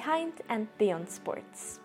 Behind 0.00 0.32
and 0.48 0.66
Beyond 0.78 1.10
Sports. 1.10 1.78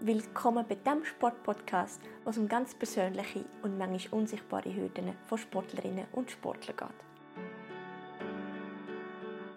Willkommen 0.00 0.66
bei 0.68 0.74
dem 0.74 1.04
Sportpodcast, 1.04 2.00
wo 2.24 2.30
es 2.30 2.38
um 2.38 2.48
ganz 2.48 2.74
persönliche 2.74 3.44
und 3.62 3.78
manchmal 3.78 4.20
unsichtbare 4.20 4.74
Hürden 4.74 5.16
von 5.28 5.38
Sportlerinnen 5.38 6.08
und 6.10 6.32
Sportlern 6.32 6.76
geht. 6.76 6.88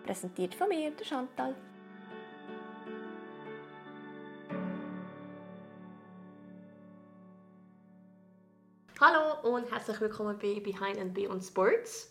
Präsentiert 0.05 0.53
von 0.53 0.70
mir, 0.70 0.91
der 0.91 1.05
Chantal. 1.05 1.55
Hallo 8.99 9.55
und 9.55 9.71
herzlich 9.71 9.99
willkommen 9.99 10.38
bei 10.38 10.59
Behind 10.59 10.99
and 10.99 11.15
Beyond 11.15 11.43
Sports. 11.43 12.09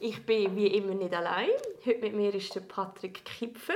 Ich 0.00 0.26
bin 0.26 0.56
wie 0.56 0.66
immer 0.66 0.94
nicht 0.94 1.14
allein. 1.14 1.50
Heute 1.86 2.00
mit 2.00 2.14
mir 2.14 2.34
ist 2.34 2.52
der 2.52 2.62
Patrick 2.62 3.24
Kipfer. 3.24 3.74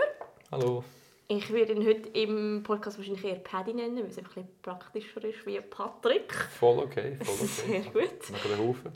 Hallo. 0.50 0.82
Ich 1.26 1.52
werde 1.52 1.74
ihn 1.74 1.86
heute 1.86 2.08
im 2.14 2.62
Podcast 2.62 2.96
wahrscheinlich 2.96 3.22
eher 3.22 3.34
Paddy 3.34 3.74
nennen, 3.74 3.98
weil 3.98 4.06
es 4.06 4.16
ein 4.16 4.24
bisschen 4.24 4.48
praktischer 4.62 5.22
ist 5.22 5.44
wie 5.44 5.60
Patrick. 5.60 6.32
Voll 6.58 6.78
okay, 6.78 7.18
voll 7.22 7.34
okay. 7.34 7.46
Sehr 7.46 7.80
gut. 7.80 8.30
Nach 8.32 8.46
den 8.46 8.58
Haufen. 8.58 8.92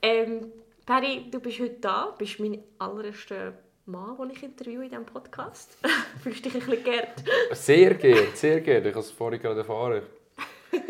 Ähm, 0.00 0.52
Paddy, 0.86 1.32
du 1.32 1.40
bist 1.40 1.58
heute 1.58 1.80
da, 1.80 2.14
bist 2.16 2.38
mein 2.38 2.62
allererster 2.78 3.54
Mann, 3.86 4.16
den 4.18 4.30
ich 4.30 4.42
interviewe 4.44 4.84
in 4.84 4.90
diesem 4.90 5.04
Podcast. 5.04 5.76
Fühlst 6.22 6.44
du 6.46 6.50
dich 6.50 6.62
ein 6.62 6.70
bisschen 6.70 6.84
geehrt? 6.84 7.24
Sehr 7.54 7.94
geehrt, 7.94 8.36
sehr 8.36 8.60
geehrt. 8.60 8.86
Ich 8.86 8.92
habe 8.92 9.00
es 9.00 9.10
vorhin 9.10 9.40
gerade 9.40 9.58
erfahren. 9.58 10.02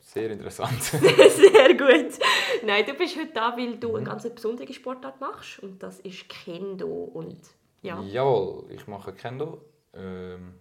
Sehr 0.00 0.30
interessant. 0.30 0.82
Sehr 0.82 1.74
gut. 1.74 2.18
Nein, 2.64 2.84
du 2.86 2.94
bist 2.94 3.16
heute 3.16 3.32
da, 3.34 3.56
weil 3.56 3.76
du 3.76 3.94
eine 3.94 4.06
ganz 4.06 4.28
besondere 4.28 4.72
Sportart 4.72 5.20
machst 5.20 5.60
und 5.60 5.80
das 5.80 6.00
ist 6.00 6.28
Kendo 6.28 6.88
und 6.88 7.38
ja. 7.82 8.00
Jawohl, 8.02 8.70
ich 8.70 8.86
mache 8.86 9.12
Kendo. 9.12 9.64
Ähm, 9.94 10.54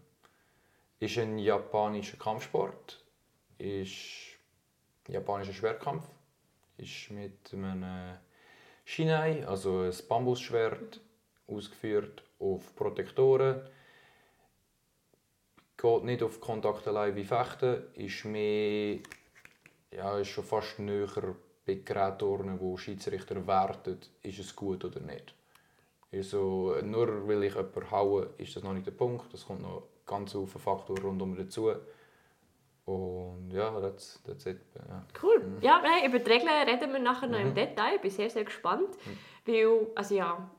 ist 1.00 1.18
ein 1.18 1.40
japanischer 1.40 2.18
Kampfsport. 2.18 3.04
Ist 3.58 4.38
japanischer 5.08 5.54
Schwertkampf. 5.54 6.06
Ist 6.78 7.12
mit 7.12 7.54
einem 7.54 8.18
Shinai, 8.86 9.46
also 9.46 9.82
ein 9.82 9.94
Bambusschwert, 10.08 11.02
ausgeführt 11.48 12.24
auf 12.40 12.76
Protektoren. 12.76 13.62
Geht 15.76 16.04
nicht 16.04 16.24
auf 16.24 16.40
Kontakt 16.40 16.88
allein 16.88 17.16
wie 17.16 17.24
Fechten. 17.24 17.94
Ist 17.94 18.26
mehr, 18.26 19.00
ja, 19.92 20.18
ist 20.18 20.30
schon 20.30 20.44
fast 20.44 20.80
näher 20.80 21.36
bei 21.66 21.76
Gerätturnen, 21.76 22.60
wo 22.60 22.78
Schiedsrichter 22.78 23.46
werten, 23.46 24.00
ist 24.24 24.40
es 24.40 24.56
gut 24.56 24.86
oder 24.86 25.02
nicht. 25.02 25.37
Also, 26.12 26.76
nur 26.84 27.28
weil 27.28 27.44
ich 27.44 27.56
jemanden 27.56 27.92
haue, 27.92 28.30
ist 28.38 28.56
das 28.56 28.64
noch 28.64 28.74
nicht 28.74 28.86
der 28.88 28.92
Punkt. 28.92 29.34
Es 29.34 29.46
kommt 29.46 29.62
noch 29.62 29.84
ganz 30.06 30.32
viele 30.32 30.48
Faktoren 30.48 31.02
rundum 31.04 31.36
dazu. 31.36 31.72
Und 32.86 33.52
ja, 33.52 33.80
that's, 33.82 34.22
that's 34.26 34.46
it. 34.46 34.60
Ja. 34.76 35.04
Cool. 35.22 35.42
Ja, 35.60 35.82
nein, 35.82 36.10
über 36.10 36.20
die 36.20 36.32
Regeln 36.32 36.50
reden 36.66 36.94
wir 36.94 37.00
nachher 37.00 37.28
noch 37.28 37.40
im 37.40 37.54
Detail. 37.54 37.96
Ich 37.96 38.02
bin 38.02 38.12
sehr, 38.12 38.30
sehr 38.30 38.46
gespannt. 38.46 38.88
Weil, 39.46 39.88
also 39.96 40.16
ja, 40.16 40.50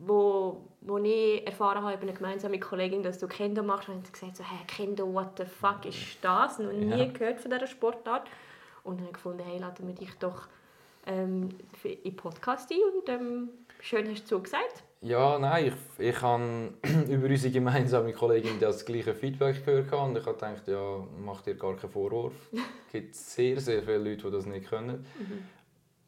wo, 0.00 0.68
wo 0.80 0.98
ich 0.98 1.46
erfahren 1.46 1.82
habe 1.84 1.94
über 1.94 2.02
eine 2.02 2.12
gemeinsame 2.14 2.58
Kollegin, 2.58 3.04
dass 3.04 3.18
du 3.18 3.28
Kendo 3.28 3.62
machst, 3.62 3.86
habe 3.86 4.00
ich 4.04 4.12
gesagt, 4.12 4.36
so, 4.36 4.42
hey, 4.42 4.58
Kendo, 4.66 5.12
what 5.14 5.38
the 5.38 5.44
fuck 5.44 5.84
ist 5.86 6.18
das? 6.22 6.58
Noch 6.58 6.72
nie 6.72 6.88
Ja. 6.98 7.04
gehört 7.12 7.40
von 7.40 7.52
dieser 7.52 7.68
Sportart. 7.68 8.28
Und 8.82 8.94
dann 8.96 9.02
habe 9.06 9.10
ich 9.10 9.14
gefunden, 9.14 9.42
hey, 9.44 9.58
laden 9.58 9.86
wir 9.86 9.94
dich 9.94 10.12
doch 10.18 10.48
ähm, 11.06 11.50
in 11.84 12.02
den 12.02 12.16
Podcast 12.16 12.72
ein. 12.72 12.78
Und 12.92 13.08
ähm, 13.08 13.50
schön 13.82 14.08
hast 14.10 14.22
du 14.24 14.36
zugesagt. 14.36 14.84
Ja, 15.02 15.38
nein, 15.38 15.66
ich, 15.98 16.06
ich 16.06 16.22
habe 16.22 16.74
über 17.10 17.26
unsere 17.26 17.52
gemeinsame 17.52 18.12
Kollegin 18.12 18.58
das 18.60 18.84
gleiche 18.84 19.14
Feedback 19.14 19.64
gehört 19.64 19.92
und 19.92 20.16
ich 20.16 20.24
habe 20.24 20.34
gedacht, 20.34 20.68
ja, 20.68 21.06
mach 21.18 21.42
dir 21.42 21.54
gar 21.56 21.76
keinen 21.76 21.90
Vorwurf. 21.90 22.34
Es 22.86 22.92
gibt 22.92 23.14
sehr, 23.14 23.58
sehr 23.58 23.82
viele 23.82 23.98
Leute, 23.98 24.26
die 24.26 24.30
das 24.30 24.44
nicht 24.44 24.68
können. 24.68 25.06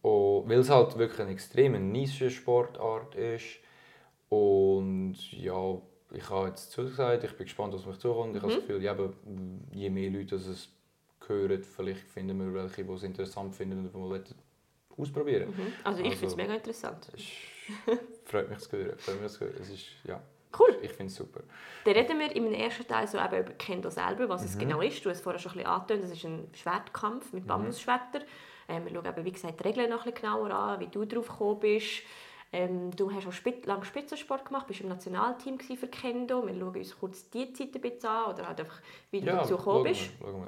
Und, 0.03 0.49
weil 0.51 0.59
es 0.59 0.69
halt 0.69 0.99
wirklich 0.99 1.19
eine 1.21 1.31
extreme 1.31 1.81
Nische-Sportart 1.81 3.15
ist. 3.15 3.57
Und 4.29 5.17
ja, 5.33 5.79
ich 6.13 6.29
habe 6.29 6.49
jetzt 6.49 6.73
zugesagt, 6.73 7.25
ich 7.25 7.33
bin 7.33 7.47
gespannt, 7.47 7.73
was 7.73 7.87
mich 7.87 7.99
zukommt. 7.99 8.37
Ich 8.37 8.43
habe 8.43 8.53
das 8.53 8.61
Gefühl, 8.67 8.83
ja, 8.83 8.95
je 9.73 9.89
mehr 9.89 10.11
Leute 10.11 10.37
das 10.37 10.47
es 10.47 10.69
hören, 11.27 11.63
vielleicht 11.65 12.03
finden 12.03 12.39
wir 12.39 12.53
welche, 12.53 12.85
die 12.85 12.93
es 12.93 13.03
interessant 13.03 13.55
finden 13.55 13.89
und 13.89 13.93
die 13.95 13.99
wir 13.99 14.23
ausprobieren 14.99 15.55
Also 15.85 16.01
ich 16.01 16.07
Also- 16.09 16.19
finde 16.19 16.27
es 16.27 16.37
mega 16.37 16.55
interessant. 16.55 17.09
Es 17.15 17.21
ist- 17.21 17.29
freut 18.25 18.49
mich 18.51 18.59
zu 18.61 18.77
hören. 18.77 18.99
Freut 18.99 19.21
mich 19.21 19.33
zu 19.33 19.41
hören. 19.41 19.55
Es 19.61 19.71
ist, 19.71 19.87
ja, 20.05 20.21
Cool. 20.59 20.77
ich 20.83 20.93
finde 20.93 21.11
es 21.11 21.17
super. 21.17 21.41
Dann 21.85 21.95
reden 21.95 22.19
wir 22.19 22.35
im 22.37 22.53
ersten 22.53 22.87
Teil 22.87 23.07
so 23.09 23.19
eben 23.19 23.39
über 23.39 23.53
Kendo 23.55 23.91
selber, 23.91 24.29
was 24.29 24.43
Mhm. 24.43 24.47
es 24.49 24.59
genau 24.59 24.81
ist. 24.81 25.05
Du 25.05 25.11
hast 25.11 25.17
es 25.19 25.23
vorher 25.23 25.39
schon 25.41 25.53
ein 25.53 25.59
bisschen 25.59 25.71
angetönt, 25.71 26.05
es 26.05 26.11
ist 26.13 26.25
ein 26.25 26.49
Schwertkampf 26.55 27.33
Mhm. 27.33 27.39
mit 27.39 27.47
Bambusschwertern. 27.49 28.23
Ähm, 28.69 28.85
wir 28.87 28.93
schauen 28.95 29.05
eben, 29.07 29.25
wie 29.25 29.33
gesagt, 29.33 29.61
die 29.61 29.65
Regeln 29.65 29.91
noch 29.91 30.07
ein 30.07 30.13
bisschen 30.13 30.31
genauer 30.31 30.51
an, 30.51 30.81
wie 30.81 30.87
du 30.87 31.05
drauf 31.05 31.29
gekommen 31.29 31.61
bist. 31.61 32.03
Ähm, 32.53 32.95
du 32.95 33.13
hast 33.13 33.27
auch 33.27 33.33
Spit 33.33 33.67
lange 33.67 33.85
Spitzensport 33.85 34.45
gemacht, 34.45 34.69
bist 34.69 34.81
im 34.81 34.89
Nationalteam 34.89 35.59
für 35.59 35.89
Kendo. 35.89 36.47
Wir 36.47 36.55
schauen 36.55 36.77
uns 36.77 36.99
kurz 36.99 37.29
die 37.31 37.53
Zeit 37.53 37.75
ein 37.75 37.81
bisschen 37.81 38.09
an 38.09 38.33
oder 38.33 38.47
halt 38.47 38.61
einfach, 38.61 38.81
wie 39.11 39.21
du 39.21 39.27
Ja, 39.27 39.39
dazu 39.39 39.57
gekommen 39.57 39.83
bist. 39.83 40.11
wir, 40.21 40.29
wir. 40.33 40.47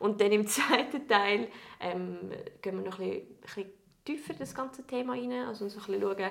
Und 0.00 0.20
dann 0.20 0.32
im 0.32 0.46
zweiten 0.46 1.08
Teil 1.08 1.48
ähm, 1.80 2.30
gehen 2.60 2.76
wir 2.76 2.90
noch 2.90 2.98
ein 3.00 3.08
bisschen, 3.08 3.22
ein 3.22 3.36
bisschen 3.42 3.72
tiefer 4.04 4.34
das 4.34 4.54
ganze 4.54 4.86
Thema 4.86 5.12
rein. 5.14 5.32
Also 5.46 5.64
ein 5.64 5.70
bisschen 5.72 6.00
schauen, 6.00 6.30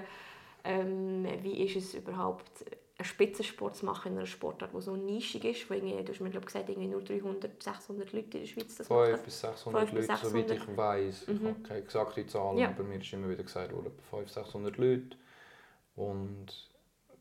ähm, 0.63 1.25
wie 1.41 1.63
ist 1.63 1.75
es 1.75 1.94
überhaupt, 1.94 2.50
einen 2.97 3.06
Spitzensport 3.06 3.78
zu 3.78 3.85
machen 3.85 4.12
in 4.12 4.18
einer 4.18 4.28
Sportart, 4.28 4.72
die 4.74 4.81
so 4.81 4.96
nischig 4.96 5.46
ist. 5.46 5.69
Wo 5.69 5.74
irgendwie, 5.74 6.03
du 6.03 6.12
hast 6.12 6.19
mir 6.19 6.29
glaub, 6.29 6.46
gesagt, 6.46 6.68
irgendwie 6.68 6.90
nur 6.90 7.02
300, 7.02 7.62
600 7.63 8.12
Leute 8.12 8.38
in 8.38 8.44
der 8.44 8.47
Schweiz 8.47 8.75
das 8.75 8.88
500 8.88 9.12
machen. 9.13 9.22
bis 9.25 9.40
600 9.41 9.90
500 9.90 9.96
bis 9.96 10.08
Leute, 10.08 10.29
soweit 10.29 10.50
600. 10.50 10.69
ich 10.72 10.78
weiß. 10.78 11.22
Ich 11.29 11.44
habe 11.47 11.59
keine 11.63 11.79
exakte 11.79 12.28
Zahl, 12.28 12.58
Ja. 12.59 12.68
aber 12.69 12.84
mir 12.84 13.00
ist 13.00 13.13
immer 13.13 13.29
wieder 13.29 13.44
gesagt 13.44 13.72
worden, 13.74 13.88
etwa 13.88 14.18
500, 14.18 14.29
600 14.46 14.78
Leute. 14.78 15.18
Und 15.96 16.47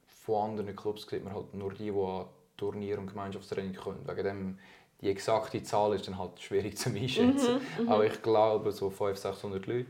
von 0.07 0.51
anderen 0.51 0.75
Clubs 0.77 1.07
sieht 1.09 1.25
man 1.25 1.35
halt 1.35 1.55
nur 1.55 1.73
die, 1.73 1.91
die 1.91 1.99
an 2.01 2.27
Turnier- 2.57 2.99
und 2.99 3.07
Gemeinschaftstraining 3.07 3.75
können. 3.75 4.01
Wegen 4.07 4.25
dem, 4.25 4.59
die 5.01 5.09
exakte 5.11 5.63
Zahl 5.63 5.95
ist 5.95 6.07
dann 6.09 6.19
halt 6.19 6.41
schwierig 6.41 6.77
zu 6.77 6.91
einschätzen. 6.91 7.61
Mhm, 7.81 7.89
Aber 7.89 8.05
ich 8.05 8.21
glaube, 8.21 8.73
so 8.73 8.91
500, 8.91 9.17
600 9.19 9.67
Leute, 9.67 9.87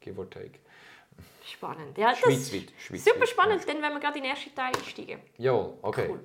give 0.00 0.18
or 0.18 0.28
take. 0.28 0.60
Spannend. 1.44 1.96
Ja, 1.96 2.10
das 2.10 2.18
Schweizweit. 2.18 2.72
Schweizweit. 2.78 3.14
super 3.14 3.26
spannend, 3.26 3.68
dann 3.68 3.82
wenn 3.82 3.92
wir 3.92 4.00
gerade 4.00 4.18
in 4.18 4.24
den 4.24 4.32
ersten 4.32 4.54
Teil 4.54 4.74
einsteigen. 4.76 5.20
Jawohl, 5.38 5.78
okay. 5.82 6.08
Cool. 6.10 6.20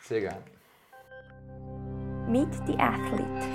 Sehr 0.00 0.20
gerne. 0.20 0.42
Meet 2.28 2.54
the 2.66 2.74
Athlete. 2.78 3.48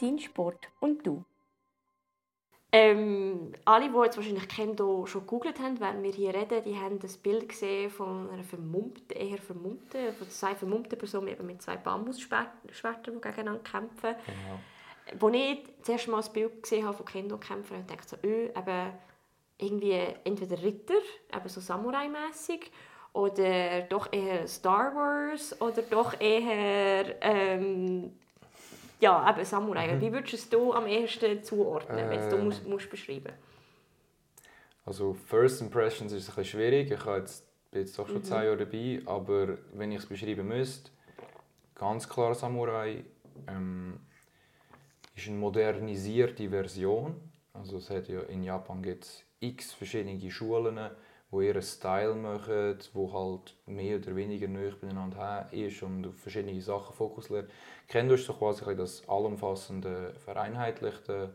Dein 0.00 0.18
Sport 0.18 0.68
und 0.80 1.06
du. 1.06 1.24
Ähm, 2.72 3.52
alle, 3.64 3.90
die 3.90 3.96
jetzt 4.04 4.16
wahrscheinlich 4.16 4.48
Kendo 4.48 5.04
schon 5.06 5.22
gegoogelt 5.22 5.58
haben, 5.58 5.80
während 5.80 6.02
wir 6.04 6.12
hier 6.12 6.32
reden, 6.32 6.62
die 6.64 6.76
haben 6.76 7.00
das 7.00 7.16
Bild 7.16 7.48
gesehen 7.48 7.90
von 7.90 8.30
einer 8.30 8.44
vermummten, 8.44 9.10
eher 9.10 9.38
vermummten, 9.38 10.12
von 10.14 10.30
zwei 10.30 10.54
vermummten 10.54 10.96
Personen 10.96 11.28
eben 11.28 11.46
mit 11.46 11.60
zwei 11.60 11.76
Bambusschwertern, 11.76 12.56
die 12.64 13.20
gegeneinander 13.20 13.62
kämpfen. 13.62 14.14
Genau. 14.24 14.60
Als 15.12 15.34
ich 15.34 15.58
das 15.78 15.88
erste 15.88 16.10
Mal 16.10 16.16
das 16.18 16.32
Bild 16.32 16.62
gesehen 16.62 16.86
habe 16.86 16.96
von 16.96 17.06
Kendo-Kämpfern, 17.06 17.78
habe 17.78 17.84
ich 17.84 17.90
gedacht, 17.90 18.08
so, 18.08 18.16
öh, 18.24 18.46
eben 18.46 18.92
irgendwie 19.58 19.98
entweder 20.24 20.62
Ritter, 20.62 20.94
eben 21.34 21.48
so 21.48 21.60
Samurai-mässig, 21.60 22.70
oder 23.12 23.82
doch 23.82 24.12
eher 24.12 24.46
Star 24.46 24.94
Wars, 24.94 25.60
oder 25.60 25.82
doch 25.82 26.20
eher 26.20 27.16
ähm, 27.22 28.12
ja, 29.00 29.30
eben 29.30 29.44
Samurai. 29.44 30.00
Wie 30.00 30.12
würdest 30.12 30.52
du 30.52 30.70
es 30.70 30.76
am 30.76 30.86
ehesten 30.86 31.42
zuordnen, 31.42 32.10
wenn 32.10 32.30
du 32.30 32.36
Ähm. 32.36 32.44
musst, 32.44 32.66
musst 32.66 32.90
beschreiben 32.90 33.32
Also 34.84 35.14
First 35.14 35.62
Impressions 35.62 36.12
ist 36.12 36.28
ein 36.28 36.34
bisschen 36.34 36.44
schwierig. 36.44 36.90
Ich 36.90 37.04
habe 37.04 37.18
jetzt, 37.18 37.46
bin 37.70 37.80
jetzt 37.80 37.98
doch 37.98 38.08
schon 38.08 38.22
zehn 38.22 38.44
Jahre 38.44 38.58
dabei, 38.58 39.00
aber 39.06 39.58
wenn 39.72 39.92
ich 39.92 40.00
es 40.00 40.06
beschreiben 40.06 40.46
müsste, 40.46 40.90
ganz 41.74 42.08
klar 42.08 42.34
Samurai 42.34 43.04
ähm, 43.48 44.00
ist 45.14 45.28
eine 45.28 45.36
modernisierte 45.36 46.48
Version. 46.50 47.14
Also 47.52 47.78
es 47.78 47.90
hat 47.90 48.08
ja 48.08 48.20
in 48.22 48.42
Japan 48.42 48.82
gibt's 48.82 49.24
x 49.40 49.72
verschiedene 49.72 50.30
Schulen, 50.30 50.78
wo 51.30 51.40
ihren 51.40 51.62
Style 51.62 52.14
machen, 52.14 52.78
wo 52.92 53.12
halt 53.12 53.56
mehr 53.66 53.98
oder 53.98 54.16
weniger 54.16 54.48
näher 54.48 54.74
beieinander 54.80 55.48
ist 55.52 55.82
und 55.82 56.06
auf 56.06 56.16
verschiedene 56.16 56.60
Sachen 56.60 56.94
Fokus 56.94 57.28
legt. 57.30 57.50
Kendo 57.88 58.14
ist 58.14 58.26
so 58.26 58.34
quasi 58.34 58.76
das 58.76 59.08
allumfassende 59.08 60.14
Vereinheitlichte 60.24 61.34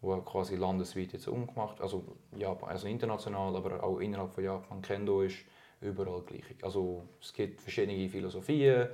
wo 0.00 0.16
quasi 0.20 0.56
landesweit 0.56 1.12
jetzt 1.12 1.28
umgemacht, 1.28 1.80
also 1.80 2.04
Japan, 2.36 2.70
also 2.70 2.86
international, 2.86 3.56
aber 3.56 3.82
auch 3.82 3.98
innerhalb 3.98 4.32
von 4.32 4.44
Japan. 4.44 4.80
Kendo 4.80 5.22
ist 5.22 5.38
überall 5.80 6.22
gleich. 6.22 6.44
Also 6.62 7.08
es 7.20 7.32
gibt 7.32 7.60
verschiedene 7.60 8.08
Philosophien, 8.08 8.88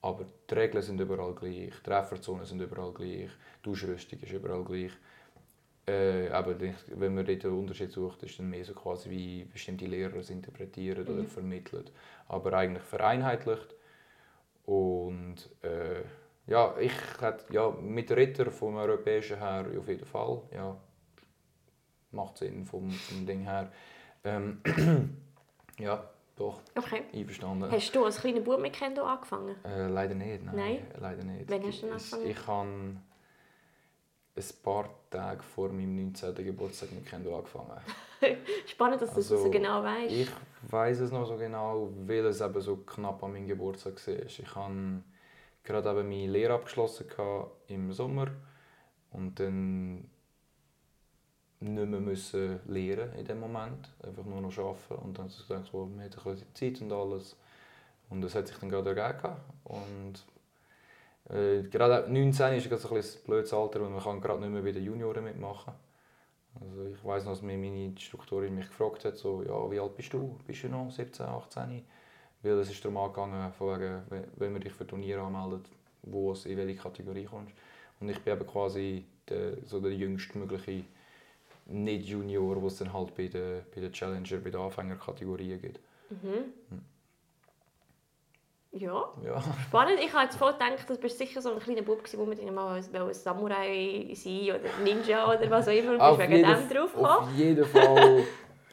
aber 0.00 0.26
die 0.48 0.54
Regeln 0.54 0.82
sind 0.82 1.00
überall 1.00 1.34
gleich, 1.34 1.72
die 1.76 1.82
Trefferzonen 1.82 2.44
sind 2.44 2.60
überall 2.60 2.92
gleich, 2.92 3.30
die 3.64 3.70
Ausrüstung 3.70 4.20
ist 4.20 4.32
überall 4.32 4.64
gleich. 4.64 4.92
Äh, 5.86 6.26
eben, 6.26 6.74
wenn 6.96 7.14
man 7.14 7.24
dort 7.24 7.44
einen 7.44 7.58
Unterschied 7.58 7.90
sucht, 7.90 8.22
ist 8.22 8.38
dann 8.38 8.50
mehr 8.50 8.64
so 8.64 8.74
quasi 8.74 9.08
wie 9.10 9.44
bestimmte 9.44 9.86
Lehrer 9.86 10.16
es 10.16 10.28
interpretieren 10.30 11.04
mhm. 11.04 11.18
oder 11.20 11.28
vermitteln. 11.28 11.88
Aber 12.28 12.52
eigentlich 12.52 12.84
vereinheitlicht. 12.84 13.74
Und 14.66 15.36
äh, 15.62 16.02
ja, 16.46 16.76
ich 16.78 16.92
hätte 17.20 17.52
ja, 17.52 17.70
mit 17.70 18.10
Ritter 18.10 18.50
vom 18.50 18.76
Europäischen 18.76 19.38
her 19.38 19.66
auf 19.78 19.88
jeden 19.88 20.04
Fall. 20.04 20.42
Ja, 20.54 20.76
macht 22.10 22.38
Sinn 22.38 22.66
vom, 22.66 22.90
vom 22.90 23.26
Ding 23.26 23.44
her. 23.44 23.72
Ähm, 24.24 24.60
ja, 25.78 26.08
doch. 26.38 26.60
Okay. 26.76 27.02
Einverstanden. 27.12 27.70
Hast 27.70 27.94
du 27.94 28.04
als 28.04 28.20
kleiner 28.20 28.40
Bub 28.40 28.60
mit 28.60 28.72
Kendo 28.72 29.04
angefangen? 29.04 29.56
Äh, 29.64 29.88
leider 29.88 30.14
nicht, 30.14 30.44
nein. 30.44 30.56
Nein? 30.56 30.86
Leider 30.98 31.24
nicht. 31.24 31.50
Wann 31.50 31.64
hast 31.64 31.82
du 31.82 31.90
angefangen? 31.90 32.26
Ich, 32.26 32.46
habe 32.46 32.68
ein 34.36 34.62
paar 34.62 34.88
Tage 35.10 35.42
vor 35.42 35.68
meinem 35.70 35.96
19. 35.96 36.34
Geburtstag 36.36 36.92
mit 36.92 37.06
Kendo 37.06 37.36
angefangen. 37.36 37.80
Spannend, 38.66 39.02
dass 39.02 39.14
also, 39.14 39.30
du 39.30 39.34
das 39.34 39.44
so 39.44 39.50
genau 39.50 39.82
weißt. 39.82 40.12
Ich 40.12 40.30
weiß 40.70 41.00
es 41.00 41.12
noch 41.12 41.26
so 41.26 41.36
genau, 41.36 41.90
weil 42.06 42.24
es 42.26 42.40
eben 42.40 42.60
so 42.60 42.76
knapp 42.78 43.22
an 43.22 43.32
meinem 43.32 43.48
Geburtstag 43.48 43.94
war. 44.06 44.14
Ich 44.26 44.54
habe 44.54 45.02
gerade 45.64 45.90
eben 45.90 46.08
meine 46.08 46.26
Lehre 46.28 46.54
abgeschlossen 46.54 47.06
im 47.66 47.92
Sommer 47.92 48.28
und 49.10 49.40
dann 49.40 50.08
nicht 51.60 51.88
mehr 51.88 52.00
müssen 52.00 52.60
lernen 52.66 53.12
in 53.14 53.24
dem 53.24 53.40
Moment, 53.40 53.88
einfach 54.06 54.24
nur 54.24 54.40
noch 54.40 54.56
arbeiten 54.58 54.94
und 55.04 55.18
dann 55.18 55.24
habe 55.24 55.34
ich 55.36 55.48
gedacht, 55.48 55.68
so, 55.70 55.86
man 55.86 56.04
hat 56.04 56.16
ein 56.16 56.32
bisschen 56.32 56.54
Zeit 56.54 56.80
und 56.80 56.92
alles 56.92 57.36
und 58.10 58.20
das 58.20 58.34
hat 58.34 58.46
sich 58.46 58.56
dann 58.58 58.70
gerade 58.70 58.98
ergeben 58.98 59.34
und 59.64 60.24
äh, 61.34 61.62
gerade 61.64 62.10
19 62.10 62.54
ist 62.54 62.72
ein, 62.72 62.96
ein 62.96 63.04
blödes 63.26 63.52
Alter, 63.52 63.80
weil 63.80 63.90
man 63.90 64.02
kann 64.02 64.20
gerade 64.20 64.40
nicht 64.40 64.52
mehr 64.52 64.62
bei 64.62 64.72
den 64.72 64.84
Junioren 64.84 65.24
mitmachen 65.24 65.72
also 66.60 66.86
ich 66.86 67.04
weiß 67.04 67.24
noch, 67.24 67.32
dass 67.32 67.42
mir 67.42 67.56
meine 67.56 67.84
Instruktorin 67.84 68.54
mich 68.54 68.68
gefragt 68.68 69.04
hat, 69.04 69.16
so, 69.16 69.42
ja, 69.42 69.70
wie 69.70 69.78
alt 69.78 69.94
bist 69.96 70.12
du? 70.12 70.38
Bist 70.46 70.62
du 70.64 70.68
noch 70.68 70.90
17, 70.90 71.26
18? 71.26 71.84
Weil 72.42 72.52
es 72.52 72.70
ist 72.70 72.84
darum 72.84 72.98
angegangen, 72.98 73.52
von 73.52 73.80
wegen, 73.80 74.02
wenn 74.36 74.52
man 74.52 74.60
dich 74.60 74.72
für 74.72 74.86
Turniere 74.86 75.20
anmeldet, 75.20 75.68
wo 76.02 76.32
es 76.32 76.46
in 76.46 76.56
welche 76.56 76.80
Kategorie 76.80 77.24
kommst. 77.24 77.52
Und 78.00 78.08
ich 78.08 78.20
bin 78.20 78.34
eben 78.34 78.46
quasi 78.46 79.04
der, 79.28 79.64
so 79.64 79.80
der 79.80 79.92
jüngstmögliche 79.92 80.84
nicht-Junior, 81.68 82.62
was 82.62 82.74
es 82.74 82.78
dann 82.80 82.92
halt 82.92 83.14
bei 83.14 83.28
den, 83.28 83.62
bei 83.74 83.80
den 83.80 83.92
Challenger, 83.92 84.38
bei 84.38 84.50
den 84.50 84.60
Anfängerkategorien 84.60 85.60
gibt. 85.60 85.80
Mhm. 86.10 86.52
Hm. 86.70 86.84
Ja. 88.72 89.12
ja. 89.24 89.42
Spannend. 89.66 89.98
Ich 90.00 90.12
habe 90.12 90.24
jetzt 90.24 90.36
voll 90.36 90.52
gedacht, 90.52 90.88
du 90.88 90.96
bist 90.96 91.18
sicher 91.18 91.40
so 91.40 91.52
ein 91.52 91.58
kleiner 91.58 91.82
Bub, 91.82 92.02
der 92.04 92.20
mit 92.20 92.54
mal 92.54 92.76
ein 92.76 93.14
Samurai 93.14 94.10
sein 94.14 94.50
oder 94.50 94.82
Ninja 94.82 95.26
oder 95.26 95.50
was 95.50 95.68
auch 95.68 95.72
immer. 95.72 95.92
Und 95.92 96.00
bist 96.00 96.18
wegen 96.18 96.42
dem 96.42 96.68
drauf. 96.68 96.94
Auf 96.96 97.32
jeden 97.34 97.64
Fall 97.64 98.24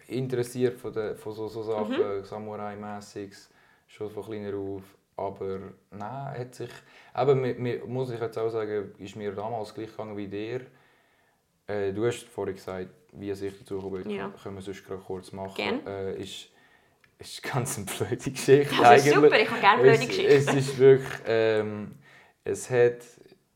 interessiert 0.07 0.77
von, 0.77 0.93
der, 0.93 1.15
von 1.15 1.33
so, 1.33 1.47
so 1.47 1.63
Sachen, 1.63 1.97
mhm. 1.97 2.23
Samurai-mässiges, 2.23 3.49
schon 3.87 4.09
von 4.09 4.23
kleiner 4.23 4.55
auf. 4.57 4.83
Aber 5.17 5.59
nein, 5.91 6.39
hat 6.39 6.55
sich... 6.55 6.69
Eben, 7.17 7.89
muss 7.91 8.11
ich 8.11 8.19
jetzt 8.19 8.37
auch 8.37 8.49
sagen, 8.49 8.93
ist 8.97 9.15
mir 9.15 9.31
damals 9.31 9.73
gleich 9.73 9.91
gegangen 9.91 10.17
wie 10.17 10.27
dir. 10.27 10.61
Äh, 11.67 11.93
du 11.93 12.05
hast 12.05 12.23
vorhin 12.23 12.55
gesagt, 12.55 12.89
wie 13.13 13.29
es 13.29 13.39
sich 13.39 13.57
dazu 13.57 13.79
kommt, 13.79 14.05
ja. 14.11 14.31
können 14.41 14.55
wir 14.55 14.61
sonst 14.61 14.85
gerade 14.85 15.01
kurz 15.01 15.31
machen. 15.31 15.85
Äh, 15.87 16.21
ist, 16.21 16.49
ist 17.17 17.41
ganz 17.43 17.77
eine 17.77 17.85
blöde 17.85 18.31
Geschichte. 18.31 18.75
Das 18.81 19.05
ist 19.05 19.13
super, 19.13 19.39
ich 19.39 19.49
habe 19.49 19.61
gerne 19.61 19.81
blöde 19.81 20.05
Geschichten. 20.05 20.31
Es, 20.31 20.53
ist 20.53 20.77
wirklich... 20.77 21.19
Ähm, 21.25 21.95
es 22.43 22.69
hat 22.69 23.01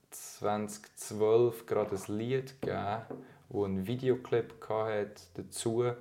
2012 0.10 1.66
gerade 1.68 1.96
ein 1.96 2.18
Lied 2.18 2.60
gegeben, 2.62 3.02
wo 3.50 3.66
einen 3.66 3.86
Videoclip 3.86 4.56
hatte 4.68 5.22
dazu, 5.36 5.92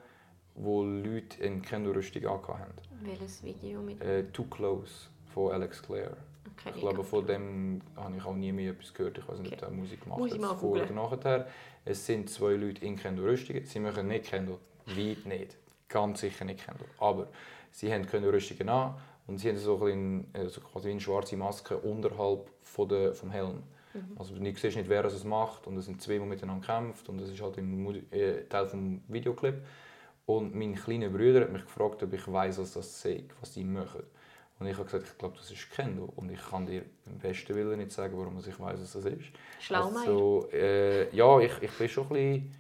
wo 0.55 0.82
Leute 0.84 1.43
in 1.43 1.60
Kendo-Rüstung 1.60 2.25
haben. 2.25 2.72
Welches 3.02 3.43
Video 3.44 3.81
mit? 3.81 4.02
Äh, 4.02 4.25
Too 4.32 4.44
Close 4.44 5.08
von 5.34 5.52
Alex 5.52 5.82
Clare. 5.82 6.16
Okay, 6.60 6.72
ich 6.75 6.81
glaube, 6.81 7.05
von 7.05 7.26
dem 7.26 7.81
habe 7.96 8.16
ich 8.16 8.25
auch 8.25 8.34
nie 8.34 8.52
mehr 8.52 8.72
etwas 8.72 8.93
gehört. 8.93 9.19
Ich 9.19 9.28
weiß 9.28 9.38
nicht, 9.40 9.52
okay. 9.52 9.64
ob 9.64 9.70
er 9.70 9.76
Musik 9.76 10.02
gemacht 10.02 10.19
Muss 10.19 10.32
hat, 10.32 10.58
vor 10.58 10.70
oder 10.72 10.90
nachher. 10.90 11.46
Es 11.84 12.05
sind 12.05 12.31
zwei 12.31 12.52
Leute 12.52 12.84
in 12.84 12.96
Kendo-Rüstungen. 12.96 13.64
Sie 13.64 13.81
machen 13.81 14.08
nicht 14.08 14.25
Kendo, 14.26 14.58
weit 14.87 15.25
nicht. 15.26 15.56
Ganz 15.88 16.20
sicher 16.20 16.44
nicht 16.44 16.64
Kendo. 16.64 16.84
Aber 16.99 17.28
sie 17.70 17.93
haben 17.93 18.06
Kendo-Rüstungen 18.06 18.69
an 18.69 18.94
und 19.26 19.38
sie 19.38 19.49
haben 19.49 19.58
so 19.58 19.84
ein, 19.84 20.26
also 20.32 20.60
quasi 20.60 20.90
eine 20.90 21.00
schwarze 21.00 21.37
Maske 21.37 21.76
unterhalb 21.78 22.50
von 22.62 22.88
der, 22.88 23.14
vom 23.14 23.31
Helm. 23.31 23.62
Mhm. 23.94 24.16
Also 24.19 24.34
du 24.34 24.44
siehst 24.44 24.76
nicht, 24.76 24.88
wer 24.88 25.05
es 25.05 25.25
macht 25.25 25.66
und 25.66 25.76
es 25.76 25.87
sind 25.87 26.02
zwei, 26.02 26.14
die 26.14 26.20
miteinander 26.20 26.66
kämpfen 26.66 27.12
und 27.12 27.20
das 27.20 27.31
ist 27.31 27.40
halt 27.40 27.56
im 27.58 27.87
äh, 28.10 28.44
Teil 28.49 28.64
des 28.64 28.75
Videoclip. 29.08 29.62
Und 30.26 30.55
mein 30.55 30.75
kleiner 30.75 31.08
Bruder 31.08 31.40
hat 31.40 31.52
mich 31.52 31.64
gefragt, 31.64 32.02
ob 32.02 32.12
ich 32.12 32.31
weiß, 32.31 32.58
was 32.58 32.75
das 32.75 33.00
sei, 33.00 33.25
was 33.40 33.55
sie 33.55 33.64
machen. 33.64 34.02
Und 34.58 34.66
ich 34.66 34.75
habe 34.75 34.84
gesagt, 34.84 35.05
ich 35.06 35.19
glaube, 35.19 35.37
das 35.37 35.50
ist 35.50 35.70
Kendo. 35.70 36.12
Und 36.16 36.31
ich 36.31 36.40
kann 36.50 36.66
dir 36.66 36.84
beim 37.05 37.19
besten 37.19 37.55
Willen 37.55 37.78
nicht 37.78 37.93
sagen, 37.93 38.19
warum 38.19 38.38
ich 38.38 38.60
weiß, 38.60 38.81
was 38.81 38.93
das 38.93 39.05
ist. 39.05 39.31
Schlaumeier. 39.60 40.00
Also, 40.00 40.49
äh, 40.52 41.14
ja, 41.14 41.38
ich, 41.40 41.62
ich 41.62 41.70
bin 41.78 41.88
schon 41.88 42.05
ein 42.05 42.08
bisschen, 42.08 42.55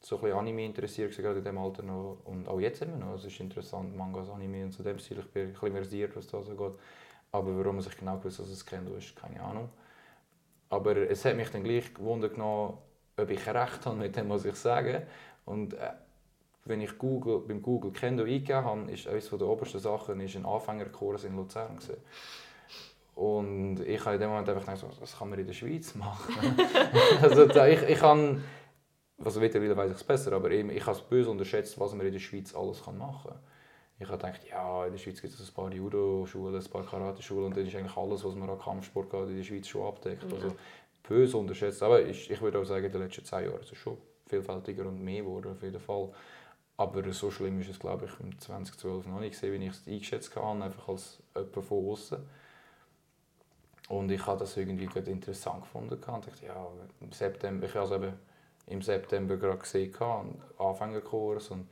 so 0.00 0.16
ein 0.16 0.22
bisschen 0.22 0.38
Anime 0.38 0.64
interessiert, 0.64 1.16
gerade 1.16 1.38
in 1.38 1.44
diesem 1.44 1.58
Alter 1.58 1.82
noch. 1.82 2.18
Und 2.24 2.48
auch 2.48 2.58
jetzt 2.58 2.80
immer 2.82 2.96
noch. 2.96 3.14
Es 3.16 3.24
ist 3.24 3.38
interessant, 3.38 3.94
Mangas, 3.94 4.30
Anime 4.30 4.64
und 4.64 4.72
so 4.72 4.82
dem 4.82 4.98
Stil. 4.98 5.18
Ich 5.18 5.30
bin 5.30 5.48
ein 5.48 5.52
bisschen 5.52 5.72
versiert, 5.72 6.16
was 6.16 6.26
da 6.26 6.42
so 6.42 6.54
geht. 6.54 6.72
Aber 7.32 7.58
warum 7.58 7.78
ich 7.78 7.98
genau 7.98 8.16
gewusst 8.16 8.40
dass 8.40 8.48
es 8.48 8.64
Kendo 8.64 8.94
ist, 8.94 9.14
keine 9.14 9.42
Ahnung. 9.42 9.68
Aber 10.70 10.96
es 10.96 11.24
hat 11.24 11.36
mich 11.36 11.50
dann 11.50 11.64
gleich 11.64 11.92
gewundert 11.92 12.32
genommen, 12.32 12.78
ob 13.16 13.30
ich 13.30 13.46
recht 13.46 13.84
habe 13.84 13.96
mit 13.96 14.16
dem, 14.16 14.30
was 14.30 14.44
ich 14.46 14.54
sage. 14.54 15.06
Und 15.44 15.74
äh, 15.74 15.90
wenn 16.64 16.80
ich 16.80 16.96
Google, 16.98 17.40
beim 17.40 17.60
Google 17.60 17.92
Kendo 17.92 18.24
eingegeben 18.24 18.64
habe, 18.64 18.90
ist 18.90 19.08
eines 19.08 19.28
der 19.28 19.42
obersten 19.42 19.80
Sachen 19.80 20.20
ist 20.20 20.36
ein 20.36 20.46
Anfängerkurs 20.46 21.24
in 21.24 21.36
Luzern. 21.36 21.76
Gewesen. 21.76 21.96
Und 23.14 23.80
ich 23.80 24.04
habe 24.04 24.14
in 24.14 24.20
dem 24.20 24.30
Moment 24.30 24.48
einfach 24.48 24.64
gedacht, 24.64 25.00
das 25.00 25.18
kann 25.18 25.30
man 25.30 25.38
in 25.38 25.46
der 25.46 25.52
Schweiz 25.52 25.94
machen. 25.94 26.34
also 27.22 27.44
ich, 27.46 27.82
ich 27.82 27.98
kann, 27.98 28.42
also 29.22 29.40
mittlerweile 29.40 29.76
weiß 29.76 29.90
ich 29.90 29.96
es 29.96 30.04
besser, 30.04 30.32
aber 30.32 30.50
ich, 30.50 30.66
ich 30.66 30.86
habe 30.86 30.96
es 30.96 31.02
böse 31.02 31.30
unterschätzt, 31.30 31.78
was 31.78 31.94
man 31.94 32.06
in 32.06 32.12
der 32.12 32.20
Schweiz 32.20 32.54
alles 32.54 32.84
machen 32.86 33.30
kann. 33.30 33.40
Ich 33.98 34.08
habe 34.08 34.18
gedacht, 34.18 34.40
ja, 34.48 34.86
in 34.86 34.92
der 34.92 34.98
Schweiz 34.98 35.20
gibt 35.20 35.32
es 35.32 35.48
ein 35.48 35.54
paar 35.54 35.72
Judo-Schulen, 35.72 36.60
ein 36.60 36.70
paar 36.70 36.84
Karate-Schulen 36.84 37.46
und 37.46 37.56
dann 37.56 37.66
ist 37.66 37.76
eigentlich 37.76 37.96
alles, 37.96 38.24
was 38.24 38.34
man 38.34 38.50
an 38.50 38.58
Kampfsport 38.58 39.10
geht, 39.10 39.28
in 39.28 39.36
der 39.36 39.44
Schweiz 39.44 39.68
schon 39.68 39.86
abdeckt. 39.86 40.24
Ja. 40.24 40.36
Also 40.36 40.56
böse 41.06 41.36
unterschätzt. 41.36 41.82
Aber 41.82 42.04
ich, 42.04 42.30
ich 42.30 42.40
würde 42.40 42.58
auch 42.58 42.64
sagen, 42.64 42.84
in 42.84 42.92
den 42.92 43.02
letzten 43.02 43.24
zehn 43.24 43.44
Jahren 43.44 43.60
ist 43.60 43.70
es 43.70 43.78
schon 43.78 43.98
vielfältiger 44.26 44.86
und 44.86 45.02
mehr 45.02 45.22
geworden, 45.22 45.52
auf 45.52 45.62
jeden 45.62 45.80
Fall. 45.80 46.08
Aber 46.82 47.12
so 47.12 47.30
schlimm 47.30 47.60
ist 47.60 47.70
es, 47.70 47.78
glaube 47.78 48.06
ich, 48.06 48.20
im 48.20 48.36
2012 48.36 49.06
noch 49.06 49.20
nicht 49.20 49.32
gesehen, 49.32 49.60
wie 49.60 49.66
ich 49.66 49.70
es 49.70 49.86
eingeschätzt 49.86 50.34
habe, 50.34 50.64
einfach 50.64 50.88
als 50.88 51.22
jemand 51.36 51.64
von 51.64 51.90
außen. 51.90 52.18
Und 53.88 54.10
ich 54.10 54.26
habe 54.26 54.40
das 54.40 54.56
irgendwie 54.56 54.86
gut 54.86 55.06
interessant 55.06 55.62
gefunden. 55.62 55.94
Ich 55.94 56.04
dachte, 56.04 56.30
ja, 56.44 56.66
im 57.00 57.12
September, 57.12 57.66
ich 57.66 57.74
habe 57.76 57.86
es 57.86 57.92
eben 57.92 58.12
im 58.66 58.82
September 58.82 59.36
gerade 59.36 59.58
gesehen, 59.58 59.94
Anfängerkurs. 60.58 61.52
Und 61.52 61.68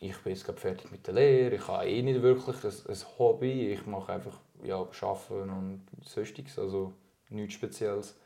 ich 0.00 0.18
bin 0.18 0.32
jetzt 0.32 0.44
gerade 0.44 0.58
fertig 0.58 0.90
mit 0.90 1.06
der 1.06 1.14
Lehre. 1.14 1.54
Ich 1.54 1.68
habe 1.68 1.86
eh 1.86 2.02
nicht 2.02 2.20
wirklich 2.20 2.56
ein, 2.64 2.72
ein 2.88 3.18
Hobby. 3.18 3.72
Ich 3.74 3.86
mache 3.86 4.12
einfach 4.12 4.40
ja, 4.64 4.78
Arbeiten 4.78 5.50
und 5.50 5.86
sonstiges, 6.02 6.58
also 6.58 6.92
nichts 7.28 7.54
Spezielles. 7.54 8.18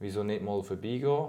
Wieso 0.00 0.24
nicht 0.24 0.42
mal 0.42 0.64
vorbeigehen? 0.64 1.28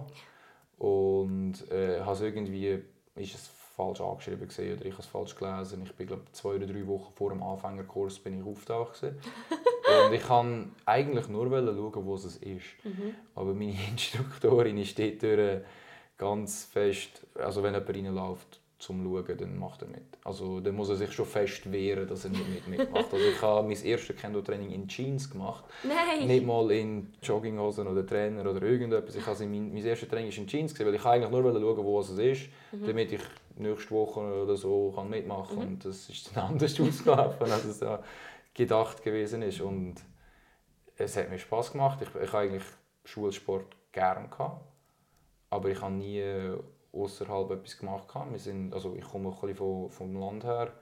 Und 0.79 1.69
äh, 1.71 2.01
habe 2.01 2.25
irgendwie, 2.25 2.83
ist 3.15 3.35
es 3.35 3.51
falsch 3.77 4.01
angeschrieben 4.01 4.47
gesehen 4.47 4.75
oder 4.75 4.85
ich 4.85 4.93
habe 4.93 5.03
es 5.03 5.07
falsch 5.07 5.35
gelesen. 5.35 5.83
Ich 5.85 5.93
bin 5.93 6.07
glaube 6.07 6.23
zwei 6.31 6.55
oder 6.55 6.65
drei 6.65 6.85
Wochen 6.87 7.13
vor 7.13 7.29
dem 7.29 7.43
Anfängerkurs 7.43 8.17
bin 8.19 8.41
ich 8.41 8.45
auftaucht 8.45 9.03
und 9.03 10.13
ich 10.13 10.23
kann 10.23 10.71
eigentlich 10.85 11.27
nur 11.27 11.47
schauen, 11.47 12.05
wo 12.05 12.15
es 12.15 12.25
ist. 12.37 12.65
Mhm. 12.83 13.15
Aber 13.35 13.53
meine 13.53 13.77
Instruktorin 13.89 14.77
ist 14.79 14.97
dort 14.97 15.63
ganz 16.17 16.65
fest, 16.65 17.21
also 17.35 17.61
wenn 17.61 17.75
jemand 17.75 17.95
reinläuft, 17.95 18.59
zum 18.79 19.03
Schauen, 19.03 19.37
dann 19.37 19.57
macht 19.57 19.81
er 19.81 19.87
mit. 19.87 20.03
Also 20.23 20.59
dann 20.59 20.75
muss 20.75 20.89
er 20.89 20.95
sich 20.95 21.11
schon 21.11 21.25
fest 21.25 21.71
wehren, 21.71 22.07
dass 22.07 22.25
er 22.25 22.29
nicht 22.29 22.47
mit 22.47 22.67
mitmacht. 22.67 23.11
Also 23.11 23.25
ich 23.25 23.41
habe 23.41 23.67
mein 23.67 23.83
erstes 23.83 24.15
Kendo-Training 24.15 24.69
in 24.69 24.87
Jeans 24.87 25.29
gemacht. 25.29 25.65
Nein. 25.83 26.27
Nicht 26.27 26.45
mal 26.45 26.69
in 26.71 27.11
Jogginghosen 27.23 27.87
oder 27.87 28.05
Trainer 28.05 28.47
oder 28.49 28.61
irgendetwas. 28.61 29.15
Ich 29.15 29.25
habe 29.25 29.45
mein, 29.45 29.73
mein 29.73 29.83
erstes 29.83 30.07
Training 30.07 30.29
ist 30.29 30.37
in 30.37 30.45
Jeans, 30.45 30.73
gewesen, 30.73 30.87
weil 30.87 30.95
ich 30.95 31.05
eigentlich 31.05 31.31
nur 31.31 31.43
schauen 31.43 31.83
wo 31.83 31.99
es 32.01 32.09
ist, 32.11 32.49
mhm. 32.71 32.85
damit 32.85 33.11
ich 33.11 33.21
nächste 33.55 33.91
Woche 33.91 34.19
oder 34.19 34.55
so 34.55 34.91
kann 34.95 35.09
mitmachen 35.09 35.57
kann. 35.57 35.65
Mhm. 35.65 35.73
Und 35.73 35.85
das 35.85 36.09
ist 36.09 36.35
dann 36.35 36.43
anders 36.51 36.79
ausgelaufen, 36.79 37.51
als 37.51 37.65
es 37.65 37.79
da 37.79 38.03
gedacht 38.53 39.03
gewesen 39.03 39.41
ist. 39.41 39.59
Und 39.59 39.95
es 40.97 41.17
hat 41.17 41.31
mir 41.31 41.39
Spaß 41.39 41.71
gemacht. 41.71 41.99
Ich, 42.01 42.09
ich 42.21 42.31
habe 42.31 42.43
eigentlich 42.43 42.63
Schulsport 43.05 43.65
gerne 43.91 44.27
gehabt, 44.27 44.61
aber 45.49 45.69
ich 45.69 45.81
habe 45.81 45.93
nie 45.93 46.21
außerhalb 46.93 47.51
etwas 47.51 47.77
gemacht 47.77 48.13
habe. 48.13 48.31
Wir 48.31 48.39
sind, 48.39 48.73
also 48.73 48.95
ich 48.95 49.05
komme 49.05 49.35
ein 49.41 49.55
vom, 49.55 49.89
vom 49.89 50.15
Land 50.19 50.43
her, 50.43 50.73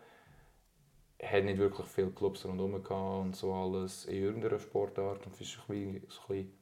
hatte 1.21 1.43
nicht 1.43 1.57
wirklich 1.57 1.87
viele 1.87 2.11
Clubs 2.11 2.45
rundherum 2.45 2.75
und 3.21 3.35
so 3.35 3.53
alles 3.53 4.05
in 4.05 4.23
irgendeiner 4.23 4.59
Sportart. 4.59 5.25
Und 5.25 5.39
ist 5.39 5.57
ein 5.57 5.67
bisschen, 5.67 6.01
bisschen, 6.01 6.53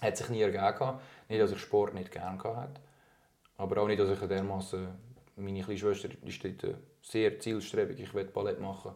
hat 0.00 0.16
sich 0.16 0.28
nie 0.28 0.42
ergeben. 0.42 0.98
Nicht, 1.28 1.42
dass 1.42 1.52
ich 1.52 1.58
Sport 1.58 1.94
nicht 1.94 2.10
gerne 2.10 2.42
hatte, 2.42 2.80
Aber 3.56 3.82
auch 3.82 3.86
nicht, 3.86 4.00
dass 4.00 4.10
ich 4.10 4.18
dermaßen 4.26 4.88
meine 5.36 5.62
kleine 5.62 5.78
Schwester 5.78 6.08
ist 6.24 6.44
dort 6.44 6.76
sehr 7.02 7.38
zielstrebig, 7.38 7.98
ich 8.00 8.14
will 8.14 8.24
Ballett 8.24 8.60
machen. 8.60 8.92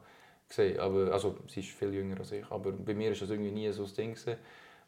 Aber, 0.79 1.13
also, 1.13 1.37
sie 1.47 1.61
ist 1.61 1.71
viel 1.71 1.93
jünger 1.93 2.19
als 2.19 2.33
ich, 2.33 2.51
aber 2.51 2.73
bei 2.73 2.95
mir 2.95 3.11
war 3.11 3.19
das 3.19 3.29
irgendwie 3.29 3.51
nie 3.51 3.71
so 3.71 3.85
ein 3.85 3.95
Ding. 3.95 4.15
Gewesen. 4.15 4.39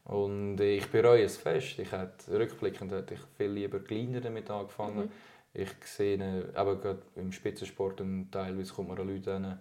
Und 0.04 0.60
ich 0.60 0.90
bereue 0.90 1.24
es 1.24 1.36
fest. 1.36 1.78
Ich 1.78 1.92
hätte, 1.92 2.38
rückblickend 2.38 2.92
hätte 2.92 3.14
ich 3.14 3.20
viel 3.36 3.50
lieber 3.50 3.80
kleiner 3.80 4.20
damit 4.20 4.50
angefangen. 4.50 5.06
Mhm. 5.06 5.12
Ich 5.52 5.70
sehe, 5.84 6.50
aber 6.54 6.76
gerade 6.76 7.02
im 7.16 7.32
Spitzensport, 7.32 8.00
und 8.00 8.30
teilweise 8.30 8.72
kommt 8.72 8.88
man 8.88 8.98
an 8.98 9.08
Leute 9.08 9.32
hin, 9.32 9.58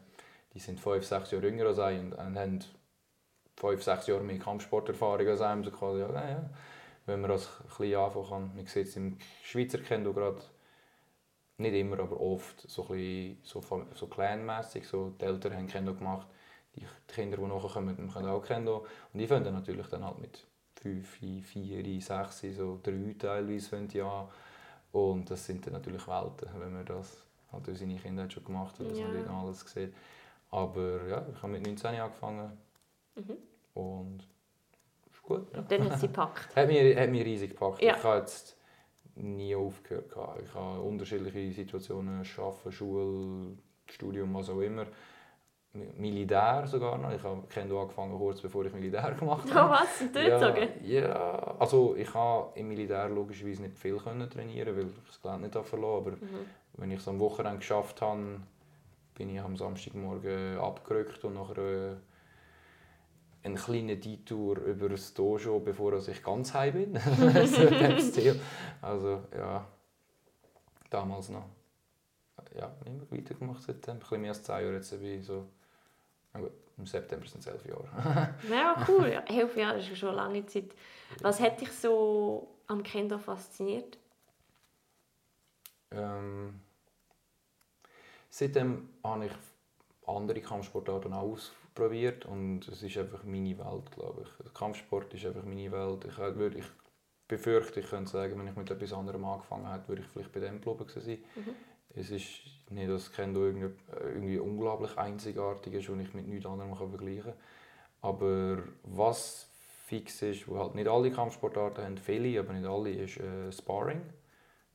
die 0.53 0.59
sind 0.59 0.79
fünf, 0.79 1.05
sechs 1.05 1.31
Jahre 1.31 1.47
jünger 1.47 1.65
als 1.65 1.77
ich 1.77 1.99
und, 1.99 2.13
und 2.13 2.37
haben 2.37 2.59
fünf, 3.55 3.83
sechs 3.83 4.07
Jahre 4.07 4.23
mehr 4.23 4.39
Kampfsporterfahrung 4.39 5.27
als 5.27 5.41
einem. 5.41 5.63
So 5.63 5.71
quasi, 5.71 5.99
ja, 5.99 6.29
ja, 6.29 6.49
wenn 7.05 7.21
man 7.21 7.31
das 7.31 7.49
ein 7.61 7.67
bisschen 7.67 7.95
anfangen 7.95 8.29
kann. 8.29 8.55
Man 8.55 8.65
sieht 8.65 8.87
es 8.87 8.95
im 8.95 9.17
Schweizer 9.43 9.79
Kendo 9.79 10.13
gerade, 10.13 10.41
nicht 11.57 11.73
immer, 11.73 11.99
aber 11.99 12.19
oft, 12.21 12.69
so, 12.69 12.83
ein 12.83 12.87
bisschen, 12.89 13.37
so, 13.43 13.61
so 13.93 14.07
clanmässig. 14.07 14.87
So, 14.87 15.09
die 15.19 15.25
Eltern 15.25 15.55
haben 15.55 15.67
Kendo 15.67 15.93
gemacht, 15.93 16.27
die 16.85 17.13
Kinder, 17.13 17.37
die 17.37 17.43
nachkommen, 17.43 17.95
können 18.11 18.29
auch 18.29 18.43
Kendo. 18.43 18.85
Und 19.13 19.19
die 19.19 19.27
fangen 19.27 19.53
natürlich 19.53 19.87
dann 19.87 20.03
halt 20.03 20.19
mit 20.19 20.45
5, 20.81 21.07
4, 21.45 22.01
6, 22.01 22.41
so 22.55 22.79
3 22.81 23.15
teilweise 23.17 23.87
ja. 23.93 24.27
Und 24.91 25.29
das 25.29 25.45
sind 25.45 25.65
dann 25.65 25.73
natürlich 25.73 26.07
Welten, 26.07 26.49
wenn 26.57 26.73
man 26.73 26.85
das 26.85 27.25
hat 27.51 27.65
seine 27.65 27.95
Kinder 27.95 28.29
schon 28.29 28.43
gemacht 28.43 28.79
hat, 28.79 28.89
dass 28.89 28.97
ja. 28.97 29.07
man 29.07 29.17
dort 29.17 29.29
alles 29.29 29.61
sieht. 29.61 29.93
Aber 30.51 31.07
ja, 31.07 31.25
ich 31.33 31.41
habe 31.41 31.53
mit 31.53 31.65
19 31.65 31.99
angefangen 31.99 32.57
mhm. 33.15 33.37
und 33.73 34.27
ist 35.11 35.21
gut. 35.23 35.51
Ja. 35.53 35.59
Und 35.59 35.71
dann 35.71 35.91
hat 35.91 35.99
sie 35.99 36.07
gepackt? 36.07 36.55
hat, 36.55 36.67
mich, 36.67 36.97
hat 36.97 37.09
mich 37.09 37.25
riesig 37.25 37.51
gepackt. 37.51 37.81
Ja. 37.81 37.95
Ich 37.97 38.03
habe 38.03 38.19
jetzt 38.19 38.55
nie 39.15 39.55
aufgehört. 39.55 40.11
Ich 40.43 40.53
habe 40.53 40.81
unterschiedliche 40.81 41.51
Situationen, 41.51 42.25
Arbeiten, 42.37 42.71
Schule, 42.71 43.57
Studium, 43.87 44.33
was 44.33 44.49
auch 44.49 44.61
immer. 44.61 44.85
Militär 45.73 46.65
sogar 46.65 46.97
noch. 46.97 47.11
Ich 47.11 47.21
habe 47.21 47.43
Kendo 47.47 47.79
angefangen 47.79 48.17
kurz 48.17 48.41
bevor 48.41 48.65
ich 48.65 48.73
Militär 48.73 49.11
gemacht 49.11 49.53
habe. 49.53 49.69
Oh 49.69 49.71
was? 49.71 49.99
Sind 49.99 50.15
ja, 50.15 50.55
ja, 50.81 51.55
also 51.59 51.95
ich 51.95 52.11
habe 52.13 52.57
im 52.57 52.69
Militär 52.69 53.07
logischerweise 53.09 53.61
nicht 53.61 53.77
viel 53.77 53.97
können 53.97 54.27
trainieren, 54.29 54.75
weil 54.75 54.87
ich 54.87 54.93
das 55.05 55.21
Gelände 55.21 55.47
nicht 55.47 55.67
verloren 55.67 56.05
Aber 56.07 56.11
mhm. 56.11 56.45
wenn 56.73 56.91
ich 56.91 56.99
es 56.99 57.07
am 57.07 57.19
Wochenende 57.19 57.59
geschafft 57.59 58.01
habe, 58.01 58.41
bin 59.13 59.29
ich 59.29 59.39
am 59.39 59.55
Samstagmorgen 59.55 60.57
abgerückt 60.57 61.23
und 61.23 61.35
nachher 61.35 61.57
äh, 61.57 61.95
einen 63.43 63.55
kleinen 63.55 64.01
Detour 64.01 64.57
über 64.57 64.89
das 64.89 65.13
Dojo, 65.13 65.59
bevor 65.59 65.93
ich 65.93 66.23
ganz 66.23 66.53
heim 66.55 66.73
bin. 66.73 66.97
also 68.81 69.21
ja, 69.37 69.67
damals 70.89 71.29
noch. 71.29 71.45
Ja, 72.57 72.71
immer 72.85 73.03
weitergemacht 73.11 73.61
seitdem. 73.61 73.95
Ein 73.95 73.99
bisschen 73.99 74.21
mehr 74.21 74.31
als 74.31 74.41
zwei 74.43 74.63
Jahre 74.63 74.75
jetzt 74.75 74.99
bin 74.99 75.21
so... 75.21 75.45
gut, 76.33 76.51
im 76.77 76.85
September 76.85 77.25
sind 77.27 77.39
es 77.39 77.47
elf 77.47 77.65
Jahre. 77.65 78.35
ja, 78.49 78.85
cool. 78.87 79.09
Ja, 79.09 79.21
elf 79.21 79.57
Jahre 79.57 79.79
ist 79.79 79.97
schon 79.97 80.09
eine 80.09 80.17
lange 80.17 80.45
Zeit. 80.45 80.75
Was 81.21 81.39
hat 81.39 81.59
dich 81.59 81.71
so 81.71 82.55
am 82.67 82.83
Kendo 82.83 83.17
fasziniert? 83.17 83.97
Ähm, 85.91 86.61
Seitdem 88.29 88.89
habe 89.03 89.25
ich 89.25 89.31
andere 90.05 90.41
Kampfsportarten 90.41 91.13
auch 91.13 91.33
ausprobiert 91.33 92.25
und 92.25 92.67
es 92.67 92.83
ist 92.83 92.97
einfach 92.97 93.23
meine 93.23 93.57
Welt, 93.57 93.91
glaube 93.91 94.23
ich. 94.23 94.45
Der 94.45 94.51
Kampfsport 94.53 95.13
ist 95.13 95.25
einfach 95.25 95.43
meine 95.43 95.71
Welt. 95.71 96.05
Ich, 96.05 96.17
würde, 96.17 96.59
ich 96.59 96.65
befürchte, 97.27 97.79
ich 97.79 97.89
könnte 97.89 98.11
sagen, 98.11 98.37
wenn 98.39 98.47
ich 98.47 98.55
mit 98.55 98.69
etwas 98.69 98.93
anderem 98.93 99.25
angefangen 99.25 99.71
hätte, 99.71 99.87
würde 99.87 100.01
ich 100.03 100.07
vielleicht 100.07 100.31
bei 100.31 100.39
dem 100.39 100.61
geblieben 100.61 100.85
sein. 100.87 101.17
Mhm. 101.35 101.55
Es 101.95 102.11
ist 102.11 102.27
nicht, 102.69 102.89
dass 102.89 103.11
Kendo 103.11 103.45
irgendwie, 103.45 104.37
unglaublich 104.37 104.97
einzigartig 104.97 105.73
ist 105.73 105.89
und 105.89 105.99
ich 105.99 106.13
mit 106.13 106.27
nichts 106.27 106.45
anderem 106.45 106.75
vergleichen 106.75 107.23
kann. 107.23 107.33
Aber 108.01 108.63
was 108.83 109.49
fix 109.85 110.21
ist, 110.21 110.47
wo 110.47 110.59
halt 110.59 110.75
nicht 110.75 110.87
alle 110.87 111.11
Kampfsportarten 111.11 111.83
haben, 111.83 111.97
viele, 111.97 112.39
aber 112.39 112.53
nicht 112.53 112.67
alle, 112.67 112.91
ist 112.91 113.17
äh, 113.17 113.51
Sparring. 113.51 114.01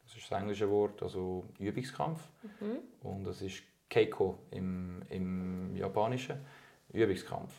Das 0.05 0.17
ist 0.17 0.31
das 0.31 0.39
englische 0.39 0.69
Wort, 0.69 1.03
also 1.03 1.45
Übungskampf. 1.59 2.21
Mhm. 2.61 2.79
Und 3.03 3.25
das 3.25 3.41
ist 3.41 3.63
Keiko 3.89 4.39
im, 4.51 5.03
im 5.09 5.75
Japanischen. 5.77 6.45
Übungskampf. 6.93 7.53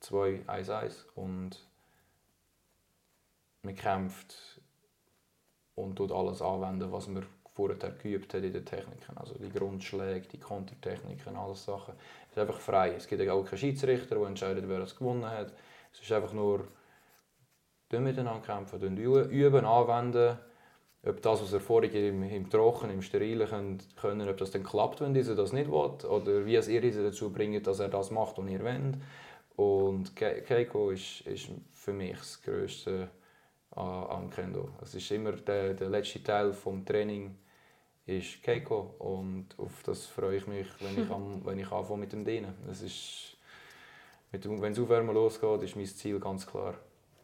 Zwei, 0.00 0.42
eins, 0.46 0.70
eins. 0.70 1.06
Und 1.14 1.66
man 3.62 3.74
kämpft 3.74 4.60
und 5.74 5.96
tut 5.96 6.12
alles 6.12 6.42
anwenden, 6.42 6.92
was 6.92 7.08
man 7.08 7.26
vorher 7.54 7.76
geübt 8.02 8.34
hat 8.34 8.42
in 8.42 8.52
den 8.52 8.64
Techniken. 8.64 9.16
Also 9.16 9.34
die 9.38 9.50
Grundschläge, 9.50 10.26
die 10.28 10.38
Kontertechniken, 10.38 11.36
alles 11.36 11.64
Sachen. 11.64 11.94
Es 12.26 12.32
ist 12.32 12.38
einfach 12.38 12.60
frei. 12.60 12.94
Es 12.96 13.06
gibt 13.06 13.26
auch 13.28 13.44
keinen 13.44 13.58
Schiedsrichter, 13.58 14.16
der 14.16 14.26
entscheidet, 14.26 14.68
wer 14.68 14.80
es 14.80 14.96
gewonnen 14.96 15.24
hat. 15.24 15.52
Es 15.92 16.00
ist 16.00 16.12
einfach 16.12 16.32
nur 16.32 16.66
miteinander 17.90 18.40
kämpfen, 18.40 18.96
üben, 18.96 19.64
anwenden 19.64 20.36
ob 21.06 21.20
das, 21.20 21.42
was 21.42 21.52
er 21.52 21.60
vorher 21.60 21.92
im, 21.94 22.22
im 22.22 22.48
Trocken, 22.48 22.90
im 22.90 23.02
Sterilen 23.02 23.48
können, 23.48 23.78
können, 23.96 24.28
ob 24.28 24.38
das 24.38 24.50
dann 24.50 24.62
klappt, 24.62 25.00
wenn 25.00 25.12
dieser 25.12 25.34
das 25.34 25.52
nicht 25.52 25.70
will, 25.70 26.06
oder 26.06 26.46
wie 26.46 26.56
es 26.56 26.68
ihr 26.68 26.80
dazu 26.80 27.30
bringt, 27.30 27.66
dass 27.66 27.80
er 27.80 27.88
das 27.88 28.10
macht, 28.10 28.38
was 28.38 28.48
ihr 28.48 28.64
wollt. 28.64 28.96
Und 29.56 30.16
Keiko 30.16 30.90
ist, 30.90 31.20
ist 31.22 31.50
für 31.72 31.92
mich 31.92 32.16
das 32.16 32.42
Größte 32.42 33.08
am 33.70 34.30
Kendo. 34.30 34.70
Es 34.82 34.94
ist 34.94 35.10
immer 35.10 35.32
der, 35.32 35.74
der 35.74 35.90
letzte 35.90 36.22
Teil 36.22 36.50
des 36.50 36.84
Training 36.86 37.36
ist 38.06 38.42
Keiko 38.42 38.94
und 38.98 39.46
auf 39.56 39.82
das 39.82 40.06
freue 40.06 40.36
ich 40.36 40.46
mich, 40.46 40.66
wenn 40.80 41.02
ich, 41.02 41.10
am, 41.10 41.44
wenn 41.44 41.58
ich 41.58 41.70
anfange 41.70 42.00
mit 42.00 42.12
dem 42.12 42.24
Dienen. 42.24 42.54
Das 42.66 42.82
ist, 42.82 43.36
mit 44.30 44.44
dem, 44.44 44.60
wenn 44.60 44.72
es 44.72 44.78
aufwärmen 44.78 45.14
losgeht, 45.14 45.62
ist 45.62 45.76
mein 45.76 45.86
Ziel 45.86 46.20
ganz 46.20 46.46
klar 46.46 46.74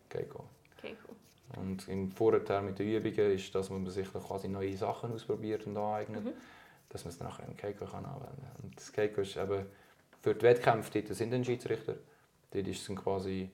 Keiko. 0.09 0.45
Keiko. 0.81 1.15
Und 1.57 1.87
im 1.89 2.11
Vorteil 2.13 2.63
mit 2.63 2.79
den 2.79 2.89
Übungen 2.89 3.33
ist, 3.33 3.55
dass 3.55 3.69
man 3.69 3.87
sich 3.89 4.11
quasi 4.13 4.49
neue 4.49 4.77
Sachen 4.77 5.13
ausprobiert 5.13 5.67
und 5.67 5.77
aneignet, 5.77 6.25
mhm. 6.25 6.33
dass 6.89 7.05
man 7.05 7.13
es 7.13 7.21
nachher 7.21 7.47
im 7.47 7.57
Keiko 7.57 7.85
kann 7.85 8.05
anwenden 8.05 8.43
kann. 8.43 8.65
Und 8.65 8.77
das 8.77 8.93
Keiko 8.93 9.21
ist 9.21 9.37
eben 9.37 9.67
für 10.23 10.35
die 10.35 10.43
Wettkämpfe, 10.43 11.03
dort 11.03 11.15
sind 11.15 11.33
dann 11.33 11.45
Schiedsrichter. 11.45 11.97
Dort 12.53 12.67
ist 12.67 12.89
es 12.89 12.97
quasi 12.97 13.51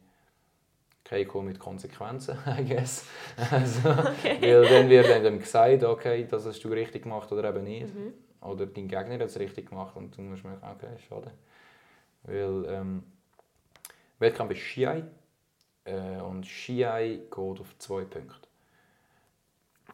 Keiko 1.07 1.41
mit 1.41 1.59
Konsequenzen, 1.61 2.37
I 2.47 2.65
guess. 2.65 3.07
Also, 3.51 3.91
okay. 3.91 4.39
Weil 4.41 4.69
dann 4.69 4.89
wird 4.89 5.09
dann 5.09 5.39
gesagt, 5.39 5.85
okay, 5.85 6.27
das 6.29 6.47
hast 6.47 6.65
du 6.65 6.69
richtig 6.69 7.05
gemacht 7.05 7.31
oder 7.31 7.49
eben 7.49 7.63
nicht. 7.63 7.95
Mhm. 7.95 8.13
Oder 8.41 8.67
dein 8.67 8.89
Gegner 8.89 9.15
hat 9.15 9.23
es 9.23 9.39
richtig 9.39 9.69
gemacht 9.69 9.97
und 9.97 10.17
du 10.17 10.23
musst 10.23 10.45
merken, 10.45 10.67
okay, 10.69 10.99
schade. 11.09 11.31
Weil 12.25 12.65
ähm, 12.69 13.05
Wettkampf 14.19 14.53
ist 14.53 14.61
Shiai, 14.61 15.05
äh, 15.85 16.21
und 16.21 16.45
Shiai 16.45 17.21
geht 17.31 17.61
auf 17.61 17.79
zwei 17.79 18.05
Punkte. 18.05 18.49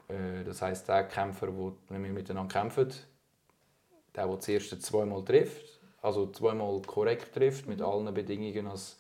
Äh, 0.09 0.45
das 0.45 0.63
heisst, 0.63 0.89
der 0.89 1.05
Kämpfer, 1.05 1.55
wo, 1.55 1.77
wenn 1.89 2.03
wir 2.03 2.11
miteinander 2.11 2.53
kämpfen, 2.53 2.91
der, 4.17 4.27
der 4.27 4.41
zuerst 4.41 4.83
zweimal 4.83 5.23
trifft, 5.25 5.79
also 6.01 6.31
zweimal 6.31 6.81
korrekt 6.83 7.35
trifft, 7.35 7.69
mit 7.69 7.81
mhm. 7.81 7.85
allen 7.85 8.15
Bedingungen, 8.15 8.65
dass 8.65 8.99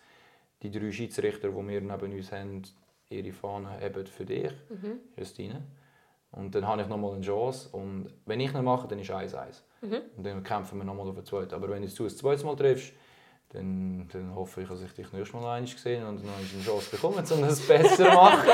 die 0.62 0.70
drei 0.70 0.90
Schiedsrichter, 0.92 1.48
die 1.48 1.68
wir 1.68 1.80
neben 1.80 2.12
uns 2.12 2.32
haben, 2.32 2.62
ihre 3.08 3.32
Fahne 3.32 3.80
haben 3.80 4.06
für 4.06 4.24
dich, 4.24 4.52
mhm. 4.70 5.00
Justine. 5.16 5.62
Und 6.32 6.54
dann 6.54 6.66
habe 6.66 6.82
ich 6.82 6.88
nochmal 6.88 7.14
eine 7.14 7.22
Chance. 7.22 7.68
Und 7.72 8.08
wenn 8.24 8.40
ich 8.40 8.52
nicht 8.52 8.62
mache, 8.62 8.88
dann 8.88 8.98
ist 8.98 9.10
1-1. 9.10 9.62
Mhm. 9.82 9.98
Und 10.16 10.24
dann 10.24 10.42
kämpfen 10.42 10.78
wir 10.78 10.84
nochmal 10.84 11.08
auf 11.08 11.14
den 11.14 11.26
zweiten. 11.26 11.54
Aber 11.54 11.68
wenn 11.68 11.82
du 11.82 12.06
es 12.06 12.16
zweites 12.16 12.42
Mal 12.42 12.56
triffst, 12.56 12.94
dann, 13.50 14.08
dann 14.10 14.34
hoffe 14.34 14.62
ich, 14.62 14.68
dass 14.68 14.80
ich 14.80 14.92
dich 14.92 15.12
nächstes 15.12 15.34
Mal 15.34 15.56
einmal 15.56 15.70
gesehen 15.70 16.06
und 16.06 16.24
noch 16.24 16.32
eine 16.38 16.64
Chance 16.64 16.90
bekomme, 16.90 17.16
um 17.16 17.44
es 17.44 17.60
besser 17.68 17.96
zu 17.96 18.04
machen. 18.04 18.48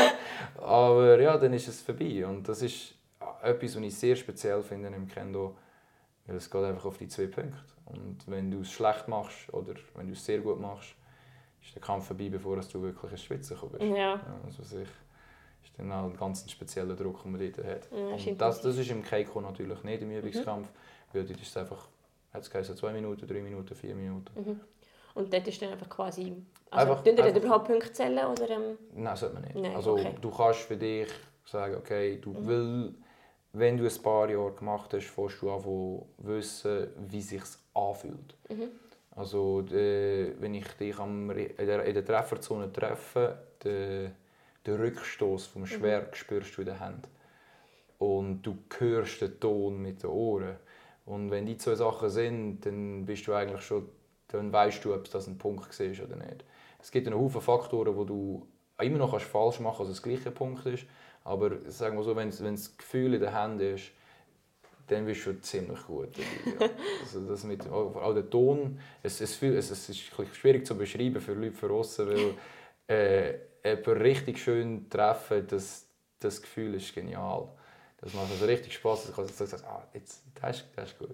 Aber 0.57 1.21
ja, 1.21 1.37
dann 1.39 1.53
ist 1.53 1.69
es 1.69 1.81
vorbei. 1.81 2.27
Und 2.27 2.49
das 2.49 2.63
ist 2.63 2.95
etwas, 3.43 3.77
was 3.77 3.83
ich 3.83 3.97
sehr 3.97 4.17
speziell 4.17 4.61
finde 4.63 4.89
im 4.89 5.07
Kendo, 5.07 5.57
weil 6.27 6.37
es 6.37 6.51
geht 6.51 6.65
einfach 6.65 6.87
auf 6.87 6.99
die 6.99 7.07
zwei 7.07 7.27
Punkte. 7.27 7.59
Und 7.85 8.19
wenn 8.27 8.51
du 8.51 8.63
es 8.63 8.73
schlecht 8.73 9.07
machst 9.07 9.53
oder 9.55 9.75
wenn 9.95 10.09
du 10.09 10.15
es 10.15 10.25
sehr 10.25 10.41
gut 10.41 10.61
machst, 10.61 10.95
ist 11.69 11.75
der 11.75 11.83
Kampf 11.83 12.07
vorbei, 12.07 12.29
bevor 12.29 12.57
du 12.57 12.83
wirklich 12.83 13.13
ins 13.13 13.23
Schwitzen 13.23 13.57
kommst. 13.57 13.81
Ja. 13.81 14.21
Also 14.45 14.63
sich 14.63 14.89
ist 15.63 15.79
dann 15.79 15.93
auch 15.93 16.05
ein 16.05 16.17
ganz 16.17 16.51
spezieller 16.51 16.95
Druck, 16.95 17.23
den 17.23 17.33
man 17.33 17.41
dort 17.41 17.67
hat. 17.67 17.89
Ja, 17.93 18.31
und 18.31 18.41
das, 18.41 18.61
das 18.63 18.77
ist 18.77 18.91
im 18.91 19.03
Keiko 19.03 19.41
natürlich 19.41 19.83
nicht 19.85 20.03
im 20.03 20.11
Übungskampf, 20.11 20.67
mhm. 20.67 21.13
weil 21.13 21.25
dort 21.25 21.41
ist 21.41 21.49
es 21.49 21.57
einfach, 21.57 21.89
hat 22.33 22.43
es 22.43 22.51
geheißen, 22.51 22.77
zwei 22.77 22.93
Minuten, 22.93 23.27
drei 23.27 23.41
Minuten, 23.41 23.75
vier 23.75 23.95
Minuten. 23.95 24.31
Mhm. 24.41 24.61
Und 25.15 25.33
dort 25.33 25.47
ist 25.49 25.61
dann 25.61 25.71
einfach 25.71 25.89
quasi... 25.89 26.33
Also, 26.71 26.93
einfach, 26.93 27.05
ihr 27.05 27.25
einfach, 27.25 27.37
überhaupt 27.37 27.67
Punkte 27.67 27.93
zählen? 27.93 28.27
Oder, 28.27 28.51
ähm? 28.51 28.79
Nein, 28.95 29.17
sollte 29.17 29.35
man 29.35 29.45
nicht. 29.45 29.57
Nein, 29.57 29.75
also, 29.75 29.93
okay. 29.95 30.15
du 30.21 30.31
kannst 30.31 30.61
für 30.61 30.77
dich 30.77 31.09
sagen, 31.45 31.77
okay, 31.77 32.19
du 32.21 32.33
mhm. 32.33 32.47
will, 32.47 32.95
wenn 33.53 33.77
du 33.77 33.85
ein 33.85 34.03
paar 34.03 34.31
Jahre 34.31 34.53
gemacht 34.53 34.95
hast, 34.95 35.07
fährst 35.07 35.43
du 35.43 35.51
an 35.51 35.65
wissen, 36.19 36.89
wie 37.09 37.19
es 37.19 37.29
sich 37.29 37.43
anfühlt. 37.75 38.37
Mhm. 38.49 38.69
Also, 39.11 39.63
de, 39.63 40.35
wenn 40.39 40.55
ich 40.55 40.69
dich 40.75 40.99
am, 40.99 41.31
in, 41.31 41.67
der, 41.67 41.85
in 41.85 41.95
der 41.95 42.05
Trefferzone 42.05 42.73
treffe, 42.73 43.39
den, 43.65 44.13
den 44.67 44.77
Rückstoß 44.77 45.47
vom 45.47 45.63
mhm. 45.63 45.67
Schwert 45.67 46.11
mhm. 46.13 46.15
spürst 46.17 46.57
du 46.57 46.63
in 46.63 46.67
der 46.67 46.81
Hand. 46.81 47.09
und 47.99 48.43
du 48.43 48.57
hörst 48.79 49.21
den 49.21 49.39
Ton 49.41 49.83
mit 49.83 50.03
den 50.03 50.11
Ohren. 50.11 50.57
Und 51.05 51.31
wenn 51.31 51.47
die 51.47 51.57
zwei 51.57 51.75
Sachen 51.75 52.11
sind, 52.11 52.61
dann 52.65 53.05
bist 53.05 53.27
du 53.27 53.35
eigentlich 53.35 53.63
schon, 53.63 53.89
dann 54.29 54.53
weißt 54.53 54.85
du, 54.85 54.95
ob 54.95 55.11
das 55.11 55.27
ein 55.27 55.39
Punkt 55.39 55.69
ist 55.81 56.01
oder 56.01 56.17
nicht. 56.17 56.45
Es 56.81 56.91
gibt 56.91 57.07
einen 57.07 57.19
Haufen 57.19 57.41
Faktoren, 57.41 57.97
wo 57.97 58.05
du 58.05 58.47
immer 58.81 58.99
noch 58.99 59.19
falsch 59.21 59.59
machen 59.61 59.79
kannst, 59.79 59.91
als 59.91 59.99
es 59.99 60.03
der 60.03 60.13
gleiche 60.13 60.31
Punkt 60.31 60.65
ist. 60.67 60.85
Aber 61.25 61.51
sagen 61.67 61.97
wir 61.97 62.05
so, 62.05 62.15
wenn, 62.15 62.33
wenn 62.41 62.55
das 62.55 62.77
Gefühl 62.77 63.15
in 63.15 63.21
den 63.21 63.35
Händen 63.35 63.75
ist, 63.75 63.91
dann 64.89 65.05
bist 65.05 65.21
du 65.21 65.25
schon 65.25 65.43
ziemlich 65.43 65.83
gut 65.87 66.11
dabei. 66.17 66.67
Ja. 66.67 66.71
Also 67.03 67.27
das 67.27 67.45
mit, 67.45 67.67
auch 67.69 68.15
der 68.15 68.29
Ton, 68.29 68.79
es, 69.03 69.21
es, 69.21 69.43
es, 69.43 69.71
es 69.71 69.89
ist 69.89 70.01
schwierig 70.35 70.67
zu 70.67 70.77
beschreiben 70.77 71.21
für 71.21 71.35
Leute 71.35 71.53
von 71.53 71.71
außen, 71.71 72.09
weil 72.09 72.35
äh, 72.89 73.39
jemanden 73.65 74.03
richtig 74.03 74.39
schön 74.39 74.89
treffen, 74.91 75.47
das, 75.47 75.87
das 76.19 76.43
Gefühl 76.43 76.75
ist 76.75 76.95
genial. 76.95 77.49
Das 78.01 78.15
macht 78.15 78.31
also 78.31 78.45
richtig 78.45 78.75
Spaß. 78.75 79.09
Ich 79.09 79.17
kann 79.17 79.27
sagen, 79.27 79.65
ah, 79.67 79.83
jetzt, 79.93 80.23
das, 80.41 80.59
ist, 80.59 80.67
das 80.77 80.91
ist 80.91 80.99
gut. 80.99 81.11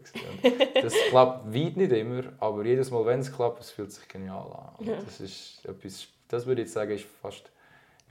das 0.74 0.94
klappt 1.08 1.54
weit 1.54 1.76
nicht 1.76 1.92
immer, 1.92 2.24
aber 2.38 2.64
jedes 2.64 2.90
Mal, 2.90 3.06
wenn 3.06 3.20
es 3.20 3.32
klappt, 3.32 3.60
es 3.60 3.70
fühlt 3.70 3.90
sich 3.90 4.06
genial 4.06 4.52
an. 4.52 4.84
Ja. 4.84 4.96
Das 4.96 5.20
ist 5.20 5.64
etwas, 5.64 6.06
das 6.28 6.44
würde 6.44 6.62
ich 6.62 6.70
sagen, 6.70 6.92
ist 6.92 7.06
fast 7.22 7.50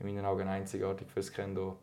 in 0.00 0.06
meinen 0.06 0.24
Augen 0.24 0.48
einzigartig 0.48 1.06
fürs 1.08 1.32
Kendo, 1.32 1.78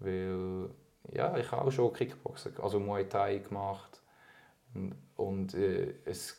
weil 0.00 0.70
ja, 1.12 1.36
ich 1.36 1.50
habe 1.50 1.66
auch 1.66 1.72
schon 1.72 1.92
Kickboxen, 1.92 2.52
also 2.62 2.78
Muay 2.80 3.04
Thai 3.08 3.38
gemacht. 3.38 4.00
Und, 4.74 4.94
und 5.16 5.54
äh, 5.54 5.94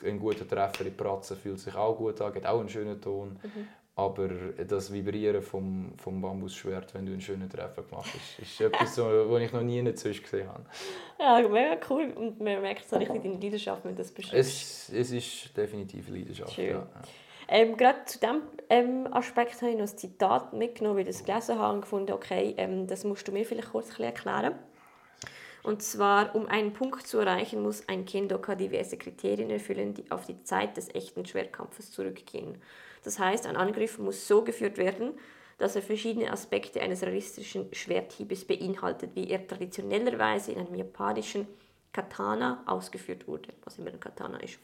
ein 0.06 0.20
guter 0.20 0.48
Treffer 0.48 0.82
in 0.82 0.92
die 0.92 0.96
Pratzen 0.96 1.36
fühlt 1.38 1.60
sich 1.60 1.76
auch 1.76 1.96
gut 1.98 2.22
an, 2.22 2.34
hat 2.34 2.46
auch 2.46 2.60
einen 2.60 2.70
schönen 2.70 3.02
Ton. 3.02 3.40
Mhm. 3.42 3.68
Aber 3.96 4.30
das 4.30 4.94
Vibrieren 4.94 5.42
vom, 5.42 5.92
vom 5.98 6.22
Bambusschwert, 6.22 6.94
wenn 6.94 7.06
du 7.06 7.12
einen 7.12 7.20
schönen 7.20 7.50
Treffer 7.50 7.84
gemacht 7.84 8.10
hast, 8.14 8.40
ist, 8.40 8.62
etwas, 8.62 8.98
was 8.98 9.42
ich 9.42 9.52
noch 9.52 9.62
nie 9.62 9.84
sonst 9.94 10.24
gesehen 10.24 10.48
habe. 10.48 10.64
Ja, 11.20 11.46
mega 11.50 11.78
cool. 11.90 12.14
Und 12.16 12.40
man 12.40 12.62
merkt 12.62 12.88
so 12.88 12.96
richtig 12.96 13.24
deine 13.24 13.36
Leidenschaft, 13.36 13.84
wenn 13.84 13.96
du 13.96 13.98
das 13.98 14.12
beschreibst. 14.12 14.90
Es, 14.90 14.90
es 14.90 15.12
ist 15.12 15.58
definitiv 15.58 16.08
Leidenschaft, 16.08 16.54
Schön. 16.54 16.70
ja. 16.70 16.88
Ähm, 17.52 17.78
gerade 17.78 18.06
zu 18.06 18.20
diesem 18.20 18.44
ähm, 18.70 19.08
Aspekt 19.12 19.60
habe 19.62 19.72
ich 19.72 19.78
noch 19.78 19.90
ein 19.90 19.98
Zitat 19.98 20.54
mitgenommen, 20.54 20.98
weil 20.98 21.08
ich 21.08 21.16
das 21.16 21.26
gelesen 21.26 21.58
habe 21.58 21.74
und 21.74 21.82
gefunden, 21.82 22.12
okay, 22.12 22.54
ähm, 22.58 22.86
das 22.86 23.04
musst 23.04 23.28
du 23.28 23.32
mir 23.32 23.44
vielleicht 23.44 23.72
kurz 23.72 23.98
erklären. 23.98 24.54
Und 25.64 25.82
zwar, 25.82 26.36
um 26.36 26.46
einen 26.46 26.74
Punkt 26.74 27.08
zu 27.08 27.18
erreichen, 27.18 27.64
muss 27.64 27.88
ein 27.90 28.06
Kendoka 28.06 28.54
diverse 28.54 28.98
Kriterien 28.98 29.50
erfüllen, 29.50 29.96
die 29.96 30.10
auf 30.12 30.28
die 30.28 30.42
Zeit 30.44 30.78
des 30.78 30.94
echten 30.94 31.26
Schwertkampfes 31.26 31.92
zurückgehen. 31.92 32.62
Das 33.04 33.18
heißt, 33.18 33.48
ein 33.48 33.58
Angriff 33.58 33.98
muss 33.98 34.28
so 34.28 34.44
geführt 34.44 34.78
werden, 34.78 35.14
dass 35.58 35.76
er 35.76 35.82
verschiedene 35.82 36.32
Aspekte 36.32 36.82
eines 36.82 37.02
realistischen 37.02 37.74
Schwerthiebes 37.74 38.46
beinhaltet, 38.46 39.16
wie 39.16 39.28
er 39.28 39.46
traditionellerweise 39.46 40.52
in 40.52 40.60
einem 40.60 40.76
japanischen 40.76 41.48
Katana 41.92 42.64
ausgeführt 42.68 43.28
wurde, 43.28 43.50
was 43.64 43.80
immer 43.80 43.90
ein 43.90 44.00
Katana 44.00 44.40
ist. 44.40 44.60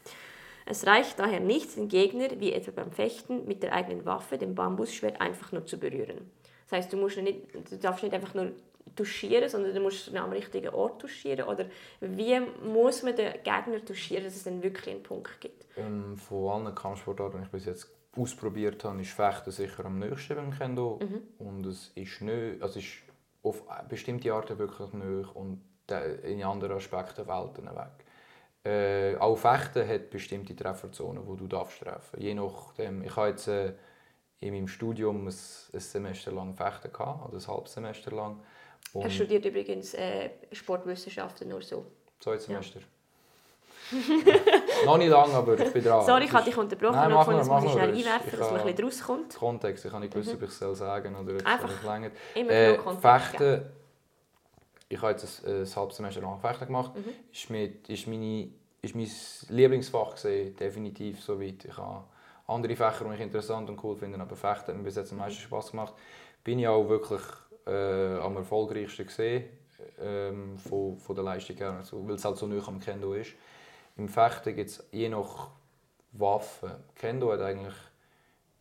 Es 0.65 0.85
reicht 0.87 1.19
daher 1.19 1.39
nicht, 1.39 1.75
den 1.75 1.87
Gegner, 1.87 2.27
wie 2.39 2.51
etwa 2.51 2.71
beim 2.71 2.91
Fechten, 2.91 3.45
mit 3.45 3.61
der 3.61 3.73
eigenen 3.73 4.05
Waffe, 4.05 4.37
dem 4.37 4.55
Bambusschwert, 4.55 5.21
einfach 5.21 5.51
nur 5.51 5.65
zu 5.65 5.77
berühren. 5.77 6.31
Das 6.63 6.79
heißt, 6.79 6.93
du, 6.93 6.97
musst 6.97 7.17
nicht, 7.17 7.53
du 7.53 7.77
darfst 7.77 8.03
nicht 8.03 8.15
einfach 8.15 8.33
nur 8.33 8.51
touchieren, 8.95 9.49
sondern 9.49 9.73
du 9.73 9.79
musst 9.79 10.07
ihn 10.07 10.17
am 10.17 10.31
richtigen 10.31 10.69
Ort 10.69 11.01
touchieren? 11.01 11.47
Oder 11.47 11.65
wie 12.01 12.39
muss 12.63 13.03
man 13.03 13.15
den 13.15 13.33
Gegner 13.43 13.83
touchieren, 13.83 14.23
dass 14.23 14.35
es 14.35 14.43
dann 14.43 14.61
wirklich 14.63 14.95
einen 14.95 15.03
Punkt 15.03 15.39
gibt? 15.39 15.65
Ähm, 15.77 16.17
von 16.17 16.65
allen 16.65 16.75
Kampfsportarten, 16.75 17.39
die 17.39 17.45
ich 17.45 17.51
bis 17.51 17.65
jetzt 17.65 17.89
ausprobiert 18.15 18.83
habe, 18.83 19.01
ist 19.01 19.11
Fechten 19.11 19.51
sicher 19.51 19.85
am 19.85 19.99
nächsten 19.99 20.35
beim 20.35 20.51
Kendo. 20.51 20.99
Mhm. 21.01 21.45
Und 21.45 21.65
es 21.65 21.91
ist, 21.95 22.21
nicht, 22.21 22.61
also 22.61 22.79
ist 22.79 23.03
auf 23.43 23.63
bestimmte 23.87 24.33
Arten 24.33 24.57
wirklich 24.57 24.91
nöch 24.93 25.35
und 25.35 25.61
in 26.23 26.43
anderen 26.43 26.77
Aspekten 26.77 27.27
Welten 27.27 27.65
weg. 27.67 28.04
Äh, 28.65 29.15
auch 29.17 29.35
Fechten 29.35 29.87
hat 29.87 30.09
bestimmte 30.09 30.55
Trefferzonen, 30.55 31.25
wo 31.27 31.35
du 31.35 31.47
darfst 31.47 31.81
treffen. 31.81 32.19
Je 32.19 32.33
nachdem, 32.33 33.03
ich 33.03 33.15
habe 33.15 33.29
jetzt 33.29 33.47
äh, 33.47 33.73
in 34.39 34.53
meinem 34.53 34.67
Studium 34.67 35.27
ein, 35.27 35.27
ein 35.27 35.79
Semester 35.79 36.31
lang 36.31 36.55
Fechten 36.55 36.91
gehabt, 36.91 37.29
oder 37.29 37.37
ein 37.37 37.47
halbes 37.47 37.73
Semester 37.73 38.11
lang. 38.11 38.41
Und 38.93 39.03
er 39.03 39.09
studiert 39.11 39.45
übrigens 39.45 39.93
äh, 39.93 40.31
Sportwissenschaften 40.51 41.47
nur 41.47 41.61
so. 41.61 41.85
Zwei 42.19 42.37
Semester. 42.37 42.79
Ja. 42.79 42.85
noch 44.85 44.97
nicht 44.97 45.09
lange, 45.09 45.33
aber 45.33 45.59
ich 45.59 45.71
bin 45.71 45.83
dran. 45.83 46.03
Sorry, 46.05 46.25
ich 46.25 46.33
habe 46.33 46.45
dich 46.45 46.57
unterbrochen. 46.57 46.95
Nein, 46.95 47.11
mach 47.11 47.27
nur, 47.27 47.45
mach 47.45 47.63
ich 47.63 47.71
schnell 47.71 47.89
einwerfen, 47.89 48.39
dass 48.39 48.51
man 48.51 48.61
ein 48.61 48.65
bisschen 48.65 48.85
rauskommt. 48.85 49.35
Kontext, 49.35 49.85
ich 49.85 49.91
habe 49.91 50.01
nicht 50.01 50.13
gewusst, 50.13 50.29
mhm. 50.29 50.37
ob 50.37 50.41
ich 50.43 50.49
es 50.49 50.57
sagen 50.57 51.13
soll 51.13 51.35
oder 51.35 51.45
Einfach 51.45 51.83
länger. 51.83 52.09
Immer 52.33 52.51
äh, 52.51 52.79
Fechten, 52.99 53.65
ich 54.89 55.01
habe 55.01 55.11
jetzt 55.11 55.45
ein, 55.45 55.61
ein 55.61 55.75
halbes 55.75 55.97
Semester 55.97 56.21
lang 56.21 56.39
Fechten 56.39 56.67
gemacht, 56.67 56.95
mhm. 56.95 57.13
ist, 57.31 57.49
mit, 57.49 57.89
ist, 57.89 58.07
meine, 58.07 58.49
ist 58.81 58.95
mein 58.95 59.09
Lieblingsfach 59.49 60.13
gesehen, 60.13 60.55
definitiv 60.55 61.21
so 61.21 61.39
weit. 61.39 61.65
Ich 61.65 61.77
habe 61.77 62.03
andere 62.47 62.75
Fächer, 62.75 63.05
die 63.05 63.15
ich 63.15 63.21
interessant 63.21 63.69
und 63.69 63.83
cool 63.83 63.95
finde, 63.95 64.19
aber 64.19 64.35
Fechten 64.35 64.67
hat 64.67 64.77
mir 64.77 64.83
bis 64.83 64.95
jetzt 64.95 65.11
am 65.11 65.19
meisten 65.19 65.41
Spaß 65.41 65.71
gemacht. 65.71 65.93
Bin 66.43 66.59
ich 66.59 66.67
auch 66.67 66.87
wirklich 66.87 67.21
äh, 67.65 68.17
am 68.19 68.37
erfolgreichsten 68.37 69.07
gesehen 69.07 69.45
ähm, 69.99 70.57
von, 70.57 70.97
von 70.97 71.15
der 71.15 71.23
Leistung 71.23 71.57
her, 71.57 71.71
also, 71.71 72.07
weil 72.07 72.15
es 72.15 72.25
halt 72.25 72.37
so 72.37 72.47
nah 72.47 72.65
am 72.67 72.79
Kendo 72.79 73.13
ist. 73.13 73.33
Im 73.97 74.09
Fechten 74.09 74.55
gibt 74.55 74.69
es 74.69 74.87
je 74.91 75.09
nach 75.09 75.49
Waffe. 76.11 76.83
Kendo 76.95 77.31
hat 77.31 77.41
eigentlich 77.41 77.75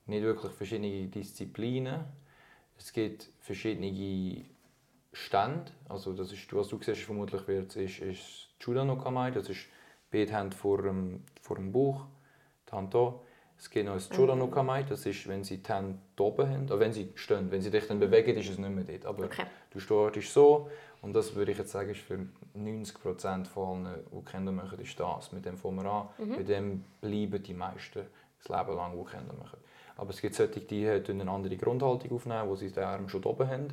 nicht 0.06 0.22
wirklich 0.22 0.52
verschiedene 0.52 1.06
Disziplinen. 1.08 2.04
Es 2.78 2.92
gibt 2.92 3.28
verschiedene 3.40 3.90
Stände. 5.14 5.72
Also 5.88 6.12
das 6.12 6.32
ist, 6.32 6.52
was 6.54 6.68
du 6.68 6.78
siehst, 6.82 7.02
vermutlich 7.02 7.46
wird, 7.46 7.74
ist, 7.76 8.00
ist 8.00 8.48
Juda 8.60 8.84
no 8.84 8.96
Kamai. 8.96 9.30
Das 9.30 9.48
ist 9.48 9.66
beide 10.10 10.32
Hände 10.32 10.56
vor 10.56 10.82
dem, 10.82 11.22
vor 11.40 11.56
dem 11.56 11.72
Bauch, 11.72 12.06
die 12.68 12.72
Hand 12.72 12.92
hier. 12.92 13.20
Es 13.56 13.70
gibt 13.70 13.86
noch 13.86 13.94
das 13.94 14.10
Juda 14.14 14.34
no 14.34 14.48
Kamai. 14.48 14.82
Das 14.82 15.06
ist, 15.06 15.26
wenn 15.28 15.44
sie 15.44 15.58
die 15.58 15.72
Hände 15.72 15.98
oben 16.18 16.50
haben, 16.50 16.64
oder 16.64 16.80
wenn 16.80 16.92
sie 16.92 17.12
stehen. 17.14 17.50
Wenn 17.50 17.62
sie 17.62 17.70
dich 17.70 17.86
dann 17.86 18.00
bewegen, 18.00 18.36
ist 18.36 18.50
es 18.50 18.58
nicht 18.58 18.70
mehr 18.70 18.84
dort. 18.84 19.06
Aber 19.06 19.24
okay. 19.24 19.44
du 19.70 19.80
stehst 19.80 20.32
so 20.32 20.68
und 21.04 21.12
das 21.12 21.34
würde 21.34 21.52
ich 21.52 21.58
jetzt 21.58 21.70
sagen, 21.70 21.90
ist 21.90 22.00
für 22.00 22.26
90 22.54 22.98
Prozent 22.98 23.46
von 23.46 23.86
allen, 23.86 24.04
die 24.10 24.24
Kinder 24.24 24.52
machen, 24.52 24.78
ist 24.80 24.98
das. 24.98 25.32
Mit 25.32 25.44
dem 25.44 25.58
fangen 25.58 25.82
wir 25.82 25.90
an. 25.90 26.08
Mhm. 26.18 26.36
Mit 26.36 26.48
dem 26.48 26.84
bleiben 27.02 27.42
die 27.42 27.52
meisten 27.52 28.06
das 28.42 28.48
Leben 28.48 28.76
lang, 28.76 28.96
die 28.98 29.10
Kinder 29.10 29.34
machen. 29.34 29.58
Aber 29.96 30.10
es 30.10 30.20
gibt 30.20 30.34
solche, 30.34 30.60
die 30.60 30.88
eine 30.88 31.30
andere 31.30 31.56
Grundhaltung 31.56 32.10
aufnehmen, 32.10 32.48
wo 32.48 32.56
sie 32.56 32.72
den 32.72 32.84
Arm 32.84 33.08
schon 33.08 33.22
oben 33.24 33.48
haben. 33.48 33.68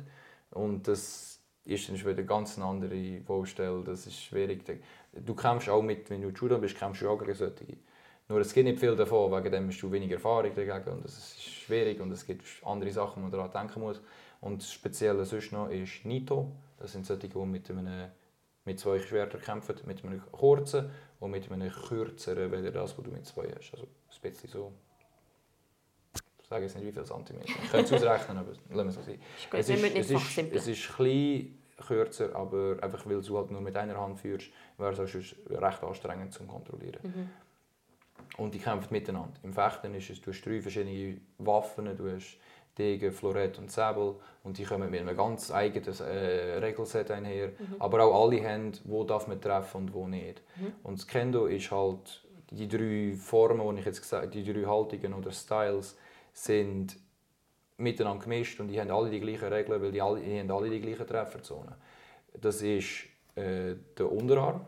Und 0.50 0.86
das 0.86 1.31
ist 1.64 1.88
dann 1.88 1.96
wieder 1.98 2.10
eine 2.10 2.24
ganz 2.24 2.58
andere 2.58 3.20
Baustelle. 3.20 3.82
Das 3.84 4.06
ist 4.06 4.20
schwierig. 4.20 4.64
Du 5.12 5.34
kämpfst 5.34 5.68
auch 5.68 5.82
mit, 5.82 6.08
wenn 6.10 6.22
du 6.22 6.30
Judo 6.30 6.58
bist, 6.58 6.76
kämpfst 6.76 7.02
du 7.02 7.10
auch 7.10 7.18
gegen 7.18 7.34
solche. 7.34 7.76
Nur 8.28 8.40
es 8.40 8.52
gibt 8.54 8.66
nicht 8.66 8.78
viel 8.78 8.96
davon, 8.96 9.30
wegen 9.30 9.52
dem 9.52 9.68
hast 9.68 9.80
du 9.80 9.90
weniger 9.90 10.14
Erfahrung 10.14 10.54
dagegen 10.54 10.90
und 10.90 11.04
das 11.04 11.18
ist 11.18 11.42
schwierig 11.42 12.00
und 12.00 12.10
es 12.12 12.24
gibt 12.24 12.44
andere 12.64 12.90
Sachen, 12.90 13.16
die 13.16 13.22
man 13.22 13.30
daran 13.30 13.50
denken 13.50 13.80
muss. 13.80 14.00
Und 14.40 14.62
das 14.62 14.72
Spezielle 14.72 15.24
sonst 15.24 15.52
noch 15.52 15.68
ist 15.68 16.04
Nito. 16.04 16.50
Das 16.78 16.92
sind 16.92 17.04
solche, 17.04 17.28
die 17.28 17.38
mit, 17.38 17.70
einem, 17.70 18.10
mit 18.64 18.80
zwei 18.80 18.98
Schwertern 19.00 19.40
kämpfen, 19.40 19.76
mit 19.86 20.04
einem 20.04 20.22
kurzen 20.32 20.90
und 21.20 21.30
mit 21.30 21.50
einem 21.50 21.70
kürzeren, 21.70 22.50
weder 22.50 22.70
das, 22.70 22.96
was 22.96 23.04
du 23.04 23.10
mit 23.10 23.26
zwei 23.26 23.48
hast. 23.54 23.72
Also 23.72 23.84
ein 23.84 24.20
bisschen 24.30 24.48
so. 24.48 24.72
Ich 26.52 26.54
sage 26.54 26.64
jetzt 26.66 26.76
nicht, 26.76 26.86
wie 26.86 26.92
viele 26.92 27.04
Zentimeter. 27.06 27.48
Ich 27.48 27.70
könnte 27.70 27.94
es 27.94 28.02
ausrechnen, 28.02 28.36
aber 28.36 28.50
lassen 28.50 28.76
wir 28.76 28.84
es 28.84 28.94
so 28.94 29.02
sein. 29.02 29.18
Es 29.52 29.68
ist, 29.68 29.96
es, 29.96 30.10
ist, 30.10 30.38
es 30.52 30.66
ist 30.68 30.94
klein, 30.94 31.58
kürzer, 31.86 32.36
aber 32.36 32.76
einfach 32.82 33.06
weil 33.06 33.22
du 33.22 33.38
halt 33.38 33.50
nur 33.50 33.62
mit 33.62 33.74
einer 33.74 33.98
Hand 33.98 34.20
führst, 34.20 34.50
wäre 34.78 34.92
es 34.92 35.34
recht 35.50 35.82
anstrengend 35.82 36.32
zu 36.32 36.44
kontrollieren. 36.44 37.00
Mhm. 37.02 37.30
Und 38.36 38.54
die 38.54 38.58
kämpfen 38.58 38.92
miteinander. 38.92 39.32
Im 39.42 39.52
Fechten 39.52 39.94
ist 39.94 40.10
es, 40.10 40.20
du 40.20 40.30
hast 40.30 40.42
drei 40.42 40.60
verschiedene 40.60 41.18
Waffen, 41.38 41.96
du 41.96 42.10
hast 42.10 42.38
Degen, 42.78 43.12
Florett 43.12 43.58
und 43.58 43.70
Säbel. 43.70 44.16
Und 44.44 44.58
die 44.58 44.64
kommen 44.64 44.90
mit 44.90 45.00
einem 45.00 45.16
ganz 45.16 45.50
eigenen 45.50 46.00
äh, 46.00 46.58
Regelset 46.58 47.10
einher. 47.10 47.48
Mhm. 47.48 47.76
Aber 47.78 48.04
auch 48.04 48.24
alle 48.24 48.46
haben, 48.46 48.72
wo 48.84 49.04
darf 49.04 49.26
man 49.26 49.40
treffen 49.40 49.82
und 49.82 49.94
wo 49.94 50.06
nicht. 50.06 50.42
Mhm. 50.56 50.72
Und 50.82 50.98
das 50.98 51.06
Kendo 51.06 51.46
ist 51.46 51.70
halt, 51.70 52.22
die 52.50 52.68
drei 52.68 53.14
Formen, 53.16 53.74
die 53.74 53.80
ich 53.80 53.86
jetzt 53.86 54.02
gesagt 54.02 54.34
die 54.34 54.44
drei 54.44 54.66
Haltungen 54.66 55.14
oder 55.14 55.30
Styles, 55.30 55.96
sind 56.32 56.96
miteinander 57.76 58.22
gemischt 58.22 58.60
und 58.60 58.68
die 58.68 58.80
haben 58.80 58.90
alle 58.90 59.10
die 59.10 59.20
gleichen 59.20 59.52
Regeln, 59.52 59.82
weil 59.82 59.92
die, 59.92 60.00
alle, 60.00 60.20
die 60.20 60.38
haben 60.38 60.50
alle 60.50 60.70
die 60.70 60.80
gleichen 60.80 61.06
Trefferzonen. 61.06 61.74
Das 62.40 62.62
ist 62.62 63.04
äh, 63.34 63.74
der 63.98 64.10
Unterarm, 64.10 64.64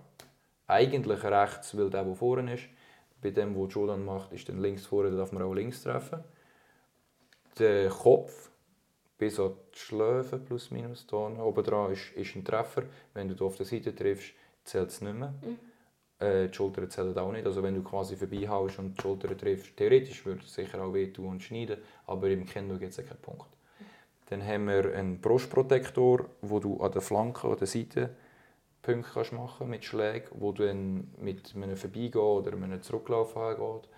eigentlich 0.66 1.22
rechts, 1.22 1.76
weil 1.76 1.90
der, 1.90 2.04
der 2.04 2.14
vorne 2.14 2.54
ist. 2.54 2.64
Bei 3.22 3.30
dem, 3.30 3.54
wo 3.54 3.66
Jordan 3.66 4.04
macht, 4.04 4.32
ist 4.32 4.48
dann 4.48 4.60
links 4.60 4.84
vorne, 4.84 5.10
da 5.10 5.16
darf 5.16 5.32
man 5.32 5.42
auch 5.42 5.54
links 5.54 5.82
treffen 5.82 6.22
der 7.58 7.88
Kopf 7.88 8.50
bis 9.18 9.38
an 9.38 9.54
die 9.74 9.78
Schläfe 9.78 10.38
plus 10.38 10.70
minus 10.70 11.06
hier 11.08 11.18
oben 11.18 11.64
dran 11.64 11.92
ist, 11.92 12.12
ist 12.14 12.34
ein 12.34 12.44
Treffer. 12.44 12.84
Wenn 13.12 13.34
du 13.34 13.46
auf 13.46 13.56
der 13.56 13.66
Seite 13.66 13.94
triffst, 13.94 14.34
zählt 14.64 14.90
es 14.90 15.00
nicht 15.00 15.16
mehr. 15.16 15.34
Mhm. 15.42 15.58
Äh, 16.18 16.48
die 16.48 16.54
Schultern 16.54 16.90
zählen 16.90 17.16
auch 17.18 17.32
nicht. 17.32 17.46
Also 17.46 17.62
wenn 17.62 17.74
du 17.74 17.82
quasi 17.82 18.16
vorbeihaust 18.16 18.78
und 18.78 18.96
die 18.96 19.02
Schultern 19.02 19.36
triffst, 19.36 19.76
theoretisch 19.76 20.24
würde 20.24 20.42
es 20.44 20.54
sicher 20.54 20.82
auch 20.82 20.92
wehtun 20.92 21.26
und 21.26 21.42
schneiden, 21.42 21.78
aber 22.06 22.28
im 22.28 22.46
Kendo 22.46 22.78
gibt 22.78 22.96
es 22.96 23.04
keinen 23.04 23.20
Punkt. 23.20 23.48
Dann 24.30 24.44
haben 24.44 24.66
wir 24.66 24.94
einen 24.94 25.20
Brustprotektor, 25.20 26.26
wo 26.40 26.58
du 26.58 26.80
an 26.80 26.92
der 26.92 27.02
Flanke 27.02 27.46
oder 27.46 27.56
der 27.56 27.66
Seite 27.66 28.10
Punkte 28.82 29.10
kannst 29.12 29.32
machen 29.32 29.68
mit 29.68 29.84
Schlägen, 29.84 30.28
wo 30.32 30.52
du 30.52 30.66
dann 30.66 31.12
mit 31.18 31.54
einem 31.54 31.76
Vorbeigehen 31.76 32.20
oder 32.20 32.52
einem 32.52 32.82
Zurücklaufen 32.82 33.56
geht. 33.56 33.88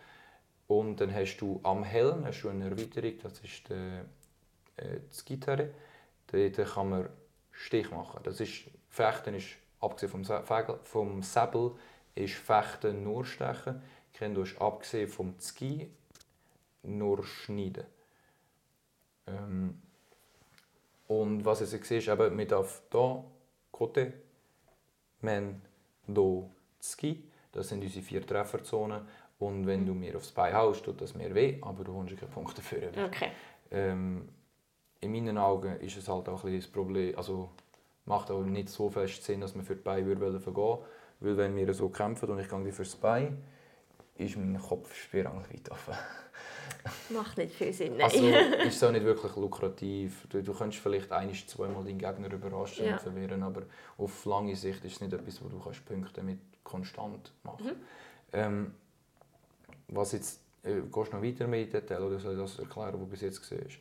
Und 0.69 1.01
dann 1.01 1.15
hast 1.15 1.39
du 1.39 1.61
am 1.63 1.85
Helm 1.85 2.25
hast 2.25 2.43
du 2.43 2.49
eine 2.49 2.71
Erweiterung, 2.71 3.13
das 3.23 3.39
ist 3.41 3.69
die, 3.69 3.75
äh, 4.77 5.01
die 5.01 5.25
Gitarre. 5.25 5.71
Dort 6.29 6.57
kann 6.75 6.89
man 6.89 7.09
Stich 7.53 7.91
machen. 7.91 8.21
Das 8.25 8.41
ist, 8.41 8.65
Fechten 8.89 9.35
ist, 9.35 9.47
abgesehen 9.81 10.25
vom, 10.25 10.79
vom 10.83 11.23
Säbel, 11.23 11.73
ist 12.17 12.35
Fechten 12.35 13.05
nur 13.05 13.25
Stechen. 13.25 13.81
Kendo 14.13 14.43
ist 14.43 14.61
abgesehen 14.61 15.09
vom 15.09 15.35
Ski 15.39 15.89
nur 16.83 17.25
Schneiden. 17.25 17.85
Ähm, 19.27 19.81
und 21.09 21.45
was 21.45 21.61
ich 21.61 21.85
sehe, 21.85 21.99
ist 21.99 22.09
eben, 22.09 22.35
man 22.35 22.49
darf 22.49 22.83
hier, 22.91 23.25
Kote, 23.71 24.13
men, 25.21 25.61
do, 26.07 26.51
Ski. 26.83 27.23
Das 27.53 27.69
sind 27.69 27.83
unsere 27.83 28.05
vier 28.05 28.27
Trefferzonen. 28.27 29.03
Und 29.39 29.67
wenn 29.67 29.85
du 29.85 29.93
mir 29.93 30.17
aufs 30.17 30.31
Bein 30.33 30.55
haust, 30.55 30.85
tut 30.85 31.01
das 31.01 31.15
mir 31.15 31.35
weh, 31.35 31.59
aber 31.61 31.85
du 31.85 31.95
holst 31.95 32.17
keine 32.17 32.33
Punkte 32.33 32.57
dafür. 32.57 32.91
Okay. 33.07 33.31
Ähm, 33.71 34.29
in 35.01 35.13
meinen 35.13 35.37
Augen 35.37 35.79
ist 35.81 35.97
es 35.97 36.09
halt 36.09 36.29
auch 36.29 36.45
ein 36.45 36.57
das 36.57 36.67
Problem, 36.67 37.17
also 37.17 37.51
macht 38.07 38.31
auch 38.31 38.43
nicht 38.43 38.71
so 38.71 38.89
fest 38.89 39.23
Sinn, 39.23 39.43
dass 39.43 39.55
man 39.55 39.65
für 39.65 39.77
die 39.77 39.83
Beine 39.83 40.07
würde 40.07 40.41
vergehen 40.41 40.79
weil 41.21 41.37
wenn 41.37 41.57
wir 41.57 41.73
so 41.75 41.89
kämpfen 41.89 42.29
und 42.31 42.39
ich 42.39 42.49
gehe 42.49 42.73
fürs 42.73 42.97
Bein, 42.97 43.43
ist 44.17 44.37
mein 44.37 44.61
Kopf 44.61 44.95
spirang 44.95 45.45
weit 45.51 45.71
offen. 45.71 45.95
Macht 47.11 47.39
nicht 47.39 47.55
viel 47.55 47.73
Sinn. 47.73 47.97
Nein. 47.97 48.03
Also 48.03 48.27
ist 48.67 48.85
auch 48.85 48.93
nicht 48.93 49.05
wirklich 49.05 49.35
lukrativ. 49.37 50.27
Du, 50.29 50.43
du 50.43 50.55
könntest 50.55 50.83
vielleicht 50.83 51.11
ein, 51.13 51.33
zweimal 51.35 51.85
deinen 51.85 51.99
Gegner 51.99 52.33
überraschen 52.33 52.87
ja. 52.87 52.93
und 52.93 53.01
verwirren, 53.01 53.43
aber 53.43 53.63
auf 53.99 54.25
lange 54.25 54.57
Sicht 54.57 54.85
ist 54.85 54.95
es 54.95 55.01
nicht 55.01 55.13
etwas, 55.13 55.43
wo 55.43 55.49
du 55.49 55.59
kannst 55.59 55.85
Punkte 55.85 56.23
mit 56.23 56.39
konstant 56.63 57.33
machen 57.43 57.67
mhm. 57.67 57.73
ähm, 58.33 58.75
Was 59.89 60.13
jetzt, 60.13 60.41
äh, 60.63 60.81
gehst 60.81 61.13
du 61.13 61.17
noch 61.17 61.23
weiter 61.23 61.47
mit 61.47 61.73
Detail 61.73 62.03
oder 62.03 62.19
soll 62.19 62.35
ich 62.35 62.41
das 62.41 62.59
erklären, 62.59 62.95
was 62.95 63.01
du 63.01 63.07
bis 63.07 63.21
jetzt 63.21 63.41
gesehen 63.41 63.65
hast? 63.65 63.79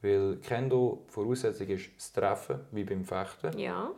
Weil 0.00 0.36
Kendo, 0.38 1.04
Voraussetzung 1.06 1.68
ist 1.68 1.90
das 1.96 2.12
Treffen, 2.12 2.60
wie 2.72 2.84
beim 2.84 3.04
Fechten. 3.04 3.56
Ja. 3.58 3.90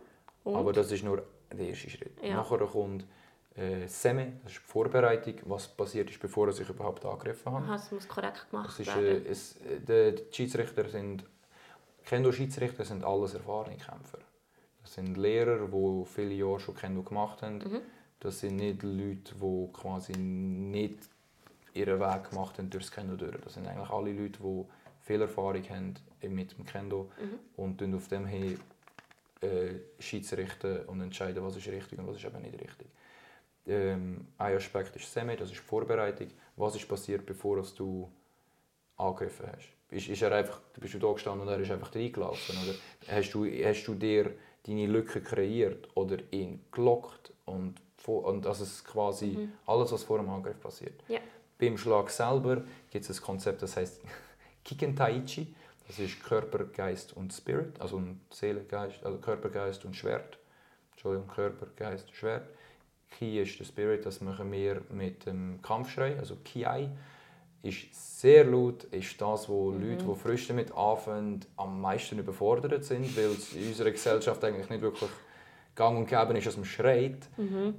Und? 0.44 0.54
Aber 0.54 0.72
das 0.72 0.92
ist 0.92 1.02
nur 1.02 1.22
der 1.56 1.68
erste 1.68 1.90
Schritt. 1.90 2.22
Ja. 2.22 2.34
Nachher 2.34 2.58
kommt 2.58 3.04
äh, 3.56 3.86
Semi, 3.86 4.32
das 4.42 4.52
ist 4.52 4.62
die 4.62 4.70
Vorbereitung, 4.70 5.34
was 5.44 5.68
passiert 5.68 6.10
ist, 6.10 6.20
bevor 6.20 6.48
er 6.48 6.52
sich 6.52 6.68
überhaupt 6.68 7.04
angegriffen 7.04 7.52
hat. 7.52 7.68
das 7.68 7.92
muss 7.92 8.08
korrekt 8.08 8.50
gemacht 8.50 8.68
das 8.68 8.80
ist, 8.80 8.96
äh, 8.96 9.16
es, 9.28 9.56
äh, 9.62 10.12
die 10.12 10.34
Schiedsrichter 10.34 10.88
sind, 10.88 11.24
Kendo-Schiedsrichter 12.04 12.84
sind 12.84 13.04
alles 13.04 13.34
erfahrene 13.34 13.76
Kämpfer. 13.76 14.18
Das 14.82 14.94
sind 14.94 15.16
Lehrer, 15.16 15.66
die 15.66 16.04
viele 16.04 16.34
Jahre 16.34 16.60
schon 16.60 16.74
Kendo 16.74 17.02
gemacht 17.02 17.42
haben. 17.42 17.58
Mhm. 17.58 17.80
Das 18.20 18.40
sind 18.40 18.56
nicht 18.56 18.82
Leute, 18.82 19.34
die 19.34 19.72
quasi 19.72 20.12
nicht 20.12 20.98
ihren 21.72 22.00
Weg 22.00 22.30
gemacht 22.30 22.58
haben 22.58 22.70
durchs 22.70 22.90
Kendo 22.90 23.16
durch. 23.16 23.36
Das 23.42 23.54
sind 23.54 23.66
eigentlich 23.66 23.88
alle 23.88 24.12
Leute, 24.12 24.38
die 24.40 24.64
viel 25.00 25.20
Erfahrung 25.20 25.62
haben 25.70 25.94
mit 26.22 26.56
dem 26.56 26.64
Kendo 26.64 27.10
mhm. 27.20 27.38
und 27.56 27.94
auf 27.94 28.08
dem 28.08 28.26
hin 28.26 28.58
äh, 29.44 29.80
Schiedsrichter 29.98 30.88
und 30.88 31.00
entscheiden, 31.00 31.44
was 31.44 31.56
ist 31.56 31.68
richtig 31.68 31.98
und 31.98 32.06
was 32.06 32.16
ist 32.16 32.24
eben 32.24 32.42
nicht 32.42 32.60
richtig 32.60 32.88
ähm, 33.66 34.26
ein 34.38 34.56
Aspekt 34.56 34.94
ist 34.96 35.12
Semi, 35.12 35.36
das 35.36 35.50
ist 35.50 35.56
die 35.56 35.64
Vorbereitung. 35.64 36.28
Was 36.56 36.76
ist 36.76 36.88
passiert, 36.88 37.24
bevor 37.24 37.62
du 37.76 38.10
angegriffen 38.96 39.46
hast? 39.46 39.68
Ist, 39.90 40.08
ist 40.08 40.22
er 40.22 40.32
einfach, 40.32 40.60
bist 40.78 40.94
du 40.94 40.98
da 40.98 41.12
gestanden 41.12 41.46
und 41.46 41.52
er 41.52 41.60
ist 41.60 41.70
einfach 41.70 41.94
reingelaufen? 41.94 42.56
Oder 42.62 42.74
hast 43.16 43.32
du, 43.32 43.46
hast 43.46 43.84
du 43.84 43.94
dir 43.94 44.32
deine 44.66 44.86
Lücke 44.86 45.20
kreiert 45.20 45.88
oder 45.94 46.18
ihn 46.30 46.64
gelockt? 46.70 47.32
Und, 47.44 47.74
und 48.06 48.44
das 48.44 48.60
ist 48.60 48.84
quasi 48.84 49.26
mhm. 49.26 49.52
alles, 49.66 49.92
was 49.92 50.02
vor 50.02 50.18
dem 50.18 50.28
Angriff 50.28 50.60
passiert. 50.60 51.02
Ja. 51.08 51.20
Beim 51.58 51.78
Schlag 51.78 52.10
selber 52.10 52.62
gibt 52.90 53.08
es 53.08 53.18
ein 53.18 53.22
Konzept, 53.22 53.62
das 53.62 53.76
heißt 53.76 54.00
Kikentaichi. 54.64 55.54
Das 55.86 55.98
ist 55.98 56.22
Körper, 56.22 56.64
Geist 56.64 57.14
und 57.16 57.32
Spirit, 57.32 57.80
also 57.80 58.02
Seele, 58.30 58.64
Geist, 58.64 59.04
also 59.04 59.18
Körper, 59.18 59.50
Geist 59.50 59.84
und 59.84 59.94
Schwert. 59.94 60.38
Entschuldigung, 60.92 61.28
Körper, 61.28 61.66
Geist, 61.76 62.14
Schwert. 62.14 62.48
Ki 63.10 63.40
ist 63.40 63.58
der 63.60 63.64
Spirit, 63.64 64.06
das 64.06 64.20
machen 64.20 64.50
wir 64.50 64.82
mit 64.90 65.26
dem 65.26 65.60
Kampfschrei, 65.62 66.18
also 66.18 66.36
Kiai. 66.44 66.90
Ist 67.62 68.20
sehr 68.20 68.44
laut, 68.44 68.84
ist 68.84 69.20
das, 69.20 69.48
wo 69.48 69.70
mhm. 69.70 69.90
Leute, 69.90 70.04
die 70.04 70.14
frisch 70.14 70.48
damit 70.48 70.74
anfangen, 70.74 71.40
am 71.56 71.80
meisten 71.80 72.18
überfordert 72.18 72.84
sind, 72.84 73.16
weil 73.16 73.26
es 73.26 73.54
in 73.54 73.68
unserer 73.68 73.90
Gesellschaft 73.90 74.42
eigentlich 74.44 74.68
nicht 74.68 74.82
wirklich 74.82 75.10
gang 75.74 75.98
und 75.98 76.06
gäbe 76.06 76.36
ist, 76.36 76.46
dass 76.46 76.56
man 76.56 76.66
schreit. 76.66 77.28
Mhm. 77.36 77.74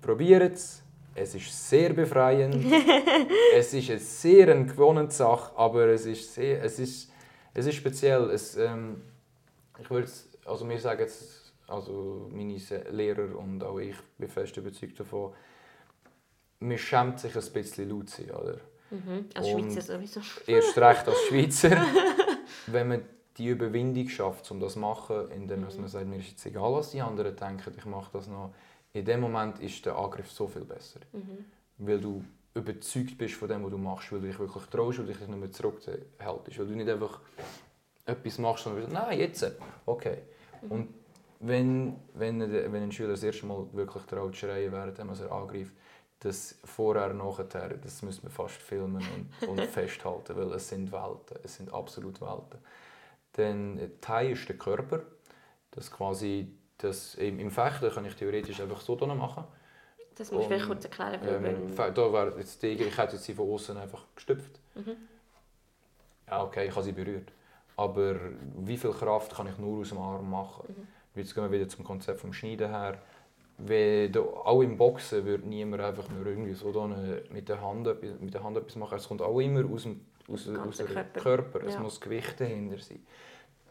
Probiert 0.00 0.54
es. 0.54 0.83
Es 1.14 1.34
ist 1.34 1.68
sehr 1.68 1.92
befreiend. 1.92 2.56
es 3.54 3.72
ist 3.72 3.90
eine 3.90 3.98
sehr 3.98 4.48
eine 4.48 4.66
gewonnene 4.66 5.10
Sache, 5.10 5.56
aber 5.56 5.86
es 5.88 6.06
ist, 6.06 6.34
sehr, 6.34 6.62
es 6.62 6.78
ist, 6.78 7.10
es 7.52 7.66
ist 7.66 7.76
speziell. 7.76 8.30
Es, 8.30 8.56
ähm, 8.56 9.02
ich 9.78 9.88
würde 9.90 10.08
also 10.44 10.68
wir 10.68 10.78
sagen 10.78 11.00
jetzt 11.00 11.52
also 11.66 12.28
meine 12.30 12.58
Lehrer 12.90 13.38
und 13.38 13.62
auch 13.64 13.78
ich 13.78 13.96
bin 14.18 14.28
fest 14.28 14.56
überzeugt 14.56 15.00
davon, 15.00 15.32
man 16.60 16.78
schämt 16.78 17.20
sich 17.20 17.34
ein 17.34 17.52
bisschen 17.52 17.88
laut 17.88 18.10
zu 18.10 18.22
sein, 18.22 18.30
oder? 18.34 18.60
Mhm, 18.90 19.26
als 19.34 19.46
und 19.48 19.72
Schweizer 19.72 19.80
sowieso. 19.80 20.20
Erst 20.46 20.78
recht 20.78 21.08
als 21.08 21.20
Schweizer, 21.28 21.84
wenn 22.66 22.88
man 22.88 23.02
die 23.36 23.48
Überwindung 23.48 24.08
schafft, 24.08 24.50
um 24.50 24.60
das 24.60 24.74
zu 24.74 24.78
machen, 24.78 25.30
indem 25.30 25.60
mhm. 25.60 25.68
man 25.78 25.88
sagt, 25.88 26.06
mir 26.06 26.18
ist 26.18 26.28
jetzt 26.28 26.46
egal, 26.46 26.72
was 26.72 26.90
die 26.90 27.00
anderen 27.00 27.34
denken, 27.34 27.74
ich 27.76 27.84
mache 27.86 28.10
das 28.12 28.28
noch. 28.28 28.54
In 28.94 29.04
dem 29.04 29.20
Moment 29.20 29.58
ist 29.60 29.84
der 29.84 29.96
Angriff 29.96 30.30
so 30.30 30.46
viel 30.46 30.64
besser. 30.64 31.00
Mhm. 31.12 31.44
Weil 31.78 32.00
du 32.00 32.24
überzeugt 32.54 33.18
bist 33.18 33.34
von 33.34 33.48
dem, 33.48 33.64
was 33.64 33.70
du 33.70 33.78
machst, 33.78 34.12
weil 34.12 34.20
du 34.20 34.28
dich 34.28 34.38
wirklich 34.38 34.64
traust 34.66 35.00
und 35.00 35.08
dich 35.08 35.20
nicht 35.20 35.28
mehr 35.28 35.52
zurückhältst. 35.52 36.58
Weil 36.58 36.66
du 36.66 36.76
nicht 36.76 36.88
einfach 36.88 37.20
etwas 38.06 38.38
machst 38.38 38.66
und 38.66 38.76
sagst, 38.76 38.92
nein, 38.92 39.18
jetzt, 39.18 39.52
okay. 39.84 40.18
Mhm. 40.62 40.70
Und 40.70 40.94
wenn, 41.40 41.96
wenn, 42.14 42.40
wenn 42.40 42.82
ein 42.82 42.92
Schüler 42.92 43.10
das 43.10 43.22
erste 43.22 43.46
Mal 43.46 43.66
wirklich 43.72 44.04
traut 44.04 44.36
schreien, 44.36 44.72
während 44.72 44.98
er 44.98 45.32
angreift, 45.32 45.72
das 46.20 46.56
vorher, 46.64 47.12
nachher, 47.12 47.76
das 47.76 48.02
müssen 48.02 48.22
wir 48.22 48.30
fast 48.30 48.54
filmen 48.54 49.04
und, 49.40 49.48
und 49.48 49.60
festhalten, 49.66 50.36
weil 50.36 50.52
es 50.52 50.68
sind 50.68 50.90
Welten, 50.90 51.38
es 51.42 51.56
sind 51.56 51.72
absolut 51.72 52.20
Welten. 52.20 52.60
Dann 53.32 53.78
Teil 54.00 54.30
ist 54.32 54.48
der 54.48 54.56
Körper, 54.56 55.02
das 55.72 55.90
quasi, 55.90 56.56
das, 56.78 57.14
im, 57.14 57.38
im 57.38 57.50
Fechten 57.50 57.90
kann 57.90 58.04
ich 58.04 58.14
theoretisch 58.14 58.60
einfach 58.60 58.80
so 58.80 58.96
machen. 58.96 59.44
Das 60.16 60.30
muss 60.30 60.48
ich 60.48 60.62
kurz 60.62 60.84
erklären. 60.84 61.20
Ähm, 61.26 61.76
da 61.76 62.12
wäre 62.12 62.34
jetzt 62.38 62.62
die, 62.62 62.68
ich 62.68 62.96
hätte 62.96 63.16
sie 63.18 63.34
von 63.34 63.50
außen 63.50 63.76
einfach 63.76 64.04
gestüpft. 64.14 64.60
Mhm. 64.74 64.96
Ja, 66.28 66.42
okay, 66.42 66.66
ich 66.68 66.70
habe 66.72 66.84
sie 66.84 66.92
berührt. 66.92 67.32
Aber 67.76 68.16
wie 68.58 68.76
viel 68.76 68.92
Kraft 68.92 69.34
kann 69.34 69.48
ich 69.48 69.58
nur 69.58 69.80
aus 69.80 69.88
dem 69.88 69.98
Arm 69.98 70.30
machen? 70.30 70.64
Mhm. 70.68 71.20
Jetzt 71.20 71.34
gehen 71.34 71.44
wir 71.44 71.50
wieder 71.50 71.68
zum 71.68 71.84
Konzept 71.84 72.20
vom 72.20 72.32
Schneiden 72.32 72.68
her. 72.68 72.98
Wenn 73.58 74.10
du, 74.10 74.30
auch 74.30 74.62
im 74.62 74.76
Boxen 74.76 75.24
würde 75.24 75.48
niemand 75.48 75.82
einfach 75.82 76.08
nur 76.08 76.26
irgendwie 76.26 76.54
so 76.54 76.72
mit, 77.30 77.48
der 77.48 77.60
Hand, 77.60 77.88
mit 78.20 78.34
der 78.34 78.42
Hand 78.42 78.56
etwas 78.56 78.74
machen. 78.76 78.96
Es 78.96 79.06
kommt 79.06 79.22
auch 79.22 79.38
immer 79.38 79.64
aus 79.72 79.84
dem, 79.84 80.00
aus, 80.28 80.48
aus 80.48 80.76
dem 80.78 80.86
Körper. 80.86 81.20
Körper. 81.20 81.64
Es 81.64 81.74
ja. 81.74 81.80
muss 81.80 82.00
Gewicht 82.00 82.40
dahinter 82.40 82.78
sein. 82.78 83.04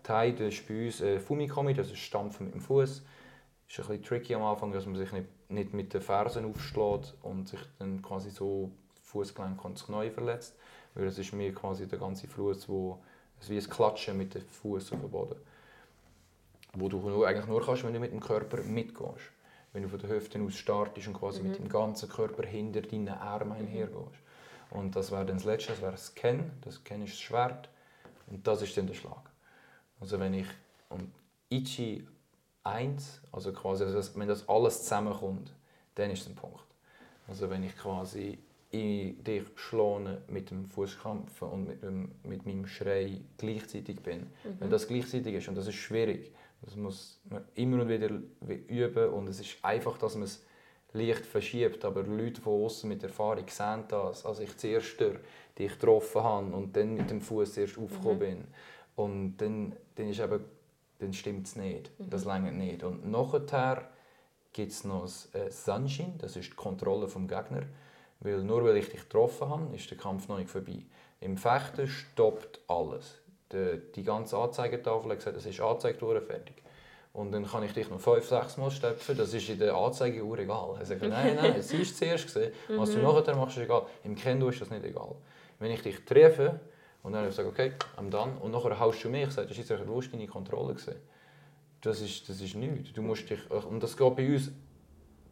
Das 0.03 0.29
ist 0.29 0.67
bei 0.67 0.85
uns 0.85 1.01
äh, 1.01 1.19
Fumikomi, 1.19 1.73
das 1.73 1.87
ist 1.87 1.99
Stampfen 1.99 2.45
mit 2.45 2.55
dem 2.55 2.61
Fuß. 2.61 2.89
Ist 2.89 3.79
ein 3.79 3.87
bisschen 3.87 4.03
tricky 4.03 4.35
am 4.35 4.43
Anfang, 4.43 4.71
dass 4.71 4.85
man 4.85 4.95
sich 4.95 5.11
nicht, 5.11 5.27
nicht 5.49 5.73
mit 5.73 5.93
den 5.93 6.01
Fersen 6.01 6.45
aufschlägt 6.45 7.15
und 7.21 7.47
sich 7.47 7.61
dann 7.79 8.01
quasi 8.01 8.29
so 8.29 8.71
Fußgelenk 9.01 9.63
und 9.63 9.79
das 9.79 9.85
Knie 9.85 10.09
verletzt. 10.09 10.55
Weil 10.93 11.07
es 11.07 11.17
ist 11.17 11.33
mir 11.33 11.53
quasi 11.53 11.87
der 11.87 11.99
ganze 11.99 12.27
Fuß, 12.27 12.69
wo 12.69 12.99
es 13.39 13.49
wie 13.49 13.57
ein 13.57 13.69
Klatschen 13.69 14.17
mit 14.17 14.35
dem 14.35 14.41
Fuß 14.41 14.93
auf 14.93 14.99
dem 14.99 15.09
Boden 15.09 15.37
wo 16.73 16.89
du 16.89 16.97
nur, 16.97 17.27
eigentlich 17.27 17.47
nur 17.47 17.63
kannst, 17.63 17.83
wenn 17.83 17.93
du 17.93 17.99
mit 17.99 18.11
dem 18.11 18.19
Körper 18.19 18.61
mitgehst. 18.63 19.31
Wenn 19.71 19.83
du 19.83 19.89
von 19.89 19.99
der 19.99 20.09
Hüfte 20.09 20.39
aus 20.41 20.55
startest 20.55 21.07
und 21.07 21.13
quasi 21.13 21.41
mhm. 21.41 21.49
mit 21.49 21.59
dem 21.59 21.69
ganzen 21.69 22.09
Körper 22.09 22.45
hinter 22.45 22.81
deinen 22.81 23.09
Armen 23.09 23.59
mhm. 23.59 23.67
einhergehst. 23.67 24.21
Und 24.69 24.95
das 24.95 25.11
wäre 25.11 25.25
dann 25.25 25.37
das 25.37 25.45
Letzte, 25.45 25.71
das 25.71 25.81
wäre 25.81 25.91
das 25.91 26.13
Ken. 26.15 26.51
Das 26.61 26.83
Ken 26.83 27.03
ist 27.03 27.13
das 27.13 27.19
Schwert. 27.19 27.69
Und 28.27 28.45
das 28.45 28.61
ist 28.61 28.75
dann 28.77 28.87
der 28.87 28.93
Schlag. 28.93 29.29
Also 30.03 30.19
wenn 30.19 30.33
ich 30.33 30.47
und 30.89 31.09
Ichi 31.49 32.05
1, 32.65 33.21
also 33.31 33.53
quasi, 33.53 33.85
also 33.85 34.19
wenn 34.19 34.27
das 34.27 34.49
alles 34.49 34.83
zusammenkommt, 34.83 35.53
dann 35.95 36.11
ist 36.11 36.23
es 36.23 36.27
ein 36.27 36.35
Punkt. 36.35 36.65
Also 37.25 37.49
wenn 37.49 37.63
ich 37.63 37.73
quasi 37.77 38.37
in 38.71 39.23
dich 39.23 39.43
schlone 39.55 40.21
mit 40.27 40.51
dem 40.51 40.65
Fußkampf 40.65 41.41
und 41.43 41.67
mit, 41.69 41.83
dem, 41.83 42.11
mit 42.23 42.45
meinem 42.45 42.67
Schrei 42.67 43.21
gleichzeitig 43.37 44.01
bin. 44.01 44.19
Mhm. 44.19 44.59
Wenn 44.59 44.69
das 44.69 44.89
gleichzeitig 44.89 45.35
ist, 45.35 45.47
und 45.47 45.55
das 45.55 45.67
ist 45.67 45.75
schwierig, 45.75 46.33
das 46.63 46.75
muss 46.75 47.21
man 47.29 47.45
immer 47.55 47.81
und 47.81 47.87
wieder 47.87 48.09
üben 48.67 49.09
und 49.09 49.29
es 49.29 49.39
ist 49.39 49.55
einfach, 49.61 49.97
dass 49.99 50.15
man 50.15 50.23
es 50.23 50.43
leicht 50.91 51.25
verschiebt, 51.25 51.85
aber 51.85 52.03
Leute 52.03 52.41
von 52.41 52.65
außen 52.65 52.89
mit 52.89 53.03
Erfahrung 53.03 53.47
sehen 53.47 53.85
das. 53.87 54.25
Als 54.25 54.41
ich 54.41 54.57
zuerst 54.57 54.99
dich 55.57 55.71
getroffen 55.71 56.23
habe 56.23 56.53
und 56.53 56.75
dann 56.75 56.93
mit 56.95 57.09
dem 57.09 57.21
Fuß 57.21 57.55
erst 57.55 57.77
aufgekommen 57.77 58.39
mhm. 58.39 58.45
Und 58.95 59.37
dann, 59.37 59.75
dann, 59.95 60.09
ist 60.09 60.19
eben, 60.19 60.43
dann 60.99 61.13
stimmt 61.13 61.47
es 61.47 61.55
nicht. 61.55 61.91
Das 61.97 62.25
längert 62.25 62.53
nicht. 62.53 62.83
Und 62.83 63.09
nachher 63.09 63.89
gibt 64.51 64.71
es 64.71 64.83
noch 64.83 65.01
das 65.01 65.33
äh, 65.33 65.49
Sunshine, 65.49 66.13
das 66.19 66.35
ist 66.35 66.51
die 66.51 66.55
Kontrolle 66.55 67.07
vom 67.07 67.27
Gegner. 67.27 67.63
Weil 68.19 68.43
nur 68.43 68.63
weil 68.63 68.77
ich 68.77 68.89
dich 68.89 69.01
getroffen 69.01 69.49
habe, 69.49 69.75
ist 69.75 69.89
der 69.89 69.97
Kampf 69.97 70.27
noch 70.27 70.37
nicht 70.37 70.49
vorbei. 70.49 70.83
Im 71.19 71.37
Fechten 71.37 71.87
stoppt 71.87 72.59
alles. 72.67 73.19
Die, 73.51 73.81
die 73.95 74.03
ganze 74.03 74.37
Anzeigetafel 74.37 75.11
hat 75.11 75.17
gesagt, 75.17 75.37
es 75.37 75.45
ist 75.45 75.59
angezeigt 75.59 76.01
worden, 76.01 76.23
fertig. 76.23 76.63
Und 77.11 77.31
dann 77.31 77.45
kann 77.45 77.63
ich 77.63 77.73
dich 77.73 77.89
noch 77.89 77.99
fünf, 77.99 78.27
sechs 78.27 78.57
Mal 78.57 78.71
stöpfen, 78.71 79.15
das 79.15 79.33
ist 79.33 79.47
in 79.47 79.59
der 79.59 79.75
Anzeigeuhr 79.75 80.39
egal. 80.39 80.77
Er 80.79 80.85
sagt, 80.85 81.01
nein, 81.03 81.35
nein, 81.35 81.55
es 81.59 81.71
ist 81.71 81.97
zuerst 81.97 82.25
gesehen, 82.25 82.51
was 82.69 82.91
du 82.91 82.99
nachher 82.99 83.35
machst, 83.35 83.57
ist 83.57 83.63
egal. 83.63 83.85
Im 84.03 84.15
Kendo 84.15 84.49
ist 84.49 84.61
das 84.61 84.71
nicht 84.71 84.83
egal. 84.83 85.15
Wenn 85.59 85.71
ich 85.71 85.83
dich 85.83 86.03
treffe 86.05 86.59
und 87.03 87.13
dann 87.13 87.31
sage 87.31 87.49
okay, 87.49 87.73
I'm 87.97 88.09
done, 88.09 88.39
und 88.39 88.51
nachher 88.51 88.79
haust 88.79 89.03
du 89.03 89.09
mich, 89.09 89.29
sage, 89.31 89.47
das 89.47 89.57
ist 89.57 89.69
jetzt 89.69 89.81
eine 89.81 90.01
deine 90.11 90.27
Kontrolle 90.27 90.73
gesehen. 90.73 90.99
Das 91.81 92.01
ist, 92.01 92.27
das 92.29 92.39
ist 92.39 92.55
nichts. 92.55 92.93
Du 92.93 93.01
musst 93.01 93.29
dich, 93.29 93.51
und 93.51 93.83
das 93.83 93.97
geht 93.97 94.15
bei 94.15 94.33
uns 94.33 94.51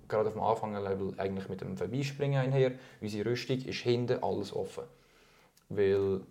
gerade 0.10 0.27
auf 0.27 0.34
dem 0.34 0.43
Anfängerlevel 0.43 1.13
eigentlich 1.17 1.49
mit 1.49 1.62
dem 1.62 1.77
Vorbeispringen 1.77 2.39
einher. 2.39 2.73
Unsere 2.99 3.29
Rüstung 3.29 3.57
ist 3.60 3.79
hinten 3.79 4.21
alles 4.21 4.53
offen. 4.53 4.84
Weil 5.69 6.21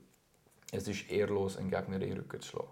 es 0.70 0.86
ist 0.86 1.10
ehrlos, 1.10 1.56
einen 1.56 1.70
Gegner 1.70 1.96
in 1.96 2.00
den 2.02 2.18
Rücken 2.18 2.40
zu 2.40 2.50
schlagen. 2.50 2.68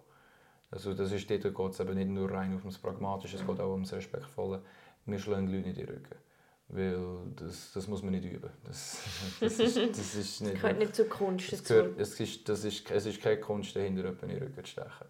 Also 0.71 0.93
das 0.93 1.11
ist, 1.13 1.31
dort 1.31 1.43
geht 1.43 1.73
es 1.73 1.81
eben 1.81 1.95
nicht 1.95 2.11
nur 2.11 2.31
rein 2.31 2.55
auf 2.55 2.63
das 2.63 2.77
Pragmatische, 2.77 3.37
es 3.37 3.47
geht 3.47 3.59
auch 3.59 3.73
ums 3.73 3.93
Respektvolle. 3.93 4.63
Wir 5.07 5.19
schlagen 5.19 5.47
die 5.47 5.57
Leute 5.57 5.71
in 5.71 5.75
den 5.75 5.87
Rücken. 5.89 6.28
Weil 6.71 6.99
das, 7.37 7.73
das 7.73 7.89
muss 7.89 8.03
man 8.03 8.13
nicht 8.13 8.25
üben. 8.27 8.51
Das, 8.65 9.03
das, 9.41 9.59
ist, 9.59 9.77
das, 9.77 10.15
ist 10.15 10.41
nicht, 10.43 10.55
das 10.55 10.61
gehört 10.61 10.79
nicht 10.79 10.95
zur 10.95 11.09
Kunst 11.09 11.51
das 11.51 11.65
gehört, 11.65 11.99
es, 11.99 12.21
ist, 12.21 12.47
das 12.49 12.63
ist, 12.65 12.91
es 12.91 13.07
ist 13.07 13.23
keine 13.23 13.41
Kunst, 13.41 13.75
dahinter 13.75 14.03
jemanden 14.03 14.25
in 14.31 14.39
den 14.39 14.43
Rücken 14.49 14.65
zu 14.65 14.71
stechen. 14.73 15.07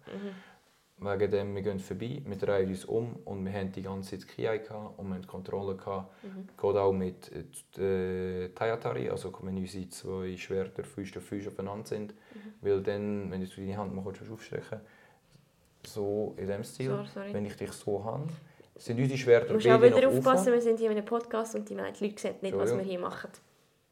Wegen 1.01 1.31
dem, 1.31 1.55
wir 1.55 1.61
gehen 1.61 1.79
vorbei, 1.79 2.21
wir 2.25 2.35
drehen 2.37 2.69
uns 2.69 2.83
um 2.85 3.15
und 3.25 3.45
wir 3.45 3.53
haben 3.53 3.71
die 3.71 3.81
ganze 3.81 4.17
Zeit 4.17 4.27
Kiai 4.27 4.57
gehabt 4.59 4.99
und 4.99 5.07
wir 5.07 5.15
haben 5.15 5.21
die 5.21 5.27
Kontrolle 5.27 5.75
gehabt. 5.75 6.13
Geht 6.23 6.75
auch 6.75 6.91
mit 6.93 7.31
äh, 7.77 8.49
Tayatari, 8.49 9.09
also 9.09 9.33
wenn 9.41 9.57
unsere 9.57 9.87
zwei 9.89 10.35
Schwerter 10.37 10.83
Füße 10.83 11.19
auf 11.19 11.25
Füße 11.25 11.49
aufeinander 11.49 11.85
sind. 11.87 12.13
Weil 12.61 12.81
dann, 12.81 13.31
wenn 13.31 13.41
du 13.41 13.47
deine 13.47 13.77
Hand 13.77 13.93
mal 13.95 14.03
aufstrecken 14.05 14.79
so 15.85 16.35
in 16.37 16.47
dem 16.47 16.63
Stil, 16.63 16.89
So, 16.89 17.03
sorry. 17.05 17.33
wenn 17.33 17.45
ich 17.45 17.55
dich 17.55 17.71
so 17.71 18.03
habe, 18.03 18.27
sind 18.79 18.99
unsere 18.99 19.17
Schwerter 19.17 19.47
Du 19.47 19.53
musst 19.55 19.67
auch 19.67 19.81
wieder 19.81 20.07
aufpassen, 20.07 20.53
wir 20.53 20.61
sind 20.61 20.79
hier 20.79 20.89
in 20.91 20.97
einem 20.97 21.05
Podcast 21.05 21.55
und 21.55 21.69
die 21.69 21.75
Leute 21.75 21.97
sehen 21.97 22.35
nicht, 22.41 22.57
was 22.57 22.75
wir 22.75 22.83
hier 22.83 22.99
machen. 22.99 23.29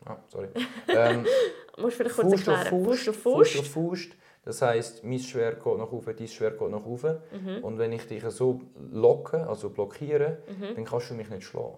Ah, 0.06 0.17
sorry. 0.30 0.47
Ähm, 0.88 1.26
Du 1.76 1.84
musst 1.84 1.97
vielleicht 1.97 2.15
kurz 2.15 2.41
Faust 2.41 2.47
erklären. 2.47 2.86
Faust, 2.86 3.10
auf 3.10 3.15
Faust 3.17 3.60
auf 3.60 3.67
Faust. 3.67 4.10
Das 4.43 4.62
heisst, 4.63 5.04
mein 5.04 5.19
Schwert 5.19 5.63
geht 5.63 5.78
nach 5.78 5.91
oben, 5.91 6.15
dein 6.17 6.28
Schwert 6.28 6.58
geht 6.58 6.69
nach 6.71 6.86
oben. 6.86 7.17
Mhm. 7.32 7.63
Und 7.63 7.78
wenn 7.78 7.91
ich 7.91 8.08
dich 8.08 8.23
so 8.30 8.62
locke, 8.91 9.45
also 9.47 9.69
blockiere, 9.69 10.38
dann 10.76 10.86
kannst 10.86 11.12
du 11.12 11.13
mich 11.13 11.30
nicht 11.30 11.43
schlagen. 11.43 11.78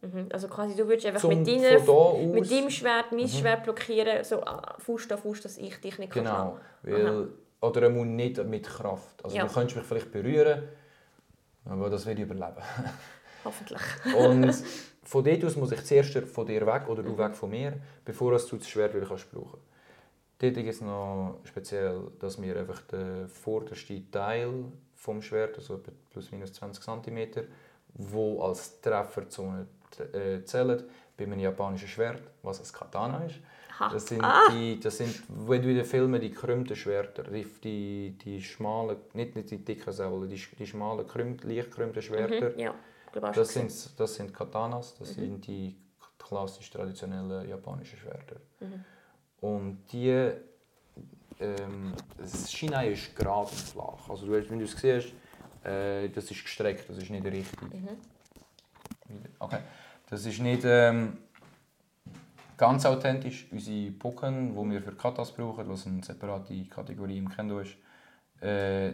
Mhm. 0.00 0.28
Also 0.32 0.46
quasi, 0.48 0.76
du 0.76 0.86
würdest 0.86 1.06
einfach 1.06 1.20
Zum- 1.20 1.30
mit, 1.30 1.46
deiner, 1.46 1.78
Mhm. 1.80 2.30
mit 2.30 2.50
deinem 2.50 2.70
Schwert 2.70 3.10
mein 3.12 3.28
Schwert 3.28 3.64
blockieren, 3.64 4.22
so 4.24 4.40
ah, 4.44 4.76
Fuß 4.78 5.10
an 5.10 5.18
Fuß, 5.18 5.40
dass 5.42 5.58
ich 5.58 5.78
dich 5.80 5.98
nicht 5.98 6.12
Genau. 6.12 6.30
kann 6.30 6.60
Weil, 6.94 7.28
oder 7.60 7.82
er 7.82 7.90
muss 7.90 8.06
nicht 8.06 8.42
mit 8.44 8.64
Kraft. 8.66 9.22
Also 9.24 9.36
Ja. 9.36 9.44
du 9.46 9.52
könntest 9.52 9.76
mich 9.76 9.84
vielleicht 9.84 10.12
berühren, 10.12 10.62
aber 11.68 11.90
das 11.90 12.06
werde 12.06 12.22
ich 12.22 12.28
überleben. 12.28 12.62
Hoffentlich. 13.44 13.80
Und 14.16 14.54
von 15.04 15.24
dort 15.24 15.44
aus 15.44 15.56
muss 15.56 15.72
ich 15.72 15.84
zuerst 15.84 16.18
von 16.28 16.46
dir 16.46 16.66
weg 16.66 16.88
oder 16.88 17.02
du 17.02 17.12
Mhm. 17.12 17.18
weg 17.18 17.36
von 17.36 17.50
mir, 17.50 17.74
bevor 18.04 18.32
du 18.36 18.56
das 18.56 18.68
Schwert 18.68 18.94
wieder 18.94 19.06
kannst 19.06 19.30
brauchen 19.30 19.60
Dort 20.40 20.54
gibt 20.54 20.68
es 20.68 20.80
noch 20.80 21.40
speziell, 21.44 22.12
dass 22.20 22.40
wir 22.40 22.56
einfach 22.56 22.80
den 22.82 23.28
vordersten 23.28 24.08
Teil 24.10 24.66
vom 24.94 25.20
Schwert, 25.20 25.56
also 25.56 25.80
plus 26.10 26.30
minus 26.30 26.52
20 26.52 26.84
cm, 26.84 27.46
wo 27.94 28.40
als 28.42 28.80
Trefferzone 28.80 29.66
äh, 30.12 30.44
zählt, 30.44 30.84
bei 31.16 31.24
einem 31.24 31.40
japanischen 31.40 31.88
Schwert, 31.88 32.22
was 32.42 32.60
ein 32.60 32.72
Katana 32.72 33.24
ist. 33.24 33.40
Das 33.78 34.06
sind, 34.06 34.22
Ah. 34.24 34.48
die, 34.50 34.80
das 34.80 34.98
sind, 34.98 35.22
wenn 35.28 35.62
du 35.62 35.68
in 35.70 35.76
den 35.76 35.84
Filmen 35.84 36.20
die 36.20 36.30
gekrümmten 36.30 36.74
Schwerter, 36.74 37.22
die, 37.24 37.44
die, 37.62 38.16
die 38.24 38.42
schmalen, 38.42 38.96
nicht, 39.14 39.36
nicht 39.36 39.50
die 39.50 39.58
dicken 39.64 39.92
Säulen, 39.92 40.28
die, 40.28 40.42
die 40.58 40.66
schmalen, 40.66 41.06
krümmt, 41.06 41.44
leicht 41.44 41.70
gekrümmten 41.70 42.02
Schwerter, 42.02 42.50
Mhm. 42.50 42.58
Ja, 42.60 42.74
glaube 43.12 43.32
das 43.34 43.48
sind, 43.54 44.00
das 44.00 44.14
sind 44.14 44.34
Katanas, 44.34 44.94
das 44.98 45.10
Mhm. 45.16 45.20
sind 45.20 45.46
die 45.46 45.76
klassisch 46.18 46.70
traditionellen 46.70 47.48
japanischen 47.48 47.98
Schwerter. 47.98 48.36
Mhm. 48.60 48.84
Und 49.40 49.78
die, 49.92 50.32
ähm, 51.40 51.94
das 52.18 52.52
Shinai 52.52 52.88
ist 52.92 53.14
gerade 53.14 53.48
und 53.50 53.54
flach. 53.54 54.08
Also 54.10 54.26
du, 54.26 54.36
hast- 54.36 54.50
wenn 54.50 54.58
du 54.58 54.64
es 54.64 54.72
siehst, 54.72 55.12
äh, 55.64 56.08
das 56.08 56.30
ist 56.30 56.42
gestreckt, 56.42 56.88
das 56.90 56.98
ist 56.98 57.10
nicht 57.10 57.24
richtig. 57.24 57.62
Mhm. 57.62 57.88
Okay. 59.38 59.60
Das 60.10 60.24
ist 60.24 60.38
nicht 60.40 60.62
ähm, 60.64 61.18
ganz 62.58 62.84
authentisch. 62.84 63.46
Unsere 63.50 63.92
Pucken, 63.92 64.54
die 64.54 64.70
wir 64.70 64.82
für 64.82 64.92
Katas 64.92 65.32
brauchen, 65.32 65.68
was 65.68 65.86
eine 65.86 66.02
separate 66.02 66.64
Kategorie 66.64 67.16
im 67.16 67.30
Kendo 67.30 67.60
ist, 67.60 67.76
äh, 68.42 68.92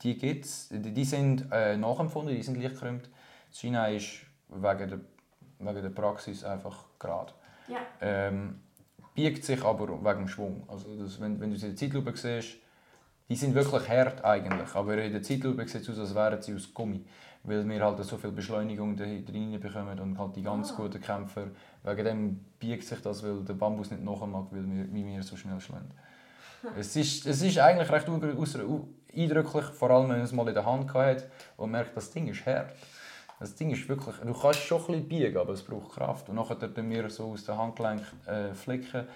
die 0.00 0.16
gibt's. 0.16 0.68
Die, 0.70 0.92
die 0.92 1.04
sind 1.04 1.46
äh, 1.52 1.76
nachempfunden, 1.76 2.34
die 2.34 2.42
sind 2.42 2.56
leicht 2.56 2.74
gekrümmt. 2.74 3.10
China 3.50 3.88
ist 3.88 4.20
wegen 4.48 4.88
der, 4.88 5.00
wegen 5.58 5.82
der 5.82 5.90
Praxis 5.90 6.44
einfach 6.44 6.86
gerade. 6.98 7.32
Ja. 7.68 7.78
Ähm, 8.00 8.60
biegt 9.14 9.44
sich 9.44 9.62
aber 9.62 9.88
wegen 9.88 10.20
dem 10.20 10.28
Schwung. 10.28 10.64
Also 10.68 10.96
das, 10.96 11.20
wenn, 11.20 11.40
wenn 11.40 11.50
du 11.50 11.56
sie 11.56 11.66
in 11.66 11.72
der 11.72 11.78
Zeitlupe 11.78 12.16
siehst, 12.16 12.56
die 13.28 13.36
sind 13.36 13.54
wirklich 13.54 13.88
hart 13.88 14.22
eigentlich, 14.24 14.74
aber 14.74 15.02
in 15.02 15.12
der 15.12 15.22
Zeitlupe 15.22 15.66
sieht 15.66 15.82
es 15.82 15.90
aus, 15.90 15.98
als 15.98 16.14
wären 16.14 16.42
sie 16.42 16.54
aus 16.54 16.72
Gummi. 16.74 17.04
Weil 17.44 17.68
wir 17.68 17.84
halt 17.84 18.02
so 18.04 18.16
viel 18.16 18.32
Beschleunigung 18.32 18.96
drin 18.96 19.60
bekommen 19.60 20.00
und 20.00 20.18
halt 20.18 20.34
die 20.34 20.42
ganz 20.42 20.72
Ah. 20.72 20.76
guten 20.76 21.00
Kämpfer, 21.00 21.48
wegen 21.82 22.04
dem 22.04 22.40
biegt 22.58 22.84
sich 22.84 23.00
das, 23.02 23.22
weil 23.22 23.44
der 23.44 23.52
Bambus 23.52 23.90
nicht 23.90 24.02
nachher 24.02 24.26
mag, 24.26 24.46
weil 24.50 24.64
wir, 24.66 24.92
wie 24.92 25.04
wir 25.06 25.22
so 25.22 25.36
schnell 25.36 25.60
schlagen. 25.60 25.90
Es 26.78 26.96
ist, 26.96 27.26
es 27.26 27.42
ist 27.42 27.58
eigentlich 27.58 27.90
recht 27.90 28.08
eindrücklich, 28.08 29.64
vor 29.66 29.90
allem 29.90 30.08
wenn 30.08 30.16
man 30.16 30.24
es 30.24 30.32
mal 30.32 30.48
in 30.48 30.54
der 30.54 30.64
Hand 30.64 30.92
hat 30.94 31.28
und 31.58 31.70
merkt, 31.70 31.94
das 31.94 32.10
Ding 32.10 32.26
ist 32.28 32.46
hart. 32.46 32.72
Das 33.38 33.54
Ding 33.54 33.70
ist 33.70 33.86
wirklich, 33.88 34.16
du 34.16 34.32
kannst 34.32 34.60
schon 34.60 34.80
ein 34.80 34.86
bisschen 34.86 35.08
biegen, 35.08 35.36
aber 35.36 35.52
es 35.52 35.62
braucht 35.62 35.92
Kraft. 35.94 36.28
Und 36.30 36.36
nachher 36.36 36.58
tun 36.58 36.88
wir 36.88 37.10
so 37.10 37.32
aus 37.32 37.44
dem 37.44 37.58
Handgelenk 37.58 38.02
äh, 38.26 38.54
flicken, 38.54 39.06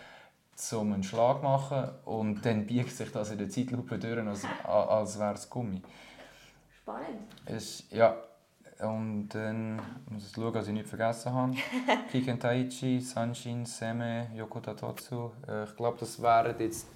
um 0.73 0.93
einen 0.93 1.03
Schlag 1.05 1.39
zu 1.39 1.43
machen 1.45 1.89
und 2.05 2.45
dann 2.45 2.67
biegt 2.67 2.91
sich 2.91 3.11
das 3.13 3.31
in 3.31 3.39
der 3.39 3.49
Zeitlupe 3.49 3.99
durch, 3.99 4.19
als, 4.27 4.45
als 4.67 5.19
wäre 5.19 5.35
es 5.35 5.49
Gummi. 5.49 5.81
Spannend. 6.89 7.21
Es, 7.45 7.85
ja, 7.91 8.17
und 8.81 9.29
dann 9.31 9.77
muss 10.09 10.27
ich 10.29 10.33
schauen, 10.35 10.53
dass 10.53 10.67
ich 10.69 10.73
nichts 10.73 10.89
vergessen 10.89 11.33
habe. 11.33 11.53
Kiken 12.13 12.39
Taichi, 12.41 13.01
Sanshin, 13.01 13.67
Seme, 13.67 14.31
Yokota 14.35 14.73
Totsu. 14.75 15.31
Äh, 15.47 15.65
Ich 15.65 15.77
glaube, 15.77 15.99
das 16.01 16.21
wären 16.23 16.59
jetzt... 16.59 16.87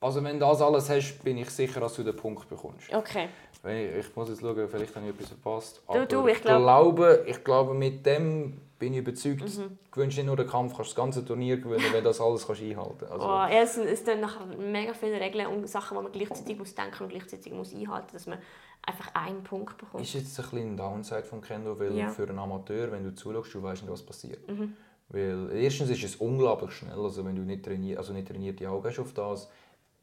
Also 0.00 0.22
wenn 0.22 0.38
du 0.38 0.40
das 0.46 0.60
alles 0.60 0.90
hast, 0.90 1.24
bin 1.24 1.38
ich 1.38 1.48
sicher, 1.50 1.80
dass 1.80 1.94
du 1.94 2.02
den 2.02 2.14
Punkt 2.14 2.46
bekommst. 2.48 2.92
Okay. 2.92 3.28
Ich, 3.64 4.06
ich 4.06 4.14
muss 4.16 4.28
jetzt 4.28 4.40
schauen, 4.42 4.68
vielleicht 4.68 4.94
habe 4.94 5.06
ich 5.06 5.14
etwas 5.14 5.28
verpasst. 5.28 5.82
Du, 5.90 6.04
du, 6.06 6.18
Aber 6.20 6.30
ich 6.30 6.42
glaub- 6.42 6.58
glaube, 6.62 7.24
ich 7.26 7.42
glaube, 7.42 7.72
mit 7.74 8.04
dem 8.04 8.60
bin 8.78 8.92
ich 8.92 8.98
überzeugt, 9.00 9.42
Mhm. 9.42 9.78
gewinnst 9.90 10.16
nicht 10.16 10.26
nur 10.26 10.36
den 10.36 10.46
Kampf, 10.46 10.74
kannst 10.76 10.90
das 10.90 10.96
ganze 10.96 11.24
Turnier 11.24 11.56
gewinnen, 11.58 11.84
wenn 11.92 12.02
du 12.02 12.08
das 12.08 12.20
alles 12.20 12.46
kannst 12.46 12.62
einhalten 12.62 12.96
kannst. 13.00 13.12
Also, 13.12 13.24
Oh, 13.24 13.28
ja, 13.28 13.48
es, 13.62 13.74
sind- 13.74 13.86
es 13.86 14.04
sind 14.04 14.20
nachher 14.20 14.44
mega 14.46 14.92
viele 14.92 15.20
Regeln 15.20 15.46
und 15.46 15.68
Sachen, 15.68 15.96
die 15.96 16.02
man 16.02 16.12
gleichzeitig 16.12 16.58
muss 16.58 16.74
denken 16.74 17.04
und 17.04 17.08
gleichzeitig 17.08 17.52
muss 17.52 17.74
einhalten, 17.74 18.08
dass 18.12 18.26
man 18.26 18.38
einfach 18.82 19.14
einen 19.14 19.42
Punkt 19.42 19.78
bekommt. 19.78 20.02
Ist 20.02 20.14
jetzt 20.14 20.38
ein 20.38 20.44
bisschen 20.44 20.58
ein 20.72 20.76
Downside 20.76 21.24
vom 21.24 21.40
Kendo, 21.40 21.78
weil 21.78 21.96
Ja. 21.96 22.08
für 22.08 22.28
einen 22.28 22.38
Amateur, 22.38 22.92
wenn 22.92 23.02
du 23.04 23.14
zuschaust, 23.14 23.54
du 23.54 23.62
weißt 23.62 23.82
nicht, 23.82 23.90
was 23.92 24.02
passiert. 24.02 24.46
Mhm. 24.48 24.74
Weil 25.08 25.50
erstens 25.52 25.88
ist 25.90 26.02
es 26.04 26.16
unglaublich 26.16 26.72
schnell, 26.72 26.98
also 26.98 27.24
wenn 27.24 27.36
du 27.36 27.42
nicht, 27.42 27.64
trainier 27.64 27.98
also 27.98 28.12
nicht 28.12 28.28
trainierte 28.28 28.68
Augen 28.68 28.84
hast 28.88 28.98
auf 28.98 29.12
das, 29.14 29.48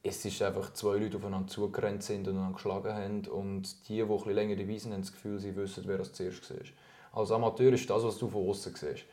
es 0.02 0.24
ist 0.26 0.42
einfach 0.42 0.74
zwei 0.74 0.98
Leute 0.98 1.18
aufeinander 1.18 1.48
zugerannt 1.48 2.04
sind 2.04 2.28
und 2.28 2.36
einander 2.36 2.54
geschlagen 2.56 2.94
haben 2.94 3.26
und 3.28 3.88
die, 3.88 3.96
die 3.96 4.02
ein 4.02 4.08
bisschen 4.08 4.34
länger 4.34 4.56
dabei 4.56 4.78
sind, 4.78 4.94
haben 4.94 5.02
das 5.02 5.12
Gefühl, 5.14 5.40
sie 5.40 5.56
wissen, 5.56 5.84
wer 5.88 5.98
das 5.98 6.12
zuerst 6.14 6.50
war. 6.50 6.58
Als 7.14 7.32
Amateur 7.32 7.72
ist 7.72 7.90
das, 7.90 8.04
was 8.04 8.18
du 8.18 8.28
von 8.28 8.50
außen 8.50 8.76
siehst. 8.76 9.06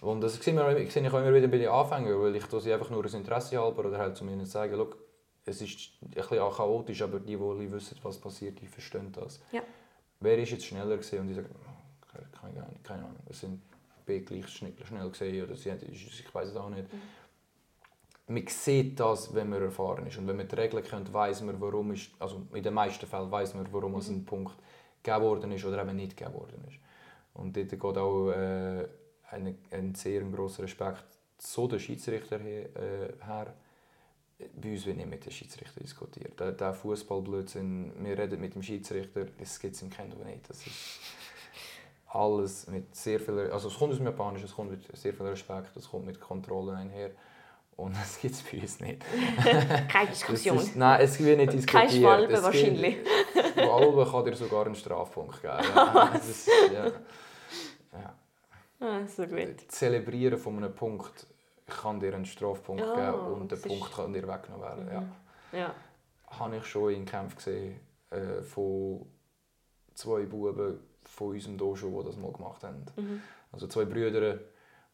Und 0.00 0.20
das 0.20 0.34
sehe 0.34 0.54
ich 0.54 0.60
auch 0.60 1.18
immer 1.18 1.34
wieder 1.34 1.48
bei 1.48 1.58
den 1.58 1.68
Anfängern, 1.68 2.20
weil 2.20 2.36
ich 2.36 2.44
sie 2.44 2.72
einfach 2.72 2.90
nur 2.90 3.02
das 3.02 3.14
Interesse 3.14 3.60
halber 3.60 3.86
oder 3.86 3.98
halt 3.98 4.16
zu 4.16 4.24
ihnen 4.24 4.46
sagen, 4.46 4.74
«Schau, 4.76 4.88
es 5.44 5.60
ist 5.60 5.92
ein 6.02 6.10
bisschen 6.10 6.38
chaotisch, 6.38 7.02
aber 7.02 7.18
die, 7.18 7.36
die 7.36 7.72
wissen, 7.72 7.98
was 8.02 8.18
passiert, 8.18 8.60
die 8.60 8.66
verstehen 8.66 9.10
das. 9.12 9.40
Ja. 9.50 9.62
Wer 10.20 10.38
ist 10.38 10.50
jetzt 10.50 10.66
schneller 10.66 10.96
gewesen? 10.96 11.20
Und 11.20 11.28
die 11.28 11.34
sagen, 11.34 11.48
keine, 12.12 12.52
keine, 12.52 12.66
keine 12.82 13.02
Ahnung, 13.02 13.22
es 13.28 13.40
sind 13.40 13.60
B 14.04 14.20
gleich 14.20 14.48
schnell, 14.48 14.72
gesehen 15.10 15.44
oder 15.44 15.56
sie 15.56 15.70
haben, 15.70 15.80
ich, 15.90 16.34
weiß 16.34 16.48
es 16.48 16.56
auch 16.56 16.68
nicht. 16.68 16.84
Man 18.28 18.46
sieht 18.46 18.98
das, 19.00 19.34
wenn 19.34 19.48
man 19.48 19.62
erfahren 19.62 20.06
ist 20.06 20.16
und 20.16 20.28
wenn 20.28 20.36
man 20.36 20.46
die 20.46 20.54
Regeln 20.54 20.82
kennt, 20.82 21.12
weiß 21.12 21.42
man, 21.42 21.60
warum 21.60 21.92
ist, 21.92 22.10
also 22.18 22.46
in 22.52 22.62
den 22.62 22.74
meisten 22.74 23.06
Fällen 23.06 23.30
weiß 23.30 23.54
man, 23.54 23.66
warum 23.72 23.96
es 23.96 24.08
ein 24.08 24.24
Punkt 24.24 24.54
gegeben 25.02 25.24
worden 25.24 25.52
ist 25.52 25.64
oder 25.64 25.82
eben 25.82 25.96
nicht 25.96 26.16
gegeben 26.16 26.34
worden 26.34 26.64
ist. 26.68 26.78
Und 27.34 27.56
dort 27.56 27.70
geht 27.70 27.82
auch 27.82 28.30
äh, 28.30 28.86
ein, 29.30 29.58
ein 29.70 29.94
sehr 29.94 30.22
grosser 30.22 30.64
Respekt 30.64 31.04
zu 31.38 31.66
den 31.66 31.80
Schiedsrichter 31.80 32.38
her, 32.38 32.68
äh, 32.76 33.24
her 33.24 33.54
bei 34.60 34.72
uns 34.72 34.86
wird 34.86 34.96
nicht 34.96 35.08
mit 35.08 35.24
dem 35.24 35.32
Schiedsrichter 35.32 35.80
diskutiert. 35.80 36.38
Der, 36.38 36.52
der 36.52 36.74
Fußballblödsinn, 36.74 37.92
wir 37.98 38.18
reden 38.18 38.40
mit 38.40 38.54
dem 38.54 38.62
Schiedsrichter, 38.62 39.26
das 39.38 39.60
gibt 39.60 39.74
es 39.74 39.82
im 39.82 39.90
Kendo 39.90 40.16
nicht. 40.24 40.48
Das 40.48 40.66
ist 40.66 40.98
alles 42.08 42.66
mit 42.66 42.94
sehr 42.94 43.20
viel, 43.20 43.50
also 43.50 43.68
es 43.68 43.78
kommt 43.78 43.92
aus 43.92 43.98
dem 43.98 44.06
Japanischen, 44.06 44.44
es 44.44 44.54
kommt 44.54 44.70
mit 44.70 44.96
sehr 44.96 45.14
viel 45.14 45.26
Respekt, 45.26 45.76
es 45.76 45.88
kommt 45.88 46.06
mit 46.06 46.20
Kontrollen 46.20 46.76
einher. 46.76 47.10
Und 47.76 47.96
das 48.00 48.20
gibt 48.20 48.34
es 48.34 48.42
bei 48.42 48.60
uns 48.60 48.80
nicht. 48.80 49.02
Keine 49.88 50.10
Diskussion. 50.10 50.58
Ist, 50.58 50.76
nein, 50.76 51.00
es 51.00 51.18
wird 51.18 51.38
nicht 51.38 51.52
diskutiert. 51.52 51.90
Keine 51.90 52.00
Schwalbe 52.00 52.42
wahrscheinlich. 52.42 52.96
Schwalbe 53.78 54.10
kann 54.10 54.24
dir 54.24 54.36
sogar 54.36 54.66
einen 54.66 54.74
Strafpunkt 54.74 55.40
geben. 55.42 55.58
Ja, 55.74 56.10
das 56.12 56.28
ist, 56.28 56.48
ja. 56.72 56.86
Ja. 57.92 58.14
Ah, 58.80 59.06
so 59.06 59.24
gut. 59.26 59.56
Das 59.56 59.68
Zelebrieren 59.68 60.38
von 60.38 60.56
einem 60.56 60.74
Punkt 60.74 61.26
kann 61.66 62.00
dir 62.00 62.14
einen 62.14 62.24
Strafpunkt 62.26 62.82
Oh, 62.84 62.94
geben 62.94 63.40
und 63.40 63.52
der 63.52 63.56
Punkt 63.56 63.86
ist- 63.88 63.94
kann 63.96 64.12
dir 64.12 64.26
weggenommen 64.26 64.62
werden. 64.62 64.88
Ja. 65.52 65.58
Ja. 65.58 65.74
Habe 66.38 66.56
ich 66.56 66.64
schon 66.66 66.92
in 66.92 67.04
Kämpfen 67.04 67.36
gesehen 67.36 67.80
äh, 68.10 68.42
von 68.42 69.06
zwei 69.94 70.24
Buben 70.24 70.80
von 71.04 71.28
unserem 71.28 71.58
Dojo, 71.58 72.00
die 72.02 72.06
das 72.08 72.16
mal 72.16 72.32
gemacht 72.32 72.62
haben. 72.64 72.84
Mhm. 72.96 73.22
Also 73.52 73.66
zwei 73.66 73.84
Brüder. 73.84 74.38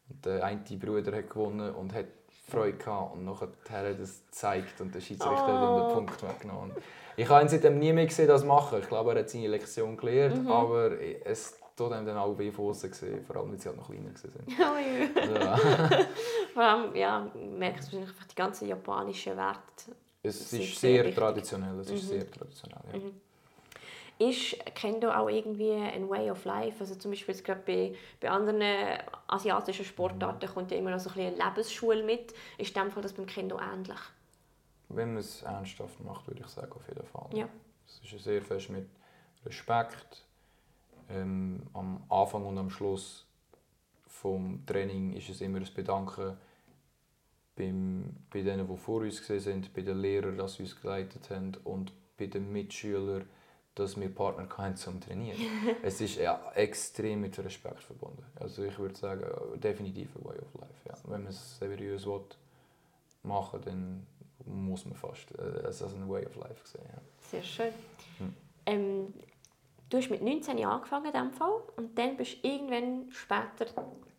Und 0.09 0.25
der 0.25 0.43
eine 0.43 0.59
Bruder 0.77 1.15
hat 1.17 1.29
gewonnen 1.29 1.73
und 1.75 1.93
hat 1.93 2.05
Freude 2.49 2.77
gehabt 2.77 3.13
und 3.15 3.25
nachher 3.25 3.47
hat 3.69 3.83
er 3.85 3.93
das 3.93 4.21
gezeigt 4.25 4.81
und 4.81 4.93
der 4.93 4.99
Schiedsrichter 5.01 5.47
hat 5.47 5.61
ihm 5.61 5.75
Oh. 5.75 5.87
den 5.87 5.93
Punkt 5.93 6.23
weggenommen. 6.23 6.71
Ich 7.15 7.27
habe 7.29 7.41
ihn 7.43 7.49
seitdem 7.49 7.79
nie 7.79 7.91
mehr 7.93 8.05
gesehen, 8.05 8.27
das 8.27 8.43
machen. 8.43 8.79
Ich 8.81 8.87
glaube, 8.87 9.13
er 9.13 9.19
hat 9.19 9.29
seine 9.29 9.47
Lektion 9.47 9.97
gelernt, 9.97 10.43
Mhm. 10.43 10.51
aber 10.51 10.91
es 11.25 11.57
tut 11.75 11.91
ihm 11.91 12.05
dann 12.05 12.17
auch 12.17 12.37
weh 12.37 12.51
von 12.51 12.73
gesehen, 12.73 13.23
vor 13.25 13.37
allem, 13.37 13.51
weil 13.51 13.59
sie 13.59 13.67
halt 13.69 13.77
noch 13.77 13.87
kleiner 13.87 14.09
waren. 14.09 14.45
Oh, 14.59 15.35
ja. 15.39 15.57
Vor 16.53 16.63
allem, 16.63 16.95
ja, 16.95 17.27
merkst 17.35 17.87
du 17.93 17.97
wahrscheinlich 17.97 18.09
einfach 18.09 18.25
die 18.25 18.35
ganzen 18.35 18.67
japanischen 18.67 19.37
Werte. 19.37 19.95
Es 20.23 20.51
ist 20.53 20.79
sehr 20.79 21.03
sehr 21.03 21.15
traditionell. 21.15 21.79
Es 21.79 21.89
ist 21.89 22.03
Mhm. 22.03 22.07
sehr 22.07 22.31
traditionell 22.31 22.79
ja. 22.93 22.99
Mhm. 22.99 23.21
Ist 24.19 24.57
Kendo 24.75 25.11
auch 25.11 25.29
irgendwie 25.29 25.71
ein 25.71 26.09
Way 26.09 26.29
of 26.29 26.43
life? 26.43 26.81
Also 26.81 26.95
zum 26.95 27.11
Beispiel 27.11 27.33
jetzt 27.33 27.45
gerade 27.45 27.61
bei, 27.65 27.95
bei 28.19 28.29
anderen 28.29 28.61
asiatischen 29.27 29.85
Sportarten 29.85 30.49
kommt 30.49 30.71
ja 30.71 30.77
immer 30.77 30.91
noch 30.91 30.99
so 30.99 31.09
ein 31.09 31.15
bisschen 31.15 31.41
eine 31.41 31.49
Lebensschule 31.49 32.03
mit. 32.03 32.33
Ist 32.57 32.75
in 32.75 32.83
dem 32.83 32.91
Fall 32.91 33.01
das 33.01 33.13
beim 33.13 33.25
Kendo 33.25 33.57
ähnlich? 33.57 33.97
Wenn 34.89 35.13
man 35.13 35.21
es 35.21 35.41
ernsthaft 35.43 36.03
macht, 36.03 36.27
würde 36.27 36.41
ich 36.41 36.47
sagen, 36.47 36.73
auf 36.73 36.85
jeden 36.89 37.05
Fall. 37.05 37.29
Ja. 37.33 37.47
Es 37.87 38.11
ist 38.11 38.23
sehr 38.23 38.41
fest 38.41 38.69
mit 38.69 38.89
Respekt. 39.45 40.25
Ähm, 41.09 41.63
am 41.73 42.03
Anfang 42.09 42.45
und 42.45 42.57
am 42.57 42.69
Schluss 42.69 43.25
vom 44.05 44.65
Training 44.65 45.13
ist 45.13 45.29
es 45.29 45.39
immer 45.39 45.59
ein 45.59 45.67
Bedanken 45.73 46.37
beim, 47.55 48.15
bei 48.29 48.41
denen, 48.41 48.67
die 48.67 48.77
vor 48.77 49.01
uns 49.01 49.19
gesehen 49.19 49.39
sind, 49.39 49.73
bei 49.73 49.81
den 49.81 49.99
Lehrern, 49.99 50.37
dass 50.37 50.55
sie 50.55 50.63
uns 50.63 50.79
geleitet 50.79 51.29
haben 51.29 51.55
und 51.63 51.93
bei 52.17 52.27
den 52.27 52.51
Mitschülern, 52.51 53.27
dass 53.75 53.99
wir 53.99 54.13
Partner 54.13 54.47
hatten 54.57 54.75
zum 54.75 54.99
Trainieren. 54.99 55.39
es 55.83 56.01
ist 56.01 56.17
ja, 56.17 56.51
extrem 56.55 57.21
mit 57.21 57.37
Respekt 57.39 57.81
verbunden. 57.81 58.23
Also 58.39 58.63
ich 58.63 58.77
würde 58.77 58.95
sagen, 58.95 59.23
definitiv 59.59 60.09
ein 60.15 60.25
Way 60.25 60.39
of 60.39 60.53
Life. 60.61 60.73
Ja. 60.87 60.93
Wenn 61.05 61.23
man 61.23 61.31
es 61.31 61.57
seriös 61.57 62.05
will, 62.05 62.21
machen 63.23 63.61
dann 63.63 64.07
muss 64.45 64.85
man 64.85 64.95
fast 64.95 65.31
äh, 65.37 65.67
es 65.67 65.81
als 65.81 65.93
ein 65.93 66.09
Way 66.09 66.25
of 66.25 66.35
Life 66.35 66.67
sehen. 66.67 66.83
Ja. 66.87 67.01
Sehr 67.19 67.43
schön. 67.43 67.73
Hm. 68.17 68.33
Ähm, 68.65 69.13
du 69.89 69.97
hast 69.97 70.09
mit 70.09 70.21
19 70.21 70.57
Jahren 70.57 70.77
angefangen 70.77 71.05
in 71.05 71.11
diesem 71.11 71.31
Fall 71.31 71.61
und 71.77 71.97
dann 71.97 72.17
bist 72.17 72.43
du 72.43 72.47
irgendwann 72.47 73.11
später 73.11 73.65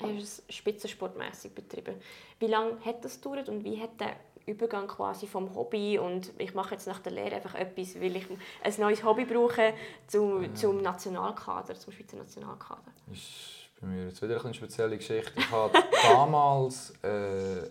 hast 0.02 0.12
du 0.12 0.18
es 0.18 0.42
spitzensportmässig 0.48 1.54
betrieben. 1.54 1.96
Wie 2.38 2.46
lange 2.46 2.82
hat 2.84 3.04
das 3.04 3.20
gedauert 3.20 3.48
und 3.48 3.64
wie 3.64 3.80
hat 3.80 4.00
der 4.00 4.16
Übergang 4.46 4.88
quasi 4.88 5.26
vom 5.26 5.55
Hobby 5.55 5.98
und 5.98 6.33
ich 6.38 6.55
mache 6.55 6.74
jetzt 6.74 6.87
nach 6.87 7.00
der 7.00 7.12
Lehre 7.12 7.37
einfach 7.37 7.55
etwas, 7.55 7.94
weil 8.00 8.16
ich 8.16 8.26
ein 8.62 8.74
neues 8.79 9.05
Hobby 9.05 9.24
brauche, 9.24 9.74
zum, 10.07 10.55
zum 10.55 10.83
Nationalkader, 10.83 11.74
zum 11.74 11.92
Schweizer 11.92 12.16
Nationalkader? 12.16 12.92
ist 13.12 13.70
bei 13.81 13.87
mir 13.87 14.07
jetzt 14.07 14.22
wieder 14.22 14.42
eine 14.44 14.55
spezielle 14.55 14.96
Geschichte. 14.96 15.33
Ich 15.37 15.50
hatte 15.50 15.83
damals 16.03 16.90
äh, 17.03 17.70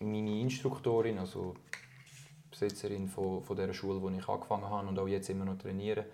meine 0.00 0.40
Instruktorin, 0.40 1.18
also 1.18 1.54
Besitzerin 2.50 3.08
von, 3.08 3.42
von 3.42 3.56
der 3.56 3.72
Schule, 3.72 4.00
wo 4.00 4.08
ich 4.10 4.28
angefangen 4.28 4.68
habe 4.68 4.88
und 4.88 4.98
auch 4.98 5.08
jetzt 5.08 5.28
immer 5.28 5.44
noch 5.44 5.58
trainiere, 5.58 6.06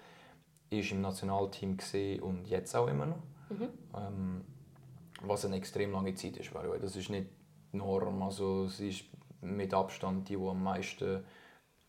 ist 0.71 0.93
im 0.93 1.01
Nationalteam 1.01 1.77
und 2.23 2.47
jetzt 2.47 2.75
auch 2.75 2.87
immer 2.87 3.07
noch. 3.07 3.23
Mhm. 3.51 3.69
Ähm, 3.95 4.45
was 5.23 5.45
eine 5.45 5.57
extrem 5.57 5.93
lange 5.93 6.15
Zeit 6.15 6.37
ist. 6.37 6.53
by 6.53 6.61
the 6.63 6.71
way. 6.71 6.79
Das 6.81 6.97
ist 6.97 7.11
nicht 7.11 7.27
die 7.73 7.77
Norm. 7.77 8.23
Also, 8.23 8.69
sie 8.69 8.89
ist 8.91 9.05
mit 9.41 9.75
Abstand 9.75 10.29
die, 10.29 10.37
die 10.37 10.47
am 10.47 10.63
meisten 10.63 11.25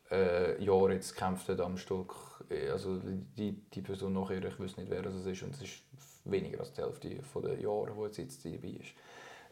äh, 0.09 0.61
Jahre 0.63 0.93
jetzt 0.93 1.13
gekämpft 1.13 1.49
hat 1.49 1.61
am 1.61 1.77
Stück. 1.77 2.15
Äh, 2.49 2.69
Also 2.69 2.99
die, 3.37 3.53
die 3.73 3.81
Person 3.81 4.13
nachher, 4.13 4.43
ich 4.43 4.59
weiß 4.59 4.77
nicht, 4.77 4.89
wer 4.89 5.01
das 5.01 5.25
ist 5.25 5.43
und 5.43 5.55
es 5.55 5.61
ist 5.61 5.83
weniger 6.25 6.59
als 6.59 6.73
die 6.73 6.81
Hälfte 6.81 7.09
der 7.09 7.59
Jahre, 7.59 7.95
wo 7.95 8.05
jetzt, 8.05 8.17
jetzt 8.17 8.45
dabei 8.45 8.77
ist. 8.79 8.93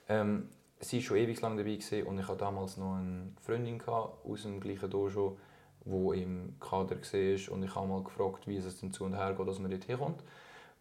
Ähm, 0.08 0.50
sie 0.80 0.98
war 0.98 1.04
schon 1.04 1.18
ewig 1.18 1.42
lang 1.42 1.58
dabei 1.58 1.76
gewesen 1.76 2.04
und 2.04 2.20
ich 2.20 2.28
hatte 2.28 2.40
damals 2.40 2.78
noch 2.78 2.96
eine 2.96 3.32
Freundin 3.42 3.80
gehabt, 3.80 4.26
aus 4.26 4.44
dem 4.44 4.60
gleichen 4.60 4.90
Dojo, 4.90 5.38
die 5.86 6.22
im 6.22 6.60
Kader 6.60 6.98
war 6.98 7.54
und 7.54 7.64
ich 7.64 7.76
habe 7.76 7.88
mal 7.88 8.04
gefragt, 8.04 8.48
wie 8.48 8.58
es 8.58 8.80
denn 8.80 8.92
zu 8.92 9.06
und 9.06 9.16
her 9.16 9.34
geht, 9.34 9.48
dass 9.48 9.60
man 9.60 9.72
dort 9.72 9.88
herkommt. 9.88 10.24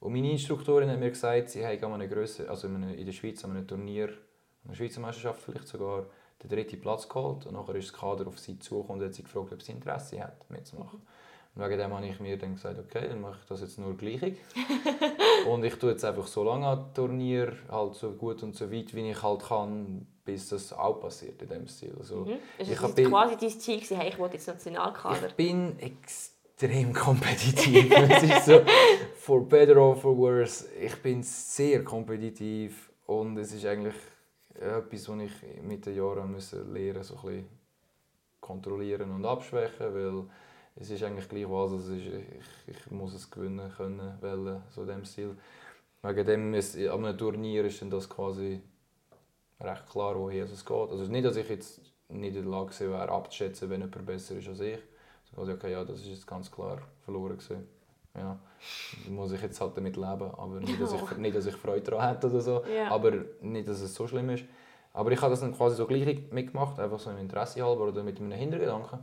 Und 0.01 0.13
meine 0.13 0.31
Instruktorin 0.31 0.91
hat 0.91 1.01
mir 1.01 1.11
gesagt, 1.11 1.51
sie 1.51 1.67
haben 1.67 1.85
an 1.85 1.95
einer 1.95 2.09
Grösse, 2.09 2.49
also 2.49 2.69
in, 2.69 3.05
der 3.05 3.13
Schweiz 3.13 3.45
an 3.45 3.51
einem 3.51 3.67
Turnier, 3.67 4.09
an 4.09 4.69
einer 4.69 4.75
Schweizer 4.75 5.01
Meisterschaft 5.01 5.43
vielleicht 5.43 5.67
sogar, 5.67 6.07
den 6.43 6.51
dritten 6.51 6.81
Platz 6.81 7.09
geholt 7.09 7.47
und 7.47 7.55
nachher 7.55 7.75
ist 7.75 7.93
das 7.93 7.99
Kader 8.01 8.27
auf 8.27 8.39
sie 8.39 8.59
zugekommen 8.59 9.01
und 9.03 9.07
hat 9.09 9.15
sie 9.15 9.23
gefragt, 9.25 9.53
ob 9.53 9.63
sie 9.63 9.73
Interesse 9.73 10.23
hat, 10.23 10.49
mitzumachen. 10.51 11.01
Und 11.55 11.65
wegen 11.65 11.79
dem 11.79 11.93
habe 11.93 12.07
ich 12.07 12.21
mir 12.21 12.39
dann 12.39 12.55
gesagt, 12.55 12.79
okay, 12.79 13.09
dann 13.09 13.21
mache 13.21 13.39
ich 13.43 13.49
das 13.49 13.61
jetzt 13.63 13.79
nur 13.79 13.97
gleich. 13.97 14.21
und 15.51 15.65
ich 15.65 15.75
tue 15.77 15.91
jetzt 15.91 16.05
einfach 16.05 16.27
so 16.27 16.45
lange 16.45 16.67
an 16.67 16.95
Turnier, 16.95 17.53
halt 17.69 17.95
so 17.95 18.13
gut 18.13 18.43
und 18.45 18.55
so 18.55 18.71
weit, 18.71 18.95
wie 18.95 19.11
ich 19.11 19.23
halt 19.23 19.43
kann, 19.43 20.07
bis 20.25 20.51
das 20.51 20.73
auch 20.73 21.01
passiert 21.01 21.41
in 21.43 21.49
dem 21.49 21.67
Stil. 21.67 21.95
Also, 21.99 22.17
Mhm. 22.27 22.33
Ist 22.59 22.71
ich 22.71 22.79
das 22.79 22.83
hab- 22.83 22.95
quasi 22.97 23.37
dein 23.37 23.51
Ziel 23.61 23.77
gewesen, 23.77 23.97
hey, 23.97 24.11
ich 24.11 24.19
will 24.19 24.29
jetzt 24.33 24.47
Nationalkader? 24.47 25.27
ich 25.29 25.35
bin 25.35 25.77
extrem 25.81 26.93
kompetitiv. 26.95 27.91
es 27.91 28.23
ist 28.23 28.45
so, 28.47 28.61
for 29.17 29.41
better 29.49 29.77
or 29.79 29.97
for 29.97 30.17
worse, 30.17 30.67
ich 30.81 30.95
bin 31.03 31.23
sehr 31.25 31.83
kompetitiv 31.83 32.91
und 33.07 33.37
es 33.39 33.53
ist 33.53 33.65
eigentlich 33.67 33.95
etwas, 34.61 35.09
was 35.09 35.21
ich 35.21 35.63
mit 35.63 35.87
den 35.87 35.97
Jahren 35.97 36.31
müssen 36.31 36.73
lernen 36.73 37.03
so 37.03 37.17
ein 37.27 37.47
kontrollieren 38.41 39.11
und 39.11 39.25
abschwächen, 39.25 39.95
weil 39.95 40.25
es 40.77 40.91
ist 40.91 41.03
eigentlich 41.03 41.29
gleich 41.29 41.49
was 41.49 41.73
ist. 41.73 41.89
Ich, 41.89 42.77
ich 42.77 42.91
muss 42.91 43.15
es 43.15 43.31
gewinnen 43.31 43.71
können, 43.77 44.17
wollen, 44.21 44.63
so 44.71 44.83
in 44.83 44.89
dem 44.89 45.05
Stil. 45.05 45.37
Wegen 46.03 46.27
dem 46.27 46.55
ist, 46.55 46.77
an 46.77 47.05
einem 47.05 47.19
Turnier 47.19 47.65
ist 47.65 47.83
das 47.91 48.09
quasi 48.09 48.61
recht 49.61 49.89
klar, 49.91 50.17
woher 50.17 50.45
es 50.45 50.65
geht. 50.65 50.91
Also 50.91 51.05
nicht, 51.05 51.25
dass 51.25 51.37
ich 51.37 51.49
jetzt 51.49 51.81
nicht 52.09 52.37
in 52.37 52.43
der 52.43 52.51
Lage 52.51 52.79
wäre, 52.79 53.09
abzuschätzen, 53.11 53.69
wenn 53.71 53.81
jemand 53.81 54.07
besser 54.07 54.37
ist 54.37 54.49
als 54.49 54.61
ich. 54.61 54.79
Also, 55.37 55.53
okay, 55.53 55.73
ja, 55.73 55.85
das 55.85 55.99
ist 56.01 56.07
jetzt 56.07 56.27
ganz 56.27 56.51
klar 56.51 56.81
verloren 57.05 57.37
gewesen. 57.37 57.78
Ja, 58.15 58.39
da 59.05 59.11
muss 59.11 59.33
ich 59.33 59.41
jetzt 59.41 59.61
halt 59.61 59.77
damit 59.77 59.97
leben, 59.97 60.07
aber 60.37 60.61
nicht, 60.61 60.81
dass 60.81 60.93
ich, 60.93 61.17
nicht, 61.19 61.37
dass 61.37 61.47
ich 61.47 61.55
Freude 61.55 61.91
daran 61.91 62.09
hätte 62.09 62.29
oder 62.29 62.41
so. 62.41 62.65
Ja. 62.65 62.91
Aber 62.91 63.13
nicht, 63.41 63.69
dass 63.69 63.81
es 63.81 63.95
so 63.95 64.09
schlimm 64.09 64.31
ist. 64.31 64.45
Aber 64.93 65.13
ich 65.13 65.21
habe 65.21 65.31
das 65.31 65.41
dann 65.41 65.55
quasi 65.55 65.77
so 65.77 65.87
gleich 65.87 66.31
mitgemacht, 66.33 66.79
einfach 66.81 66.99
so 66.99 67.11
im 67.11 67.19
Interesse 67.19 67.65
halber 67.65 67.85
oder 67.85 68.03
mit 68.03 68.19
einem 68.19 68.33
Hintergedanken. 68.33 68.99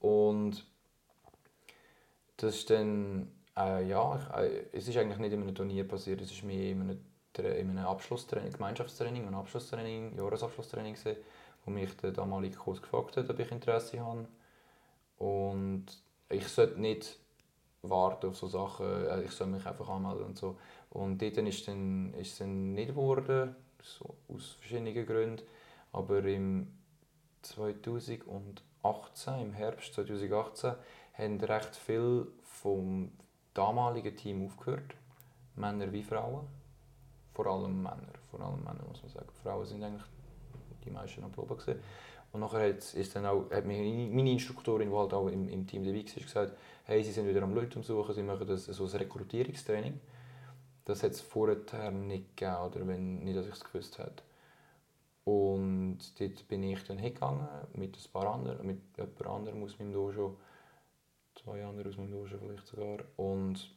Und 0.00 0.66
das 2.36 2.56
ist 2.56 2.70
dann, 2.70 3.30
äh, 3.56 3.86
ja, 3.88 4.18
ich, 4.18 4.36
äh, 4.36 4.64
es 4.72 4.88
ist 4.88 4.96
eigentlich 4.98 5.18
nicht 5.18 5.32
in 5.32 5.42
einem 5.42 5.54
Turnier 5.54 5.88
passiert, 5.88 6.20
es 6.20 6.30
ist 6.30 6.42
mehr 6.42 6.72
in 6.72 6.82
einem, 6.82 7.00
in 7.38 7.70
einem 7.70 7.86
Abschlusstraining, 7.86 8.52
Gemeinschaftstraining, 8.52 9.26
ein 9.26 9.34
Abschlusstraining, 9.34 10.16
Jahresabschlusstraining 10.16 10.94
gewesen, 10.94 11.16
wo 11.64 11.70
mich 11.70 11.96
der 11.96 12.12
damalige 12.12 12.56
Kurs 12.56 12.82
gefragt 12.82 13.16
hat, 13.16 13.30
ob 13.30 13.38
ich 13.38 13.50
Interesse 13.50 14.00
habe. 14.00 14.26
Und 15.18 15.86
ich 16.28 16.46
sollte 16.48 16.80
nicht 16.80 17.18
warten 17.88 18.28
auf 18.28 18.36
so 18.36 18.48
Sachen, 18.48 18.86
äh, 18.86 19.22
ich 19.22 19.30
soll 19.32 19.48
mich 19.48 19.66
einfach 19.66 19.88
anmelden 19.88 20.26
und 20.26 20.38
so. 20.38 20.56
Und 20.90 21.20
dort 21.20 21.36
ist 21.38 21.68
dann, 21.68 22.14
es 22.18 22.38
dann 22.38 22.74
nicht 22.74 22.88
geworden, 22.88 23.54
so, 23.82 24.16
aus 24.28 24.56
verschiedenen 24.58 25.06
Gründen. 25.06 25.42
Aber 25.92 26.24
im 26.24 26.68
2018, 27.42 29.40
im 29.40 29.52
Herbst 29.52 29.94
2018, 29.94 30.74
haben 31.14 31.40
recht 31.40 31.76
viel 31.76 32.26
vom 32.42 33.12
damaligen 33.52 34.16
Team 34.16 34.44
aufgehört. 34.46 34.94
Männer 35.56 35.92
wie 35.92 36.02
Frauen. 36.02 36.46
Vor 37.32 37.46
allem 37.46 37.82
Männer. 37.82 38.14
Vor 38.30 38.40
allem 38.40 38.62
Männer 38.64 38.84
muss 38.88 39.02
man 39.02 39.12
sagen. 39.12 39.28
Frauen 39.42 39.66
sind 39.66 39.82
eigentlich 39.82 40.04
die 40.84 40.90
meisten 40.90 41.24
am 41.24 41.32
Proben 41.32 41.56
gewesen. 41.56 41.80
Und 42.34 42.40
nachher 42.40 42.66
ist 42.66 43.14
dann 43.14 43.26
auch, 43.26 43.48
hat 43.52 43.64
mir 43.64 43.78
meine 44.12 44.32
Instruktorin, 44.32 44.90
die 44.90 44.96
halt 44.96 45.14
auch 45.14 45.28
im, 45.28 45.48
im 45.48 45.68
Team 45.68 45.84
dabei 45.84 45.98
war, 45.98 46.22
gesagt, 46.22 46.58
hey, 46.84 47.04
sie 47.04 47.12
sind 47.12 47.28
wieder 47.28 47.42
am 47.42 47.54
Leute 47.54 47.78
umsuchen, 47.78 48.12
sie 48.12 48.24
machen 48.24 48.44
das, 48.48 48.64
so 48.64 48.84
ein 48.84 48.90
Rekrutierungstraining. 48.90 50.00
Das 50.84 51.04
hat 51.04 51.12
es 51.12 51.20
vorher 51.20 51.92
nicht 51.92 52.36
gegeben, 52.36 52.56
oder 52.56 52.88
wenn 52.88 53.22
nicht, 53.22 53.36
dass 53.36 53.46
ich 53.46 53.52
es 53.52 53.62
gewusst 53.62 53.98
hätte. 53.98 54.24
Und 55.22 55.98
dort 56.18 56.48
bin 56.48 56.64
ich 56.64 56.82
dann 56.82 56.98
hingegangen 56.98 57.46
mit 57.72 57.96
ein 57.96 58.12
paar 58.12 58.34
anderen, 58.34 58.66
mit 58.66 58.80
jemand 58.96 59.26
anderem 59.26 59.62
aus 59.62 59.78
meinem 59.78 59.92
Dojo. 59.92 60.36
Zwei 61.36 61.64
andere 61.64 61.88
aus 61.88 61.96
meinem 61.96 62.10
Dojo 62.10 62.36
vielleicht 62.36 62.66
sogar. 62.66 62.98
Und 63.16 63.70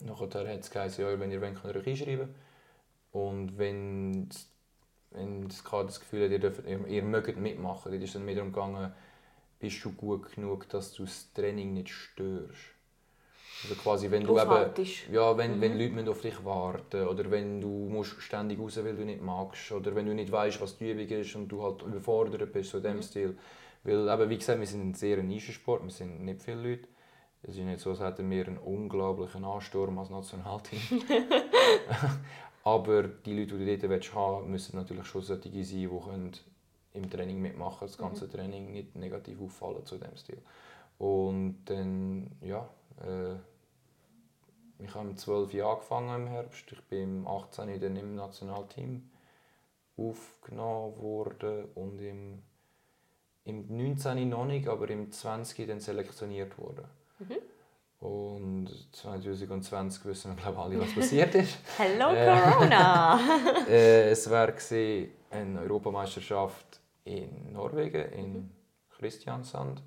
nachher 0.00 0.52
hat 0.52 0.60
es 0.60 0.70
geheißen, 0.72 1.04
ja, 1.04 1.20
wenn 1.20 1.30
ihr 1.30 1.40
wollt, 1.40 1.62
könnt 1.62 1.76
ihr 1.76 1.80
euch 1.80 1.86
einschreiben. 1.86 2.34
Und 3.12 3.56
wenn, 3.58 4.28
wenn 5.10 5.48
das 5.48 5.62
das 5.64 6.00
Gefühl 6.00 6.24
hat, 6.24 6.30
ihr, 6.32 6.38
dürft, 6.38 6.66
ihr, 6.66 6.86
ihr 6.86 7.02
mögt 7.02 7.36
mitmachen, 7.36 7.92
dann 7.92 8.00
ist 8.02 8.14
dann 8.14 8.24
mehr 8.24 8.36
darum 8.36 8.52
gegangen, 8.52 8.92
bist 9.58 9.84
du 9.84 9.92
gut 9.92 10.32
genug, 10.34 10.68
dass 10.68 10.92
du 10.92 11.04
das 11.04 11.32
Training 11.34 11.74
nicht 11.74 11.90
störst. 11.90 12.74
Also 13.62 13.74
quasi, 13.74 14.10
wenn 14.10 14.24
du 14.24 14.38
eben, 14.38 14.40
Aufhaltest. 14.48 15.08
ja, 15.12 15.36
wenn, 15.36 15.56
Mhm. 15.56 15.60
wenn 15.60 15.78
Leute 15.96 16.10
auf 16.10 16.22
dich 16.22 16.44
warten 16.44 17.06
oder 17.08 17.30
wenn 17.30 17.60
du 17.60 17.68
musst 17.90 18.20
ständig 18.22 18.58
raus, 18.58 18.78
weil 18.82 18.96
du 18.96 19.04
nicht 19.04 19.20
magst 19.20 19.70
oder 19.72 19.94
wenn 19.94 20.06
du 20.06 20.14
nicht 20.14 20.32
weißt, 20.32 20.60
was 20.62 20.78
die 20.78 20.90
Übung 20.90 21.06
ist 21.08 21.34
und 21.36 21.48
du 21.48 21.62
halt 21.62 21.82
überfordert 21.82 22.52
bist, 22.52 22.70
so 22.70 22.78
in 22.78 22.84
dem 22.84 22.96
Mhm. 22.96 23.02
Stil. 23.02 23.38
Weil 23.84 24.08
eben, 24.08 24.30
wie 24.30 24.38
gesagt, 24.38 24.60
wir 24.60 24.66
sind 24.66 24.82
ein 24.90 24.94
sehr 24.94 25.22
Nischensport, 25.22 25.82
wir 25.82 25.90
sind 25.90 26.24
nicht 26.24 26.42
viele 26.42 26.62
Leute. 26.70 26.88
Es 27.42 27.56
ist 27.56 27.62
nicht 27.64 27.80
so, 27.80 27.90
als 27.90 28.00
hätten 28.00 28.30
wir 28.30 28.46
einen 28.46 28.58
unglaublichen 28.58 29.44
Ansturm 29.44 29.98
als 29.98 30.10
Nationalteam. 30.10 30.80
Aber 32.62 33.04
die 33.04 33.38
Leute, 33.38 33.58
die 33.58 33.76
du 33.76 33.88
dort 33.88 34.14
haben 34.14 34.52
willst, 34.52 34.72
müssen 34.72 34.76
natürlich 34.76 35.06
schon 35.06 35.22
solche 35.22 35.64
sein, 35.64 35.78
die 35.78 35.88
können 35.88 36.32
im 36.92 37.08
Training 37.08 37.40
mitmachen, 37.40 37.86
das 37.86 37.96
ganze 37.96 38.28
Training 38.28 38.72
nicht 38.72 38.96
negativ 38.96 39.40
auffallen 39.40 39.86
zu 39.86 39.96
dem 39.96 40.16
Stil. 40.16 40.42
Und 40.98 41.64
dann, 41.66 42.30
ja, 42.42 42.68
äh, 43.00 43.36
ich 44.84 44.94
habe 44.94 45.08
im 45.08 45.16
12 45.16 45.54
Jahr 45.54 45.74
angefangen 45.74 46.22
im 46.22 46.26
Herbst. 46.26 46.72
Ich 46.72 46.82
bin 46.84 47.20
im 47.20 47.28
18 47.28 47.80
dann 47.80 47.96
im 47.96 48.14
Nationalteam 48.14 49.08
aufgenommen 49.96 50.96
worden 51.00 51.66
und 51.74 52.00
im, 52.00 52.42
im 53.44 53.76
19 53.76 54.28
noch 54.28 54.46
nicht, 54.46 54.68
aber 54.68 54.88
im 54.90 55.12
20 55.12 55.66
dann 55.66 55.80
selektioniert 55.80 56.58
worden. 56.58 56.84
Und 58.00 58.68
2020 58.92 60.04
wissen 60.06 60.30
wir 60.34 60.36
glaube 60.42 60.54
ich 60.56 60.58
alle, 60.64 60.80
was 60.80 60.94
passiert 60.94 61.34
ist. 61.34 61.58
Hello. 61.78 62.06
Corona! 62.08 63.20
äh, 63.68 64.08
es 64.10 64.28
war 64.30 64.48
eine 65.30 65.60
Europameisterschaft 65.60 66.80
in 67.04 67.52
Norwegen, 67.52 68.10
in 68.12 68.50
Christiansand. 68.98 69.82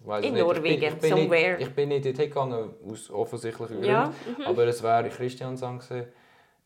Ich 0.00 0.06
weiss 0.06 0.24
In 0.24 0.34
nicht, 0.34 0.42
ich 0.42 0.46
bin- 0.46 0.56
Norwegen, 0.56 0.82
ich 0.94 0.94
bin 1.00 1.10
somewhere. 1.10 1.56
Nicht, 1.58 1.68
ich 1.68 1.74
bin 1.74 1.88
nicht 1.88 2.04
dort 2.06 2.16
hingegangen, 2.18 2.70
aus 2.88 3.10
offensichtlichen 3.10 3.74
Gründen. 3.80 3.88
Ja, 3.90 4.12
Aber 4.46 4.64
es 4.68 4.80
war 4.82 5.04
in 5.04 5.10
Christiansand. 5.10 5.80
gewesen. 5.88 6.06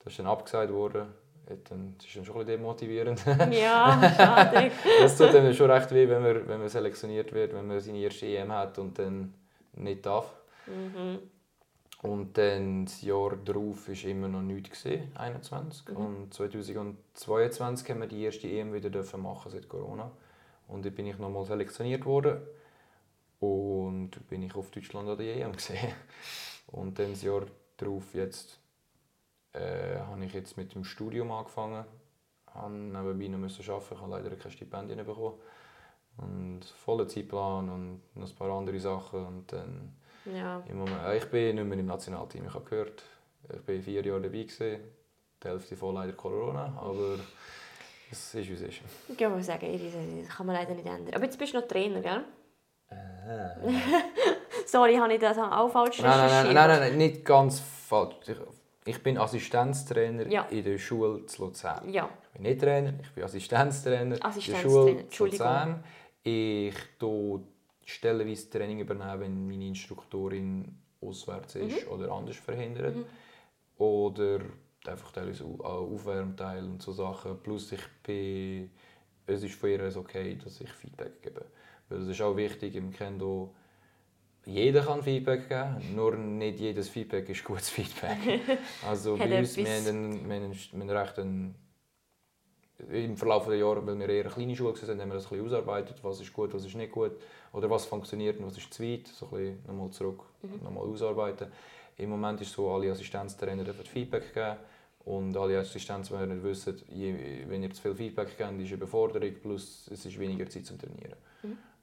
Das 0.04 0.12
ist 0.12 0.18
dann 0.18 0.26
abgesagt 0.26 0.70
worden. 0.70 1.06
Dann- 1.46 1.94
Das 1.96 2.06
ist 2.06 2.14
dann 2.14 2.24
schon 2.26 2.34
ein 2.34 2.44
bisschen 2.44 2.60
demotivierend. 2.60 3.22
ja, 3.52 4.12
schade. 4.16 4.70
das 5.00 5.16
tut 5.16 5.32
dann 5.32 5.54
schon 5.54 5.70
recht 5.70 5.90
weh, 5.92 6.06
wenn 6.06 6.22
man, 6.22 6.46
wenn 6.46 6.58
man 6.60 6.68
selektioniert 6.68 7.32
wird, 7.32 7.54
wenn 7.54 7.66
man 7.66 7.80
seine 7.80 7.98
erste 8.00 8.26
EM 8.26 8.52
hat 8.52 8.78
und 8.78 8.98
dann 8.98 9.32
nicht 9.74 10.06
darf. 10.06 10.34
Mhm. 10.66 11.18
Und 12.02 12.38
dann 12.38 12.84
das 12.84 13.02
Jahr 13.02 13.36
darauf 13.36 13.88
war 13.88 14.10
immer 14.10 14.28
noch 14.28 14.42
nichts, 14.42 14.84
gewesen, 14.84 15.10
21. 15.16 15.88
Mhm. 15.88 15.96
Und 15.96 16.34
2022 16.34 17.90
haben 17.90 18.00
wir 18.00 18.06
die 18.06 18.22
erste 18.22 18.46
EM 18.46 18.72
wieder 18.72 18.90
dürfen 18.90 19.22
machen 19.22 19.50
seit 19.50 19.68
Corona. 19.68 20.10
Und 20.68 20.84
dann 20.84 20.94
bin 20.94 21.06
ich 21.06 21.18
nochmal 21.18 21.44
selektioniert 21.44 22.04
worden. 22.04 22.40
Und 23.40 24.10
bin 24.28 24.42
ich 24.42 24.54
auf 24.54 24.70
Deutschland 24.70 25.08
an 25.08 25.18
der 25.18 25.36
EM 25.36 25.52
gesehen. 25.56 25.92
Und 26.68 26.98
dann 26.98 27.10
das 27.10 27.22
Jahr 27.22 27.46
darauf 27.76 28.14
jetzt 28.14 28.60
äh, 29.52 29.98
habe 29.98 30.24
ich 30.24 30.34
jetzt 30.34 30.56
mit 30.56 30.74
dem 30.74 30.84
Studium 30.84 31.32
angefangen. 31.32 31.84
Habe 32.46 32.74
nebenbei 32.74 33.28
noch 33.28 33.38
arbeiten, 33.38 33.94
ich 33.94 34.00
habe 34.00 34.10
leider 34.10 34.36
keine 34.36 34.52
Stipendien 34.52 35.04
bekommen. 35.04 35.34
Und 36.18 36.64
vollen 36.64 37.08
Zeitplan 37.08 37.68
und 37.68 38.00
noch 38.14 38.28
ein 38.28 38.34
paar 38.34 38.50
andere 38.50 38.78
Sachen. 38.80 39.24
Und 39.26 39.52
dann 39.52 39.92
Ja. 40.24 40.62
im 40.68 40.78
Moment, 40.78 41.00
äh, 41.06 41.16
ich 41.18 41.24
bin 41.26 41.56
nicht 41.56 41.64
mehr 41.64 41.78
im 41.78 41.86
Nationalteam. 41.86 42.46
Ich 42.46 42.54
habe 42.54 42.64
gehört, 42.64 43.02
ich 43.54 43.62
bin 43.62 43.82
vier 43.82 44.04
Jahre 44.04 44.20
dabei 44.22 44.42
gewesen. 44.42 44.80
Die 45.42 45.48
Hälfte 45.48 45.76
voll 45.76 45.94
leider 45.94 46.12
Corona, 46.14 46.76
aber 46.80 47.16
es 48.10 48.34
ist 48.34 48.48
wie 48.48 48.54
es 48.54 48.60
ist. 48.62 48.80
Ich 49.08 49.28
muss 49.28 49.46
sagen, 49.46 50.20
das 50.26 50.36
kann 50.36 50.46
man 50.46 50.56
leider 50.56 50.74
nicht 50.74 50.86
ändern. 50.86 51.14
Aber 51.14 51.24
jetzt 51.24 51.38
bist 51.38 51.54
du 51.54 51.60
noch 51.60 51.68
Trainer, 51.68 52.00
gell? 52.00 52.24
Sorry, 54.66 54.96
habe 54.96 55.12
ich 55.14 55.20
das 55.20 55.38
auch 55.38 55.68
falsch 55.70 56.00
Nein, 56.00 56.10
nein, 56.18 56.28
nein, 56.30 56.54
nein, 56.54 56.68
nein, 56.68 56.80
nein, 56.80 56.96
nicht 56.96 57.24
ganz 57.24 57.60
falsch. 57.60 58.16
Ich, 58.84 59.02
bin 59.02 59.18
Assistenztrainer 59.18 60.26
Ja. 60.28 60.46
in 60.50 60.64
der 60.64 60.78
Schule 60.78 61.26
zu 61.26 61.44
Luzern. 61.44 61.88
Ja, 61.92 62.08
Ich 62.24 62.32
bin 62.32 62.42
nicht 62.42 62.60
Trainer, 62.60 62.94
ich 63.02 63.10
bin 63.12 63.24
Assistenztrainer, 63.24 64.02
in 64.02 64.10
der 64.20 64.24
Assistenztrainer, 64.24 64.70
Schule 64.70 65.08
zu. 65.10 65.24
Luzern. 65.26 65.84
Ich 66.30 66.74
tue 66.98 67.40
stellenweise 67.84 68.50
Training 68.50 68.80
übernehmen, 68.80 69.20
wenn 69.20 69.46
meine 69.48 69.66
Instruktorin 69.68 70.76
auswärts 71.00 71.54
ist 71.54 71.86
Mhm. 71.86 71.92
oder 71.92 72.12
anders 72.12 72.36
verhindert. 72.36 72.96
Oder 73.78 74.40
einfach 74.86 75.12
teilweise 75.12 75.44
auch 75.44 75.60
Aufwärmteil 75.94 76.64
und 76.64 76.82
so 76.82 76.92
Sachen. 76.92 77.38
Plus 77.42 77.72
ich 77.72 77.86
bin, 78.02 78.70
es 79.26 79.42
ist 79.42 79.54
von 79.54 79.70
ihr 79.70 79.96
okay, 79.96 80.36
dass 80.42 80.60
ich 80.60 80.70
Feedback 80.70 81.22
gebe. 81.22 81.44
Weil 81.88 82.00
es 82.02 82.08
ist 82.08 82.20
auch 82.20 82.36
wichtig 82.36 82.74
im 82.74 82.90
Kendo, 82.90 83.54
jeder 84.44 84.82
kann 84.82 85.02
Feedback 85.02 85.48
geben, 85.48 85.94
nur 85.94 86.16
nicht 86.16 86.58
jedes 86.60 86.88
Feedback 86.88 87.28
ist 87.28 87.44
gutes 87.44 87.70
Feedback. 87.70 88.18
Also 88.86 89.16
bei 89.16 89.38
uns, 89.38 89.56
wir 89.56 89.66
haben, 89.66 89.86
einen, 89.86 90.28
wir 90.28 90.36
haben, 90.36 90.44
einen, 90.44 90.54
wir 90.72 90.80
haben 90.80 90.90
recht 90.90 91.18
einen, 91.18 91.54
im 92.90 93.16
Verlauf 93.16 93.46
der 93.46 93.56
Jahre, 93.56 93.84
weil 93.86 93.98
wir 93.98 94.08
eher 94.08 94.24
eine 94.24 94.32
kleine 94.32 94.54
Schule 94.56 94.74
waren, 94.74 95.00
haben 95.00 95.08
wir 95.08 95.14
das 95.14 95.26
ein 95.26 95.30
bisschen 95.30 95.46
ausarbeitet, 95.46 95.96
was 96.02 96.20
ist 96.20 96.32
gut, 96.32 96.54
was 96.54 96.64
ist 96.64 96.76
nicht 96.76 96.92
gut, 96.92 97.12
oder 97.52 97.68
was 97.68 97.86
funktioniert 97.86 98.38
und 98.38 98.46
was 98.46 98.56
ist 98.56 98.72
zu 98.72 98.82
weit, 98.82 99.08
so 99.08 99.26
ein 99.26 99.30
bisschen 99.30 99.58
nochmal 99.66 99.90
zurück, 99.90 100.22
nochmal 100.62 100.84
ausarbeiten. 100.84 101.48
Im 101.96 102.10
Moment 102.10 102.40
ist 102.40 102.48
es 102.48 102.54
so, 102.54 102.70
alle 102.70 102.92
Assistenztrainer 102.92 103.64
dürfen 103.64 103.84
Feedback 103.84 104.32
geben 104.32 104.56
und 105.04 105.36
alle 105.36 105.58
Assistenztrainer 105.58 106.40
wissen, 106.42 106.80
je, 106.88 107.44
wenn 107.48 107.62
ihr 107.62 107.70
zu 107.72 107.82
viel 107.82 107.94
Feedback 107.94 108.28
gebt, 108.36 108.40
ist 108.40 108.46
eine 108.46 108.70
Überforderung, 108.70 109.34
plus 109.42 109.88
es 109.92 110.06
ist 110.06 110.18
weniger 110.18 110.48
Zeit 110.48 110.66
zum 110.66 110.78
Trainieren. 110.78 111.16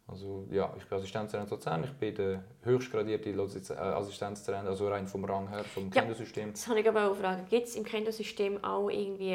Also 0.08 0.46
ja, 0.52 0.72
ich 0.78 0.86
bin 0.86 1.00
Assistenztrainer 1.00 1.46
in 1.46 1.50
Luzern, 1.50 1.84
ich 1.84 1.94
bin 1.94 2.14
der 2.14 2.44
höchstgradierte 2.62 3.30
äh, 3.32 3.74
Assistenztrainer, 3.74 4.70
also 4.70 4.88
rein 4.88 5.08
vom 5.08 5.26
Rang 5.26 5.48
her, 5.50 5.64
vom 5.64 5.86
Ja. 5.86 6.02
Kendo-System. 6.02 6.52
das 6.52 6.68
habe 6.68 6.80
ich 6.80 6.88
aber 6.88 7.10
auch 7.10 7.16
fragen. 7.16 7.46
Gibt 7.50 7.68
es 7.68 7.76
im 7.76 7.84
Kendo-System 7.84 8.64
auch 8.64 8.90
irgendwie, 8.90 9.34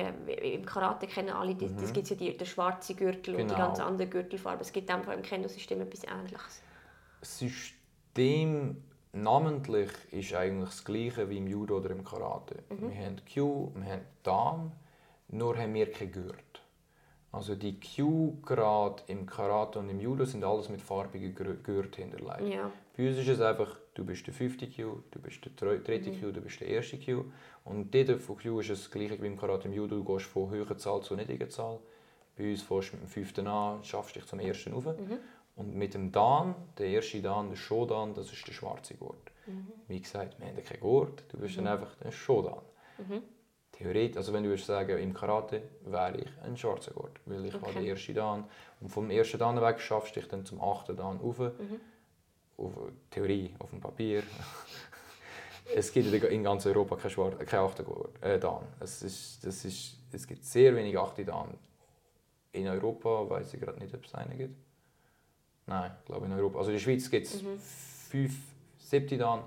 im 0.55 0.65
Karate 0.65 1.09
kennen 1.09 1.31
alle, 1.31 1.57
das, 1.57 1.75
das 1.75 1.93
gibt 1.93 2.09
ja 2.11 2.15
die, 2.17 2.37
den 2.37 2.47
schwarzen 2.47 2.95
Gürtel 2.97 3.35
und 3.35 3.41
die 3.43 3.47
Genau. 3.55 3.67
ganz 3.67 3.81
andere 3.81 4.07
Gürtelfarbe. 4.09 4.63
Es 4.63 4.73
gibt 4.73 4.89
einfach 4.91 5.13
im 5.13 5.23
Kendo-System 5.23 5.81
etwas 5.81 6.05
Ähnliches. 6.05 6.63
Das 7.19 7.39
System 7.39 8.81
namentlich 9.13 9.91
ist 10.13 10.35
eigentlich 10.35 10.69
das 10.71 10.85
gleiche 10.85 11.29
wie 11.31 11.39
im 11.39 11.49
Judo 11.49 11.79
oder 11.79 11.91
im 11.91 12.05
Karate. 12.05 12.63
Wir 12.69 12.95
haben 13.07 13.17
Q, 13.33 13.73
wir 13.75 13.85
haben 13.93 14.03
Dan, 14.23 14.73
nur 15.29 15.57
haben 15.59 15.75
wir 15.75 15.91
kein 15.91 16.13
Gurt. 16.13 16.45
Also 17.33 17.55
die 17.55 17.79
Q 17.79 18.39
gerade 18.45 19.03
im 19.07 19.25
Karate 19.25 19.79
und 19.79 19.89
im 19.89 20.01
Judo 20.01 20.25
sind 20.25 20.43
alles 20.43 20.69
mit 20.69 20.83
farbigen 20.83 21.35
Gür- 21.35 21.63
Gürteln 21.63 22.11
hinterlegt. 22.11 22.53
Ja. 22.53 22.71
Bei 22.97 23.09
uns 23.09 23.19
ist 23.19 23.29
es 23.29 23.41
einfach, 23.41 23.77
du 23.95 24.05
bist 24.05 24.27
der 24.27 24.35
fünfte 24.35 24.67
Q, 24.67 25.03
du 25.13 25.21
bist 25.21 25.45
der 25.45 25.53
dritte 25.53 26.11
Q, 26.11 26.33
du 26.33 26.41
bist 26.41 26.61
der 26.61 26.69
erste 26.69 26.99
Q. 26.99 27.25
Und 27.65 27.95
dort 27.95 28.21
von 28.21 28.37
Q 28.37 28.61
ist 28.61 28.71
es 28.71 28.83
das 28.83 28.91
gleiche 28.91 29.23
wie 29.23 29.27
im 29.29 29.37
Karate 29.39 29.69
im 29.69 29.75
Judo, 29.75 29.97
du 29.97 30.05
gehst 30.05 30.27
von 30.27 30.51
höherer 30.51 30.77
Zahl 30.77 31.03
zu 31.03 31.15
niedriger 31.15 31.49
Zahl. 31.49 31.79
Bei 32.37 32.51
uns 32.51 32.63
fährst 32.63 32.93
du 32.93 32.97
mit 32.97 33.05
dem 33.05 33.09
fünften 33.09 33.47
an, 33.47 33.85
schaffst 33.85 34.17
dich 34.17 34.27
zum 34.27 34.41
ersten 34.41 34.73
rauf. 34.73 34.87
Und 35.57 35.75
mit 35.75 35.95
dem 35.95 36.11
Dan, 36.11 36.55
der 36.79 36.87
erste 36.89 37.21
Dan, 37.23 37.51
der 37.51 37.57
Shodan, 37.57 38.15
das 38.15 38.33
ist 38.33 38.47
der 38.47 38.53
schwarze 38.53 38.95
Gurt. 38.95 39.31
Wie 39.89 40.01
gesagt, 40.01 40.39
wir 40.41 40.47
haben 40.49 40.65
keinen 40.65 40.81
Gurt, 40.81 41.25
du 41.29 41.39
bist 41.39 41.57
dann 41.59 41.67
einfach 41.69 41.95
der 41.97 42.11
Shodan. 42.13 42.59
Theoretisch, 43.73 44.17
also 44.19 44.33
wenn 44.33 44.43
du 44.43 44.51
würdest 44.51 44.67
sagen, 44.67 44.99
im 44.99 45.15
Karate 45.15 45.63
wäre 45.87 46.17
ich 46.19 46.29
ein 46.43 46.57
schwarzer 46.57 46.93
Gurt, 46.93 47.19
weil 47.25 47.45
ich 47.47 47.55
habe 47.55 47.67
Okay. 47.67 47.79
den 47.79 47.87
ersten 47.87 48.15
Dan. 48.15 48.45
Und 48.81 48.89
vom 48.89 49.11
ersten 49.11 49.39
Dan 49.39 49.61
weg 49.61 49.81
schaffst 49.81 50.15
du 50.17 50.21
dich 50.21 50.29
dann 50.29 50.45
zum 50.45 50.61
achten 50.61 50.97
Dan 50.97 51.17
rauf. 51.19 51.41
Auf 52.59 52.73
Theorie, 53.11 53.55
auf 53.59 53.71
dem 53.71 53.81
Papier. 53.81 54.23
es 55.75 55.93
gibt 55.93 56.13
in 56.13 56.43
ganz 56.45 56.67
Europa 56.67 56.97
kein, 56.97 57.11
Schwar 57.11 57.31
kein 57.31 57.61
achten 57.61 57.87
äh, 58.21 58.39
Dan. 58.39 58.65
Es, 58.81 59.03
ist, 59.03 59.45
das 59.47 59.65
ist, 59.65 59.97
es 60.13 60.27
gibt 60.27 60.45
sehr 60.45 60.75
wenig 60.77 60.99
achte 60.99 61.25
Dan. 61.25 61.55
In 62.53 62.69
Europa 62.69 63.31
weiß 63.31 63.55
ich 63.55 63.61
gerade 63.61 63.79
nicht, 63.79 63.95
ob 63.95 64.05
es 64.05 64.15
einen 64.15 64.37
gibt. 64.37 64.57
Nein, 65.67 65.93
ich 66.01 66.05
glaube 66.07 66.27
in 66.27 66.33
Europa. 66.33 66.59
Also 66.59 66.71
in 66.71 66.77
der 66.77 66.83
Schweiz 66.83 67.09
gibt 67.11 67.27
es 67.29 67.43
fünf, 68.11 68.35
siebte 68.79 69.17
Dan 69.17 69.43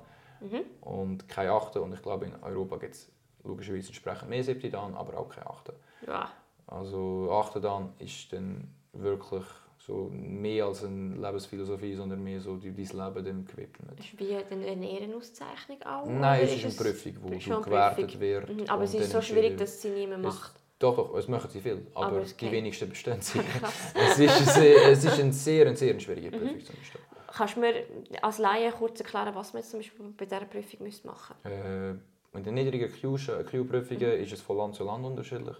und 0.81 1.27
keine 1.27 1.51
achte. 1.51 1.81
Und 1.81 1.93
ich 1.93 2.01
glaube 2.01 2.25
in 2.25 2.35
Europa 2.41 2.77
gibt 2.77 2.95
es 2.95 3.11
logischerweise 3.43 3.87
entsprechend 3.87 4.29
mehr 4.29 4.43
siebte 4.43 4.69
Dan, 4.69 4.93
aber 4.95 5.17
auch 5.17 5.29
keine 5.29 5.47
achte. 5.47 5.73
ja. 6.07 6.31
Also 6.65 7.29
achte 7.31 7.59
Dan 7.59 7.89
ist 7.99 8.31
dann 8.31 8.67
wirklich 8.93 9.43
so 9.77 10.09
mehr 10.13 10.65
als 10.65 10.83
eine 10.85 11.15
Lebensphilosophie, 11.15 11.93
sondern 11.93 12.23
mehr 12.23 12.39
so 12.39 12.55
dein 12.55 12.73
Leben 12.75 13.23
dem 13.25 13.45
gewidmet. 13.45 13.99
Ist 13.99 14.17
wie 14.17 14.33
eine 14.37 14.89
Ehrenauszeichnung 14.89 15.83
auch? 15.83 16.05
Nein, 16.05 16.43
es 16.45 16.55
ist 16.55 16.63
eine 16.65 16.73
Prüfung, 16.73 17.31
die 17.31 17.41
schon 17.41 17.61
gewertet 17.61 18.17
wird. 18.19 18.49
Mhm, 18.49 18.63
Aber 18.69 18.83
es 18.83 18.93
ist 18.93 19.13
dann 19.13 19.21
so 19.21 19.27
schwierig, 19.27 19.57
dass 19.57 19.81
sie 19.81 19.89
niemand 19.89 20.25
Es- 20.25 20.33
macht. 20.33 20.53
Doch, 20.79 20.95
doch, 20.95 21.15
es 21.15 21.27
machen 21.27 21.49
sie 21.49 21.61
viel, 21.61 21.85
aber, 21.93 22.07
Aber 22.07 22.21
die 22.21 22.51
wenigsten 22.51 22.89
bestehen 22.89 23.21
sie. 23.21 23.39
Es, 23.95 24.19
ist 24.19 24.37
ein 24.39 24.45
sehr, 24.61 24.85
es 24.91 25.03
ist 25.05 25.19
ein 25.19 25.31
sehr, 25.31 25.67
ein 25.67 25.75
sehr 25.75 25.97
schwieriger 25.99 26.31
Prüfung 26.31 26.59
zu 26.61 26.73
bestehen. 26.73 27.01
Kannst 27.27 27.55
du 27.55 27.59
mir 27.61 27.85
als 28.21 28.37
Laie 28.37 28.71
kurz 28.71 28.99
erklären, 28.99 29.33
was 29.35 29.53
man 29.53 29.61
jetzt 29.61 29.71
zum 29.71 29.79
Beispiel 29.79 30.05
bei 30.17 30.25
dieser 30.25 30.41
Prüfung 30.45 30.83
müsste 30.85 31.07
machen 31.07 31.35
Äh, 31.45 31.93
in 32.33 32.43
den 32.43 32.53
niedrigen 32.55 32.89
Q- 32.91 33.17
Q-Prüfungen 33.49 34.11
ist 34.13 34.31
es 34.33 34.41
von 34.41 34.57
Land 34.57 34.75
zu 34.75 34.83
Land 34.83 35.05
unterschiedlich. 35.05 35.55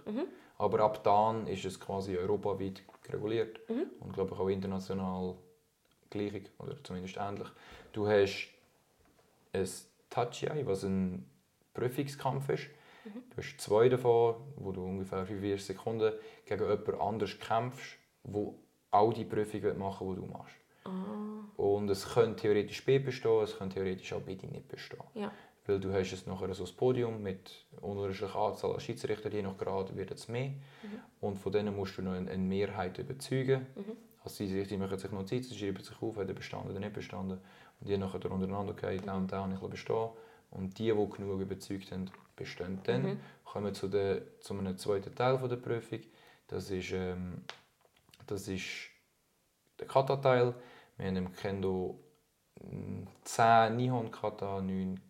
Aber 0.58 0.80
ab 0.80 1.02
dann 1.04 1.46
ist 1.46 1.64
es 1.64 1.78
quasi 1.80 2.16
europaweit 2.16 2.82
reguliert. 3.08 3.60
Und 4.00 4.12
glaube 4.12 4.34
ich 4.34 4.40
auch 4.40 4.48
international 4.48 5.34
gleich 6.10 6.42
oder 6.58 6.76
zumindest 6.82 7.16
ähnlich. 7.18 7.48
Du 7.92 8.06
hast 8.08 8.48
ein 9.52 9.68
Touchy, 10.10 10.48
was 10.66 10.84
ein 10.84 11.24
Prüfungskampf 11.74 12.48
ist. 12.50 12.68
Du 13.04 13.36
hast 13.36 13.60
zwei 13.60 13.88
davon, 13.88 14.36
wo 14.56 14.72
du 14.72 14.82
ungefähr 14.84 15.26
45 15.26 15.64
Sekunden 15.66 16.12
gegen 16.46 16.62
jemand 16.62 17.00
anders 17.00 17.38
kämpfst, 17.38 17.96
wo 18.22 18.54
auch 18.90 19.12
die 19.12 19.24
Prüfungen 19.24 19.78
machen 19.78 20.08
die 20.14 20.20
du 20.20 20.26
machst. 20.26 20.54
Und 21.56 21.88
es 21.90 22.08
könnte 22.14 22.42
theoretisch 22.42 22.84
B 22.84 22.98
bestehen, 22.98 23.42
es 23.42 23.56
könnte 23.58 23.74
theoretisch 23.74 24.12
auch 24.12 24.20
B 24.22 24.34
nicht 24.36 24.68
bestehen. 24.68 25.00
Ja. 25.14 25.30
Weil 25.66 25.80
du 25.80 25.92
hast 25.92 26.12
es 26.12 26.26
nachher 26.26 26.52
so 26.54 26.64
ein 26.64 26.76
Podium 26.76 27.22
mit 27.22 27.66
unterschiedlicher 27.80 28.36
Anzahl 28.36 28.74
an 28.74 28.80
Schiedsrichter, 28.80 29.32
je 29.32 29.42
nach 29.42 29.56
Grad 29.56 29.96
wird 29.96 30.10
es 30.10 30.28
mehr. 30.28 30.52
Und 31.20 31.38
von 31.38 31.52
denen 31.52 31.74
musst 31.74 31.96
du 31.96 32.02
noch 32.02 32.12
eine 32.12 32.36
Mehrheit 32.36 32.98
überzeugen. 32.98 33.66
Also 34.22 34.44
die 34.44 34.50
Schiedsrichter 34.50 34.78
machen 34.78 34.98
sich 34.98 35.10
noch 35.10 35.24
Zeit, 35.24 35.44
sie 35.44 35.56
schreiben 35.56 35.82
sich 35.82 36.00
auf, 36.02 36.16
hat 36.16 36.28
er 36.28 36.34
bestanden 36.34 36.70
oder 36.70 36.80
nicht 36.80 36.92
bestanden. 36.92 37.40
Und 37.80 37.88
die 37.88 37.96
nachher 37.96 38.30
untereinander 38.30 38.74
gehen, 38.74 39.02
der 39.04 39.14
und 39.14 39.32
habe 39.32 39.54
ich 39.54 39.60
bestehen. 39.60 40.10
Und 40.50 40.78
die, 40.78 40.92
die 40.92 41.10
genug 41.10 41.40
überzeugt 41.40 41.90
haben, 41.92 42.10
bestehen 42.36 42.80
dann. 42.84 43.20
Kommen 43.44 43.66
wir 43.66 43.74
zu, 43.74 43.88
der, 43.88 44.40
zu 44.40 44.54
einem 44.54 44.76
zweiten 44.76 45.14
Teil 45.14 45.38
von 45.38 45.48
der 45.48 45.56
Prüfung. 45.56 46.00
Das 46.48 46.70
ist, 46.70 46.92
ähm, 46.92 47.42
das 48.26 48.48
ist 48.48 48.64
der 49.80 49.86
Kata-Teil. 49.86 50.54
Wir 50.96 51.06
haben 51.06 51.16
im 51.16 51.32
Kendo 51.32 51.98
mm, 52.60 53.04
10 53.24 53.76
Nihon-Kata, 53.76 54.60
9 54.60 55.00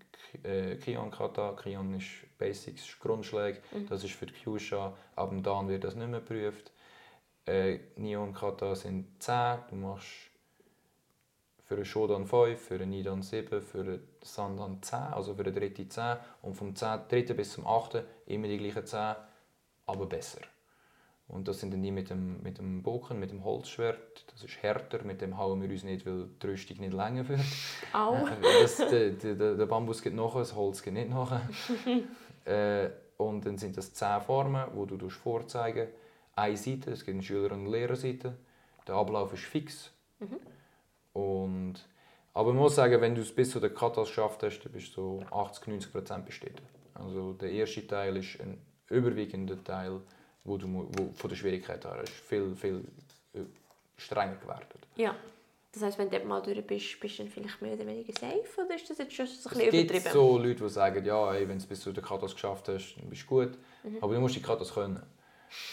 Äh, 0.42 0.76
Kion-Kata. 0.76 1.56
Kion 1.62 1.94
ist 1.94 2.08
Basics, 2.38 2.82
ist 2.82 3.00
Grundschläge. 3.00 3.60
Das 3.88 4.02
ist 4.04 4.14
für 4.14 4.26
die 4.26 4.34
Kyusha. 4.34 4.92
Ab 5.16 5.30
dem 5.30 5.42
Dan 5.42 5.68
wird 5.68 5.84
das 5.84 5.94
nicht 5.94 6.08
mehr 6.08 6.20
geprüft. 6.20 6.72
Äh, 7.46 7.78
Nihon-Kata 7.96 8.74
sind 8.74 9.22
10. 9.22 9.58
Du 9.70 9.76
machst 9.76 10.08
für 11.64 11.74
einen 11.74 11.84
Shodan 11.84 12.26
5, 12.26 12.60
für 12.60 12.74
einen 12.74 12.90
Nidan 12.90 13.22
7, 13.22 13.62
für 13.62 13.80
einen 13.80 14.08
Sandan 14.22 14.82
10, 14.82 14.98
also 14.98 15.34
für 15.34 15.44
den 15.44 15.54
dritten 15.54 15.90
10. 15.90 16.16
Und 16.42 16.54
vom 16.54 16.74
10, 16.74 17.08
dritten 17.08 17.36
bis 17.36 17.52
zum 17.52 17.66
8. 17.66 18.02
immer 18.26 18.48
die 18.48 18.58
gleichen 18.58 18.86
10, 18.86 19.16
aber 19.86 20.06
besser. 20.06 20.40
Und 21.26 21.48
das 21.48 21.60
sind 21.60 21.72
dann 21.72 21.82
die 21.82 21.90
mit 21.90 22.10
dem, 22.10 22.42
mit 22.42 22.58
dem 22.58 22.82
Bogen, 22.82 23.18
mit 23.18 23.30
dem 23.30 23.44
Holzschwert. 23.44 24.24
Das 24.30 24.44
ist 24.44 24.62
härter, 24.62 25.02
mit 25.04 25.20
dem 25.20 25.38
hauen 25.38 25.60
wir 25.62 25.70
uns 25.70 25.82
nicht, 25.82 26.04
weil 26.04 26.28
die 26.42 26.46
Rüstung 26.46 26.78
nicht 26.78 26.92
länger 26.92 27.26
wird. 27.28 27.40
Auch. 27.92 28.28
Äh, 28.28 28.62
Das, 28.62 28.76
der, 28.76 29.10
der, 29.10 29.54
der 29.54 29.66
Bambus 29.66 30.02
geht 30.02 30.14
nachher, 30.14 30.40
das 30.40 30.54
Holz 30.54 30.82
geht 30.82 30.94
nicht 30.94 31.08
nachher. 31.08 31.48
äh, 32.44 32.90
und 33.16 33.46
dann 33.46 33.56
sind 33.56 33.76
das 33.76 33.94
10 33.94 34.20
Formen, 34.20 34.64
die 34.74 34.98
du 34.98 35.08
vorzeigen 35.08 35.88
Eine 36.36 36.56
Seite, 36.56 36.90
es 36.90 37.04
gibt 37.04 37.14
eine 37.14 37.22
Schüler- 37.22 37.52
und 37.52 37.66
Lehrerseite. 37.66 38.36
Der 38.86 38.96
Ablauf 38.96 39.32
ist 39.32 39.44
fix. 39.44 39.90
Und, 41.12 41.74
aber 42.34 42.52
man 42.52 42.62
muss 42.62 42.74
sagen, 42.74 43.00
wenn 43.00 43.14
du 43.14 43.22
es 43.22 43.34
bis 43.34 43.50
zu 43.50 43.60
der 43.60 43.70
Katas 43.72 44.08
geschafft 44.08 44.42
hast, 44.42 44.60
dann 44.60 44.72
bist 44.72 44.96
du 44.96 45.20
so 45.20 45.22
80, 45.30 45.66
90 45.68 45.92
Prozent 45.92 46.26
besteht. 46.26 46.60
Also 46.92 47.32
der 47.32 47.50
erste 47.50 47.86
Teil 47.86 48.16
ist 48.16 48.40
ein 48.40 48.60
überwiegender 48.88 49.62
Teil, 49.62 50.00
wo 50.44 50.56
du 50.56 50.66
wo, 50.68 51.12
von 51.14 51.30
der 51.30 51.36
Schwierigkeit 51.36 51.84
her 51.84 52.02
ist 52.02 52.12
viel, 52.12 52.54
viel 52.54 52.84
äh, 53.34 53.40
strenger 53.96 54.36
gewertet. 54.36 54.86
Ja. 54.96 55.14
Das 55.72 55.82
heisst, 55.82 55.98
wenn 55.98 56.08
du 56.08 56.20
mal 56.20 56.40
durch 56.40 56.64
bist, 56.64 57.00
bist 57.00 57.18
du 57.18 57.24
dann 57.24 57.32
vielleicht 57.32 57.60
mehr 57.60 57.72
oder 57.72 57.84
weniger 57.84 58.12
safe? 58.12 58.64
Oder 58.64 58.76
ist 58.76 58.88
das 58.88 58.98
jetzt 58.98 59.12
schon 59.12 59.26
so 59.26 59.32
ein 59.32 59.36
Es 59.38 59.58
bisschen 59.58 59.70
gibt 59.72 59.90
übertrieben? 59.90 60.12
so 60.12 60.38
Leute, 60.38 60.62
die 60.62 60.68
sagen, 60.70 61.04
ja, 61.04 61.34
ey, 61.34 61.40
wenn 61.48 61.56
du 61.58 61.64
es 61.64 61.66
bis 61.66 61.80
zu 61.80 61.92
der 61.92 62.04
Katas 62.04 62.32
geschafft 62.32 62.68
hast, 62.68 62.94
dann 62.96 63.10
bist 63.10 63.22
du 63.22 63.26
gut. 63.26 63.58
Aber 64.00 64.14
du 64.14 64.20
musst 64.20 64.36
die 64.36 64.42
Katas 64.42 64.72
können. 64.72 65.02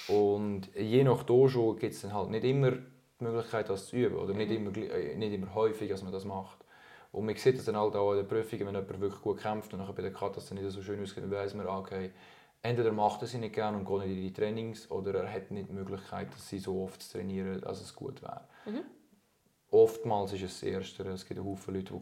Und 0.08 0.70
je 0.76 1.04
nach 1.04 1.22
Dojo 1.24 1.76
gibt 1.76 1.94
es 1.94 2.02
dann 2.02 2.14
halt 2.14 2.32
nicht 2.32 2.44
immer 2.44 2.72
die 2.72 3.24
Möglichkeit, 3.24 3.70
das 3.70 3.88
zu 3.88 3.96
üben. 3.96 4.16
Oder 4.16 4.34
nicht, 4.34 4.52
immer, 4.52 4.76
äh, 4.76 5.16
nicht 5.16 5.34
immer 5.34 5.54
häufig, 5.54 5.90
dass 5.90 6.02
man 6.02 6.12
das 6.12 6.26
macht. 6.26 6.58
Und 7.12 7.26
man 7.26 7.36
sieht 7.36 7.58
das 7.58 7.66
dann 7.66 7.78
halt 7.78 7.96
auch 7.96 8.14
in 8.14 8.18
den 8.20 8.28
Prüfungen, 8.28 8.68
wenn 8.68 8.76
jemand 8.76 9.00
wirklich 9.02 9.22
gut 9.22 9.40
kämpft 9.40 9.72
und 9.74 9.80
nachher 9.80 9.94
bei 9.94 10.02
der 10.02 10.14
Katas 10.14 10.48
dann 10.48 10.58
nicht 10.58 10.72
so 10.72 10.82
schön 10.82 11.02
ausgeht, 11.02 11.24
dann 11.24 11.32
weiss 11.32 11.54
man, 11.54 11.68
ah, 11.68 11.78
okay, 11.80 12.12
entweder 12.62 12.92
macht 12.92 13.22
er 13.22 13.28
sie 13.28 13.38
nicht 13.38 13.56
gerne 13.56 13.78
und 13.78 13.86
geht 13.86 14.08
nicht 14.08 14.18
in 14.18 14.24
die 14.24 14.34
Trainings, 14.34 14.90
oder 14.92 15.24
er 15.24 15.32
hat 15.32 15.52
nicht 15.52 15.70
die 15.70 15.74
Möglichkeit, 15.74 16.34
dass 16.34 16.48
sie 16.50 16.60
so 16.60 16.84
oft 16.84 17.02
zu 17.02 17.18
trainieren, 17.18 17.62
dass 17.62 17.82
es 17.82 17.96
gut 17.96 18.22
wäre. 18.22 18.42
Oftmals 19.72 20.34
ist 20.34 20.44
es 20.44 20.60
das 20.60 20.64
Erste. 20.64 21.04
Es 21.10 21.26
gibt 21.26 21.44
Haufen 21.44 21.74
Leute, 21.74 21.94
die 21.94 22.02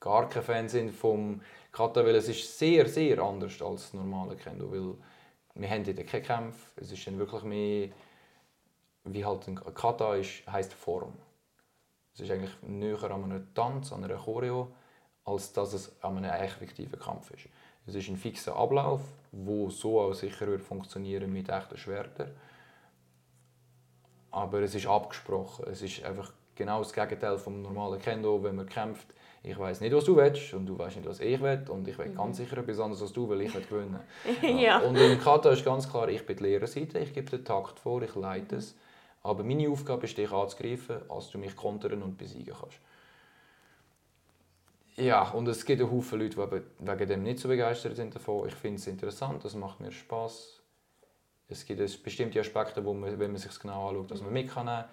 gar 0.00 0.28
kein 0.28 0.42
Fan 0.42 0.68
sind 0.68 0.90
vom 0.90 1.40
Kata, 1.72 2.04
weil 2.04 2.16
es 2.16 2.28
ist 2.28 2.58
sehr, 2.58 2.88
sehr 2.88 3.18
anders 3.20 3.62
als 3.62 3.82
das 3.82 3.94
normale 3.94 4.36
Kendo, 4.36 4.70
weil 4.70 4.94
wir 5.54 5.70
haben 5.70 5.84
dort 5.84 6.06
keine 6.06 6.22
Kämpfe. 6.24 6.80
Es 6.80 6.90
ist 6.92 7.06
dann 7.06 7.18
wirklich 7.18 7.42
mehr, 7.44 7.90
wie 9.04 9.24
halt 9.24 9.46
ein 9.46 9.54
Kata 9.54 10.16
ist, 10.16 10.46
heisst 10.50 10.72
Form. 10.74 11.12
Es 12.12 12.20
ist 12.20 12.30
eigentlich 12.30 12.62
näher 12.62 13.02
an 13.10 13.24
einem 13.24 13.54
Tanz, 13.54 13.92
an 13.92 14.04
einer 14.04 14.16
Choreo, 14.16 14.72
als 15.24 15.52
dass 15.52 15.72
es 15.72 16.02
an 16.02 16.18
einem 16.18 16.30
effektiven 16.30 16.98
Kampf 16.98 17.30
ist. 17.30 17.48
Es 17.86 17.94
ist 17.94 18.08
ein 18.08 18.16
fixer 18.16 18.56
Ablauf, 18.56 19.00
wo 19.36 19.70
so 19.70 20.00
auch 20.00 20.14
sicher 20.14 20.46
wird 20.46 20.62
funktionieren 20.62 21.32
mit 21.32 21.48
echten 21.48 21.76
Schwertern. 21.76 22.30
Aber 24.30 24.60
es 24.60 24.74
ist 24.74 24.86
abgesprochen. 24.86 25.66
Es 25.70 25.82
ist 25.82 26.04
einfach 26.04 26.32
genau 26.54 26.78
das 26.80 26.92
Gegenteil 26.92 27.38
vom 27.38 27.62
normalen 27.62 28.00
Kendo, 28.00 28.42
wenn 28.42 28.56
man 28.56 28.66
kämpft. 28.66 29.06
Ich 29.42 29.58
weiß 29.58 29.82
nicht, 29.82 29.94
was 29.94 30.04
du 30.04 30.16
willst 30.16 30.54
und 30.54 30.66
du 30.66 30.78
weißt 30.78 30.96
nicht, 30.96 31.08
was 31.08 31.20
ich 31.20 31.40
will 31.40 31.64
und 31.68 31.86
ich 31.86 31.98
will 31.98 32.08
ganz 32.14 32.38
sicher 32.38 32.56
etwas 32.58 32.80
anderes 32.80 33.02
als 33.02 33.12
du, 33.12 33.28
weil 33.28 33.42
ich 33.42 33.54
will 33.54 33.62
gewinnen. 33.62 34.00
Ja. 34.58 34.78
Und 34.78 34.96
im 34.96 35.20
Kata 35.20 35.50
ist 35.50 35.64
ganz 35.64 35.88
klar, 35.88 36.08
ich 36.08 36.24
bin 36.24 36.36
die 36.36 36.44
Lehrerseite, 36.44 36.98
ich 36.98 37.12
gebe 37.12 37.30
den 37.30 37.44
Takt 37.44 37.78
vor, 37.78 38.00
ich 38.02 38.14
leite 38.14 38.56
es. 38.56 38.74
Aber 39.22 39.44
meine 39.44 39.68
Aufgabe 39.68 40.06
ist, 40.06 40.16
dich 40.16 40.32
anzugreifen, 40.32 40.96
als 41.10 41.30
du 41.30 41.38
mich 41.38 41.54
kontern 41.56 42.02
und 42.02 42.16
besiegen 42.16 42.54
kannst. 42.58 42.78
Ja, 44.96 45.30
und 45.30 45.48
es 45.48 45.64
gibt 45.64 45.80
einen 45.80 45.90
Haufen 45.90 46.20
Leute, 46.20 46.62
die 46.80 46.86
wegen 46.86 47.08
dem 47.08 47.22
nicht 47.24 47.38
so 47.40 47.48
begeistert 47.48 47.96
sind 47.96 48.14
davon. 48.14 48.46
Ich 48.46 48.54
finde 48.54 48.78
es 48.78 48.86
interessant, 48.86 49.44
das 49.44 49.54
macht 49.54 49.80
mir 49.80 49.90
Spaß. 49.90 50.60
Es 51.48 51.66
gibt 51.66 51.80
es 51.80 52.00
bestimmte 52.00 52.40
Aspekte, 52.40 52.84
wo 52.84 52.94
man, 52.94 53.18
wenn 53.18 53.32
man 53.32 53.40
sich 53.40 53.58
genau 53.58 53.88
anschaut, 53.88 54.10
dass 54.12 54.22
man 54.22 54.32
mit 54.32 54.50
kann 54.50 54.66
nehmen. 54.66 54.84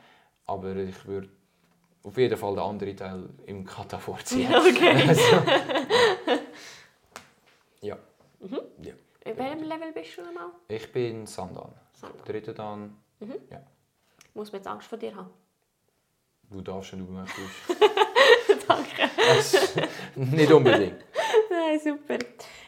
Aber 0.48 0.76
ich 0.76 1.06
würde 1.06 1.30
auf 2.04 2.18
jeden 2.18 2.36
Fall 2.36 2.56
den 2.56 2.64
anderen 2.64 2.98
Teil 2.98 3.30
im 3.46 3.64
Kata 3.64 4.00
vorziehen. 4.00 4.52
Okay. 4.56 5.08
Also, 5.08 5.22
ja. 7.82 7.98
ja. 8.84 8.94
In 9.26 9.38
welchem 9.38 9.64
Level 9.64 9.92
bist 9.92 10.18
du 10.18 10.22
nochmal? 10.24 10.52
Ich 10.68 10.92
bin 10.92 11.26
Sandan. 11.26 11.74
Sandan. 11.94 12.26
Dritter 12.26 12.54
Dan. 12.54 12.98
Muss 14.34 14.52
man 14.52 14.60
jetzt 14.60 14.68
Angst 14.68 14.88
vor 14.88 14.98
dir 14.98 15.16
haben? 15.16 15.30
Du 16.50 16.62
darfst, 16.62 16.94
wenn 16.94 17.06
du 17.06 17.12
möchtest. 17.12 17.40
Danke. 18.68 19.10
Das, 19.16 19.76
nicht 20.16 20.52
unbedingt. 20.52 21.04
Nein, 21.50 21.80
super. 21.80 22.18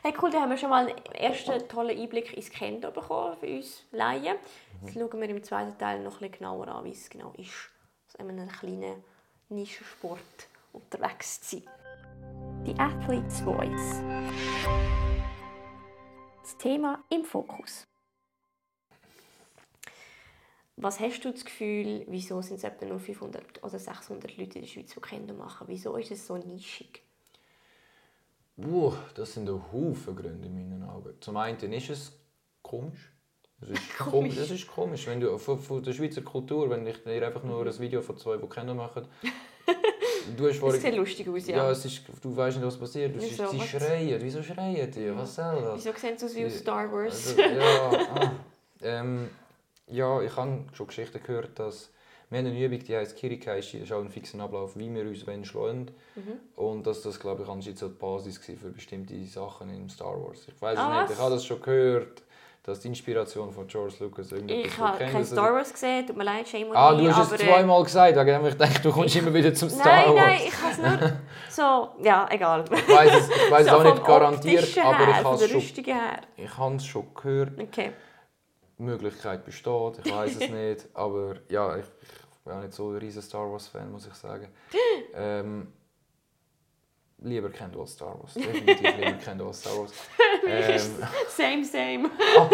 Hey, 0.02 0.14
cool, 0.22 0.32
dann 0.32 0.42
haben 0.42 0.50
wir 0.50 0.58
schon 0.58 0.70
mal 0.70 0.88
einen 0.88 1.06
ersten 1.14 1.68
tollen 1.68 1.98
Einblick 1.98 2.36
ins 2.36 2.50
Kendo 2.50 2.92
bekommen 2.92 3.38
für 3.40 3.48
uns 3.48 3.86
Laien. 3.92 4.38
Jetzt 4.82 4.94
schauen 4.94 5.22
wir 5.22 5.30
im 5.30 5.44
zweiten 5.44 5.78
Teil 5.78 6.02
noch 6.02 6.14
ein 6.14 6.20
bisschen 6.20 6.40
genauer 6.40 6.68
an, 6.68 6.86
wie 6.86 6.92
es 6.92 7.10
genau 7.10 7.34
ist, 7.38 7.72
so 8.08 8.24
in 8.24 8.30
einem 8.30 8.50
kleinen 8.50 9.04
Nischensport 9.50 10.20
unterwegs 10.74 11.42
zu 11.42 11.58
sein. 11.58 11.64
Die 12.66 12.78
Athlete's 12.80 13.42
Voice. 13.42 14.02
Das 16.42 16.58
Thema 16.58 17.04
im 17.10 17.24
Fokus. 17.24 17.88
Was 20.76 21.00
hast 21.00 21.24
du 21.24 21.32
das 21.32 21.46
Gefühl, 21.46 22.04
wieso 22.08 22.42
sind 22.42 22.58
es 22.58 22.64
etwa 22.64 22.86
nur 22.86 23.00
500 23.00 23.64
oder 23.64 23.78
600 23.78 24.38
Leute 24.38 24.56
in 24.58 24.62
der 24.66 24.68
Schweiz, 24.70 24.94
die 24.94 25.00
Kendo 25.02 25.34
machen? 25.36 25.68
Wieso 25.68 25.96
ist 25.98 26.12
es 26.12 26.26
so 26.26 26.36
nischig? 26.38 27.04
Puh, 28.60 28.94
das 29.16 29.34
sind 29.34 29.50
ein 29.50 29.62
Haufen 29.72 30.16
Gründe 30.16 30.48
in 30.48 30.56
meinen 30.56 30.84
Augen. 30.84 31.14
Zum 31.20 31.38
einen 31.38 31.58
ist 31.74 31.90
es 31.90 32.12
komisch. 32.62 33.12
Es 33.62 33.70
ist 33.70 33.98
Komisch. 33.98 34.38
Es 34.38 34.52
ist 34.52 34.68
komisch, 34.68 35.08
wenn 35.08 35.20
du 35.20 35.38
von, 35.38 35.60
von 35.60 35.82
der 35.84 35.94
Schweizer 35.94 36.22
Kultur, 36.22 36.70
wenn 36.70 36.86
ich 36.86 37.04
dir 37.04 37.26
einfach 37.26 37.44
nur 37.44 37.66
ein 37.66 37.80
Video 37.80 38.02
von 38.02 38.18
zwei, 38.18 38.38
die 38.38 38.48
kennen 38.48 38.76
machen. 38.78 39.08
Du 40.38 40.46
hast 40.46 40.54
Das 40.54 40.60
vorhin, 40.60 40.80
sieht 40.80 40.96
lustig 40.96 41.28
aus, 41.28 41.48
ja. 41.48 41.58
ja, 41.58 41.72
es 41.72 41.84
ist, 41.84 42.04
du 42.22 42.34
weißt 42.34 42.56
nicht, 42.56 42.66
was 42.66 42.78
passiert. 42.78 43.14
Du 43.14 43.20
Wieso? 43.20 43.46
sie 43.48 43.60
Was? 43.60 43.68
schreien. 43.68 44.22
Wieso 44.22 44.42
schreien 44.42 44.90
die? 44.90 45.14
Was 45.14 45.36
soll 45.36 45.62
das? 45.62 45.76
Wieso 45.76 45.98
sehen 45.98 46.18
sie 46.18 46.26
aus 46.26 46.36
wie 46.36 46.46
aus 46.46 46.60
Star 46.60 46.90
Wars? 46.90 47.28
Also, 47.28 47.42
ja, 47.42 47.92
ah, 48.16 48.32
ähm, 48.82 49.30
ja, 49.88 50.22
ich 50.22 50.36
habe 50.36 50.66
schon 50.74 50.88
Geschichten 50.88 51.22
gehört, 51.24 51.58
dass 51.60 51.92
wir 52.30 52.40
haben 52.40 52.48
eine 52.48 52.60
Übung, 52.66 52.80
die 52.80 52.96
heißt 52.96 53.16
Kirikaishi, 53.16 53.80
das 53.80 53.90
ist 53.90 53.94
auch 53.94 54.02
ein 54.02 54.10
fixer 54.10 54.40
Ablauf, 54.40 54.76
wie 54.76 54.92
wir 54.94 55.04
uns 55.04 55.28
wenn 55.28 55.46
schlagen. 55.46 55.92
Mhm. 56.16 56.40
Und 56.56 56.88
dass 56.88 57.04
das, 57.04 57.20
glaube 57.20 57.44
ich, 57.44 57.50
anscheinend 57.50 57.78
so 57.78 57.90
die 57.90 57.94
Basis 58.00 58.40
war 58.50 58.56
für 58.56 58.70
bestimmte 58.70 59.24
Sachen 59.26 59.70
in 59.70 59.88
Star 59.90 60.20
Wars. 60.20 60.48
Ich 60.48 60.60
weiß 60.60 60.74
es 60.74 60.80
Ah, 60.84 60.90
nicht, 61.02 61.10
was? 61.10 61.12
ich 61.12 61.20
habe 61.20 61.32
das 61.36 61.46
schon 61.46 61.62
gehört. 61.62 62.24
dass 62.66 62.80
die 62.80 62.88
Inspiration 62.88 63.52
von 63.52 63.68
George 63.68 63.94
Lucas 64.00 64.32
irgendetwas 64.32 64.72
Ich 64.74 64.78
habe 64.80 64.98
kein 64.98 65.26
Star 65.26 65.54
Wars 65.54 65.74
gesehen, 65.74 66.08
tut 66.08 66.16
mir 66.16 66.24
leid, 66.24 66.48
shame 66.48 66.70
on 66.70 66.76
Ah, 66.78 66.94
du 66.96 67.14
hast 67.14 67.34
es 67.34 67.42
äh, 67.42 67.46
zweimal 67.46 67.84
gesagt, 67.84 68.16
wegen 68.16 68.46
ich 68.48 68.56
dachte, 68.56 68.82
du 68.82 68.92
kommst 68.92 69.16
immer 69.18 69.34
wieder 69.34 69.54
zum 69.54 69.70
Star 69.70 69.86
Nein, 69.86 70.16
Wars. 70.16 70.26
nein, 70.26 70.40
ich 70.48 70.62
habe 70.62 70.72
es 70.72 70.78
nur 71.02 71.12
so, 72.00 72.04
ja, 72.06 72.26
egal. 72.32 72.64
Ich 72.74 72.88
weiß 72.88 73.16
es, 73.20 73.30
ich 73.30 73.52
weiss 73.52 73.62
es 73.66 73.70
so 73.70 73.78
auch 73.78 73.84
nicht 73.84 74.06
garantiert, 74.06 74.60
Optischen 74.64 74.82
aber 74.84 74.98
her, 75.06 75.08
ich 75.20 75.24
habe 75.26 75.36
es 75.36 75.50
schon, 75.52 75.84
her. 75.84 76.22
ich 76.38 76.58
habe 76.58 76.76
es 76.78 76.86
schon 76.86 77.06
gehört. 77.14 77.62
Okay. 77.62 77.92
Möglichkeit 78.78 79.46
besteht, 79.46 80.00
ich 80.04 80.12
weiß 80.12 80.36
es 80.42 80.50
nicht. 80.50 80.88
Aber 80.94 81.36
ja, 81.50 81.78
ich, 81.78 81.86
ich 82.02 82.40
bin 82.44 82.54
auch 82.54 82.62
nicht 82.62 82.74
so 82.74 82.90
ein 82.90 82.98
riesen 82.98 83.22
Star 83.22 83.50
Wars-Fan, 83.52 83.92
muss 83.92 84.08
ich 84.08 84.14
sagen. 84.14 84.48
Ähm, 85.16 85.68
lieber 87.20 87.50
Kendall 87.52 87.82
als 87.82 87.92
Star 87.94 88.20
Wars. 88.20 88.34
Definitiv 88.34 88.82
lieber 88.98 89.12
Kendall 89.14 89.48
als 89.48 89.60
Star 89.62 89.78
Wars. 89.78 89.92
Ähm, 90.46 90.82
Same, 91.30 91.64
same. 91.64 92.10
ah, 92.38 92.50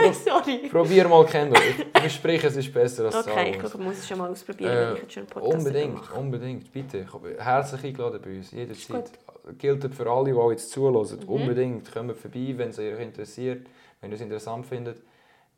Nein, 0.00 0.14
sorry. 0.14 0.68
probier 0.70 1.08
mal 1.08 1.24
Kendall. 1.26 1.60
Ich 1.92 2.00
verspreche, 2.00 2.46
es 2.46 2.56
ist 2.56 2.72
besser 2.72 3.06
als 3.06 3.18
Star 3.20 3.32
Okay, 3.34 3.50
ich 3.50 3.62
Wars. 3.62 3.72
glaube, 3.72 3.78
ich 3.84 3.88
muss 3.90 3.98
es 3.98 4.06
schon 4.08 4.18
mal 4.18 4.30
ausprobieren, 4.30 4.72
Äh, 4.72 4.94
wenn 4.94 5.06
ich 5.06 5.12
schon 5.12 5.22
einen 5.22 5.30
Podcast 5.30 5.54
Unbedingt, 5.56 6.12
unbedingt, 6.12 6.72
bitte. 6.72 6.98
Ich 6.98 7.12
habe 7.12 7.36
herzlich 7.38 7.84
eingeladen 7.84 8.20
bei 8.22 8.36
uns, 8.36 8.52
jederzeit. 8.52 9.10
Gilt 9.58 9.92
für 9.94 10.08
alle, 10.08 10.32
die 10.32 10.50
jetzt 10.52 10.70
zuhören. 10.70 11.18
Mhm. 11.20 11.28
Unbedingt, 11.28 11.92
kommt 11.92 12.16
vorbei, 12.16 12.54
wenn 12.56 12.68
es 12.68 12.78
euch 12.78 13.00
interessiert, 13.00 13.66
wenn 14.00 14.10
ihr 14.12 14.14
es 14.14 14.20
interessant 14.20 14.66
findet. 14.66 15.02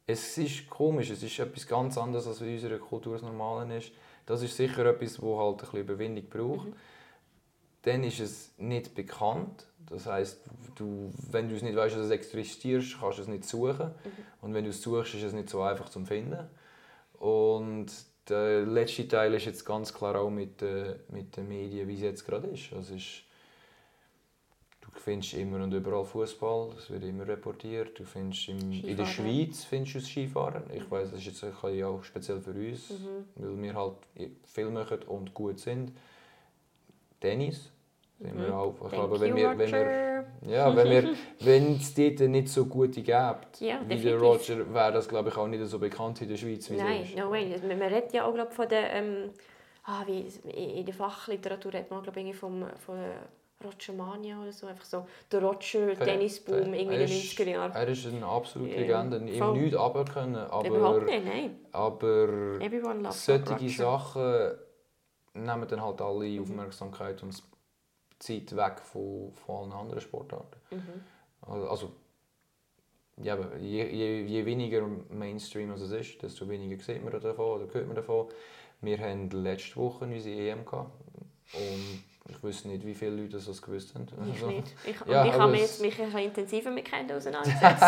Es 0.07 0.37
ist 0.39 0.69
komisch, 0.69 1.11
es 1.11 1.23
ist 1.23 1.39
etwas 1.39 1.67
ganz 1.67 1.97
anderes, 1.97 2.27
als 2.27 2.41
in 2.41 2.53
unserer 2.55 2.79
Kultur 2.79 3.15
das 3.15 3.23
Normale 3.23 3.79
ist. 3.79 3.93
Das 4.27 4.43
ist 4.43 4.57
sicher 4.57 4.85
etwas, 4.87 5.15
das 5.15 5.23
halt 5.23 5.55
ein 5.55 5.57
bisschen 5.59 5.81
Überwindung 5.81 6.25
braucht. 6.29 6.69
Mhm. 6.69 6.75
Dann 7.83 8.05
ist 8.05 8.21
es 8.21 8.53
nicht 8.59 8.95
bekannt. 8.95 9.67
Das 9.89 10.07
heißt, 10.07 10.41
du, 10.77 11.11
wenn 11.31 11.49
du 11.49 11.57
es 11.57 11.63
nicht 11.63 11.77
weißt, 11.77 11.97
dass 11.97 12.05
es 12.07 12.11
existiert, 12.11 12.85
kannst 13.01 13.19
du 13.19 13.23
es 13.23 13.29
nicht 13.29 13.45
suchen. 13.45 13.89
Mhm. 13.89 14.11
Und 14.41 14.55
wenn 14.55 14.65
du 14.65 14.71
es 14.71 14.83
suchst, 14.83 15.15
ist 15.15 15.23
es 15.25 15.33
nicht 15.33 15.51
so 15.51 15.63
einfach 15.63 15.89
zu 15.89 16.05
finden. 16.05 16.49
Und 17.19 17.87
der 18.29 18.63
letzte 18.63 19.07
Teil 19.09 19.35
ist 19.35 19.47
jetzt 19.47 19.65
ganz 19.65 19.93
klar 19.93 20.17
auch 20.17 20.31
mit, 20.31 20.61
den- 20.61 20.95
mit 21.09 21.37
den 21.37 21.49
Medien, 21.49 21.89
wie 21.89 21.95
es 21.95 22.01
jetzt 22.01 22.25
gerade 22.25 22.49
ist. 22.49 22.73
Also 22.73 22.95
es 22.95 23.03
ist. 23.03 23.23
Du 24.95 25.01
findest 25.01 25.34
immer 25.34 25.62
und 25.64 25.72
überall 25.72 26.05
Fußball, 26.05 26.70
es 26.76 26.90
wird 26.90 27.03
immer 27.05 27.26
reportiert. 27.26 27.99
Du 27.99 28.05
findest 28.05 28.49
im, 28.49 28.70
in 28.72 28.97
der. 28.97 29.07
Schweiz 29.07 29.64
findest 29.64 29.95
du 29.95 29.99
das 30.01 30.09
Skifahren. 30.09 30.64
Ich 30.72 30.88
weiß, 30.90 31.11
das 31.11 31.20
ist 31.20 31.26
jetzt 31.26 31.45
ein 31.45 31.84
auch 31.84 32.05
speziell 32.05 32.40
für 32.40 32.51
uns, 32.51 32.90
Mhm. 32.90 33.24
weil 33.36 33.62
wir 33.62 33.74
halt 33.74 33.95
viel 34.45 34.70
machen 34.70 34.99
und 35.07 35.32
gut 35.32 35.59
sind. 35.59 35.93
Tennis. 37.20 37.70
Sind 38.18 38.38
wir 38.38 38.49
Mhm. 38.49 38.53
auch, 38.55 38.74
ich 38.84 38.93
glaube, 38.93 39.18
wenn 39.20 39.34
wir, 39.34 39.59
wenn 39.59 39.72
wir 39.72 40.24
ja, 40.47 40.76
wenn 40.76 40.90
wir, 40.90 41.14
wenn 41.40 41.76
es 41.76 41.95
dort 41.95 42.20
nicht 42.20 42.49
so 42.49 42.66
gute 42.66 43.03
gäbe, 43.03 43.40
Ja, 43.61 43.80
wie 43.88 43.97
der. 43.97 44.18
Roger, 44.20 44.72
wäre 44.72 44.93
das 44.93 45.09
glaube 45.09 45.30
ich 45.30 45.36
auch 45.36 45.49
nicht 45.49 45.64
so 45.66 45.78
bekannt 45.78 46.20
in 46.22 46.28
der 46.28 46.36
Schweiz 46.36 46.70
wie 46.70 46.76
Nein, 46.76 47.09
no 47.16 47.30
way. 47.30 47.57
Man 47.66 47.78
man 47.78 47.88
redet 47.93 48.12
ja 48.12 48.24
auch 48.24 48.34
glaub, 48.34 48.53
von 48.53 48.68
der, 48.68 48.93
ähm, 48.93 49.30
ah, 49.84 50.05
wie, 50.07 50.26
in 50.51 50.84
der 50.84 50.95
Fachliteratur 50.95 51.72
redet 51.72 51.90
man 51.90 52.03
glaub, 52.03 52.16
irgendwie 52.16 52.34
vom, 52.36 52.64
von 52.78 52.97
Roger 53.65 53.93
Mania 53.95 54.41
oder 54.43 54.53
so. 54.53 54.67
Einfach 54.67 54.85
so 54.85 55.07
der 55.31 55.43
Roger 55.43 55.95
Tennisboom 55.99 56.75
irgendwie 56.75 56.81
in 56.83 56.89
den 56.91 57.01
ist- 57.03 57.13
90er 57.39 57.49
Jahren. 57.49 57.73
Er 57.73 57.89
ist 57.89 58.07
eine 58.07 58.27
absolute 58.27 58.75
Legende, 58.75 59.17
ihm 59.19 59.39
voll. 59.39 59.59
nichts 59.59 59.77
abkönnen, 59.77 60.37
aber, 60.37 60.67
Überhaupt 60.69 61.07
nicht, 61.07 61.25
nein. 61.25 61.59
aber 61.73 62.61
Everyone 62.61 63.01
loves 63.03 63.25
solche 63.27 63.51
Roger. 63.55 63.69
Sachen 63.69 64.53
nehmen 65.35 65.67
dann 65.69 65.83
halt 65.83 66.01
alle 66.01 66.27
Mhm. 66.29 66.43
Aufmerksamkeit 66.43 67.23
und 67.23 67.43
Zeit 68.19 68.55
weg 68.57 68.81
von, 68.81 69.33
von 69.35 69.57
allen 69.65 69.73
anderen 69.73 70.01
Sportarten. 70.01 70.57
Mhm. 70.71 71.03
Also, 71.69 71.91
ja, 73.17 73.37
je, 73.59 73.85
je, 73.91 74.23
je 74.25 74.45
weniger 74.47 74.87
Mainstream 75.11 75.71
es 75.73 75.83
ist, 75.83 76.23
desto 76.23 76.49
weniger 76.49 76.83
sieht 76.83 77.03
man 77.05 77.13
davon 77.21 77.63
oder 77.63 77.73
hört 77.75 77.87
man 77.87 77.97
davon. 77.97 78.29
Wir 78.81 78.99
haben 78.99 79.31
letzte 79.31 79.77
Woche 79.77 80.05
unsere 80.07 80.35
EM 80.37 80.65
gehabt 80.65 80.91
und 81.55 82.03
ich 82.33 82.43
wüsste 82.43 82.68
nicht, 82.68 82.85
wie 82.85 82.95
viele 82.95 83.16
Leute 83.22 83.39
das 83.39 83.62
gewusst 83.62 83.95
haben. 83.95 84.07
Ich 84.26 84.35
Also, 84.35 84.47
nicht. 84.49 84.74
Ich, 84.87 84.97
Ja, 85.07 85.24
ich 85.24 85.33
habe 85.33 85.53
mich 85.53 85.80
mich 85.80 85.99
intensiver 85.99 86.70
mit 86.70 86.85
Kindern 86.85 87.16
auseinandergesetzt. 87.18 87.85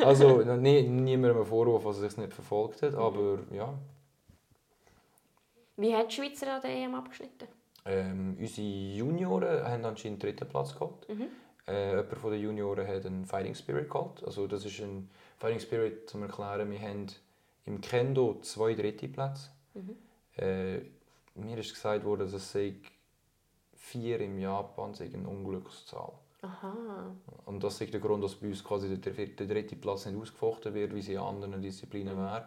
also 0.00 0.40
nie, 0.56 0.82
niemandem 0.82 1.44
Vorwurf, 1.44 1.84
dass 1.84 1.98
er 2.00 2.06
es 2.06 2.16
nicht 2.16 2.32
verfolgt 2.32 2.82
Mhm. 2.82 2.86
hat, 2.86 2.94
aber 2.94 3.38
ja. 3.52 3.72
Wie 5.76 5.94
hat 5.94 6.10
die 6.10 6.16
Schweizer 6.16 6.54
an 6.54 6.60
der 6.62 6.70
EM 6.70 6.94
abgeschnitten? 6.94 7.48
Ähm, 7.86 8.36
unsere 8.38 8.66
Junioren 8.66 9.64
haben 9.64 9.84
anscheinend 9.84 10.22
den 10.22 10.30
dritten 10.36 10.48
Platz 10.48 10.74
geholt. 10.74 11.08
Mhm. 11.08 11.26
Äh, 11.66 11.90
jemand 11.90 12.18
von 12.18 12.30
den 12.32 12.42
Junioren 12.42 12.86
hat 12.86 13.06
einen 13.06 13.24
Fighting 13.24 13.54
Spirit 13.54 13.88
geholt. 13.88 14.22
Also 14.24 14.46
das 14.46 14.64
ist 14.64 14.80
ein 14.80 15.08
Fighting 15.38 15.60
Spirit, 15.60 16.08
zum 16.10 16.22
erklären, 16.22 16.70
wir 16.70 16.80
haben 16.80 17.06
im 17.64 17.80
Kendo 17.80 18.38
zwei 18.42 18.74
dritte 18.74 19.08
Plätze. 19.08 19.48
Mhm. 19.74 19.96
Äh, 20.36 20.80
mir 21.36 21.56
ist 21.58 21.72
gesagt 21.72 22.04
worden, 22.04 22.20
dass 22.30 22.32
es 22.32 22.52
vier 23.80 24.20
im 24.20 24.38
Japan 24.38 24.94
sei 24.94 25.10
eine 25.12 25.26
Unglückszahl. 25.28 26.12
Aha. 26.42 26.74
Und 27.46 27.62
das 27.64 27.80
ist 27.80 27.92
der 27.92 28.00
Grund, 28.00 28.22
dass 28.24 28.34
bei 28.36 28.46
uns 28.48 28.62
quasi 28.64 28.88
der, 28.98 29.12
der 29.12 29.46
dritte 29.46 29.76
Platz 29.76 30.06
nicht 30.06 30.18
ausgefochten 30.18 30.72
wird, 30.74 30.94
wie 30.94 31.00
es 31.00 31.08
in 31.08 31.18
anderen 31.18 31.60
Disziplinen 31.60 32.16
wäre. 32.16 32.46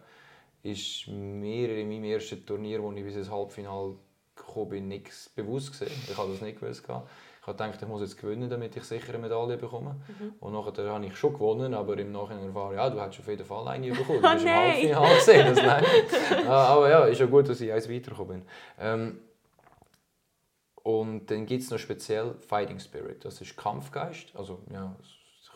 Ist 0.64 1.08
mir 1.08 1.78
in 1.78 1.90
meinem 1.90 2.06
ersten 2.06 2.46
Turnier, 2.46 2.82
wo 2.82 2.92
ich 2.94 3.04
bis 3.04 3.16
ins 3.16 3.30
Halbfinale 3.30 3.96
gekommen 4.36 4.70
bin, 4.70 4.88
nichts 4.88 5.30
bewusst 5.30 5.72
gesehen. 5.72 5.92
Ich 6.10 6.18
habe 6.18 6.32
das 6.32 6.42
nicht 6.42 6.60
gewusst. 6.60 6.86
gehabt. 6.88 7.10
Ich 7.42 7.48
habe 7.48 7.58
gedacht, 7.58 7.82
ich 7.82 7.88
muss 7.90 8.02
jetzt 8.02 8.18
gewinnen, 8.18 8.50
damit 8.50 8.76
ich 8.78 8.84
sicher 8.86 9.10
eine 9.10 9.18
Medaille 9.20 9.58
bekomme. 9.58 9.98
Und 10.40 10.54
nachher 10.54 10.90
habe 10.90 11.06
ich 11.06 11.16
schon 11.18 11.34
gewonnen, 11.34 11.74
aber 11.74 11.98
im 11.98 12.12
Nachhinein 12.14 12.48
erfahren, 12.48 12.76
ja, 12.76 12.90
du 12.90 13.02
hättest 13.02 13.20
auf 13.20 13.28
jeden 13.28 13.46
Fall 13.46 13.68
eine 13.68 13.92
bekommen. 13.92 14.22
Du 14.22 14.28
Oh 14.28 14.32
bist 14.34 14.46
im 14.46 14.50
nein. 14.52 14.72
Halbfinale 14.96 15.16
gesehen, 15.16 15.56
das 15.56 15.66
nein. 15.66 15.86
Ah, 16.48 16.68
aber 16.68 16.90
ja, 16.90 17.06
ist 17.06 17.20
ja 17.20 17.26
gut, 17.26 17.50
dass 17.50 17.60
ich 17.60 17.72
eins 17.72 17.90
weitergekommen 17.90 18.40
bin. 18.40 18.48
Ähm, 18.80 19.20
und 20.84 21.28
dann 21.28 21.46
gibt 21.46 21.64
es 21.64 21.72
noch 21.72 21.80
speziell 21.80 22.36
Fighting 22.42 22.80
Spirit. 22.80 23.24
Das 23.26 23.40
ist 23.42 23.56
Kampfgeist. 23.58 24.36
Also, 24.36 24.60
ja, 24.72 24.96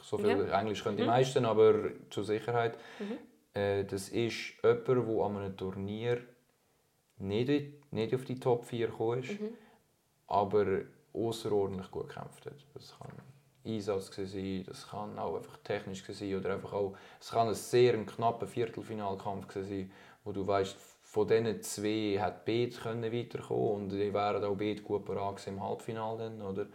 so 0.01 0.17
viel 0.17 0.29
Ja. 0.47 0.59
Englisch 0.59 0.83
können 0.83 0.97
die 0.97 1.03
Mhm. 1.03 1.09
meisten, 1.09 1.45
aber 1.45 1.91
zur 2.09 2.23
Sicherheit. 2.23 2.77
Mhm. 2.99 3.17
Äh, 3.53 3.83
das 3.85 4.09
ist 4.09 4.53
jemand, 4.63 4.87
der 4.87 5.25
an 5.25 5.37
einem 5.37 5.57
Turnier 5.57 6.21
nicht, 7.17 7.91
nicht 7.91 8.13
auf 8.15 8.23
die 8.25 8.39
Top 8.39 8.65
4 8.65 8.87
gekommen 8.87 9.23
ist, 9.23 9.39
Mhm. 9.41 9.49
aber 10.27 10.81
außerordentlich 11.13 11.89
gut 11.91 12.09
gekämpft 12.09 12.45
hat. 12.45 12.65
Das 12.73 12.95
kann 12.97 13.11
Einsatz 13.65 14.15
sein, 14.15 14.63
das 14.65 14.87
kann 14.87 15.17
auch 15.19 15.35
einfach 15.35 15.57
technisch 15.57 16.03
sein 16.05 16.35
oder 16.35 16.53
einfach 16.53 16.71
auch, 16.73 16.95
es 17.19 17.31
kann 17.31 17.47
ein 17.49 17.53
sehr 17.55 17.93
ein 17.95 18.05
knapper 18.05 18.47
Viertelfinalkampf 18.47 19.51
sein, 19.53 19.91
wo 20.23 20.31
du 20.31 20.45
weißt, 20.45 20.77
von 21.17 21.27
diesen 21.27 21.61
zwei 21.63 22.19
hat 22.21 22.45
Beet 22.45 22.79
können 22.79 23.11
weiterkommen 23.11 23.83
und 23.83 23.89
die 23.89 24.13
wären 24.13 24.43
auch 24.43 24.55
Beet 24.55 24.83
gut 24.83 25.03
parat 25.03 25.45
im 25.47 25.63
Halbfinale 25.63 26.17
dann, 26.29 26.41
oder? 26.43 26.67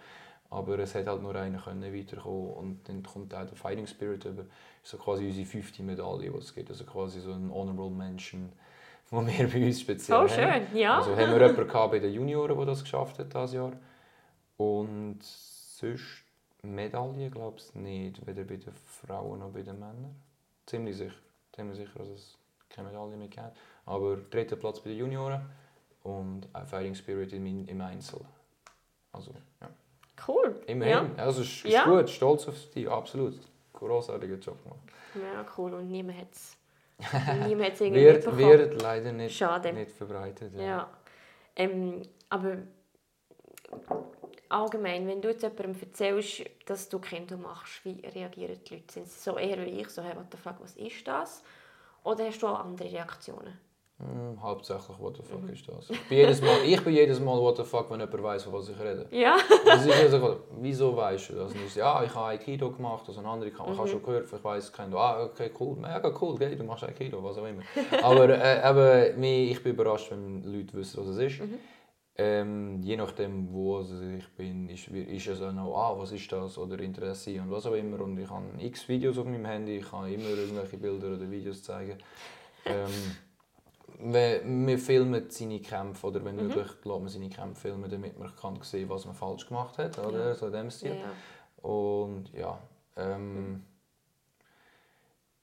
Aber 0.50 0.78
es 0.80 0.94
hat 0.96 1.06
halt 1.06 1.22
nur 1.22 1.34
einer 1.36 1.60
können 1.60 1.94
weiterkommen 1.94 2.52
und 2.54 2.88
dann 2.88 3.04
kommt 3.04 3.32
auch 3.34 3.46
der 3.46 3.56
Fighting 3.56 3.86
Spirit 3.86 4.24
über. 4.24 4.42
Das 4.42 4.46
ist 4.82 4.90
so 4.90 4.98
quasi 4.98 5.26
unsere 5.26 5.46
fünfte 5.46 5.82
Medaille, 5.84 6.30
die 6.30 6.36
es 6.38 6.52
gibt. 6.52 6.70
Also 6.70 6.84
quasi 6.84 7.20
so 7.20 7.30
ein 7.32 7.52
Honorable 7.52 7.90
Mention, 7.90 8.52
den 9.12 9.26
wir 9.28 9.48
bei 9.48 9.64
uns 9.66 9.80
speziell 9.80 10.28
So 10.28 10.36
haben. 10.36 10.66
schön, 10.66 10.76
ja. 10.76 10.98
Also 10.98 11.12
haben 11.12 11.30
wir 11.30 11.40
jemanden 11.46 11.68
gehabt 11.68 11.92
bei 11.92 12.00
den 12.00 12.12
Junioren, 12.12 12.56
der 12.56 12.66
das 12.66 12.82
geschafft 12.82 13.20
hat 13.20 13.32
dieses 13.32 13.52
Jahr. 13.52 13.72
Und 14.56 15.20
sonst 15.22 16.24
Medaille 16.62 17.30
glaube 17.30 17.58
ich 17.58 17.74
nicht, 17.76 18.26
weder 18.26 18.42
bei 18.42 18.56
den 18.56 18.72
Frauen 18.72 19.38
noch 19.38 19.50
bei 19.50 19.62
den 19.62 19.78
Männern. 19.78 20.16
Ziemlich 20.66 20.96
sicher. 20.96 21.14
Ziemlich 21.54 21.78
sicher, 21.78 21.98
dass 22.00 22.08
es 22.08 22.38
keine 22.68 22.88
Medaille 22.88 23.16
mehr 23.16 23.28
gibt. 23.28 23.52
Aber 23.86 24.16
dritter 24.16 24.56
Platz 24.56 24.80
bei 24.80 24.90
den 24.90 24.98
Junioren 24.98 25.42
und 26.02 26.48
ein 26.52 26.66
Fighting 26.66 26.94
Spirit 26.94 27.32
im, 27.32 27.66
im 27.66 27.80
Einzel. 27.80 28.20
Also, 29.12 29.32
ja. 29.60 29.68
Cool. 30.26 30.60
Immerhin. 30.66 31.18
Also, 31.18 31.42
es 31.42 31.48
ist, 31.48 31.64
ist 31.64 31.72
Ja. 31.72 31.84
gut, 31.84 32.08
stolz 32.08 32.46
auf 32.48 32.70
dich, 32.70 32.88
absolut. 32.88 33.34
Großartiger 33.72 34.36
Job 34.36 34.62
gemacht. 34.62 34.80
Ja, 35.14 35.40
ja 35.40 35.46
cool. 35.58 35.74
Und 35.74 35.90
niemand 35.90 36.18
hat 36.18 36.32
es 36.32 36.56
niemand 37.48 37.70
hat's 37.70 37.80
irgendwie 37.80 38.02
Wird, 38.04 38.16
mitbekommen. 38.16 38.58
wird 38.58 38.82
leider 38.82 39.12
nicht, 39.12 39.36
Schade. 39.36 39.72
nicht 39.72 39.90
verbreitet. 39.90 40.52
Ja. 40.56 40.88
Ähm, 41.56 42.02
aber 42.28 42.58
allgemein, 44.48 45.06
wenn 45.06 45.20
du 45.20 45.28
jetzt 45.30 45.42
jemandem 45.42 45.74
erzählst, 45.80 46.44
dass 46.66 46.88
du 46.88 46.98
Kinder 46.98 47.36
machst, 47.36 47.84
wie 47.84 48.00
reagieren 48.06 48.58
die 48.64 48.74
Leute? 48.76 48.92
Sind 48.92 49.08
sie 49.08 49.18
so 49.18 49.36
eher 49.36 49.58
wie 49.64 49.80
ich, 49.80 49.88
so, 49.88 50.02
hey, 50.02 50.14
what 50.14 50.26
the 50.30 50.36
fuck, 50.38 50.56
was 50.60 50.74
ist 50.76 51.06
das? 51.06 51.42
Oder 52.04 52.26
hast 52.26 52.40
du 52.42 52.48
auch 52.48 52.60
andere 52.60 52.90
Reaktionen? 52.90 53.58
Hm, 54.02 54.42
hauptsächlich, 54.42 54.98
what 54.98 55.16
the 55.16 55.22
Mhm. 55.22 55.26
fuck 55.40 55.50
ist 55.52 55.68
das? 55.68 55.90
Ich 55.90 56.08
bin, 56.08 56.18
jedes 56.18 56.40
Mal, 56.42 56.56
ich 56.66 56.82
bin 56.82 56.92
jedes 56.92 57.20
Mal 57.20 57.38
what 57.40 57.56
the 57.56 57.62
fuck, 57.62 57.88
wenn 57.90 58.00
jemand 58.00 58.22
weiss, 58.22 58.42
von 58.42 58.52
was 58.54 58.68
ich 58.68 58.78
rede. 58.78 59.06
Ja. 59.12 59.36
Das 59.64 59.86
ist 59.86 59.92
also, 59.92 60.40
wieso 60.60 60.96
weißt 60.96 61.30
du 61.30 61.34
das? 61.34 61.52
So, 61.52 61.78
ja, 61.78 62.02
ich 62.02 62.12
habe 62.12 62.26
Aikido 62.26 62.70
gemacht, 62.72 63.04
also 63.06 63.20
ein 63.20 63.26
anderer 63.26 63.50
kann, 63.50 63.70
ich 63.72 63.78
habe 63.78 63.88
schon 63.88 64.02
gehört, 64.02 64.26
ich 64.32 64.44
weiss, 64.44 64.72
kennt 64.72 64.92
ah, 64.94 65.22
okay, 65.24 65.50
cool, 65.60 65.76
mega 65.76 66.12
cool, 66.20 66.34
okay, 66.34 66.56
du 66.56 66.64
machst 66.64 66.82
Aikido, 66.82 67.22
was 67.22 67.38
auch 67.38 67.46
immer. 67.46 67.62
Aber 68.02 68.28
äh, 68.28 69.12
eben, 69.14 69.22
ich 69.22 69.62
bin 69.62 69.72
überrascht, 69.74 70.10
wenn 70.10 70.42
Leute 70.42 70.74
wissen, 70.74 71.00
was 71.00 71.06
es 71.08 71.18
ist. 71.18 71.40
Ähm, 72.14 72.82
je 72.82 72.96
nachdem, 72.96 73.50
wo 73.52 73.80
ich 73.80 74.28
bin, 74.36 74.68
ist, 74.68 74.88
ist 74.88 75.28
es 75.28 75.40
auch 75.40 75.52
noch, 75.52 75.74
ah, 75.76 75.94
was 75.98 76.12
ist 76.12 76.30
das 76.30 76.58
oder 76.58 76.78
Interesse 76.80 77.40
und 77.40 77.50
was 77.50 77.64
auch 77.66 77.72
immer. 77.72 78.00
Und 78.00 78.18
ich 78.18 78.28
habe 78.28 78.44
x 78.58 78.86
Videos 78.88 79.16
auf 79.16 79.24
meinem 79.24 79.46
Handy, 79.46 79.78
ich 79.78 79.90
kann 79.90 80.12
immer 80.12 80.28
irgendwelche 80.28 80.76
Bilder 80.76 81.14
oder 81.14 81.30
Videos 81.30 81.62
zeigen. 81.62 81.96
Ähm, 82.66 82.90
wir 84.04 84.78
filmen 84.78 85.30
seine 85.30 85.60
Kämpfe 85.60 86.08
oder 86.08 86.24
wenn 86.24 86.36
mhm. 86.36 86.48
möglich 86.48 86.66
lässt 86.66 86.84
man 86.84 87.08
seine 87.08 87.28
Kämpfe 87.28 87.68
filmen, 87.68 87.90
damit 87.90 88.18
man 88.18 88.34
kann 88.34 88.60
sehen 88.62 88.88
was 88.88 89.04
man 89.06 89.14
falsch 89.14 89.46
gemacht 89.46 89.78
hat, 89.78 89.98
oder? 89.98 90.28
Ja. 90.28 90.34
so 90.34 90.46
in 90.46 90.52
dem 90.52 90.70
Stil. 90.70 90.96
Ja. 90.96 91.68
Und 91.68 92.32
ja, 92.32 92.58
ähm, 92.96 93.34
mhm. 93.34 93.62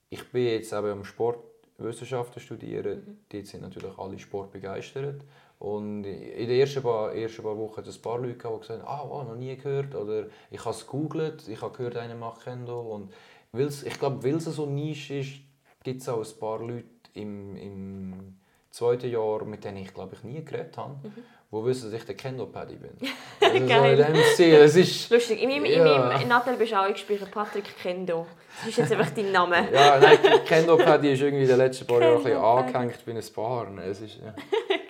ich 0.10 0.30
bin 0.32 0.46
jetzt 0.46 0.74
eben 0.74 0.92
am 0.92 1.06
Sportwissenschaften 1.06 2.42
studieren, 2.42 3.04
mhm. 3.06 3.18
dort 3.30 3.48
sind 3.48 3.62
natürlich 3.62 3.98
alle 3.98 4.20
Sport 4.20 4.52
begeistert 4.52 5.22
und 5.60 6.04
in 6.04 6.48
den 6.48 6.60
ersten 6.60 6.82
paar, 6.82 7.14
ersten 7.14 7.44
paar 7.44 7.58
Wochen 7.58 7.78
hat 7.78 7.88
es 7.88 7.98
ein 7.98 8.02
paar 8.02 8.20
Leute 8.20 8.34
die 8.34 8.60
gesagt 8.60 8.84
haben, 8.84 8.88
ah, 8.88 9.04
oh, 9.04 9.24
noch 9.24 9.36
nie 9.36 9.56
gehört 9.56 9.96
oder 9.96 10.28
ich 10.52 10.60
habe 10.60 10.76
es 10.76 10.86
gegoogelt, 10.86 11.48
ich 11.48 11.62
habe 11.62 11.76
gehört, 11.76 11.96
einer 11.98 12.16
macht 12.16 12.44
Kendo 12.44 12.80
und 12.82 13.14
weil's, 13.52 13.84
ich 13.84 13.98
glaube, 13.98 14.24
weil 14.24 14.36
es 14.36 14.46
so 14.46 14.66
nisch 14.66 15.12
ist, 15.12 15.40
gibt 15.84 16.02
es 16.02 16.10
auch 16.10 16.20
ein 16.20 16.40
paar 16.40 16.60
Leute 16.60 16.86
im, 17.14 17.56
im 17.56 18.40
zweiten 18.72 19.10
Jahr, 19.10 19.44
mit 19.46 19.64
denen 19.64 19.78
ich 19.78 19.94
glaube 19.94 20.16
ich 20.16 20.24
nie 20.24 20.44
geredet 20.44 20.78
habe, 20.78 20.96
mhm. 21.04 21.24
die 21.52 21.66
wissen, 21.66 21.92
dass 21.92 22.00
ich 22.00 22.06
der 22.06 22.16
Kendo-Paddy 22.16 22.76
bin. 22.76 22.92
Also 23.42 23.66
Geil. 23.66 23.98
So 23.98 24.04
in 24.04 24.14
dem 24.14 24.24
Stil, 24.34 24.56
es 24.56 24.76
ist... 24.76 25.10
Lustig, 25.10 25.42
in 25.42 25.50
meinem, 25.50 25.66
ja. 25.66 25.96
in 25.96 26.08
meinem 26.10 26.28
Nadelbeschauungsspiel 26.28 27.18
Patrick 27.32 27.76
Kendo. 27.82 28.28
Das 28.60 28.70
ist 28.70 28.78
jetzt 28.78 28.92
einfach 28.92 29.10
dein 29.12 29.32
Name. 29.32 29.56
ja, 29.74 29.98
nein, 30.00 30.20
Kendo-Paddy 30.46 31.14
ist 31.14 31.22
irgendwie 31.22 31.44
in 31.44 31.50
den 31.50 31.58
letzten 31.58 31.88
paar 31.88 32.02
Jahren 32.02 32.18
ein 32.18 32.24
bisschen 32.24 32.38
angehängt 32.38 33.06
bei 33.06 33.12
ein 33.14 33.34
Paar. 33.34 33.78
Es 33.80 34.02
ist, 34.02 34.20
ja. 34.22 34.36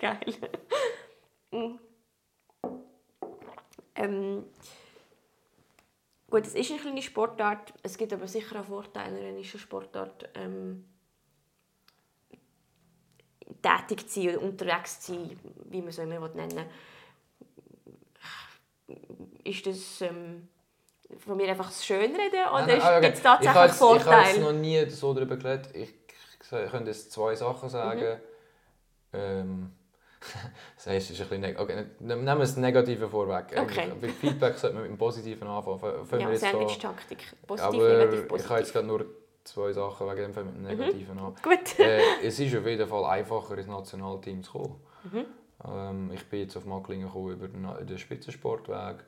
Geil. 0.00 0.34
Mm. 1.52 1.78
Ähm, 3.94 4.44
gut, 6.28 6.46
es 6.46 6.54
ist 6.54 6.70
eine 6.70 6.80
kleine 6.80 7.02
Sportart. 7.02 7.72
Es 7.82 7.96
gibt 7.96 8.12
aber 8.12 8.26
sicher 8.26 8.60
auch 8.60 8.64
Vorteile, 8.64 9.16
wenn 9.16 9.36
eine 9.36 9.44
Sportart 9.44 10.28
ähm, 10.34 10.84
tätig 13.62 14.08
zu 14.08 14.22
sein 14.22 14.36
oder 14.36 14.42
unterwegs 14.42 15.00
zu 15.00 15.12
sein, 15.12 15.38
wie 15.70 15.80
man 15.80 15.88
es 15.88 15.98
immer 15.98 16.28
nennen 16.28 16.66
Ist 19.44 19.66
das 19.66 20.00
ähm, 20.02 20.48
von 21.18 21.36
mir 21.36 21.48
einfach 21.48 21.66
das 21.66 21.84
Schönreden 21.84 22.46
oder 22.52 22.66
nein, 22.66 22.78
nein, 22.78 23.02
gibt 23.02 23.16
es 23.16 23.22
tatsächlich 23.22 23.64
ich 23.66 23.72
Vorteile? 23.72 24.30
Ich 24.30 24.42
habe 24.42 24.52
noch 24.52 24.60
nie 24.60 24.88
so 24.90 25.14
darüber 25.14 25.36
geredet. 25.36 25.70
Ich, 25.74 25.94
ich 26.40 26.70
könnte 26.70 26.90
jetzt 26.90 27.12
zwei 27.12 27.34
Sachen 27.34 27.68
sagen. 27.68 28.20
Mhm. 29.12 29.18
Ähm, 29.18 29.72
das 30.76 30.86
heißt, 30.86 31.10
ist 31.10 31.20
ein 31.20 31.28
bisschen 31.28 31.56
okay, 31.56 31.86
nehmen 31.98 32.24
wir 32.24 32.34
das 32.36 32.56
Negative 32.56 33.08
vorweg. 33.08 33.58
Okay. 33.58 33.90
Bei 34.00 34.08
Feedback 34.08 34.56
sollte 34.58 34.74
man 34.74 34.82
mit 34.82 34.92
dem 34.92 34.98
Positiven 34.98 35.48
anfangen. 35.48 36.20
ja, 36.20 36.36
Sandwich-Taktik. 36.36 37.18
Positiv, 37.46 37.80
negativ, 37.80 38.28
positiv. 38.28 38.44
Ich 38.44 38.50
habe 38.50 38.60
jetzt 38.60 38.72
gerade 38.72 38.86
nur 38.86 39.06
zwei 39.50 39.72
Sachen 39.72 40.06
wegen 40.06 40.22
dem 40.22 40.32
Fall 40.32 40.44
mit 40.44 40.54
dem 40.54 40.62
mhm. 40.62 40.68
Negativen 40.68 41.16
mhm. 41.16 41.24
an. 41.24 41.34
Gut. 41.42 41.78
äh, 41.78 42.00
es 42.22 42.38
ist 42.38 42.56
auf 42.56 42.66
jeden 42.66 42.88
Fall 42.88 43.04
einfacher, 43.04 43.58
ins 43.58 43.66
Nationalteam 43.66 44.42
zu 44.42 44.52
kommen. 44.52 44.80
Mhm. 45.10 45.24
Ähm, 45.64 46.10
ich 46.12 46.24
bin 46.26 46.40
jetzt 46.40 46.56
auf 46.56 46.64
Macklingen 46.64 47.06
gekommen 47.06 47.32
über 47.32 47.48
den 47.48 47.98
Spitzensportweg. 47.98 49.04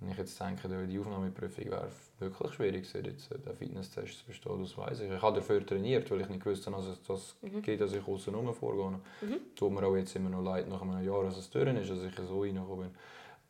Wenn 0.00 0.10
ich 0.10 0.18
jetzt 0.18 0.40
denke, 0.40 0.68
die 0.86 0.98
Aufnahmeprüfung 0.98 1.64
wäre 1.66 1.88
wirklich 2.18 2.52
schwierig 2.54 2.92
gewesen, 2.92 3.12
jetzt 3.12 3.30
äh, 3.30 3.38
den 3.38 3.56
Fitnesstest 3.56 4.18
zu 4.18 4.26
bestehen, 4.26 4.60
das 4.60 4.76
weiß 4.76 5.00
ich. 5.00 5.10
Ich 5.10 5.22
habe 5.22 5.36
dafür 5.36 5.64
trainiert, 5.64 6.10
weil 6.10 6.22
ich 6.22 6.28
nicht 6.28 6.42
gewusst 6.42 6.66
habe, 6.66 6.76
dass 6.76 6.86
es 6.86 7.02
das 7.02 7.36
mhm. 7.40 7.62
geht, 7.62 7.80
dass 7.80 7.92
ich 7.92 8.06
außen 8.06 8.34
herum 8.34 8.52
vorgehe. 8.52 8.98
Mhm. 9.20 9.40
Tut 9.54 9.72
mir 9.72 9.86
auch 9.86 9.94
jetzt 9.94 10.16
immer 10.16 10.30
noch 10.30 10.42
leid, 10.42 10.68
nach 10.68 10.82
einem 10.82 11.04
Jahr, 11.04 11.22
dass 11.22 11.36
es 11.36 11.48
durch 11.50 11.68
ist, 11.68 11.90
dass 11.90 12.02
ich 12.02 12.14
so 12.16 12.42
reingekommen 12.42 12.88
bin. 12.88 12.98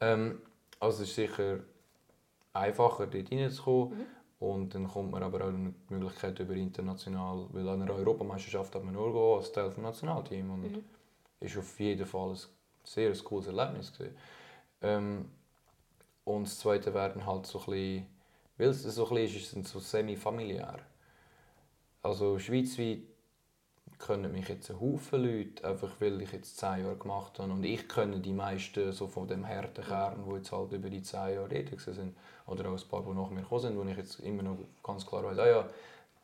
Ähm, 0.00 0.42
also 0.78 1.02
es 1.02 1.08
ist 1.08 1.14
sicher 1.14 1.60
einfacher, 2.52 3.06
dort 3.06 3.32
reinzukommen. 3.32 3.98
Mhm. 3.98 4.06
Und 4.42 4.74
dann 4.74 4.88
kommt 4.88 5.12
man 5.12 5.22
aber 5.22 5.44
auch 5.44 5.52
die 5.52 5.72
Möglichkeit 5.94 6.36
über 6.40 6.54
international, 6.54 7.46
weil 7.52 7.68
an 7.68 7.82
einer 7.82 7.94
Europameisterschaft 7.94 8.74
hat 8.74 8.82
man 8.82 8.92
nur 8.92 9.12
gehen 9.12 9.36
als 9.36 9.52
Teil 9.52 9.68
des 9.68 9.78
Nationalteams. 9.78 10.50
Und 10.50 10.62
mhm. 10.62 10.84
ist 11.38 11.56
auf 11.56 11.78
jeden 11.78 12.04
Fall 12.04 12.30
ein 12.30 12.38
sehr 12.82 13.16
cooles 13.18 13.46
Erlebnis 13.46 13.92
Ähm, 14.80 15.30
und 16.24 16.48
das 16.48 16.58
Zweite 16.58 16.92
werden 16.92 17.24
halt 17.24 17.46
so 17.46 17.60
ein 17.60 17.66
bisschen, 17.66 18.06
weil 18.58 18.68
es 18.70 18.82
so 18.82 19.06
ein 19.06 19.14
bisschen 19.14 19.36
ist, 19.36 19.52
ist 19.52 19.64
es 19.64 19.70
so 19.70 19.78
semi-familiär. 19.78 20.80
Also 22.02 22.36
schweizweit 22.40 22.98
können 24.06 24.32
mich 24.32 24.48
jetzt 24.48 24.70
ein 24.70 24.80
Haufen 24.80 25.22
Leute, 25.22 25.64
einfach 25.66 25.90
weil 26.00 26.20
ich 26.20 26.32
jetzt 26.32 26.58
zehn 26.58 26.84
Jahre 26.84 26.96
gemacht 26.96 27.38
habe 27.38 27.52
und 27.52 27.64
ich 27.64 27.88
kenne 27.88 28.18
die 28.18 28.32
meisten 28.32 28.92
so 28.92 29.06
von 29.06 29.28
dem 29.28 29.46
harten 29.46 29.84
Kern, 29.84 30.24
die 30.28 30.34
jetzt 30.34 30.52
halt 30.52 30.72
über 30.72 30.90
die 30.90 31.02
zehn 31.02 31.34
Jahre 31.34 31.48
tätig 31.48 31.80
sind. 31.80 32.14
Oder 32.46 32.68
auch 32.68 32.76
ein 32.76 32.88
paar, 32.88 33.02
die 33.02 33.14
nach 33.14 33.30
mir 33.30 33.42
gekommen 33.42 33.60
sind, 33.60 33.78
wo 33.78 33.84
ich 33.84 33.96
jetzt 33.96 34.18
immer 34.20 34.42
noch 34.42 34.58
ganz 34.82 35.06
klar 35.06 35.22
weiß, 35.24 35.38
ah 35.38 35.46
ja, 35.46 35.64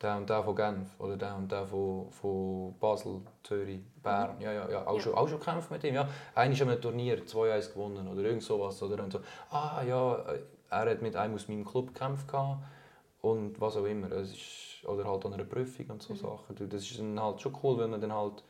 der 0.01 0.17
und 0.17 0.29
der 0.29 0.43
von 0.43 0.55
Genf 0.55 0.99
oder 0.99 1.17
der 1.17 1.35
und 1.35 1.51
der 1.51 1.65
von, 1.65 2.11
von 2.11 2.75
Basel, 2.79 3.21
Zürich, 3.43 3.81
Bern, 4.03 4.39
ja, 4.39 4.51
ja, 4.51 4.69
ja, 4.69 4.87
auch, 4.87 4.95
ja. 4.95 5.01
Schon, 5.01 5.13
auch 5.15 5.27
schon 5.27 5.39
gekämpft 5.39 5.71
mit 5.71 5.83
ihm, 5.83 5.95
ja, 5.95 6.07
einer 6.35 6.53
ist 6.53 6.61
einem 6.61 6.81
Turnier 6.81 7.25
2-1 7.25 7.73
gewonnen 7.73 8.07
oder 8.07 8.21
irgend 8.21 8.43
sowas 8.43 8.81
oder? 8.83 9.03
Und 9.03 9.13
so, 9.13 9.19
ah 9.51 9.81
ja, 9.87 10.23
er 10.69 10.89
hat 10.91 11.01
mit 11.01 11.15
einem 11.15 11.35
aus 11.35 11.47
meinem 11.47 11.65
Club 11.65 11.93
gekämpft 11.93 12.27
und 13.21 13.59
was 13.59 13.75
auch 13.75 13.85
immer, 13.85 14.11
es 14.11 14.31
ist, 14.31 14.87
oder 14.87 15.05
halt 15.05 15.25
an 15.25 15.33
einer 15.33 15.43
Prüfung 15.43 15.89
und 15.89 16.01
so 16.01 16.13
mhm. 16.13 16.17
Sachen, 16.17 16.69
das 16.69 16.83
ist 16.83 16.99
dann 16.99 17.19
halt 17.19 17.41
schon 17.41 17.57
cool, 17.63 17.77
wenn 17.79 17.89
man 17.89 18.01
dann 18.01 18.13
halt 18.13 18.43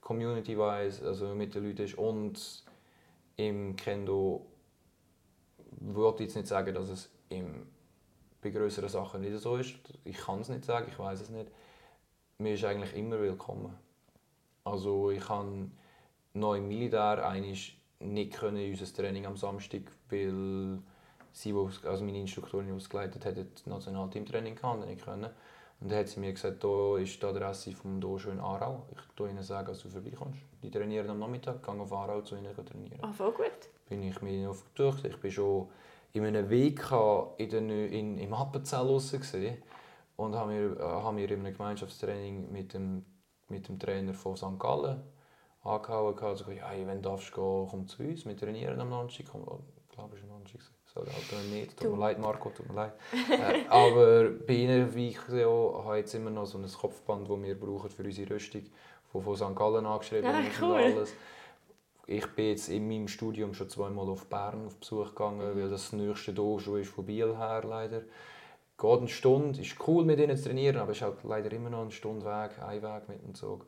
community-wise, 0.00 1.04
also 1.04 1.34
mit 1.34 1.54
den 1.54 1.64
Leuten 1.64 1.82
ist 1.82 1.98
und 1.98 2.64
im 3.36 3.74
Kendo 3.76 4.46
würde 5.80 6.24
jetzt 6.24 6.36
nicht 6.36 6.48
sagen, 6.48 6.74
dass 6.74 6.88
es 6.88 7.10
im, 7.28 7.66
bei 8.40 8.50
größeren 8.50 8.88
Sachen 8.88 9.20
nicht 9.20 9.38
so 9.38 9.56
ist. 9.56 9.74
Ich 10.04 10.16
kann 10.16 10.40
es 10.40 10.48
nicht 10.48 10.64
sagen, 10.64 10.86
ich 10.88 10.98
weiß 10.98 11.20
es 11.22 11.30
nicht. 11.30 11.50
Mir 12.38 12.54
ist 12.54 12.64
eigentlich 12.64 12.94
immer 12.94 13.18
willkommen. 13.18 13.74
Also 14.64 15.10
ich 15.10 15.24
kann 15.24 15.72
noch 16.34 16.54
im 16.54 16.68
Militär 16.68 17.26
eigentlich 17.26 17.80
nicht 17.98 18.34
können 18.34 18.58
in 18.58 18.72
unser 18.72 18.94
Training 18.94 19.26
am 19.26 19.36
Samstag, 19.36 19.82
weil 20.10 20.78
sie, 21.36 21.54
also 21.84 22.04
meine 22.04 22.20
Instruktorin, 22.20 22.76
die 22.76 22.88
geleitet 22.88 23.24
hat, 23.24 23.36
das 23.36 23.66
Nationalteamtraining 23.66 24.54
kann 24.54 24.80
nicht 24.80 25.04
können. 25.04 25.30
Und 25.78 25.90
dann 25.90 25.98
hat 25.98 26.08
sie 26.08 26.20
mir 26.20 26.32
gesagt, 26.32 26.64
da 26.64 26.96
ist 26.96 27.22
die 27.22 27.26
Adresse 27.26 27.72
vom 27.72 28.00
Dojo 28.00 28.30
in 28.30 28.40
Aarau. 28.40 28.86
Ich 28.90 29.16
kann 29.16 29.28
ihnen 29.28 29.42
sagen, 29.42 29.68
dass 29.68 29.82
du 29.82 29.90
vorbeikommst. 29.90 30.40
Die 30.62 30.70
trainieren 30.70 31.10
am 31.10 31.18
Nachmittag, 31.18 31.62
gehen 31.62 31.80
auf 31.80 31.92
Aarau 31.92 32.22
zu 32.22 32.34
ihnen 32.34 32.54
trainieren. 32.54 32.98
Ah, 33.02 33.12
voll 33.12 33.32
gut 33.32 33.68
bin 33.88 34.02
ich 34.02 34.20
mir 34.20 34.50
auf 34.50 34.64
durch. 34.74 35.04
Ich 35.04 35.16
bin 35.18 35.30
schon 35.30 35.68
in 36.12 36.24
einem 36.24 36.48
Weg 36.50 36.82
in 37.38 37.48
den, 37.48 37.70
in, 37.70 38.18
im 38.18 38.34
Appenzell 38.34 38.86
gesehen 38.96 39.62
und 40.16 40.34
habe 40.34 40.52
mir, 40.52 40.78
habe 40.78 41.14
mir 41.14 41.30
in 41.30 41.40
einem 41.40 41.52
Gemeinschaftstraining 41.52 42.50
mit 42.50 42.74
dem, 42.74 43.04
mit 43.48 43.68
dem 43.68 43.78
Trainer 43.78 44.14
von 44.14 44.36
St. 44.36 44.58
Gallen 44.58 45.02
angehauen. 45.62 46.18
Also, 46.18 46.50
ja, 46.50 46.70
wenn 46.72 47.02
du 47.02 47.08
darfst 47.08 47.32
gehen, 47.32 47.66
komm 47.70 47.86
zu 47.86 48.02
uns, 48.02 48.24
wir 48.24 48.36
trainieren 48.36 48.80
am 48.80 48.90
Donnerstag. 48.90 49.26
Ich 49.26 49.30
glaube, 49.30 50.16
es 50.16 50.22
war 50.22 50.36
am 50.36 50.44
Donnerstag. 50.44 50.75
Sage 51.04 51.36
halt 51.36 51.50
nicht. 51.50 51.76
Tut 51.76 51.92
mir 51.92 51.98
leid, 51.98 52.18
Marco, 52.18 52.50
tut 52.50 52.68
mir 52.68 52.74
leid. 52.74 52.92
äh, 53.30 53.68
aber 53.68 54.30
bei 54.30 54.54
ihnen, 54.54 54.94
wie 54.94 55.10
ich 55.10 55.20
sehe, 55.20 55.46
habe 55.46 55.98
ich 55.98 56.04
jetzt 56.04 56.14
immer 56.14 56.30
noch 56.30 56.46
so 56.46 56.58
ein 56.58 56.66
Kopfband, 56.66 57.28
das 57.28 57.42
wir 57.42 57.58
brauchen 57.58 57.90
für 57.90 58.02
unsere 58.02 58.30
Rüstung, 58.30 58.62
das 59.12 59.22
von 59.22 59.36
St. 59.36 59.56
Gallen 59.56 59.86
angeschrieben 59.86 60.30
ja, 60.30 60.42
cool. 60.60 60.70
und 60.70 60.76
alles 60.76 61.12
ich 62.06 62.26
bin 62.34 62.46
jetzt 62.46 62.68
in 62.68 62.86
meinem 62.86 63.08
Studium 63.08 63.52
schon 63.52 63.68
zweimal 63.68 64.08
auf 64.08 64.26
Bern 64.26 64.66
auf 64.66 64.76
Besuch 64.76 65.08
gegangen, 65.08 65.54
mhm. 65.54 65.60
weil 65.60 65.68
das 65.68 65.92
nächste 65.92 66.32
Dojo 66.32 66.76
ist 66.76 66.90
von 66.90 67.04
Biel 67.04 67.36
her 67.36 67.62
leider. 67.66 68.02
Geht 68.78 68.98
eine 68.98 69.08
Stunde, 69.08 69.60
ist 69.60 69.76
cool 69.86 70.04
mit 70.04 70.20
ihnen 70.20 70.36
zu 70.36 70.44
trainieren, 70.44 70.76
aber 70.76 70.92
es 70.92 70.98
ist 70.98 71.02
halt 71.02 71.24
leider 71.24 71.50
immer 71.50 71.70
noch 71.70 71.82
eine 71.82 71.90
Stunde 71.90 72.26
Weg, 72.26 72.62
ein 72.62 72.82
Weg 72.82 73.08
mit 73.08 73.22
dem 73.22 73.34
Zug. 73.34 73.66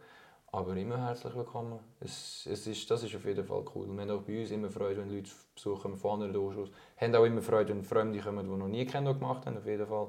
Aber 0.51 0.75
immer 0.77 0.99
herzlich 1.07 1.35
willkommen. 1.35 1.79
Es, 2.01 2.47
es 2.51 2.67
ist, 2.67 2.91
das 2.91 3.03
ist 3.03 3.15
auf 3.15 3.25
jeden 3.27 3.45
Fall 3.45 3.65
cool. 3.75 3.87
Wir 3.87 4.01
haben 4.01 4.11
auch 4.11 4.23
bei 4.23 4.41
uns 4.41 4.51
immer 4.51 4.71
Freude, 4.71 5.03
wenn 5.03 5.11
Leute 5.11 5.31
besuchen 5.55 5.95
von 5.95 6.13
anderen 6.13 6.33
Dojos. 6.33 6.71
Wir 6.99 7.07
haben 7.07 7.15
auch 7.17 7.25
immer 7.25 7.43
Freude, 7.43 7.75
wenn 7.75 7.85
Fremde 7.85 8.19
kommen, 8.19 8.49
die 8.49 8.57
noch 8.57 8.67
nie 8.69 8.87
Kendo 8.87 9.13
gemacht 9.15 9.45
haben, 9.45 9.59
auf 9.59 9.67
jeden 9.67 9.87
Fall. 9.87 10.09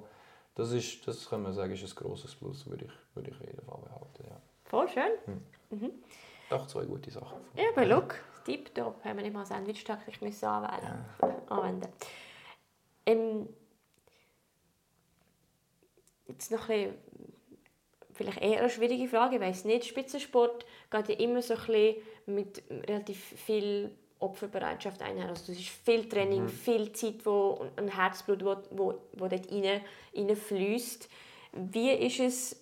Das 0.56 0.72
ist, 0.72 1.06
das 1.06 1.30
kann 1.30 1.44
man 1.44 1.52
sagen, 1.54 1.74
ist 1.74 1.84
ein 1.84 1.96
grosses 1.96 2.36
Plus, 2.36 2.66
würde 2.68 2.86
ich, 2.86 3.16
würde 3.16 3.32
ich 3.32 3.36
auf 3.36 3.46
jeden 3.46 3.66
Fall 3.66 3.80
behaupten. 3.84 4.24
Ja. 4.30 4.42
Voll 4.64 4.88
schön. 4.88 5.12
Hm. 5.26 5.42
Mhm. 5.72 5.92
Doch 6.50 6.68
zwei 6.68 6.86
gute 6.86 7.12
Sachen. 7.12 7.38
Ja, 7.56 7.66
aber 7.76 7.86
look, 7.86 8.16
tipptopp. 8.46 9.04
Haben 9.04 9.18
wir 9.18 9.24
nicht 9.24 9.34
mal 9.34 9.46
Sandwich-Taktik 9.46 10.22
müssen 10.22 10.46
anwählen. 10.46 11.06
Ja. 11.22 11.36
anwenden. 11.50 11.90
Ähm, 13.06 13.50
jetzt 16.28 16.50
noch 16.52 16.70
ein 16.70 16.94
vielleicht 18.20 18.42
eher 18.42 18.60
eine 18.60 18.70
schwierige 18.70 19.08
Frage, 19.08 19.36
ich 19.36 19.42
weiß 19.42 19.64
nicht. 19.64 19.86
Spitzensport 19.86 20.66
geht 20.92 21.08
ja 21.08 21.16
immer 21.16 21.42
so 21.42 21.54
ein 21.54 21.60
bisschen 21.62 21.96
mit 22.26 22.62
relativ 22.70 23.18
viel 23.18 23.92
Opferbereitschaft 24.20 25.02
einher. 25.02 25.30
Also 25.30 25.54
es 25.54 25.60
ist 25.60 25.70
viel 25.70 26.10
Training, 26.10 26.44
mhm. 26.44 26.50
viel 26.50 26.92
Zeit, 26.92 27.26
wo 27.26 27.66
ein 27.78 27.88
Herzblut, 27.88 28.44
wo, 28.44 28.58
wo, 28.72 28.96
wo 29.14 29.28
dort 29.30 29.50
rein, 29.50 29.82
rein 30.14 30.36
fließt. 30.36 31.10
Wie 31.54 31.92
ist 31.92 32.20
es 32.20 32.62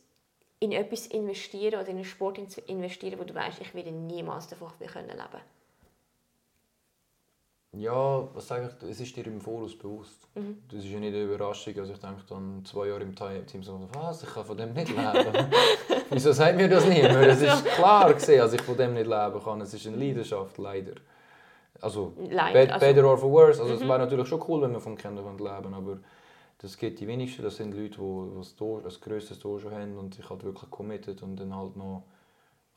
in 0.60 0.74
etwas 0.74 1.08
investieren 1.08 1.80
oder 1.80 1.90
in 1.90 1.96
einen 1.96 2.06
Sport 2.06 2.38
investieren, 2.68 3.20
wo 3.20 3.24
du 3.24 3.34
weißt, 3.34 3.60
ich 3.60 3.74
werde 3.74 3.92
niemals 3.92 4.48
davon 4.48 4.72
leben 4.80 4.92
können 4.92 5.20
Ja, 7.74 8.28
was 8.34 8.48
sage 8.48 8.70
ich, 8.82 8.90
es 8.90 9.00
ist 9.02 9.16
dir 9.16 9.28
im 9.28 9.42
Voraus 9.42 9.78
bewusst. 9.78 10.28
Mhm. 10.36 10.58
Das 10.72 10.84
ist 10.84 10.90
ja 10.90 11.00
nicht 11.00 11.14
eine 11.14 11.24
Überraschung. 11.24 11.78
Also 11.78 11.94
ich 11.94 12.00
denke 12.00 12.24
dann 12.28 12.64
zwei 12.66 12.88
Jahre 12.88 13.02
im 13.04 13.14
Team 13.46 13.62
so, 13.62 13.80
was, 13.94 14.24
ich 14.24 14.30
kann 14.30 14.46
von 14.46 14.58
dem 14.58 14.74
nicht 14.74 14.90
leben. 14.90 15.04
Wieso 16.10 16.32
sagt 16.32 16.56
mir 16.56 16.70
das 16.70 16.86
nicht 16.88 17.04
mehr? 17.04 17.22
Es 17.28 17.42
ist 17.42 17.66
klar 17.66 18.14
gesehen, 18.14 18.40
dass 18.40 18.54
ich 18.54 18.62
von 18.62 18.78
dem 18.78 18.94
nicht 18.94 19.06
leben 19.08 19.44
kann. 19.44 19.62
Es 19.62 19.74
ist 19.74 19.86
eine 19.86 19.98
Leidenschaft, 19.98 20.58
leider. 20.58 20.94
Also, 21.82 22.14
bad, 22.30 22.72
also- 22.72 22.80
better 22.86 23.06
or 23.06 23.18
for 23.18 23.32
worse. 23.32 23.62
Also 23.62 23.74
es 23.76 23.82
Mhm. 23.82 23.90
wäre 23.90 24.00
natürlich 24.00 24.28
schon 24.28 24.42
cool, 24.48 24.62
wenn 24.62 24.72
wir 24.72 24.80
vom 24.80 24.98
Kinder 24.98 25.22
leben 25.22 25.74
aber 25.74 26.00
das 26.60 26.76
geht 26.76 27.00
die 27.00 27.06
wenigsten. 27.08 27.44
Das 27.44 27.58
sind 27.58 27.76
Leute, 27.76 28.00
die 28.00 28.38
das, 28.38 28.56
Tor, 28.56 28.82
das 28.82 29.00
grösste 29.00 29.38
Tor 29.38 29.60
schon 29.60 29.72
haben 29.74 29.96
und 29.98 30.16
sich 30.16 30.28
halt 30.28 30.44
wirklich 30.44 30.70
committed 30.72 31.22
und 31.22 31.36
dann 31.36 31.56
halt 31.56 31.76
noch 31.76 32.04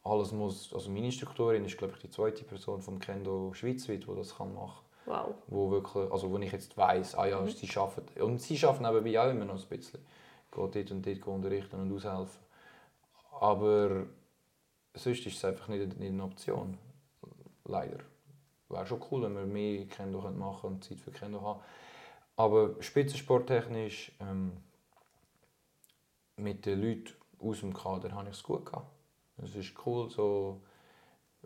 alles 0.03 0.33
muss, 0.33 0.73
also 0.73 0.91
meine 0.91 1.07
Instruktorin 1.07 1.65
ist 1.65 1.77
glaube 1.77 1.95
ich 1.95 2.01
die 2.01 2.11
zweite 2.11 2.45
Person 2.45 2.81
vom 2.83 2.99
Kendo 2.99 3.53
schweizweit, 3.53 4.07
die 4.07 4.15
das 4.17 4.37
kann 4.37 4.55
machen 4.55 4.85
Wow. 5.07 5.35
wo 5.49 5.71
wirklich, 5.71 6.11
also 6.13 6.31
wo 6.31 6.39
ich 6.39 6.53
jetzt 6.53 6.77
weiss, 6.77 7.15
ah 7.15 7.27
ja, 7.27 7.41
Mhm. 7.41 7.49
sie 7.49 7.77
arbeiten, 7.77 8.23
und 8.23 8.41
sie 8.41 8.65
arbeiten 8.65 8.85
nebenbei 8.85 9.21
auch 9.21 9.31
immer 9.31 9.45
noch 9.47 9.61
ein 9.61 9.69
bisschen, 9.69 10.01
geht 10.53 10.75
dort 10.77 10.91
und 10.91 11.07
dort 11.07 11.27
unterrichten 11.27 11.81
und 11.81 11.93
aushelfen. 11.93 12.41
Aber 13.41 14.07
sonst 14.95 15.27
ist 15.27 15.37
es 15.37 15.45
einfach 15.45 15.69
nicht, 15.69 15.99
nicht 15.99 16.13
eine 16.13 16.23
Option, 16.23 16.79
leider. 17.65 17.99
Wäre 18.69 18.87
schon 18.87 19.03
cool, 19.11 19.23
wenn 19.23 19.35
wir 19.35 19.47
mehr 19.47 19.87
Kendo 19.87 20.21
machen 20.21 20.61
können 20.61 20.75
und 20.75 20.85
Zeit 20.85 21.01
für 21.01 21.11
Kendo 21.11 21.41
haben. 21.41 21.61
Aber 22.37 22.81
spitzensporttechnisch, 22.81 24.13
ähm, 24.21 24.53
mit 26.37 26.65
den 26.67 26.81
Leuten 26.81 27.13
aus 27.41 27.61
dem 27.61 27.75
Kader 27.75 28.13
habe 28.13 28.29
ich 28.29 28.37
es 28.37 28.43
gut 28.43 28.65
gehabt. 28.67 28.87
Es 29.43 29.55
ist 29.55 29.75
cool, 29.87 30.11
so, 30.11 30.61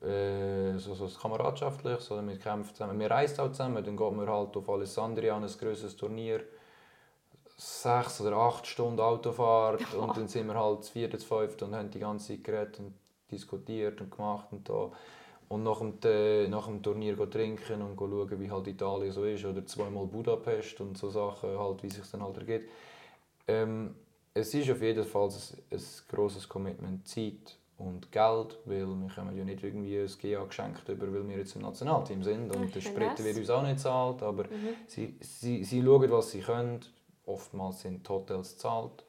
äh, 0.03 0.76
so, 0.78 0.95
so 0.95 1.09
kameradschaftlich, 1.09 2.01
so 2.01 2.20
mit 2.22 2.42
kämpfen 2.42 2.74
zusammen. 2.74 2.99
Wir 2.99 3.11
reisen 3.11 3.40
auch 3.40 3.51
zusammen, 3.51 3.84
dann 3.84 3.97
geht 3.97 4.12
man 4.12 4.28
halt 4.28 4.57
auf 4.57 4.68
Alessandria 4.68 5.36
an 5.36 5.45
ein 5.45 5.51
grosses 5.59 5.97
Turnier. 5.97 6.40
Sechs 7.57 8.20
oder 8.20 8.36
acht 8.36 8.66
Stunden 8.66 8.99
Autofahrt 8.99 9.95
und 9.99 10.16
dann 10.16 10.26
sind 10.26 10.49
wir 10.49 10.55
halt 10.55 10.80
das 11.12 11.24
fünfte 11.24 11.64
und 11.64 11.74
haben 11.74 11.90
die 11.90 12.01
ganze 12.01 12.34
Zeit 12.34 12.45
geredet 12.45 12.80
und 12.80 12.95
diskutiert 13.30 14.01
und 14.01 14.11
gemacht 14.11 14.49
und 14.51 14.68
da. 14.68 14.90
Und 15.49 15.62
nach 15.62 15.78
dem, 15.78 15.95
äh, 16.05 16.49
nach 16.49 16.66
dem 16.66 16.82
Turnier 16.82 17.14
gehen 17.14 17.30
trinken 17.30 17.82
und 17.82 17.97
gehen 17.97 18.11
schauen, 18.11 18.40
wie 18.40 18.51
halt 18.51 18.66
Italien 18.66 19.12
so 19.12 19.24
ist. 19.24 19.45
Oder 19.45 19.64
zweimal 19.66 20.07
Budapest 20.07 20.80
und 20.80 20.97
so 20.97 21.11
Sachen, 21.11 21.57
halt, 21.57 21.82
wie 21.82 21.90
sich 21.90 22.11
dann 22.11 22.22
halt 22.22 22.38
ergibt. 22.38 22.70
Ähm, 23.47 23.95
es 24.32 24.53
ist 24.53 24.70
auf 24.70 24.82
jeden 24.82 25.05
Fall 25.05 25.28
ein, 25.28 25.78
ein 25.78 25.82
grosses 26.09 26.49
Commitment, 26.49 27.07
Zeit 27.07 27.57
und 27.76 28.12
Geld, 28.12 28.58
weil 28.66 28.86
wir 28.86 29.08
kommen 29.14 29.36
ja 29.36 29.44
nicht 29.44 29.62
irgendwie 29.62 29.98
ein 29.98 30.10
GA 30.20 30.44
geschenkt 30.44 30.88
über, 30.88 31.12
weil 31.12 31.28
wir 31.28 31.38
jetzt 31.38 31.56
im 31.56 31.62
Nationalteam 31.62 32.22
sind 32.22 32.54
und 32.54 32.72
der 32.74 32.78
Ich 32.78 32.86
Sprit 32.86 33.22
wird 33.22 33.36
uns 33.36 33.50
auch 33.50 33.62
nicht 33.62 33.80
zahlt, 33.80 34.22
aber 34.22 34.44
Mhm. 34.44 34.76
sie, 34.86 35.16
sie, 35.20 35.64
sie 35.64 35.82
schauen, 35.82 36.10
was 36.10 36.30
sie 36.30 36.40
können. 36.40 36.80
Oftmals 37.26 37.80
sind 37.80 38.06
die 38.06 38.12
Hotels 38.12 38.52
gezahlt 38.52 39.04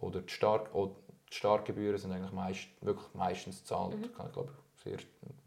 oder 0.00 0.20
die, 0.20 0.32
Start, 0.32 0.72
oder 0.74 0.92
die 1.30 1.34
Startgebühren 1.34 1.98
sind 1.98 2.12
eigentlich 2.12 2.32
meist, 2.32 2.68
wirklich 2.80 3.12
meistens 3.14 3.60
gezahlt. 3.60 3.98
Mhm. 3.98 4.04
Ich 4.12 4.18
habe 4.18 4.30
glaube 4.30 4.52
sehr 4.82 4.98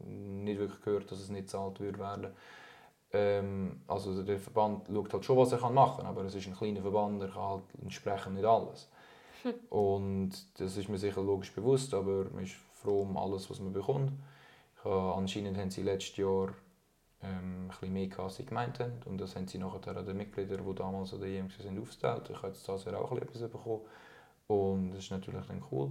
nicht 0.06 0.58
wirklich 0.58 0.80
gehört, 0.82 1.10
dass 1.10 1.18
es 1.18 1.30
nicht 1.30 1.42
gezahlt 1.46 1.80
würde 1.80 1.98
werden. 1.98 2.26
Ähm, 3.12 3.80
also 3.88 4.22
der 4.22 4.38
Verband 4.38 4.86
schaut 4.86 5.12
halt 5.12 5.24
schon, 5.24 5.36
was 5.38 5.52
er 5.52 5.70
machen 5.70 5.98
kann, 5.98 6.06
aber 6.06 6.22
es 6.24 6.34
ist 6.34 6.46
ein 6.46 6.54
kleiner 6.54 6.82
Verband, 6.82 7.20
er 7.22 7.28
kann 7.28 7.42
halt 7.42 7.62
entsprechend 7.82 8.34
nicht 8.34 8.44
alles. 8.44 8.88
Und 9.70 10.32
das 10.60 10.76
ist 10.76 10.88
mir 10.88 10.98
sicher 10.98 11.22
logisch 11.22 11.52
bewusst, 11.52 11.94
aber 11.94 12.24
man 12.30 12.44
ist 12.44 12.54
froh 12.82 13.02
um 13.02 13.16
alles, 13.16 13.50
was 13.50 13.60
man 13.60 13.72
bekommt. 13.72 14.12
Habe, 14.84 15.14
anscheinend 15.14 15.58
haben 15.58 15.70
sie 15.70 15.82
letztes 15.82 16.16
Jahr 16.16 16.48
ähm, 17.22 17.64
ein 17.64 17.68
bisschen 17.68 17.92
mehr 17.92 18.06
gehabt, 18.06 18.24
als 18.24 18.36
sie 18.36 18.46
gemeint 18.46 18.80
haben. 18.80 19.00
Und 19.04 19.18
das 19.18 19.36
haben 19.36 19.46
sie 19.46 19.58
nachher 19.58 19.96
an 19.96 20.06
den 20.06 20.16
Mitgliedern, 20.16 20.64
die 20.66 20.74
damals 20.74 21.12
an 21.12 21.20
der 21.20 21.28
EM 21.28 21.48
waren, 21.50 21.78
aufgeteilt. 21.78 22.30
Ich 22.30 22.36
habe 22.36 22.48
jetzt 22.48 22.68
das 22.68 22.84
Jahr 22.84 22.98
auch 23.00 23.12
etwas 23.12 23.40
bekommen. 23.42 23.82
Und 24.46 24.90
das 24.90 25.04
ist 25.04 25.10
natürlich 25.10 25.46
dann 25.46 25.62
cool. 25.70 25.90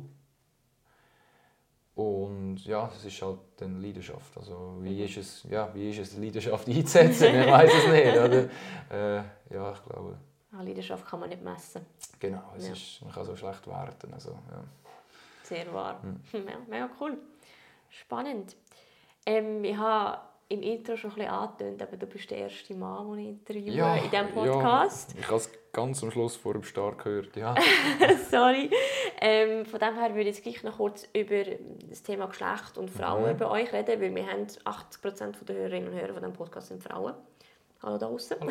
Und 1.96 2.66
ja, 2.66 2.90
es 2.96 3.04
ist 3.04 3.22
halt 3.22 3.40
dann 3.58 3.82
Leidenschaft. 3.82 4.38
Also 4.38 4.78
wie 4.80 5.04
ist 5.04 5.18
es, 5.18 5.46
ja, 5.50 5.70
wie 5.74 5.90
ist 5.90 6.00
es 6.00 6.18
Leidenschaft 6.18 6.68
einzusetzen? 6.68 7.36
Ich 7.36 7.48
weiß 7.48 7.72
es 7.74 7.88
nicht, 7.92 8.18
oder? 8.90 9.20
Äh, 9.20 9.24
ja, 9.54 9.74
ich 9.74 9.84
glaube, 9.84 10.18
Ah, 10.52 10.62
Leidenschaft 10.64 11.06
kann 11.06 11.20
man 11.20 11.30
nicht 11.30 11.44
messen. 11.44 11.86
genau, 12.20 12.42
es 12.58 12.66
Ja. 12.68 12.74
ist, 12.74 13.02
man 13.04 13.12
kann 13.14 13.26
so 13.26 13.36
schlecht 13.36 13.68
werten. 13.68 14.14
Also, 14.14 14.32
ja. 14.32 14.64
Sehr 15.44 15.72
wahr. 15.74 16.00
Mhm. 16.04 16.20
Ja, 16.48 16.58
mega 16.68 16.90
cool. 17.00 17.18
Spannend. 17.90 18.56
Ähm, 19.26 19.64
ich 19.64 19.78
habe 19.78 20.20
im 20.48 20.62
Intro 20.64 20.96
schon 20.98 21.12
ein 21.12 21.16
bisschen 21.18 21.32
angetönt, 21.32 21.82
aber 21.84 21.98
du 21.98 22.08
bist 22.08 22.30
der 22.32 22.40
erste 22.40 22.74
Mann, 22.74 23.12
den 23.12 23.20
ich 23.20 23.28
interviewe 23.28 23.76
Ja, 23.76 23.96
in 23.98 24.10
diesem 24.10 24.30
Podcast. 24.32 25.14
Ja, 25.14 25.20
ich 25.20 25.28
habe 25.28 25.36
es 25.38 25.52
ganz 25.72 26.02
am 26.04 26.10
Schluss 26.10 26.36
vor 26.36 26.54
dem 26.54 26.64
Start 26.64 26.98
gehört. 27.04 27.36
Ja. 27.36 27.54
Sorry. 28.32 28.72
Ähm, 29.22 29.66
von 29.66 29.80
dem 29.80 29.96
her 29.96 30.10
würde 30.16 30.22
ich 30.30 30.38
jetzt 30.38 30.44
gleich 30.44 30.64
noch 30.64 30.78
kurz 30.78 31.08
über 31.14 31.44
das 31.88 32.02
Thema 32.02 32.26
Geschlecht 32.28 32.78
und 32.80 32.90
Frauen 32.90 33.34
Mhm. 33.34 33.38
bei 33.38 33.46
euch 33.48 33.72
reden, 33.72 34.02
weil 34.02 34.16
wir 34.16 34.26
haben 34.28 34.48
80% 34.48 35.46
der 35.46 35.56
Hörerinnen 35.56 35.90
und 35.94 36.00
Hörer 36.00 36.14
von 36.14 36.24
diesem 36.24 36.34
Podcast 36.34 36.68
sind 36.70 36.82
Frauen. 36.82 37.14
Hallo 37.82 37.98
da 37.98 38.08
draußen. 38.08 38.38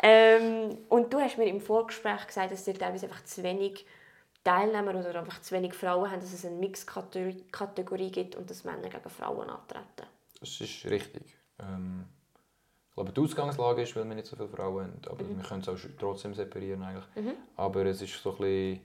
Ähm, 0.00 0.78
und 0.88 1.12
du 1.12 1.18
hast 1.18 1.38
mir 1.38 1.46
im 1.46 1.60
Vorgespräch 1.60 2.24
gesagt, 2.28 2.52
dass 2.52 2.68
es 2.68 2.78
teilweise 2.78 3.06
einfach 3.06 3.24
zu 3.24 3.42
wenig 3.42 3.84
Teilnehmer 4.44 4.94
oder 4.94 5.18
einfach 5.18 5.40
zu 5.42 5.52
wenig 5.56 5.74
Frauen 5.74 6.08
haben, 6.08 6.20
dass 6.20 6.32
es 6.32 6.44
eine 6.46 6.54
Mixkategorie 6.54 8.12
gibt 8.12 8.36
und 8.36 8.48
dass 8.48 8.62
Männer 8.62 8.88
gegen 8.88 9.10
Frauen 9.10 9.50
antreten. 9.50 10.06
Das 10.38 10.60
ist 10.60 10.84
richtig. 10.84 11.24
Ähm, 11.58 12.04
ich 12.90 12.94
glaube, 12.94 13.10
die 13.12 13.20
Ausgangslage 13.20 13.82
ist, 13.82 13.96
weil 13.96 14.04
wir 14.04 14.14
nicht 14.14 14.28
so 14.28 14.36
viele 14.36 14.48
Frauen 14.48 14.84
haben. 14.84 15.00
Aber 15.10 15.24
Mhm. 15.24 15.38
wir 15.38 15.44
können 15.48 15.62
es 15.62 15.68
auch 15.68 15.78
trotzdem 15.98 16.32
separieren. 16.32 16.80
Eigentlich. 16.84 17.06
Mhm. 17.16 17.32
Aber 17.56 17.84
es 17.86 18.00
ist 18.00 18.22
so 18.22 18.30
ein 18.30 18.36
bisschen... 18.38 18.80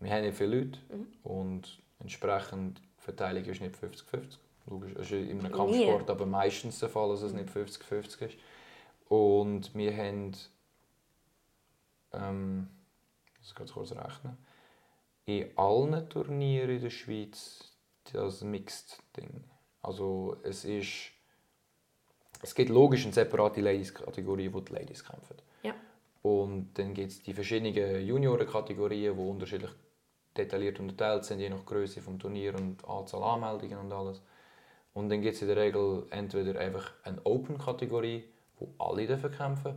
Wir 0.00 0.10
haben 0.12 0.22
nicht 0.26 0.36
viele 0.36 0.56
Leute 0.58 0.78
Mhm. 0.90 1.06
und 1.22 1.82
entsprechend 2.00 2.78
die 2.78 3.02
Verteilung 3.02 3.44
ist 3.46 3.62
nicht 3.62 3.74
50-50. 3.74 4.36
Logisch, 4.66 4.94
das 4.94 5.06
ist 5.06 5.12
in 5.12 5.40
einem 5.40 5.52
Nie. 5.52 5.56
Kampfsport 5.56 6.10
aber 6.10 6.26
meistens 6.26 6.78
der 6.78 6.88
Fall, 6.88 7.10
dass 7.10 7.22
es 7.22 7.32
nicht 7.32 7.50
50-50 7.50 8.26
ist. 8.26 8.38
Und 9.08 9.74
wir 9.74 9.96
haben... 9.96 10.32
Ähm, 12.12 12.68
ich 13.34 13.40
muss 13.40 13.54
ganz 13.54 13.72
kurz 13.72 13.92
rechnen. 13.92 14.38
In 15.26 15.50
allen 15.56 16.08
Turnieren 16.08 16.70
in 16.70 16.80
der 16.80 16.90
Schweiz 16.90 17.72
das 18.12 18.42
Mixed-Ding. 18.42 19.44
Also 19.82 20.36
es 20.42 20.64
ist... 20.64 21.10
Es 22.42 22.54
gibt 22.54 22.70
logisch 22.70 23.04
eine 23.04 23.12
separate 23.12 23.60
Ladies-Kategorie, 23.60 24.52
wo 24.52 24.60
die 24.60 24.72
Ladies 24.72 25.04
kämpfen. 25.04 25.36
Ja. 25.62 25.74
Und 26.22 26.74
dann 26.74 26.94
gibt 26.94 27.10
es 27.10 27.22
die 27.22 27.32
verschiedenen 27.32 28.06
Junioren-Kategorien, 28.06 29.14
die 29.14 29.20
unterschiedlich 29.22 29.70
detailliert 30.36 30.80
unterteilt 30.80 31.24
sind, 31.24 31.40
je 31.40 31.48
nach 31.48 31.64
Größe 31.64 32.02
vom 32.02 32.18
Turnier 32.18 32.54
und 32.54 32.84
Anzahl 32.88 33.22
Anmeldungen 33.22 33.78
und 33.78 33.92
alles. 33.92 34.20
Und 34.94 35.08
dann 35.08 35.20
gibt 35.20 35.34
es 35.34 35.42
in 35.42 35.48
der 35.48 35.56
Regel 35.56 36.06
entweder 36.10 36.58
einfach 36.58 36.92
eine 37.02 37.20
Open-Kategorie, 37.24 38.24
wo 38.58 38.68
alle 38.78 39.06
dürfen 39.06 39.32
kämpfen 39.32 39.74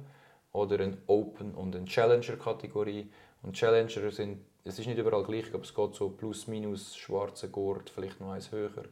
oder 0.53 0.79
eine 0.79 0.97
Open- 1.07 1.55
und 1.55 1.75
eine 1.75 1.85
Challenger-Kategorie. 1.85 3.09
Und 3.41 3.55
Challenger 3.55 4.11
sind, 4.11 4.45
es 4.63 4.77
ist 4.77 4.85
nicht 4.85 4.99
überall 4.99 5.23
gleich, 5.23 5.51
aber 5.53 5.63
es 5.63 5.73
geht 5.73 5.95
so 5.95 6.09
plus 6.09 6.47
minus 6.47 6.95
schwarze 6.95 7.49
Gurt, 7.49 7.89
vielleicht 7.89 8.19
noch 8.21 8.31
eins 8.31 8.51
höher. 8.51 8.85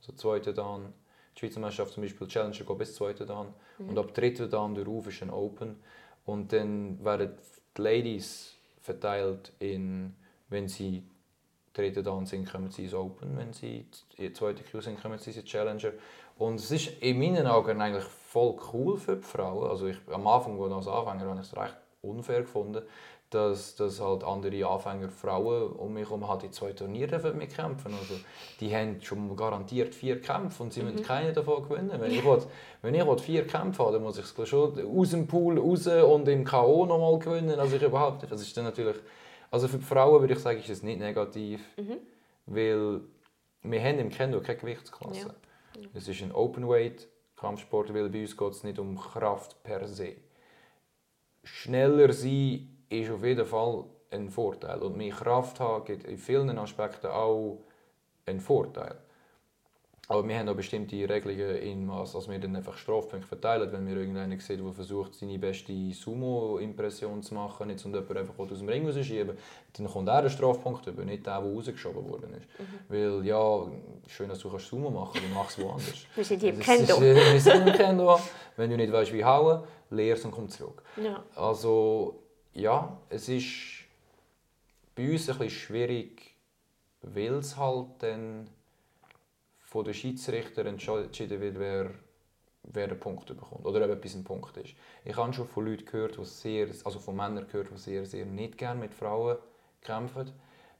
Also 0.00 0.12
zweite 0.14 0.52
Dan. 0.52 0.92
Die 1.36 1.40
Schweizer 1.40 1.60
Meisterschaft 1.60 1.94
zum 1.94 2.02
Beispiel, 2.02 2.26
Challenger 2.26 2.64
geht 2.64 2.78
bis 2.78 2.94
zweite 2.96 3.24
Dan. 3.24 3.54
Und 3.78 3.96
ab 3.96 4.12
dritte 4.12 4.48
Dan 4.48 4.74
der 4.74 4.84
Ruf 4.84 5.06
ist 5.06 5.22
ein 5.22 5.30
Open. 5.30 5.76
Und 6.26 6.52
dann 6.52 7.02
werden 7.04 7.36
die 7.76 7.82
Ladies 7.82 8.56
verteilt 8.80 9.52
in, 9.60 10.14
wenn 10.48 10.68
sie 10.68 11.04
dritte 11.72 12.02
Dan 12.02 12.26
sind, 12.26 12.50
kommen 12.50 12.70
sie 12.70 12.84
ins 12.84 12.94
Open. 12.94 13.36
Wenn 13.36 13.52
sie 13.52 13.86
die 14.18 14.32
zweite 14.32 14.62
Crew 14.62 14.80
sind, 14.80 15.00
kommen 15.00 15.18
sie 15.18 15.30
ins 15.30 15.44
Challenger. 15.44 15.92
Und 16.38 16.56
es 16.56 16.70
ist 16.70 17.02
in 17.02 17.18
meinen 17.18 17.46
Augen 17.46 17.80
eigentlich 17.80 18.04
voll 18.04 18.56
cool 18.72 18.96
für 18.96 19.16
die 19.16 19.22
Frauen. 19.22 19.68
Also 19.68 19.86
ich, 19.86 19.96
am 20.10 20.26
Anfang, 20.26 20.60
als 20.72 20.88
Anfänger, 20.88 21.30
habe 21.30 21.40
ich 21.40 21.46
es 21.46 21.56
recht 21.56 21.76
unfair 22.02 22.40
gefunden, 22.40 22.82
dass, 23.28 23.76
dass 23.76 24.00
halt 24.00 24.24
andere 24.24 24.66
Anfänger, 24.66 25.08
Frauen 25.08 25.72
um 25.72 25.92
mich 25.92 26.08
herum 26.08 26.26
halt 26.28 26.42
in 26.42 26.52
zwei 26.52 26.72
Turnieren 26.72 27.36
mitkämpfen 27.36 27.94
also 27.94 28.14
Die 28.58 28.74
haben 28.74 29.00
schon 29.02 29.36
garantiert 29.36 29.94
vier 29.94 30.20
Kämpfe 30.20 30.62
und 30.62 30.72
sie 30.72 30.82
müssen 30.82 31.02
keinen 31.02 31.34
davon 31.34 31.62
gewinnen. 31.68 31.92
Wenn 31.98 32.10
ich, 32.10 32.24
will, 32.24 32.42
wenn 32.82 32.94
ich 32.94 33.06
will 33.06 33.18
vier 33.18 33.46
Kämpfe 33.46 33.84
habe, 33.84 33.92
dann 33.92 34.02
muss 34.02 34.18
ich 34.18 34.24
es 34.24 34.48
schon 34.48 34.98
aus 34.98 35.10
dem 35.10 35.26
Pool 35.26 35.58
raus 35.58 35.86
und 35.86 36.26
im 36.26 36.44
K.O. 36.44 36.86
nochmal 36.86 37.18
gewinnen. 37.18 37.60
Also 37.60 37.76
ich 37.76 37.82
überhaupt 37.82 38.22
nicht. 38.22 38.32
Das 38.32 38.40
ist 38.40 38.56
dann 38.56 38.64
natürlich... 38.64 38.96
Also 39.50 39.68
für 39.68 39.78
die 39.78 39.84
Frauen 39.84 40.20
würde 40.20 40.34
ich 40.34 40.40
sagen, 40.40 40.58
ist 40.58 40.70
es 40.70 40.82
nicht 40.82 41.00
negativ, 41.00 41.60
weil 42.46 43.00
wir 43.62 43.82
haben 43.82 43.98
im 43.98 44.10
Kendo 44.10 44.40
keine 44.40 44.58
Gewichtsklasse. 44.58 45.34
Es 45.94 46.08
ist 46.08 46.22
ein 46.22 46.32
Openweight 46.32 47.08
Kampfsport, 47.36 47.92
weil 47.94 48.08
bei 48.10 48.22
uns 48.22 48.36
geht 48.36 48.52
es 48.52 48.64
nicht 48.64 48.78
um 48.78 48.98
Kraft 48.98 49.62
per 49.62 49.86
se. 49.88 50.16
Schneller 51.42 52.12
sein 52.12 52.84
ist 52.88 53.10
auf 53.10 53.24
jeden 53.24 53.46
Fall 53.46 53.84
ein 54.10 54.28
Vorteil 54.28 54.80
und 54.80 54.96
mehr 54.96 55.12
Kraft 55.12 55.58
haben 55.60 55.84
gibt 55.84 56.04
in 56.04 56.18
vielen 56.18 56.58
Aspekten 56.58 57.06
auch 57.06 57.64
einen 58.26 58.40
Vorteil. 58.40 58.98
Aber 60.10 60.26
wir 60.26 60.36
haben 60.36 60.48
auch 60.48 60.56
bestimmte 60.56 61.08
Regelungen 61.08 61.54
in 61.58 61.86
Maß, 61.86 62.14
dass 62.14 62.28
wir 62.28 62.36
dann 62.40 62.56
einfach 62.56 62.76
Strafpunkte 62.76 63.28
verteilen. 63.28 63.70
Wenn 63.70 63.86
wir 63.86 63.96
irgendeinen 63.96 64.40
sehen, 64.40 64.60
der 64.60 64.72
versucht, 64.72 65.14
seine 65.14 65.38
beste 65.38 65.72
Sumo-Impression 65.92 67.22
zu 67.22 67.32
machen, 67.32 67.68
nicht 67.68 67.84
und 67.84 67.94
jemand 67.94 68.16
einfach 68.16 68.36
aus 68.36 68.58
dem 68.58 68.68
Ring 68.68 68.84
rausschieben, 68.88 69.38
dann 69.72 69.86
kommt 69.86 70.08
er 70.08 70.16
einen 70.16 70.28
Strafpunkt 70.28 70.84
über, 70.88 71.04
nicht 71.04 71.24
der, 71.24 71.40
der 71.40 71.48
rausgeschoben 71.48 72.08
worden 72.08 72.34
ist. 72.34 72.48
Mhm. 72.58 72.64
Weil, 72.88 73.24
ja, 73.24 73.70
schön, 74.08 74.28
dass 74.28 74.40
du 74.40 74.58
Sumo 74.58 74.90
machen 74.90 75.12
kannst, 75.12 75.28
dann 75.28 75.32
mach 75.32 75.48
es 75.48 75.58
woanders. 75.60 76.06
wir 76.16 76.24
sind 76.24 76.40
hier 76.40 76.54
im 76.54 76.58
Kendo. 76.58 77.00
Wir 77.00 77.40
sind 77.40 77.68
im 77.68 77.74
Kendo. 77.74 78.18
Wenn 78.56 78.70
du 78.70 78.76
nicht 78.76 78.92
weißt, 78.92 79.12
wie 79.12 79.24
hauen, 79.24 79.62
leer 79.90 80.16
und 80.24 80.32
komm 80.32 80.48
zurück. 80.48 80.82
Ja. 81.00 81.22
Also, 81.36 82.20
ja, 82.52 82.98
es 83.10 83.28
ist 83.28 83.46
bei 84.96 85.12
uns 85.12 85.30
ein 85.30 85.38
bisschen 85.38 85.50
schwierig, 85.50 86.34
weil 87.02 87.34
es 87.34 87.56
halt 87.56 87.86
dann 88.00 88.48
von 89.70 89.84
den 89.84 89.94
Schiedsrichter 89.94 90.66
entschieden 90.66 91.40
wird, 91.40 91.58
wer, 91.58 91.90
wer 92.64 92.88
den 92.88 92.98
Punkt 92.98 93.26
bekommt 93.26 93.64
oder 93.64 93.84
ob 93.84 93.90
etwas 93.92 94.16
ein 94.16 94.24
Punkt 94.24 94.56
ist. 94.56 94.74
Ich 95.04 95.16
habe 95.16 95.32
schon 95.32 95.46
von 95.46 95.64
Leuten 95.64 95.84
gehört, 95.84 96.18
die 96.18 96.24
sehr, 96.24 96.66
also 96.84 96.98
von 96.98 97.14
Männern 97.14 97.46
gehört, 97.46 97.70
die 97.70 97.78
sehr, 97.78 98.04
sehr 98.04 98.26
nicht 98.26 98.58
gerne 98.58 98.80
mit 98.80 98.92
Frauen 98.92 99.38
kämpfen, 99.80 100.32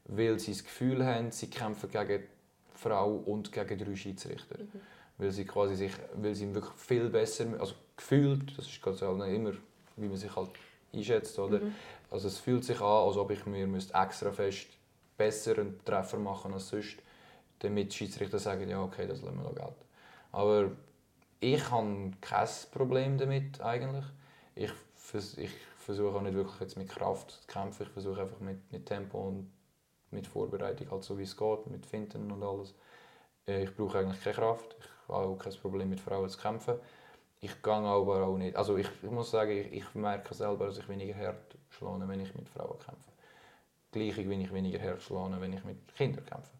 weil 0.05 0.37
sie 0.39 0.51
das 0.51 0.65
Gefühl 0.65 1.05
haben, 1.05 1.31
sie 1.31 1.49
kämpfen 1.49 1.89
gegen 1.89 2.23
Frau 2.73 3.15
und 3.15 3.53
gegen 3.53 3.77
drei 3.77 3.95
Schiedsrichter. 3.95 4.59
Mhm. 4.59 4.81
Weil 5.17 5.31
sie 5.31 5.45
quasi 5.45 5.75
sich, 5.75 5.93
weil 6.15 6.35
sie 6.35 6.53
wirklich 6.53 6.73
viel 6.75 7.09
besser, 7.09 7.45
also 7.59 7.75
gefühlt, 7.95 8.57
das 8.57 8.67
ist 8.67 8.81
ganz 8.81 9.01
halt 9.01 9.33
immer, 9.33 9.53
wie 9.95 10.07
man 10.09 10.17
sich 10.17 10.35
halt 10.35 10.49
einschätzt, 10.93 11.39
oder? 11.39 11.59
Mhm. 11.59 11.75
Also 12.09 12.27
es 12.27 12.39
fühlt 12.39 12.65
sich 12.65 12.81
an, 12.81 13.07
als 13.07 13.15
ob 13.15 13.31
ich 13.31 13.45
mir 13.45 13.69
extra 13.93 14.33
fest 14.33 14.67
besseren 15.17 15.79
Treffer 15.85 16.17
machen 16.17 16.53
als 16.53 16.67
sonst 16.69 16.97
damit 17.61 17.91
die 17.91 17.97
Schiedsrichter 17.97 18.39
sagen, 18.39 18.67
ja 18.69 18.81
okay, 18.81 19.07
das 19.07 19.21
lassen 19.21 19.37
wir 19.37 19.43
noch 19.43 19.55
gelten. 19.55 19.85
Aber 20.31 20.71
ich 21.39 21.71
habe 21.71 22.11
kein 22.21 22.47
Problem 22.71 23.17
damit 23.17 23.61
eigentlich. 23.61 24.05
Ich, 24.55 24.71
ich 25.37 25.51
versuche 25.77 26.15
auch 26.15 26.21
nicht 26.21 26.35
wirklich 26.35 26.59
jetzt 26.59 26.77
mit 26.77 26.89
Kraft 26.89 27.31
zu 27.31 27.47
kämpfen, 27.47 27.83
ich 27.83 27.89
versuche 27.89 28.21
einfach 28.21 28.39
mit, 28.39 28.71
mit 28.71 28.85
Tempo 28.85 29.19
und 29.27 29.51
mit 30.11 30.27
Vorbereitung, 30.27 30.91
halt 30.91 31.03
so 31.03 31.17
wie 31.17 31.23
es 31.23 31.35
geht, 31.35 31.67
mit 31.67 31.85
Finden 31.85 32.31
und 32.31 32.43
alles. 32.43 32.73
Äh, 33.47 33.63
ich 33.63 33.75
brauche 33.75 33.99
eigentlich 33.99 34.21
keine 34.23 34.35
Kraft, 34.35 34.75
ich 34.79 35.13
habe 35.13 35.25
auch 35.27 35.37
kein 35.37 35.53
Problem 35.53 35.89
mit 35.89 35.99
Frauen 35.99 36.29
zu 36.29 36.37
kämpfen. 36.37 36.75
Ich 37.39 37.61
gehe 37.63 37.73
aber 37.73 38.23
auch 38.27 38.37
nicht, 38.37 38.55
also 38.55 38.77
ich, 38.77 38.87
ich 39.01 39.09
muss 39.09 39.31
sagen, 39.31 39.51
ich, 39.51 39.73
ich 39.73 39.95
merke 39.95 40.33
selber, 40.33 40.67
dass 40.67 40.77
ich 40.77 40.87
weniger 40.87 41.15
hart 41.15 41.57
schlage, 41.69 42.07
wenn 42.07 42.19
ich 42.19 42.35
mit 42.35 42.47
Frauen 42.49 42.77
kämpfe. 42.77 43.11
Gleich 43.91 44.17
wie 44.17 44.43
ich 44.43 44.53
weniger 44.53 44.79
hart 44.79 45.01
schlage, 45.01 45.41
wenn 45.41 45.53
ich 45.53 45.63
mit 45.63 45.95
Kindern 45.95 46.25
kämpfe. 46.25 46.51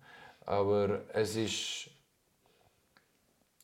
Aber 0.45 1.01
es 1.13 1.35
ist. 1.35 1.89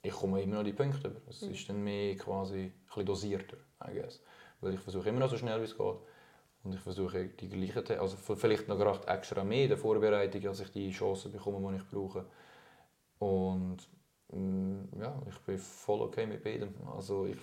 Ich 0.03 0.13
komme 0.13 0.41
immer 0.41 0.57
noch 0.57 0.63
die 0.63 0.73
Punkte 0.73 1.09
über. 1.09 1.21
Es 1.29 1.41
ist 1.41 1.67
dann 1.67 1.83
mehr 1.83 2.15
quasi 2.15 2.71
ein 2.95 3.05
dosierter, 3.05 3.57
I 3.85 3.93
guess. 3.93 4.21
Weil 4.61 4.75
ich 4.75 4.79
versuche 4.79 5.09
immer 5.09 5.19
noch 5.19 5.29
so 5.29 5.37
schnell 5.37 5.59
wie 5.59 5.65
es 5.65 5.77
geht. 5.77 5.97
Und 6.63 6.73
ich 6.73 6.79
versuche 6.79 7.25
die 7.27 7.49
gleichen, 7.49 7.99
also 7.99 8.17
vielleicht 8.35 8.67
noch 8.67 8.77
gerade 8.77 9.07
extra 9.07 9.43
mehr 9.43 9.63
in 9.63 9.69
der 9.69 9.77
Vorbereitung, 9.77 10.47
als 10.47 10.59
ich 10.59 10.71
die 10.71 10.91
Chancen 10.91 11.31
bekomme, 11.31 11.71
die 11.71 11.77
ich 11.77 11.89
brauche. 11.89 12.25
Und 13.19 13.77
mm, 14.31 14.99
ja, 14.99 15.21
ich 15.29 15.37
bin 15.39 15.57
voll 15.57 16.01
okay 16.01 16.25
mit 16.25 16.43
beidem. 16.43 16.73
Also 16.95 17.25
ich, 17.25 17.37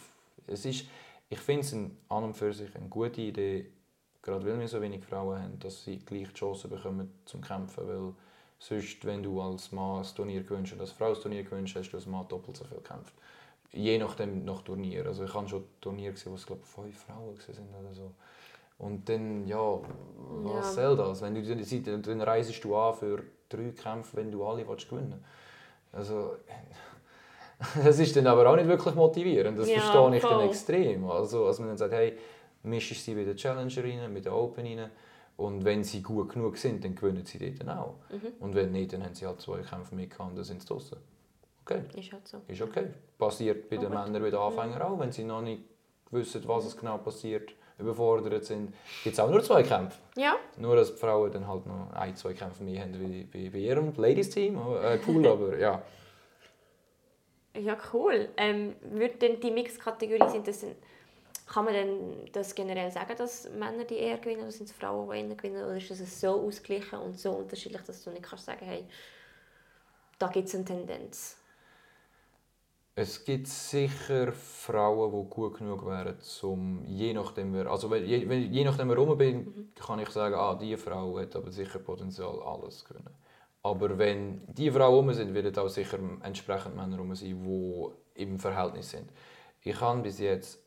es 0.46 0.64
ist, 0.64 0.86
ich 1.28 1.38
finde 1.38 1.62
es 1.62 1.74
an 1.74 2.24
und 2.24 2.34
für 2.34 2.52
sich 2.52 2.74
eine 2.76 2.88
gute 2.88 3.20
Idee, 3.20 3.72
gerade 4.20 4.44
weil 4.44 4.58
wir 4.58 4.68
so 4.68 4.80
wenig 4.80 5.04
Frauen 5.04 5.42
haben, 5.42 5.58
dass 5.58 5.84
sie 5.84 5.98
gleich 5.98 6.28
die 6.28 6.34
Chancen 6.34 6.70
bekommen 6.70 7.12
zum 7.24 7.40
Kämpfen, 7.40 7.86
weil 7.88 8.14
Sonst, 8.58 9.04
wenn 9.04 9.22
du 9.22 9.40
als 9.40 9.72
Mann 9.72 10.02
ein 10.02 10.14
Turnier 10.14 10.42
gewünscht 10.42 10.72
und 10.72 10.80
als 10.80 10.92
Frau 10.92 11.12
ein 11.12 11.20
Turnier 11.20 11.42
gewünscht 11.42 11.76
hast, 11.76 11.90
du 11.90 11.96
als 11.96 12.06
Mann 12.06 12.26
doppelt 12.28 12.56
so 12.56 12.64
viel 12.64 12.78
gekämpft. 12.78 13.14
Je 13.72 13.98
nachdem 13.98 14.44
nach 14.44 14.62
Turnier. 14.62 15.06
Also 15.06 15.24
ich 15.24 15.34
habe 15.34 15.48
schon 15.48 15.64
Turnier 15.80 16.12
gesehen, 16.12 16.32
wo 16.32 16.36
es 16.36 16.46
glaube 16.46 16.62
fünf 16.64 16.98
Frauen 17.04 17.36
sind 17.36 17.68
oder 17.78 17.92
so. 17.92 18.12
Und 18.78 19.08
dann, 19.08 19.46
ja, 19.46 19.78
was 20.42 20.76
ja. 20.76 20.88
soll 20.88 20.96
das? 20.96 21.22
Wenn 21.22 21.34
du, 21.34 21.82
dann, 21.82 22.02
dann 22.02 22.20
reisest 22.20 22.62
du 22.64 22.76
an 22.76 22.94
für 22.94 23.22
drei 23.48 23.70
Kämpfe, 23.70 24.16
wenn 24.16 24.30
du 24.30 24.44
alle 24.44 24.66
willst 24.66 24.88
gewinnen 24.88 25.24
Also, 25.92 26.36
das 27.84 27.98
ist 27.98 28.16
dann 28.16 28.26
aber 28.26 28.50
auch 28.50 28.56
nicht 28.56 28.68
wirklich 28.68 28.94
motivierend. 28.94 29.58
Das 29.58 29.68
ja, 29.68 29.80
verstehe 29.80 30.16
ich 30.16 30.22
voll. 30.22 30.30
dann 30.30 30.48
extrem. 30.48 31.08
Also, 31.08 31.46
als 31.46 31.58
man 31.60 31.68
dann 31.68 31.78
sagt, 31.78 31.92
hey, 31.92 32.18
mischst 32.64 33.04
sie 33.04 33.14
bei 33.14 33.24
der 33.24 33.36
Challenger 33.36 33.84
rein, 33.84 34.12
mit 34.12 34.24
der 34.24 34.34
Open 34.34 34.66
rein, 34.66 34.90
und 35.36 35.64
wenn 35.64 35.82
sie 35.82 36.02
gut 36.02 36.32
genug 36.32 36.56
sind, 36.56 36.84
dann 36.84 36.94
gewinnen 36.94 37.24
sie 37.24 37.38
dort 37.38 37.68
auch. 37.76 37.96
Mhm. 38.10 38.32
Und 38.40 38.54
wenn 38.54 38.72
nicht, 38.72 38.92
dann 38.92 39.04
haben 39.04 39.14
sie 39.14 39.26
halt 39.26 39.40
zwei 39.40 39.62
Kämpfe 39.62 39.94
mehr 39.94 40.08
und 40.18 40.36
dann 40.36 40.44
sind 40.44 40.62
sie 40.62 40.68
draußen. 40.68 40.98
Okay. 41.62 41.82
Ist 41.96 42.12
halt 42.12 42.28
so. 42.28 42.40
Ist 42.46 42.62
okay. 42.62 42.88
Passiert 43.18 43.68
bei 43.68 43.76
oh, 43.76 43.80
den 43.80 43.90
gut. 43.90 43.98
Männern, 43.98 44.22
bei 44.22 44.30
den 44.30 44.38
Anfängern 44.38 44.78
mhm. 44.78 44.82
auch. 44.82 44.98
Wenn 45.00 45.12
sie 45.12 45.24
noch 45.24 45.42
nicht 45.42 45.62
wissen, 46.10 46.46
was 46.46 46.66
es 46.66 46.76
genau 46.76 46.98
passiert, 46.98 47.52
überfordert 47.78 48.44
sind, 48.44 48.72
gibt 49.02 49.14
es 49.14 49.20
auch 49.20 49.30
nur 49.30 49.42
zwei 49.42 49.62
Kämpfe. 49.62 49.98
Ja. 50.16 50.36
Nur, 50.58 50.76
dass 50.76 50.92
die 50.92 50.98
Frauen 50.98 51.32
dann 51.32 51.48
halt 51.48 51.66
noch 51.66 51.92
ein, 51.92 52.14
zwei 52.14 52.32
Kämpfe 52.34 52.62
mehr 52.62 52.82
haben 52.82 52.98
wie 53.00 53.24
bei, 53.24 53.50
bei 53.50 53.58
ihrem 53.58 53.92
Ladies-Team. 53.96 54.56
Äh, 54.56 54.98
cool, 55.08 55.26
aber 55.26 55.58
ja. 55.58 55.82
Ja, 57.56 57.76
cool. 57.92 58.28
Ähm, 58.36 58.74
würde 58.82 59.16
denn 59.16 59.40
die 59.40 59.50
Mix-Kategorie 59.50 60.28
sind 60.30 60.46
das 60.46 60.64
kann 61.46 61.66
man 61.66 61.74
denn 61.74 62.30
das 62.32 62.54
generell 62.54 62.90
sagen, 62.90 63.14
dass 63.18 63.50
Männer 63.50 63.84
die 63.84 63.96
eher 63.96 64.18
gewinnen 64.18 64.42
oder 64.42 64.50
sind 64.50 64.68
es 64.68 64.72
Frauen, 64.72 65.10
die 65.10 65.18
eher 65.18 65.34
gewinnen? 65.34 65.64
Oder 65.64 65.76
ist 65.76 65.90
das 65.90 66.20
so 66.20 66.46
ausgeglichen 66.46 66.98
und 66.98 67.18
so 67.18 67.32
unterschiedlich, 67.32 67.82
dass 67.82 68.02
du 68.02 68.10
nicht 68.10 68.22
kannst 68.22 68.46
sagen 68.46 68.64
hey, 68.64 68.84
da 70.18 70.28
gibt 70.28 70.48
es 70.48 70.54
eine 70.54 70.64
Tendenz? 70.64 71.36
Es 72.96 73.24
gibt 73.24 73.48
sicher 73.48 74.32
Frauen, 74.32 75.10
die 75.10 75.28
gut 75.28 75.58
genug 75.58 75.84
wären, 75.84 76.16
um 76.42 76.84
je 76.86 77.12
nachdem, 77.12 77.52
wer, 77.52 77.66
also 77.66 77.92
je, 77.92 78.18
je 78.18 78.64
nachdem, 78.64 78.88
wer 78.88 78.96
rum 78.96 79.18
bin, 79.18 79.38
mhm. 79.38 79.72
kann 79.74 79.98
ich 79.98 80.10
sagen, 80.10 80.36
ah, 80.36 80.54
diese 80.54 80.78
Frau 80.78 81.18
hat 81.18 81.34
aber 81.34 81.50
sicher 81.50 81.80
Potenzial, 81.80 82.40
alles 82.40 82.84
können. 82.84 83.10
Aber 83.64 83.98
wenn 83.98 84.42
die 84.46 84.70
Frauen 84.70 84.94
rum 84.94 85.12
sind, 85.12 85.34
werden 85.34 85.56
auch 85.58 85.68
sicher 85.68 85.98
entsprechend 86.22 86.76
Männer 86.76 86.98
rum 86.98 87.14
sein, 87.16 87.42
die 87.42 88.22
im 88.22 88.38
Verhältnis 88.38 88.90
sind. 88.90 89.10
Ich 89.62 89.80
habe 89.80 90.02
bis 90.02 90.20
jetzt 90.20 90.63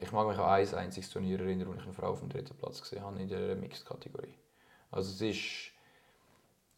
ich 0.00 0.12
mag 0.12 0.26
mich 0.26 0.38
an 0.38 0.44
ein 0.44 0.74
einziges 0.74 1.10
Turnier 1.10 1.38
erinnern, 1.40 1.68
wo 1.68 1.74
ich 1.74 1.82
eine 1.82 1.92
Frau 1.92 2.08
auf 2.08 2.20
dem 2.20 2.30
dritten 2.30 2.56
Platz 2.56 2.80
gesehen 2.80 3.02
habe 3.02 3.20
in 3.20 3.28
der 3.28 3.54
Mixed-Kategorie. 3.56 4.34
Also 4.90 5.10
es 5.10 5.20
ist, 5.20 5.72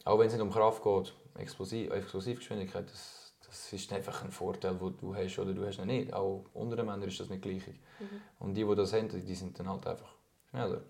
auch 0.05 0.19
wenn 0.19 0.27
es 0.27 0.33
nicht 0.33 0.43
um 0.43 0.51
Kraft 0.51 0.83
geht, 0.83 1.15
Explosiv, 1.37 1.91
Explosivgeschwindigkeit, 1.93 2.91
das, 2.91 3.33
das 3.47 3.73
ist 3.73 3.93
einfach 3.93 4.25
ein 4.25 4.33
Vorteil, 4.33 4.75
den 4.75 4.97
du 4.99 5.15
hast 5.15 5.39
oder 5.39 5.53
du 5.53 5.65
hast 5.65 5.79
ihn 5.79 5.87
nicht. 5.87 6.13
Auch 6.13 6.45
unter 6.53 6.77
den 6.77 6.87
Männern 6.87 7.09
ist 7.09 7.21
das 7.21 7.31
nicht 7.31 7.43
gleich. 7.43 7.67
Mhm. 7.67 8.21
Und 8.41 8.55
die, 8.55 8.65
die 8.65 8.75
das 8.75 8.93
haben, 8.93 9.09
die 9.09 9.35
sind 9.35 9.59
dann 9.59 9.69
halt 9.69 9.87
einfach 9.87 10.15
schneller. 10.51 10.83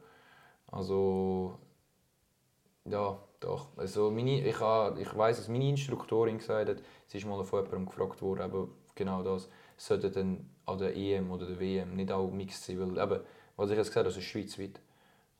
Also, 0.68 1.58
ja, 2.86 3.18
doch. 3.40 3.68
Also 3.76 4.10
meine, 4.10 4.40
ich, 4.40 4.46
ich 4.46 4.56
weiss, 5.16 5.36
dass 5.36 5.48
meine 5.48 5.68
Instruktorin 5.68 6.38
gesagt 6.38 6.70
hat, 6.70 6.82
sie 7.06 7.18
ist 7.18 7.26
mal 7.26 7.44
von 7.44 7.64
jemandem 7.64 7.86
gefragt 7.86 8.22
worden, 8.22 8.40
aber 8.40 8.68
genau 8.94 9.22
das, 9.22 9.48
sollte 9.76 10.10
dann 10.10 10.48
an 10.72 10.78
der 10.78 10.96
EM 10.96 11.30
oder 11.30 11.46
der 11.46 11.60
WM 11.60 11.94
nicht 11.94 12.10
auch 12.12 12.30
mixed 12.30 12.64
sein, 12.64 12.80
weil 12.80 13.02
eben, 13.02 13.20
was 13.56 13.70
ich 13.70 13.76
jetzt 13.76 13.88
gesagt 13.88 14.06
habe, 14.06 14.08
das 14.08 14.16
ist 14.16 14.24
schweizweit. 14.24 14.80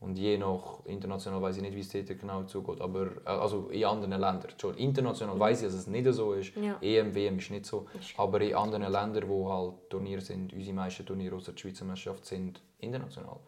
Und 0.02 0.18
je 0.18 0.36
nach 0.36 0.84
international 0.84 1.40
weiß 1.40 1.58
ich 1.58 1.62
nicht, 1.62 1.76
wie 1.76 1.80
es 1.80 1.92
dort 1.92 2.18
genau 2.18 2.42
zugeht, 2.42 2.80
aber 2.80 3.06
äh, 3.24 3.28
also 3.28 3.68
in 3.68 3.84
anderen 3.84 4.10
Ländern. 4.10 4.50
Schon 4.60 4.76
international 4.76 5.38
weiß 5.38 5.62
ich, 5.62 5.68
dass 5.68 5.74
es 5.74 5.86
nicht 5.86 6.12
so 6.12 6.32
ist. 6.32 6.56
Ja. 6.56 6.76
EM, 6.80 7.14
WM 7.14 7.38
ist 7.38 7.52
nicht 7.52 7.66
so. 7.66 7.86
Ist 7.98 8.18
aber 8.18 8.40
in 8.40 8.56
anderen 8.56 8.90
Ländern, 8.90 9.28
wo 9.28 9.48
halt 9.48 9.74
Turniere 9.88 10.20
sind, 10.20 10.52
unsere 10.52 10.74
meisten 10.74 11.06
Turniere 11.06 11.36
außer 11.36 11.52
der 11.52 11.58
Schweizer 11.58 11.84
Meisterschaft 11.84 12.26
sind 12.26 12.60
international. 12.80 13.38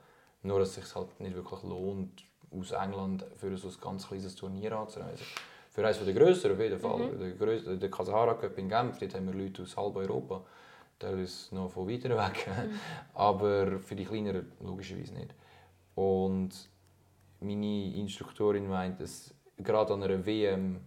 Nur 0.42 0.60
dass 0.60 0.68
es 0.68 0.74
sich 0.76 0.94
halt 0.94 1.18
nicht 1.18 1.34
wirklich 1.34 1.62
lohnt, 1.64 2.22
aus 2.56 2.70
England 2.70 3.24
für 3.36 3.56
so 3.56 3.66
ein 3.66 3.74
ganz 3.80 4.06
kleines 4.06 4.36
Turnier 4.36 4.78
anzureisen. 4.78 5.26
Für 5.70 5.84
eines 5.84 6.04
der 6.04 6.14
grösseren 6.14 6.54
auf 6.54 6.62
jeden 6.62 6.78
Fall. 6.78 6.98
Mhm. 6.98 7.36
Der, 7.36 7.76
der 7.76 7.90
Kasahara 7.90 8.34
Cup 8.34 8.56
in 8.58 8.68
Genf, 8.68 8.98
dort 9.00 9.14
haben 9.14 9.26
wir 9.26 9.34
Leute 9.34 9.62
aus 9.62 9.76
halb 9.76 9.96
Europa 9.96 10.44
teilweise 10.98 11.54
noch 11.54 11.70
von 11.70 11.88
weiter 11.88 12.10
weg. 12.10 12.46
Mhm. 12.46 12.78
Aber 13.14 13.78
für 13.80 13.96
die 13.96 14.04
kleineren 14.04 14.52
logischerweise 14.60 15.14
nicht. 15.14 15.34
Und 15.94 16.68
meine 17.40 17.94
Instruktorin 17.94 18.68
meint, 18.68 19.00
dass 19.00 19.34
gerade 19.56 19.94
an 19.94 20.02
einer 20.02 20.24
WM, 20.24 20.80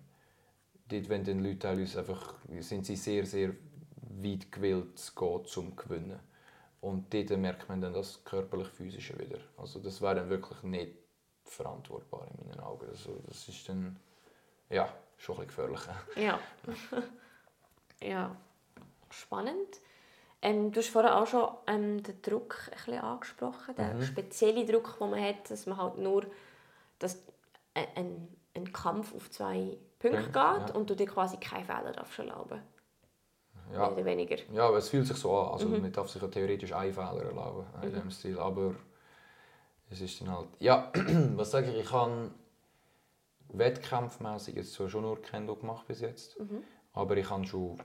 dort 0.88 1.10
wenn 1.10 1.24
den 1.24 1.44
Leute 1.44 1.60
teilweise 1.60 2.00
einfach, 2.00 2.36
sind 2.60 2.86
sie 2.86 2.96
sehr, 2.96 3.26
sehr 3.26 3.54
weit 4.22 4.52
gewillt 4.52 4.98
zu 4.98 5.14
gehen, 5.16 5.46
zum 5.46 5.76
Gewinnen. 5.76 6.20
Und 6.82 7.14
dort 7.14 7.30
merkt 7.32 7.70
man 7.70 7.82
dann 7.82 7.94
das 7.94 8.24
körperlich-physische 8.24 9.18
wieder. 9.20 9.40
Also 9.58 9.80
das 9.80 10.02
wäre 10.02 10.16
dann 10.16 10.30
wirklich 10.30 10.62
nicht 10.64 10.96
verantwortbar 11.44 12.28
in 12.28 12.48
meinen 12.48 12.60
Augen. 12.60 12.88
Also 12.90 13.22
das 13.26 13.48
ist 13.48 13.68
dann, 13.68 14.00
ja, 14.70 14.94
schon 15.18 15.38
ein 15.40 15.48
bisschen 15.48 15.74
gefährlich. 15.74 15.82
Ja. 16.16 16.40
ja. 18.02 18.36
Spannend. 19.10 19.80
Ähm, 20.42 20.72
du 20.72 20.80
hast 20.80 20.90
vorhin 20.90 21.12
auch 21.12 21.26
schon 21.26 21.50
ähm, 21.66 22.04
den 22.04 22.22
Druck 22.22 22.70
ein 22.72 22.76
bisschen 22.76 23.00
angesprochen, 23.00 23.76
den 23.76 23.98
mhm. 23.98 24.04
speziellen 24.04 24.68
Druck, 24.68 24.98
den 25.00 25.10
man 25.10 25.24
hat, 25.24 25.50
dass 25.50 25.66
man 25.66 25.78
halt 25.78 25.98
nur 25.98 26.26
dass 27.00 27.24
ein, 27.74 28.28
ein 28.56 28.74
Kampf 28.74 29.14
auf 29.16 29.30
zwei 29.30 29.78
Punkte 30.00 30.22
Punkte, 30.22 30.28
geht 30.28 30.70
ja. 30.70 30.76
und 30.76 30.90
du 30.90 30.96
dir 30.96 31.08
quasi 31.08 31.38
keine 31.38 31.66
Fehler 31.66 31.92
darfst 31.92 32.20
erlauben. 32.20 32.62
Ja, 33.72 33.80
Mehr 33.80 33.92
oder 33.94 34.06
weniger. 34.06 34.38
ja 34.54 34.68
aber 34.68 34.78
es 34.78 34.90
fühlt 34.90 35.08
sich 35.08 35.18
so 35.18 35.38
an. 35.38 35.54
Also 35.54 35.68
Mhm. 35.68 35.82
man 35.82 35.92
darf 35.92 36.10
sich 36.10 36.22
ja 36.22 36.28
theoretisch 36.28 36.74
einen 36.74 36.94
Fehler 36.94 37.24
erlauben 37.24 37.66
in 37.82 37.94
dem 37.94 38.12
Stil. 38.12 38.40
Aber 38.40 38.76
es 39.90 40.02
ist 40.02 40.22
dann 40.22 40.32
halt... 40.32 40.48
Ja, 40.60 40.92
was 41.36 41.52
sage 41.52 41.72
ich? 41.72 41.80
Ich 41.80 41.92
habe 41.92 42.32
wettkampfmäßig 43.50 44.56
jetzt 44.56 44.74
zwar 44.74 44.90
schon 44.90 45.02
nur 45.02 45.22
Kendo 45.22 45.56
gemacht 45.56 45.88
bis 45.88 46.02
jetzt. 46.02 46.40
Mhm. 46.40 46.64
Aber 46.94 47.18
ich 47.18 47.30
habe 47.30 47.46
schon 47.46 47.78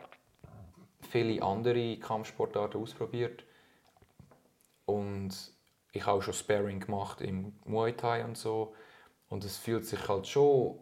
viele 1.06 1.42
andere 1.42 1.96
Kampfsportarten 1.98 2.80
ausprobiert. 2.80 3.44
Und 4.86 5.30
ich 5.92 6.06
habe 6.06 6.18
auch 6.18 6.22
schon 6.22 6.34
Sparring 6.34 6.80
gemacht 6.80 7.20
im 7.20 7.54
Muay 7.64 7.92
Thai 7.92 8.24
und 8.24 8.36
so. 8.36 8.74
Und 9.28 9.44
es 9.44 9.56
fühlt 9.56 9.86
sich 9.86 10.08
halt 10.08 10.26
schon... 10.26 10.78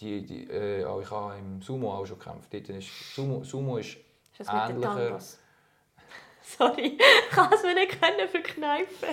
Die, 0.00 0.26
die, 0.26 0.50
äh, 0.50 0.80
ich 0.80 1.10
habe 1.10 1.38
im 1.38 1.62
Sumo 1.62 1.94
auch 1.94 2.04
schon 2.04 2.18
gekämpft. 2.18 2.52
Dort 2.52 2.68
ist, 2.68 3.14
Sumo, 3.14 3.44
Sumo 3.44 3.78
ist 3.78 3.96
Ist 4.38 4.50
ähnlicher... 4.52 5.18
Sorry, 6.42 6.98
ich 6.98 7.30
kann 7.30 7.50
es 7.54 7.62
mir 7.62 7.74
nicht 7.74 7.98
können 8.00 8.28
verkneifen. 8.28 9.08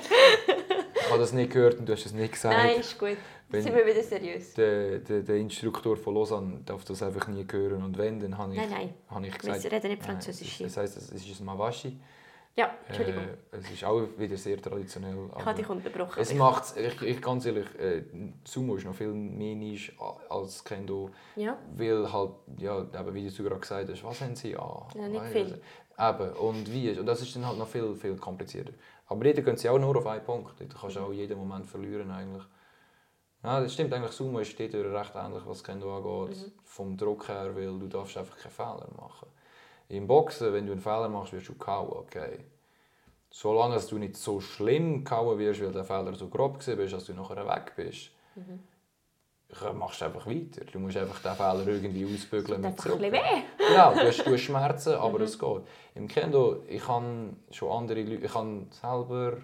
Ich 0.94 1.10
habe 1.10 1.20
das 1.20 1.32
nicht 1.32 1.54
gehört 1.54 1.80
und 1.80 1.88
du 1.88 1.94
hast 1.94 2.06
es 2.06 2.12
nicht 2.12 2.34
gesagt. 2.34 2.58
Nein, 2.58 2.82
ist 2.82 3.00
gut. 3.00 3.18
Wenn- 3.52 3.64
sind 3.64 3.76
wir 3.76 3.86
wieder 3.86 4.02
seriös. 4.04 4.54
Der, 4.54 5.00
der, 5.00 5.22
der 5.22 5.36
Instruktor 5.38 5.98
von 5.98 6.14
Lausanne 6.16 6.62
darf 6.66 6.84
das 6.86 7.04
einfach 7.04 7.28
nie 7.28 7.46
hören. 7.52 7.84
Und 7.84 7.98
wenn, 7.98 8.20
dann 8.20 8.38
habe 8.38 8.54
ich, 8.54 8.60
Nein, 8.60 8.70
nein. 8.70 8.94
habe 9.10 9.28
ich 9.28 9.34
Wir 9.34 9.40
gesagt... 9.54 9.66
reden 9.74 9.88
nicht 9.90 10.02
Nein, 10.02 10.10
Französisch 10.12 10.54
hier. 10.54 10.68
Das 10.68 10.78
heisst, 10.78 10.98
es 10.98 11.12
ist 11.12 11.40
ein 11.40 11.46
Mawashi. 11.46 12.00
Ja, 12.54 12.70
Entschuldigung. 12.88 13.24
Äh, 13.24 13.58
es 13.58 13.72
ist 13.72 13.84
auch 13.86 14.02
wieder 14.18 14.36
sehr 14.36 14.62
traditionell. 14.62 15.16
ich 15.38 15.46
habe 15.46 15.58
dich 15.58 15.70
unterbrochen. 15.70 16.20
es 16.22 16.34
macht, 16.34 16.76
ich, 16.76 17.02
ich 17.02 17.22
ganz 17.22 17.46
ehrlich, 17.46 17.66
äh, 17.80 18.04
Sumo 18.44 18.76
ist 18.76 18.86
noch 18.86 18.94
viel 18.94 19.08
mehr 19.14 19.56
Nische 19.56 19.94
als 20.30 20.62
Kendo, 20.62 21.12
Ja, 21.38 21.58
weil 21.78 22.12
halt, 22.12 22.32
ja, 22.58 22.82
eben, 22.82 23.14
wie 23.14 23.30
du 23.30 23.44
gerade 23.44 23.60
gesagt 23.62 23.90
hast, 23.90 24.04
was 24.04 24.20
haben 24.20 24.36
sie 24.36 24.58
an? 24.58 24.84
Ja, 24.96 25.08
nicht 25.08 25.22
Weißt 25.22 25.32
viel. 25.32 25.62
du? 25.98 26.10
Eben, 26.10 26.34
und 26.34 26.74
wie, 26.74 27.00
und 27.00 27.06
das 27.06 27.22
ist 27.22 27.34
dann 27.38 27.48
halt 27.48 27.58
noch 27.58 27.68
viel, 27.70 27.96
viel 27.96 28.18
komplizierter. 28.18 28.74
Aber 29.08 29.24
dort 29.24 29.46
gehen 29.46 29.56
sie 29.56 29.70
auch 29.70 29.80
nur 29.80 29.96
auf 29.96 30.08
einen 30.08 30.24
Punkt, 30.26 30.60
dort 30.60 30.76
kannst 30.78 30.98
du 30.98 31.00
auch 31.00 31.14
jeden 31.14 31.38
Moment 31.38 31.66
verlieren 31.66 32.12
eigentlich. 32.12 32.44
Ja, 33.44 33.60
das 33.60 33.74
stimmt, 33.74 33.92
eigentlich 33.94 34.12
Sumo 34.12 34.40
ist 34.40 34.60
dort 34.60 34.74
recht 34.74 35.16
ähnlich, 35.16 35.42
was 35.46 35.64
Kendo 35.64 35.98
angeht, 35.98 36.38
Mhm. 36.38 36.52
vom 36.64 36.98
Druck 36.98 37.28
her, 37.28 37.56
weil 37.56 37.80
du 37.80 37.88
darfst 37.88 38.18
einfach 38.18 38.38
keine 38.38 38.52
Fehler 38.52 38.88
machen. 38.98 39.28
Im 39.90 40.08
Boxen, 40.08 40.54
wenn 40.54 40.66
du 40.68 40.74
einen 40.74 40.82
Fehler 40.82 41.10
machst, 41.10 41.34
wirst 41.34 41.50
du 41.50 41.56
kauen, 41.56 41.90
okay. 41.92 42.46
Solange 43.32 43.80
du 43.80 43.98
nicht 43.98 44.16
so 44.18 44.40
schlimm 44.42 45.04
kauen 45.04 45.40
wirst, 45.40 45.62
weil 45.62 45.72
der 45.72 45.84
Fehler 45.86 46.14
so 46.16 46.28
grob 46.28 46.66
war, 46.68 46.76
dass 46.76 47.06
du 47.06 47.14
nachher 47.14 47.48
weg 47.48 47.74
bist, 47.76 48.12
Mhm. 48.36 48.60
machst 49.78 50.02
du 50.02 50.06
einfach 50.06 50.28
weiter. 50.28 50.64
Du 50.72 50.80
musst 50.80 50.98
einfach 50.98 51.20
den 51.22 51.36
Fehler 51.36 51.68
irgendwie 51.68 52.06
ausbügeln 52.14 52.62
mit 52.62 52.80
zurück. 52.80 53.00
Genau, 53.02 53.94
du 53.94 54.08
hast, 54.08 54.24
du 54.26 54.34
hast 54.34 54.42
Schmerzen, 54.42 54.94
aber 54.96 55.20
Mhm. 55.20 55.26
es 55.26 55.40
geht. 55.40 55.62
Im 55.96 56.08
Kendo, 56.08 56.64
ich 56.68 56.88
habe 56.88 57.34
schon 57.52 57.72
andere 57.72 58.02
Leute, 58.04 58.26
ich 58.26 58.34
habe 58.34 58.66
selber 58.70 59.38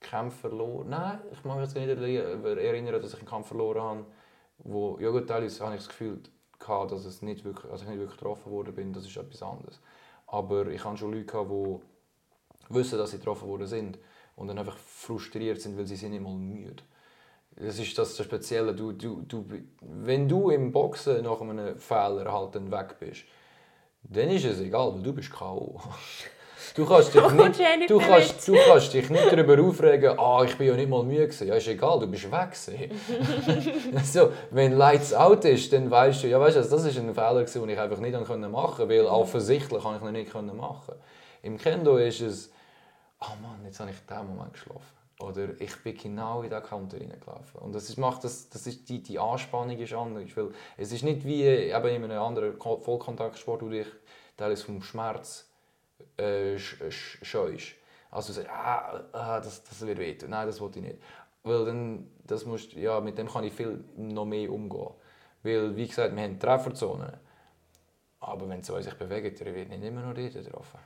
Kämpfe 0.00 0.48
verloren. 0.48 0.90
Nein, 0.90 1.20
ich 1.32 1.44
mag 1.44 1.58
mich 1.58 1.74
nicht 1.74 1.88
erinnern, 1.88 3.02
dass 3.02 3.12
ich 3.12 3.18
einen 3.18 3.28
Kampf 3.28 3.48
verloren 3.48 3.82
habe. 3.82 4.06
Wo, 4.58 4.98
ja 4.98 5.10
gut, 5.10 5.28
teilweise 5.28 5.64
habe 5.64 5.74
ich 5.74 5.82
das 5.82 5.88
Gefühl 5.88 6.20
gehabt, 6.58 6.92
dass, 6.92 7.04
es 7.04 7.22
nicht 7.22 7.44
wirklich, 7.44 7.70
also 7.70 7.84
ich 7.84 7.90
nicht 7.90 7.98
wirklich 7.98 8.18
getroffen 8.18 8.50
worden 8.50 8.74
bin. 8.74 8.92
Das 8.92 9.06
ist 9.06 9.16
etwas 9.16 9.42
anderes. 9.42 9.80
Aber 10.26 10.66
ich 10.68 10.84
habe 10.84 10.96
schon 10.96 11.12
Leute 11.12 11.26
gehabt, 11.26 11.50
die 11.50 12.74
wissen, 12.74 12.98
dass 12.98 13.10
sie 13.10 13.18
getroffen 13.18 13.48
worden 13.48 13.66
sind 13.66 13.98
und 14.36 14.48
dann 14.48 14.58
einfach 14.58 14.76
frustriert 14.76 15.60
sind, 15.60 15.76
weil 15.76 15.86
sie 15.86 15.96
sind 15.96 16.20
mal 16.22 16.34
müde. 16.34 16.82
Das 17.56 17.78
ist 17.78 17.96
das 17.98 18.16
Spezielle. 18.16 18.74
Du, 18.74 18.92
du, 18.92 19.22
du, 19.22 19.44
wenn 19.80 20.28
du 20.28 20.50
im 20.50 20.70
Boxen 20.70 21.24
nach 21.24 21.40
einem 21.40 21.78
Fehler 21.78 22.32
halt 22.32 22.54
dann 22.54 22.70
weg 22.70 22.96
bist, 23.00 23.24
dann 24.02 24.28
ist 24.28 24.44
es 24.44 24.60
egal, 24.60 24.94
weil 24.94 25.02
du 25.02 25.12
bist 25.12 25.32
K.O. 25.32 25.80
Du 26.74 26.86
kannst 26.86 27.14
dich 27.14 27.22
eh 27.22 27.28
nicht, 27.78 27.90
du 27.90 27.98
kannst, 27.98 28.46
du 28.48 28.54
kannst 28.66 28.92
dich 28.94 29.10
nicht 29.10 29.32
darüber 29.32 29.62
aufregen, 29.62 30.18
ah, 30.18 30.42
ich 30.44 30.56
bin 30.56 30.68
ja 30.68 30.74
nicht 30.74 30.88
mal 30.88 31.02
müde 31.02 31.26
gewesen. 31.26 31.48
Ja, 31.48 31.54
ist 31.54 31.68
egal, 31.68 31.98
du 32.00 32.06
bist 32.06 32.30
weg 32.30 32.54
so, 34.04 34.32
wenn 34.50 34.72
Lights 34.76 35.12
out 35.14 35.44
ist, 35.44 35.72
dann 35.72 35.90
weißt 35.90 36.24
du, 36.24 36.28
ja, 36.28 36.40
weißt 36.40 36.56
du, 36.56 36.60
das 36.60 36.84
ist 36.84 36.98
ein 36.98 37.14
Fehler 37.14 37.34
gewesen, 37.40 37.60
den 37.62 37.70
ich 37.70 37.78
einfach 37.78 37.98
nicht 37.98 38.12
machen 38.50 38.50
konnte, 38.50 38.88
weil 38.88 39.06
offensichtlich 39.06 39.82
kann 39.82 39.96
ich 39.96 40.02
ihn 40.02 40.12
nicht 40.46 40.54
machen. 40.54 40.94
Im 41.42 41.58
Kendo 41.58 41.96
ist 41.96 42.20
es, 42.20 42.50
oh 43.20 43.26
Mann, 43.42 43.60
jetzt 43.64 43.80
habe 43.80 43.90
ich 43.90 43.96
in 43.96 44.06
diesem 44.08 44.26
Moment 44.34 44.52
geschlafen. 44.52 44.82
Oder 45.20 45.48
ich 45.58 45.74
bin 45.82 45.96
genau 45.96 46.42
in 46.42 46.48
diesen 46.50 46.62
Counter 46.62 46.96
reingelaufen. 46.98 47.60
Und 47.60 47.74
das 47.74 47.88
ist, 47.88 47.98
macht 47.98 48.22
das, 48.22 48.48
das 48.50 48.66
ist 48.68 48.88
die, 48.88 49.02
die 49.02 49.18
Anspannung 49.18 49.76
ist 49.76 49.92
anders. 49.92 50.30
Weil 50.36 50.50
es 50.76 50.92
ist 50.92 51.02
nicht 51.02 51.24
wie 51.24 51.42
eben 51.44 51.88
in 51.88 52.04
einem 52.04 52.22
anderen 52.22 52.56
Ko- 52.58 52.78
Vollkontaktsport, 52.78 53.62
wo 53.62 53.66
du 53.66 53.72
dich 53.72 53.86
teilweise 54.36 54.64
vom 54.64 54.80
Schmerz 54.80 55.47
äh, 56.18 56.56
sch- 56.56 56.82
sch- 56.88 57.24
scheust. 57.24 57.72
Also 58.10 58.28
du 58.28 58.32
sagst, 58.34 58.50
ah, 58.50 59.04
ah, 59.12 59.40
das, 59.40 59.62
das 59.64 59.86
wird 59.86 59.98
weh. 59.98 60.16
Nein, 60.26 60.46
das 60.46 60.60
wollte 60.60 60.78
ich 60.78 60.84
nicht. 60.84 60.98
Weil 61.42 61.64
dann, 61.64 62.10
das 62.24 62.44
musst, 62.44 62.72
ja, 62.74 63.00
mit 63.00 63.16
dem 63.18 63.28
kann 63.28 63.44
ich 63.44 63.52
viel 63.52 63.84
noch 63.96 64.24
mehr 64.24 64.50
umgehen. 64.50 64.90
Weil, 65.42 65.76
wie 65.76 65.86
gesagt, 65.86 66.14
wir 66.14 66.22
haben 66.22 66.38
Trefferzonen. 66.38 67.12
Aber 68.20 68.48
wenn 68.48 68.62
zwei 68.62 68.82
sich 68.82 68.94
bewegen, 68.94 69.34
dann 69.38 69.54
wird 69.54 69.68
nicht 69.68 69.82
immer 69.84 70.02
noch 70.02 70.14
dort 70.14 70.32
getroffen. 70.32 70.78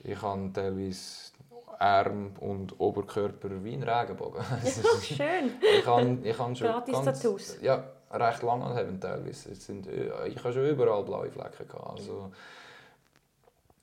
Ich 0.00 0.20
habe 0.20 0.50
teilweise 0.52 1.32
Arm 1.78 2.32
und 2.40 2.78
Oberkörper 2.80 3.62
wie 3.62 3.74
ein 3.74 3.82
Regenbogen. 3.82 4.42
Ja, 4.64 5.00
schön. 5.02 5.52
ich 5.60 5.84
kann, 5.84 6.24
ich 6.24 6.36
kann 6.36 6.56
schon 6.56 6.66
Gratis 6.68 6.94
ganz, 6.94 7.22
Tattoos. 7.22 7.58
ja, 7.60 7.84
recht 8.10 8.42
lang 8.42 8.62
anhaben 8.62 9.00
teilweise. 9.00 9.52
Es 9.52 9.66
sind, 9.66 9.86
äh, 9.86 10.26
ich 10.28 10.38
habe 10.42 10.52
schon 10.52 10.66
überall 10.66 11.04
blaue 11.04 11.30
Flecken 11.30 11.68
gehabt. 11.68 11.98
Also, 11.98 12.32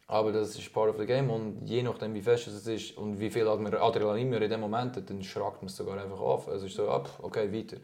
aber 0.08 0.32
das 0.32 0.58
ist 0.58 0.74
part 0.74 0.89
of 0.89 0.97
the 0.97 1.06
game 1.06 1.30
und 1.30 1.66
je 1.66 1.82
nachdem 1.82 2.14
wie 2.14 2.22
fest 2.22 2.47
es 2.47 2.68
ist 2.68 2.97
und 2.97 3.20
wie 3.20 3.30
viel 3.30 3.47
Adre- 3.47 3.78
Adrenalin 3.80 4.32
wir 4.32 4.41
in 4.41 4.49
dem 4.49 4.60
Moment 4.60 4.95
hat, 4.97 5.10
dann 5.10 5.24
schragt 5.24 5.62
man 5.62 5.68
es 5.68 5.78
sogar 5.78 6.01
einfach 6.01 6.20
auf. 6.20 6.47
Es 6.47 6.64
ist 6.64 6.76
so, 6.76 6.89
ab, 6.89 7.10
okay, 7.22 7.51
weiter. 7.51 7.78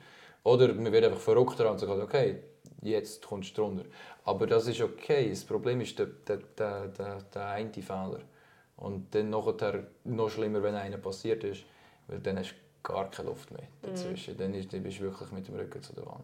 Oder 0.44 0.74
man 0.74 0.92
wird 0.92 1.06
einfach 1.06 1.20
verrückt 1.20 1.60
daran 1.60 1.74
und 1.74 1.80
sagt, 1.80 1.92
okay, 1.92 2.44
jetzt 2.82 3.26
kommst 3.26 3.58
du 3.58 3.62
drunter. 3.62 3.86
Aber 4.26 4.48
das 4.48 4.68
ist 4.68 4.82
okay. 4.82 5.30
Das 5.30 5.44
Problem 5.44 5.82
ist 5.82 5.98
der, 5.98 6.08
der, 6.28 6.38
der, 6.58 6.88
der, 6.88 7.22
der 7.34 7.48
eine 7.48 7.72
Fehler. 7.72 8.20
Und 8.78 9.14
dann 9.14 9.30
nachher 9.30 9.88
noch 10.06 10.30
schlimmer, 10.30 10.64
wenn 10.64 10.76
einer 10.76 10.98
passiert 10.98 11.44
ist, 11.44 11.64
weil 12.08 12.20
dann 12.20 12.38
hast 12.38 12.52
du 12.52 12.56
gar 12.84 13.10
keine 13.10 13.30
Luft 13.30 13.52
mehr 13.52 13.68
dazwischen. 13.82 14.38
Dann, 14.38 14.54
ist, 14.54 14.72
dann 14.72 14.84
bist 14.84 15.00
du 15.00 15.04
wirklich 15.04 15.32
mit 15.32 15.48
dem 15.48 15.56
Rücken 15.56 15.84
zu 15.84 15.94
der 15.94 16.06
Wand. 16.06 16.24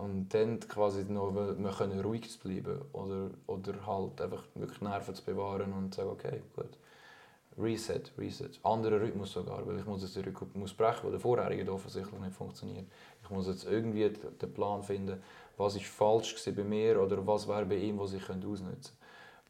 Und 0.00 0.32
dann 0.32 0.60
quasi 0.60 1.04
noch 1.04 1.34
wir 1.34 1.72
können 1.76 2.00
ruhig 2.00 2.38
bleiben 2.40 2.80
oder, 2.92 3.30
oder 3.46 3.86
halt 3.86 4.20
einfach 4.22 4.44
wirklich 4.54 4.80
Nerven 4.80 5.14
zu 5.14 5.22
bewahren 5.22 5.72
und 5.74 5.94
sagen, 5.94 6.08
okay, 6.10 6.42
gut. 6.56 6.78
Reset, 7.58 8.02
Reset. 8.16 8.50
Anderer 8.62 9.00
Rhythmus 9.00 9.32
sogar, 9.32 9.66
weil 9.66 9.78
ich 9.78 9.84
muss 9.84 10.02
jetzt 10.02 10.16
den 10.16 10.24
Rhythmus 10.24 10.54
muss 10.54 10.72
brechen, 10.74 11.04
weil 11.04 11.10
der 11.10 11.20
vorherige 11.20 11.70
offensichtlich 11.70 12.18
nicht 12.18 12.34
funktioniert. 12.34 12.86
Ich 13.22 13.30
muss 13.30 13.48
jetzt 13.48 13.66
irgendwie 13.66 14.08
den 14.08 14.54
Plan 14.54 14.82
finden, 14.82 15.20
was 15.58 15.76
ist 15.76 15.86
falsch 15.86 16.34
bei 16.56 16.64
mir 16.64 17.02
oder 17.02 17.26
was 17.26 17.46
wäre 17.46 17.66
bei 17.66 17.76
ihm, 17.76 17.98
was 17.98 18.14
ich 18.14 18.24
könnte 18.24 18.46
ausnutzen 18.46 18.96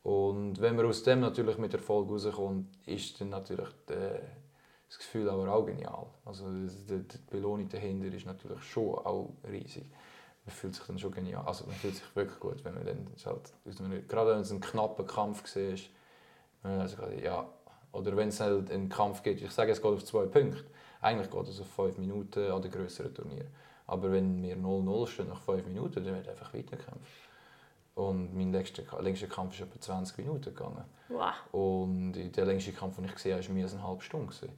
Und 0.03 0.61
wenn 0.61 0.75
man 0.75 0.87
aus 0.87 1.05
dem 1.05 1.21
natürlich 1.21 1.59
mit 1.59 1.75
Erfolg 1.75 2.11
rauskommt, 2.11 2.67
ist 2.87 3.21
dann 3.21 3.29
natürlich 3.29 3.69
das 3.87 4.99
Gefühl 4.99 5.29
aber 5.29 5.53
auch 5.53 5.65
genial. 5.65 6.07
Also 6.25 6.45
die 6.49 7.05
Belohnung 7.31 7.69
dahinter 7.69 8.13
ist 8.13 8.27
natürlich 8.27 8.63
schon 8.65 8.95
auch 8.95 9.31
riesig. 9.49 9.85
Man 10.51 10.57
fühlt 10.57 10.75
sich 10.75 10.85
dann 10.85 10.99
schon 10.99 11.13
genial, 11.13 11.47
also 11.47 11.65
man 11.65 11.77
fühlt 11.77 11.95
sich 11.95 12.17
wirklich 12.17 12.41
gut, 12.41 12.65
wenn 12.65 12.75
man 12.75 12.85
dann 12.85 13.07
halt, 13.25 14.09
gerade 14.09 14.33
wenn 14.33 14.41
es 14.41 14.51
ein 14.51 14.61
knapper 14.61 15.05
Kampf 15.05 15.45
war, 15.55 16.81
also 16.81 16.97
ja, 17.23 17.49
oder 17.93 18.17
wenn 18.17 18.31
es 18.31 18.41
halt 18.41 18.69
einen 18.73 18.89
Kampf 18.89 19.23
gibt, 19.23 19.41
ich 19.41 19.51
sage 19.53 19.71
es 19.71 19.81
geht 19.81 19.93
auf 19.93 20.05
zwei 20.05 20.27
Punkte, 20.27 20.65
eigentlich 21.01 21.31
geht 21.31 21.47
es 21.47 21.61
auf 21.61 21.69
fünf 21.69 21.99
Minuten 21.99 22.51
an 22.51 22.61
den 22.61 22.73
grösseren 22.73 23.15
Turnier. 23.15 23.45
Aber 23.87 24.11
wenn 24.11 24.43
wir 24.43 24.57
0-0 24.57 25.07
stehen 25.07 25.29
nach 25.29 25.41
fünf 25.41 25.65
Minuten, 25.67 26.05
dann 26.05 26.17
wird 26.17 26.29
einfach 26.29 26.53
weitergekämpft. 26.53 27.13
Und 27.95 28.35
mein 28.35 28.51
längster, 28.53 28.83
längster 29.01 29.29
Kampf 29.29 29.55
ist 29.55 29.61
etwa 29.61 29.81
20 29.81 30.19
Minuten 30.19 30.53
gegangen. 30.53 30.85
Wow. 31.09 31.35
Und 31.53 32.13
der 32.15 32.45
längste 32.45 32.73
Kampf, 32.73 32.97
den 32.97 33.05
ich 33.05 33.15
gesehen 33.15 33.37
habe, 33.37 33.47
war 33.47 33.55
mehr 33.55 33.65
als 33.65 33.75
eine 33.75 33.87
halbe 33.87 34.03
Stunde. 34.03 34.27
gewesen. 34.27 34.51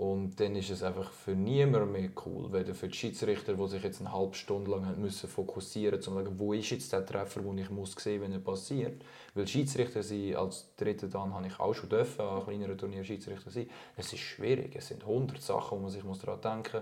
Und 0.00 0.40
dann 0.40 0.56
ist 0.56 0.70
es 0.70 0.82
einfach 0.82 1.12
für 1.12 1.32
niemanden 1.32 1.92
mehr 1.92 2.08
cool, 2.24 2.50
weder 2.54 2.74
für 2.74 2.88
die 2.88 2.96
Schiedsrichter, 2.96 3.52
die 3.52 3.68
sich 3.68 3.82
jetzt 3.82 4.00
eine 4.00 4.10
halbe 4.10 4.34
Stunde 4.34 4.70
lang 4.70 4.98
müssen 4.98 5.28
fokussieren 5.28 5.96
mussten, 5.98 6.12
um 6.12 6.16
zu 6.16 6.24
sagen, 6.24 6.38
wo 6.38 6.54
ist 6.54 6.70
jetzt 6.70 6.90
der 6.90 7.04
Treffer, 7.04 7.42
den 7.42 7.58
ich 7.58 7.68
muss 7.68 7.92
sehen 7.92 8.22
wenn 8.22 8.32
er 8.32 8.38
passiert. 8.38 9.02
Weil 9.34 9.46
Schiedsrichter 9.46 10.02
sind, 10.02 10.36
als 10.36 10.74
dritter 10.78 11.06
dann 11.06 11.34
habe 11.34 11.46
ich 11.46 11.60
auch 11.60 11.74
schon 11.74 11.90
dürfen, 11.90 12.22
an 12.22 12.42
kleineren 12.42 12.78
Turnier 12.78 13.04
Schiedsrichter 13.04 13.50
sein. 13.50 13.68
Es 13.94 14.10
ist 14.10 14.20
schwierig, 14.20 14.74
es 14.74 14.88
sind 14.88 15.02
100 15.02 15.42
Sachen, 15.42 15.76
wo 15.76 15.82
man 15.82 15.90
sich 15.90 16.02
muss 16.02 16.20
daran 16.20 16.40
denken 16.40 16.80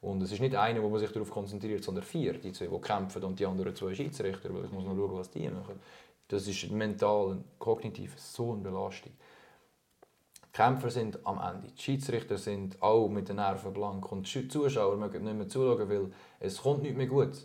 muss. 0.00 0.10
Und 0.10 0.22
es 0.22 0.32
ist 0.32 0.40
nicht 0.40 0.56
einer, 0.56 0.82
wo 0.82 0.88
man 0.88 0.98
sich 0.98 1.12
darauf 1.12 1.30
konzentriert, 1.30 1.84
sondern 1.84 2.02
vier, 2.02 2.32
die 2.32 2.50
zwei, 2.50 2.66
die 2.66 2.80
kämpfen 2.80 3.22
und 3.22 3.38
die 3.38 3.46
anderen 3.46 3.76
zwei 3.76 3.94
Schiedsrichter, 3.94 4.52
weil 4.52 4.64
ich 4.64 4.72
muss 4.72 4.84
noch 4.84 4.96
schauen, 4.96 5.16
was 5.16 5.30
die 5.30 5.48
machen. 5.48 5.78
Das 6.26 6.48
ist 6.48 6.68
mental, 6.72 7.38
kognitiv 7.60 8.18
so 8.18 8.54
eine 8.54 8.62
Belastung. 8.62 9.12
Kämpfer 10.56 10.88
sind 10.88 11.18
am 11.26 11.38
Ende. 11.38 11.70
Die 11.70 11.82
Schiedsrichter 11.82 12.38
sind 12.38 12.80
auch 12.80 13.08
mit 13.08 13.28
den 13.28 13.36
Nerven 13.36 13.74
blank 13.74 14.10
und 14.10 14.34
die 14.34 14.48
Zuschauer 14.48 14.96
mögen 14.96 15.22
nicht 15.22 15.36
mehr 15.36 15.48
zuschauen, 15.48 15.86
weil 15.90 16.10
es 16.40 16.62
kommt 16.62 16.82
nicht 16.82 16.96
mehr 16.96 17.06
gut. 17.06 17.36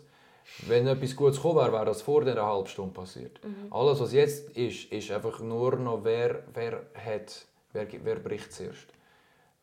Wenn 0.66 0.86
etwas 0.86 1.14
Gutes 1.14 1.36
gekommen 1.36 1.56
wäre, 1.56 1.72
wäre 1.72 1.84
das 1.84 2.00
vor 2.00 2.24
dieser 2.24 2.46
halben 2.46 2.66
Stunde 2.68 2.94
passiert. 2.94 3.38
Mhm. 3.44 3.70
Alles, 3.70 4.00
was 4.00 4.14
jetzt 4.14 4.56
ist, 4.56 4.90
ist 4.90 5.10
einfach 5.10 5.40
nur 5.40 5.76
noch, 5.76 6.02
wer, 6.04 6.42
wer, 6.54 6.86
hat, 6.94 7.44
wer, 7.74 7.86
wer 8.02 8.16
bricht 8.16 8.50
zuerst. 8.50 8.86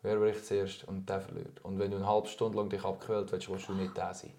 Wer 0.03 0.17
bricht 0.17 0.45
zuerst 0.45 0.87
und 0.87 1.09
der 1.09 1.19
verliert. 1.19 1.59
Und 1.63 1.79
wenn 1.79 1.89
du 1.89 1.97
eine 1.97 2.07
halbe 2.07 2.27
Stunde 2.27 2.55
lang 2.55 2.69
dich 2.69 2.83
abgequält 2.83 3.31
willst, 3.31 3.49
willst 3.49 3.67
du 3.67 3.73
nicht 3.73 3.97
da 3.97 4.13
sein. 4.13 4.31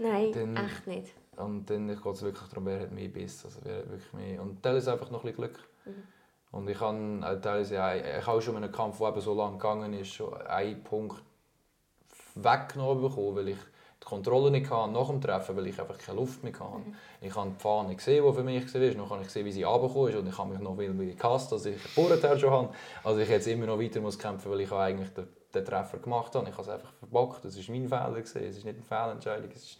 Nein, 0.00 0.32
dann, 0.32 0.56
echt 0.56 0.86
nicht. 0.88 1.14
Und 1.36 1.70
dann 1.70 1.86
geht 1.86 2.04
es 2.04 2.22
wirklich 2.22 2.48
darum, 2.48 2.66
wer 2.66 2.80
hat 2.80 2.90
mehr 2.90 3.08
Biss. 3.08 3.44
Also 3.44 3.60
wer 3.62 3.88
wirklich 3.88 4.12
mehr. 4.14 4.42
Und 4.42 4.64
das 4.64 4.78
ist 4.78 4.88
einfach 4.88 5.12
noch 5.12 5.22
ein 5.22 5.30
bisschen 5.30 5.44
Glück. 5.44 5.60
Mhm. 5.84 6.17
Und 6.50 6.68
ich 6.68 6.80
habe 6.80 6.96
äh, 7.22 7.40
teilweise, 7.40 7.74
ja, 7.74 7.94
ich 7.94 8.26
habe 8.26 8.40
schon 8.40 8.56
in 8.56 8.64
einem 8.64 8.72
Kampf, 8.72 8.98
der 8.98 9.08
eben 9.08 9.20
so 9.20 9.34
lange 9.34 9.58
gegangen 9.58 9.92
ist, 9.92 10.12
schon 10.12 10.34
einen 10.46 10.82
Punkt 10.82 11.22
weggenommen 12.34 13.02
bekommen, 13.02 13.36
weil 13.36 13.48
ich 13.48 13.58
die 14.02 14.06
Kontrolle 14.06 14.50
nicht 14.50 14.70
hatte 14.70 14.92
nach 14.92 15.08
dem 15.08 15.20
Treffen, 15.20 15.56
weil 15.56 15.66
ich 15.66 15.80
einfach 15.80 15.98
keine 15.98 16.18
Luft 16.18 16.42
mehr 16.42 16.52
hatte. 16.52 16.78
Mhm. 16.78 16.94
Ich 17.20 17.34
habe 17.34 17.50
die 17.50 17.60
Fahne 17.60 17.94
gesehen, 17.94 18.24
die 18.24 18.32
für 18.32 18.42
mich 18.44 18.74
war, 18.74 18.80
dann 18.80 19.10
habe 19.10 19.20
ich 19.20 19.26
gesehen, 19.26 19.44
wie 19.44 19.52
sie 19.52 19.62
runtergekommen 19.64 20.12
ist 20.12 20.18
und 20.18 20.28
ich 20.28 20.38
habe 20.38 20.50
mich 20.50 20.60
noch 20.60 20.78
wieder 20.78 20.92
gehasst, 21.14 21.52
dass 21.52 21.66
ich 21.66 21.78
vorher 21.78 22.38
schon 22.38 22.50
habe. 22.50 22.68
Also 23.04 23.20
ich 23.20 23.28
jetzt 23.28 23.46
immer 23.46 23.66
noch 23.66 23.80
weiter 23.80 24.00
muss 24.00 24.18
kämpfen, 24.18 24.50
weil 24.50 24.60
ich 24.60 24.72
eigentlich 24.72 25.12
den, 25.12 25.26
den 25.54 25.64
Treffer 25.64 25.98
gemacht 25.98 26.34
habe. 26.34 26.46
Ich 26.48 26.52
habe 26.52 26.62
es 26.62 26.68
einfach 26.68 26.92
verbockt, 26.92 27.44
das 27.44 27.56
war 27.56 27.74
mein 27.74 27.88
Fehler, 27.88 28.16
es 28.18 28.34
ist 28.34 28.64
nicht 28.64 28.76
eine 28.76 28.82
Fehlentscheidung, 28.82 29.50
es 29.54 29.78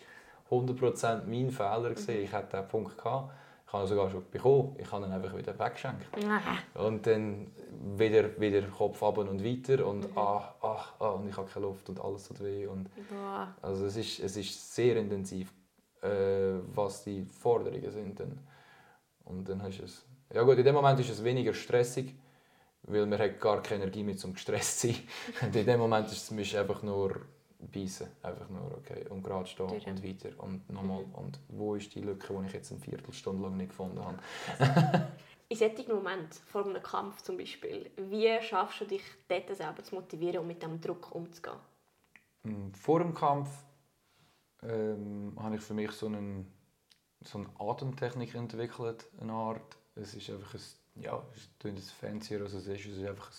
war 0.51 0.59
100% 0.59 1.27
mein 1.27 1.51
Fehler, 1.51 1.91
mhm. 1.91 2.23
ich 2.23 2.33
hatte 2.33 2.57
diesen 2.57 2.69
Punkt 2.69 2.99
gehabt. 2.99 3.33
Ich 3.69 3.73
habe 3.75 3.85
ihn 3.85 3.89
sogar 3.89 4.11
schon 4.11 4.25
bekommen. 4.31 4.77
Ich 4.79 4.91
habe 4.91 5.05
ihn 5.05 5.13
einfach 5.13 5.37
wieder 5.37 5.59
weggeschenkt. 5.59 6.07
Und 6.73 7.07
dann 7.07 7.49
wieder, 7.97 8.41
wieder 8.41 8.63
Kopf 8.63 9.03
ab 9.03 9.19
und 9.19 9.45
weiter 9.45 9.87
und 9.87 10.11
mhm. 10.11 10.19
ah, 10.19 10.55
ah, 10.63 10.85
ah, 10.99 11.09
und 11.11 11.29
ich 11.29 11.37
habe 11.37 11.47
keine 11.53 11.67
Luft 11.67 11.87
und 11.91 12.01
alles 12.01 12.29
tut 12.29 12.43
weh. 12.43 12.67
Und, 12.67 12.89
also 13.61 13.85
es 13.85 13.97
ist, 13.97 14.21
es 14.21 14.39
ist 14.39 14.75
sehr 14.75 14.97
intensiv, 14.97 15.53
äh, 16.01 16.55
was 16.75 17.05
die 17.05 17.27
Forderungen 17.27 17.91
sind. 17.91 18.19
Dann. 18.19 18.39
Und 19.27 19.47
dann 19.47 19.63
hast 19.63 19.81
es... 19.81 20.03
Ja 20.33 20.45
gut, 20.45 20.57
in 20.57 20.65
dem 20.65 20.75
Moment 20.75 20.99
ist 21.01 21.11
es 21.11 21.23
weniger 21.23 21.53
stressig, 21.53 22.15
weil 22.85 23.05
man 23.05 23.19
hat 23.19 23.39
gar 23.39 23.63
keine 23.63 23.83
Energie 23.83 24.03
mehr 24.03 24.17
zum 24.17 24.33
gestresst 24.33 24.81
zu 24.81 24.87
sein. 24.87 24.97
und 25.43 25.55
in 25.55 25.67
dem 25.67 25.79
Moment 25.79 26.11
ist 26.11 26.33
es 26.33 26.55
einfach 26.57 26.83
nur 26.83 27.21
beißen. 27.59 28.09
Einfach 28.23 28.49
nur, 28.49 28.79
okay, 28.79 29.07
und 29.09 29.23
gerade 29.23 29.47
stehen 29.47 29.69
Durch. 29.69 29.87
und 29.87 30.05
weiter 30.05 30.31
und 30.39 30.71
nochmal. 30.71 31.05
Mhm. 31.05 31.15
Und 31.15 31.41
wo 31.49 31.75
ist 31.75 31.95
die 31.95 32.01
Lücke, 32.01 32.33
die 32.33 32.47
ich 32.47 32.53
jetzt 32.53 32.73
eine 32.73 32.81
Viertelstunde 32.81 33.43
lang 33.43 33.57
nicht 33.57 33.71
gefunden 33.71 34.01
habe? 34.05 34.19
In 35.51 35.57
solchen 35.57 35.95
Moment, 35.95 36.35
vor 36.35 36.67
einem 36.67 36.83
Kampf 36.83 37.23
zum 37.23 37.39
Beispiel, 37.39 37.91
wie 37.97 38.41
schaffst 38.43 38.83
du 38.83 38.85
dich 38.85 39.03
dort 39.29 39.57
selber 39.57 39.83
zu 39.83 39.95
motivieren 39.95 40.41
und 40.41 40.47
mit 40.47 40.63
diesem 40.63 40.81
Druck 40.81 41.15
umzugehen? 41.15 41.57
Mm, 42.43 42.71
vor 42.73 43.01
dem 43.01 43.15
Kampf 43.15 43.49
ähm, 44.63 45.35
habe 45.41 45.57
ich 45.57 45.63
für 45.63 45.73
mich 45.73 45.91
so, 45.93 46.07
einen, 46.07 46.53
so 47.25 47.39
eine 47.39 47.49
Atemtechnik 47.59 48.35
entwickelt, 48.35 49.07
eine 49.21 49.33
Art. 49.33 49.79
Es 49.95 50.15
ist 50.15 50.29
einfach 50.29 50.53
ein, 50.53 51.03
ja, 51.03 51.25
es 51.35 51.49
klingt 51.59 51.81
fancier 51.81 52.43
als 52.43 52.53
es 52.53 52.67
ist. 52.67 52.85
Es 52.85 52.99
ist 52.99 53.09
einfach 53.09 53.31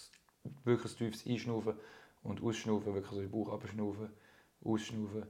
ein, 0.46 0.58
wirklich 0.64 0.92
ein 0.94 0.98
tiefes 0.98 1.28
Einschnaufen 1.28 1.76
und 2.24 2.44
ausschnaufen, 2.44 2.94
wirklich 2.94 3.12
so 3.12 3.22
den 3.22 3.32
Bauch 3.32 3.54
abschnaufen, 3.54 4.10
ausschnaufen. 4.64 5.26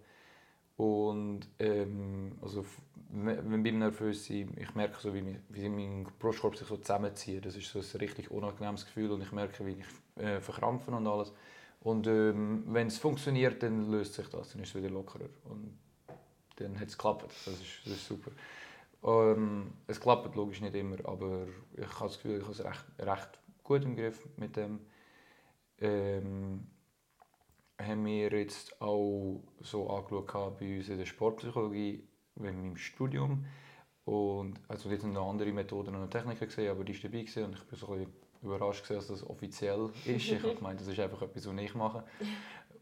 Und 0.78 1.42
ähm, 1.60 2.38
also, 2.42 2.66
wenn 3.10 3.66
ich 3.66 3.74
nervös 3.74 4.28
bin, 4.28 4.58
ich 4.58 4.74
merke 4.76 5.00
so, 5.00 5.14
wie, 5.14 5.38
wie 5.50 5.68
mein 5.68 6.08
Brustkorb 6.20 6.56
sich 6.56 6.68
so 6.68 6.78
zusammenzieht. 6.78 7.46
Das 7.46 7.56
ist 7.56 7.72
so 7.72 7.80
ein 7.80 8.00
richtig 8.00 8.32
unangenehmes 8.32 8.86
Gefühl 8.86 9.12
und 9.12 9.22
ich 9.22 9.32
merke, 9.32 9.66
wie 9.66 9.82
ich 9.82 10.24
äh, 10.24 10.40
verkrampfe 10.40 10.92
und 10.92 11.06
alles. 11.06 11.34
Und 11.82 12.08
ähm, 12.08 12.64
wenn 12.68 12.88
es 12.88 12.98
funktioniert, 12.98 13.62
dann 13.62 13.92
löst 13.92 14.14
sich 14.14 14.28
das, 14.30 14.52
dann 14.52 14.62
ist 14.62 14.70
es 14.70 14.76
wieder 14.76 14.90
lockerer. 14.90 15.30
Und 15.46 15.78
dann 16.58 16.80
hat 16.80 16.88
es 16.88 16.98
geklappt. 16.98 17.32
Das 17.46 17.56
ist, 17.56 17.82
das 17.86 17.94
ist 17.94 18.08
super. 18.08 18.32
Ähm, 19.04 19.74
es 19.88 20.00
klappt 20.00 20.36
logisch 20.36 20.62
nicht 20.62 20.76
immer, 20.76 20.98
aber 21.06 21.48
ich 21.74 21.88
habe 21.88 22.10
das 22.10 22.22
Gefühl, 22.22 22.38
ich 22.38 22.44
habe 22.44 22.52
es 22.52 22.64
recht, 22.64 22.86
recht 23.00 23.40
gut 23.64 23.84
im 23.84 23.96
Griff 23.96 24.28
mit 24.38 24.56
dem. 24.56 24.80
Ähm, 25.80 26.68
haben 27.80 28.06
wir 28.06 28.32
jetzt 28.32 28.82
auch 28.82 29.42
so 29.62 29.90
angeschaut 29.90 30.60
bei 30.60 30.78
uns 30.78 30.90
in 30.90 30.98
der 30.98 31.06
Sportpsychologie, 31.06 32.08
in 32.36 32.44
meinem 32.44 32.78
Studium. 32.78 33.46
Und 34.06 34.60
also 34.68 34.90
jetzt 34.90 35.06
noch 35.06 35.30
andere 35.30 35.52
Methoden 35.52 35.96
und 35.96 36.12
Techniken 36.12 36.46
gesehen, 36.46 36.72
aber 36.72 36.84
die 36.84 36.94
ist 36.94 37.04
dabei 37.04 37.22
gewesen 37.22 37.46
und 37.46 37.54
ich 37.54 37.64
bin 37.64 37.78
so 37.78 37.88
ein 37.94 38.00
bisschen 38.00 38.14
überrascht 38.42 38.90
dass 38.90 39.08
das 39.08 39.28
offiziell 39.28 39.90
ist. 40.06 40.32
ich 40.32 40.42
habe 40.42 40.56
gemeint, 40.56 40.80
das 40.80 40.88
ist 40.88 41.00
einfach 41.00 41.22
etwas, 41.22 41.48
was 41.48 41.58
ich 41.62 41.76
mache. 41.76 42.04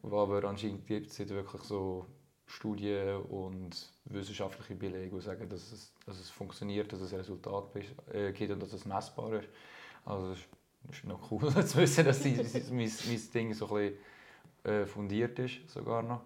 Aber 0.03 0.43
anscheinend 0.45 0.85
gibt 0.87 1.07
es 1.07 1.29
wirklich 1.29 1.61
so 1.63 2.05
Studien 2.45 3.17
und 3.23 3.91
wissenschaftliche 4.05 4.75
Belege, 4.75 5.13
die 5.13 5.21
sagen, 5.21 5.49
dass 5.49 5.71
es, 5.71 5.93
dass 6.05 6.17
es 6.17 6.29
funktioniert, 6.29 6.93
dass 6.93 7.01
es 7.01 7.11
Resultat 7.11 7.65
äh, 8.13 8.31
gibt 8.31 8.51
und 8.51 8.61
dass 8.61 8.71
es 8.71 8.85
messbar 8.85 9.33
ist. 9.33 9.49
Also 10.05 10.31
es 10.31 10.39
ist 10.91 11.03
noch 11.03 11.29
cool 11.29 11.49
zu 11.65 11.77
wissen, 11.79 12.05
dass 12.05 12.23
mein, 12.23 12.91
mein 13.07 13.21
Ding 13.33 13.53
so 13.53 13.67
ein 13.67 13.91
bisschen 13.91 13.97
äh, 14.67 14.85
fundiert 14.85 15.39
ist, 15.39 15.69
sogar 15.69 16.03
noch. 16.03 16.21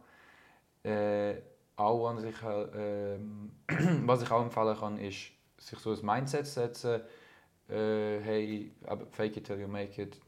Äh, 0.84 1.36
auch 1.76 2.10
an 2.10 2.20
sich, 2.20 2.36
äh, 2.44 3.18
was 4.06 4.22
ich 4.24 4.32
auch 4.32 4.42
empfehlen 4.42 4.78
kann, 4.78 4.98
ist, 4.98 5.32
sich 5.58 5.80
so 5.80 5.92
ein 5.92 6.06
Mindset 6.06 6.48
setzen, 6.48 7.02
äh, 7.70 8.20
hey, 8.20 8.72
fake 9.12 9.38
it 9.38 9.46
till 9.46 9.60
you 9.60 9.68
make 9.68 10.02
it. 10.02 10.20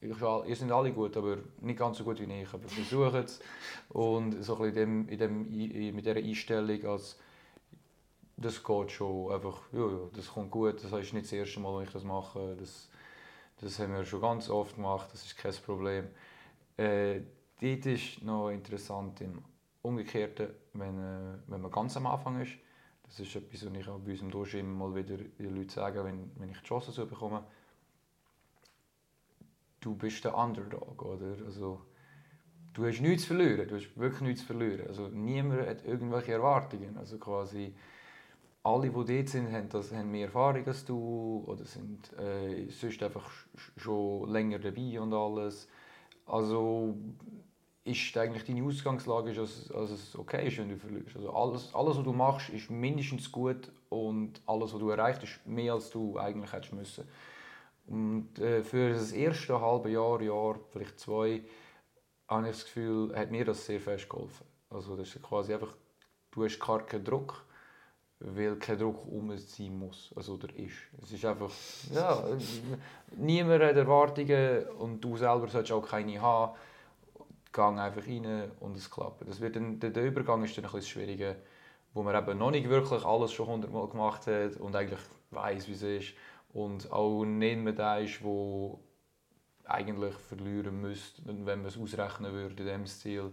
Ich, 0.00 0.20
ihr 0.20 0.56
seid 0.56 0.72
alle 0.72 0.92
gut, 0.92 1.16
aber 1.16 1.38
nicht 1.60 1.78
ganz 1.78 1.98
so 1.98 2.04
gut 2.04 2.20
wie 2.20 2.42
ich, 2.42 2.52
aber 2.52 2.68
versucht 2.68 3.14
es. 3.14 3.40
Und 3.88 4.42
so 4.42 4.56
ein 4.56 4.72
bisschen 4.72 5.08
in 5.08 5.18
dem, 5.18 5.52
in 5.52 5.70
dem, 5.70 5.94
mit 5.94 6.04
dieser 6.04 6.16
Einstellung, 6.16 6.84
als 6.86 7.18
das 8.36 8.62
geht 8.62 8.90
schon 8.90 9.32
einfach, 9.32 9.60
ja, 9.72 9.86
ja, 9.86 9.98
das 10.14 10.28
kommt 10.28 10.50
gut, 10.50 10.82
das 10.82 10.92
ist 10.92 11.12
nicht 11.12 11.26
das 11.26 11.32
erste 11.32 11.60
Mal, 11.60 11.76
wenn 11.78 11.84
ich 11.84 11.92
das 11.92 12.02
mache, 12.02 12.56
das, 12.58 12.88
das 13.60 13.78
haben 13.78 13.94
wir 13.94 14.04
schon 14.04 14.20
ganz 14.20 14.50
oft 14.50 14.74
gemacht, 14.74 15.08
das 15.12 15.24
ist 15.24 15.36
kein 15.36 15.54
Problem. 15.64 16.08
Äh, 16.76 17.20
dort 17.60 17.86
ist 17.86 18.22
noch 18.22 18.50
interessant 18.50 19.20
im 19.20 19.42
Umgekehrten, 19.82 20.48
wenn, 20.74 20.98
äh, 20.98 21.38
wenn 21.46 21.60
man 21.60 21.70
ganz 21.70 21.96
am 21.96 22.06
Anfang 22.06 22.40
ist. 22.40 22.52
Das 23.04 23.20
ist 23.20 23.36
etwas, 23.36 23.66
was 23.66 23.74
ich 23.74 23.88
auch 23.88 23.98
bei 23.98 24.12
unserem 24.12 24.30
Durchschnitt 24.30 24.62
immer 24.62 24.88
mal 24.88 24.94
wieder 24.94 25.16
den 25.16 25.56
Leuten 25.56 25.68
sage, 25.68 26.04
wenn, 26.04 26.30
wenn 26.36 26.50
ich 26.50 26.58
die 26.58 26.64
Chance 26.64 26.92
so 26.92 27.04
bekomme. 27.06 27.44
Du 29.80 29.94
bist 29.94 30.24
der 30.24 30.36
Underdog, 30.36 31.02
oder? 31.02 31.36
Also, 31.44 31.82
du 32.72 32.86
hast 32.86 33.00
nichts 33.00 33.22
zu 33.22 33.34
verlieren, 33.34 33.68
du 33.68 33.76
hast 33.76 33.96
wirklich 33.96 34.20
nichts 34.22 34.40
zu 34.40 34.46
verlieren. 34.46 34.86
Also 34.86 35.08
niemand 35.08 35.66
hat 35.66 35.84
irgendwelche 35.84 36.32
Erwartungen. 36.32 36.96
Also 36.96 37.18
quasi 37.18 37.74
alle, 38.62 38.90
die 38.90 38.92
dort 38.92 39.28
sind, 39.28 39.52
haben, 39.52 39.68
das, 39.68 39.92
haben 39.92 40.10
mehr 40.10 40.26
Erfahrung 40.26 40.66
als 40.66 40.84
du 40.84 41.44
oder 41.46 41.64
sind 41.64 42.12
äh, 42.18 42.68
sonst 42.68 43.02
einfach 43.02 43.28
schon 43.76 44.30
länger 44.30 44.58
dabei 44.58 45.00
und 45.00 45.12
alles. 45.12 45.68
Also 46.26 46.96
ist 47.84 48.16
eigentlich 48.16 48.44
deine 48.44 48.64
Ausgangslage, 48.64 49.32
dass, 49.32 49.66
dass 49.68 49.90
es 49.90 50.16
okay 50.16 50.46
ist, 50.46 50.58
wenn 50.58 50.68
du 50.68 50.76
verlierst. 50.76 51.16
Also 51.16 51.32
alles, 51.32 51.74
alles, 51.74 51.96
was 51.96 52.04
du 52.04 52.12
machst, 52.12 52.50
ist 52.50 52.70
mindestens 52.70 53.30
gut 53.30 53.72
und 53.88 54.40
alles, 54.46 54.72
was 54.72 54.78
du 54.78 54.90
erreicht, 54.90 55.22
ist 55.24 55.44
mehr, 55.46 55.74
als 55.74 55.90
du 55.90 56.16
eigentlich 56.18 56.52
hättest 56.52 56.72
müssen. 56.72 57.08
Und 57.86 58.38
äh, 58.38 58.62
für 58.62 58.90
das 58.90 59.12
erste 59.12 59.60
halbe 59.60 59.90
Jahr, 59.90 60.20
Jahr, 60.22 60.60
vielleicht 60.70 61.00
zwei, 61.00 61.42
habe 62.28 62.48
ich 62.48 62.52
das 62.52 62.64
Gefühl, 62.64 63.14
hat 63.16 63.30
mir 63.30 63.44
das 63.44 63.66
sehr 63.66 63.80
fest 63.80 64.08
geholfen. 64.08 64.46
Also 64.70 64.96
das 64.96 65.14
ist 65.14 65.22
quasi 65.22 65.52
einfach, 65.52 65.74
du 66.30 66.44
hast 66.44 66.60
gar 66.60 66.86
keinen 66.86 67.04
Druck, 67.04 67.44
weil 68.24 68.56
kein 68.56 68.78
Druck 68.78 69.06
um 69.10 69.36
sein 69.36 69.78
muss, 69.78 70.12
also 70.14 70.34
oder 70.34 70.48
ist. 70.56 70.74
Es 71.02 71.12
ist 71.12 71.24
einfach, 71.24 71.50
ja, 71.92 72.22
niemand 73.16 73.62
hat 73.62 73.76
Erwartungen 73.76 74.64
und 74.78 75.00
du 75.00 75.16
selber 75.16 75.48
solltest 75.48 75.72
auch 75.72 75.86
keine 75.86 76.20
haben. 76.20 76.56
Gang 77.52 77.78
einfach 77.78 78.06
rein 78.06 78.50
und 78.60 78.76
es 78.76 78.90
klappt. 78.90 79.28
Das 79.28 79.40
wird 79.40 79.56
dann, 79.56 79.78
der 79.78 80.04
Übergang 80.04 80.42
ist 80.42 80.56
dann 80.56 80.64
ein 80.64 80.72
bisschen 80.72 81.02
schwieriger, 81.02 81.36
wo 81.92 82.02
man 82.02 82.16
eben 82.16 82.38
noch 82.38 82.50
nicht 82.50 82.68
wirklich 82.68 83.04
alles 83.04 83.32
schon 83.32 83.46
hundertmal 83.46 83.88
gemacht 83.88 84.26
hat 84.26 84.56
und 84.56 84.74
eigentlich 84.74 85.00
weiß, 85.30 85.68
wie 85.68 85.72
es 85.72 85.82
ist 85.82 86.14
und 86.54 86.90
auch 86.90 87.24
nicht 87.24 87.58
mehr 87.58 87.74
der 87.74 88.00
ist, 88.00 88.22
wo 88.24 88.80
eigentlich 89.64 90.14
verlieren 90.14 90.80
müsste, 90.80 91.22
wenn 91.26 91.44
man 91.44 91.66
es 91.66 91.78
ausrechnen 91.78 92.32
würde 92.32 92.62
in 92.62 92.66
diesem 92.66 92.86
Stil. 92.86 93.30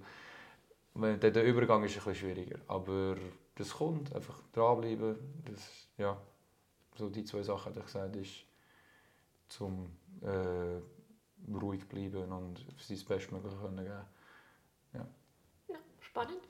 Der 0.96 1.44
Übergang 1.44 1.84
ist 1.84 1.92
ein 1.92 2.04
bisschen 2.04 2.16
schwieriger, 2.16 2.60
aber 2.68 3.16
das 3.60 3.72
kommt, 3.72 4.16
einfach 4.16 4.42
dranbleiben. 4.54 5.18
Das, 5.46 5.88
ja, 5.98 6.20
so 6.96 7.10
die 7.10 7.26
zwei 7.26 7.44
Sachen, 7.44 7.74
die 7.74 7.80
ich 7.80 7.86
gesagt 7.86 8.16
ist 8.16 8.46
zum 9.50 9.92
äh, 10.22 11.52
ruhig 11.52 11.88
bleiben 11.88 12.32
und 12.32 12.66
sein 12.78 13.00
Bestmögliche 13.08 13.58
können 13.58 13.78
geben. 13.78 14.06
Ja. 14.94 15.08
ja, 15.68 15.76
spannend. 16.00 16.42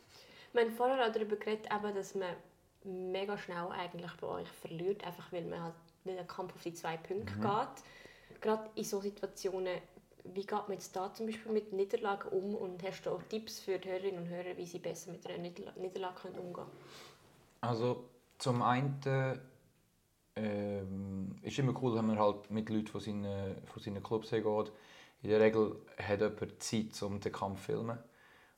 Wir 0.54 0.62
haben 0.62 0.72
vorher 0.72 1.08
auch 1.08 1.12
darüber 1.12 1.36
geredet, 1.36 1.68
dass 1.70 2.16
man 2.16 2.36
mega 2.84 3.38
schnell 3.38 3.68
eigentlich 3.72 4.12
bei 4.14 4.28
euch 4.28 4.48
verliert, 4.48 5.04
einfach 5.04 5.32
weil 5.32 5.46
man 5.46 5.64
halt 5.64 5.76
nicht 6.04 6.18
einen 6.18 6.28
Kampf 6.28 6.54
auf 6.54 6.64
die 6.64 6.74
zwei 6.74 6.98
Punkte 6.98 7.34
mhm. 7.36 7.42
geht. 7.42 8.42
gerade 8.42 8.70
in 8.76 8.84
solchen 8.84 9.12
Situationen, 9.12 9.80
wie 10.24 10.42
geht 10.42 10.52
man 10.52 10.74
jetzt 10.74 10.96
da 10.96 11.14
zum 11.14 11.26
Beispiel 11.26 11.52
mit 11.52 11.74
Niederlagen 11.74 12.30
um 12.30 12.56
und 12.56 12.84
hast 12.84 13.06
du 13.06 13.12
auch 13.12 13.24
Tipps 13.24 13.60
für 13.60 13.78
die 13.78 13.90
Hörerinnen 13.90 14.24
und 14.24 14.30
Hörer, 14.30 14.58
wie 14.58 14.66
sie 14.66 14.80
besser 14.80 15.12
mit 15.12 15.26
einer 15.28 15.38
Niederla 15.38 15.72
Niederlage 15.78 16.22
können 16.22 16.40
umgehen 16.40 16.54
können? 16.54 16.72
Also 17.62 18.06
zum 18.38 18.62
einen 18.62 19.00
ähm, 20.36 21.36
ist 21.42 21.60
immer 21.60 21.74
cool, 21.82 21.96
wenn 21.96 22.08
man 22.08 22.20
halt 22.20 22.50
mit 22.50 22.70
Leuten 22.70 22.88
von 22.88 23.02
seinen, 23.02 23.56
von 23.66 23.82
seinen 23.82 24.04
Clubs 24.04 24.30
geht. 24.30 24.72
In 25.22 25.30
der 25.30 25.40
Regel 25.40 25.76
hat 25.98 26.22
jemand 26.22 26.64
Zeit, 26.64 27.02
um 27.04 27.20
den 27.20 27.32
Kampf 27.32 27.60
zu 27.60 27.66
filmen. 27.66 27.98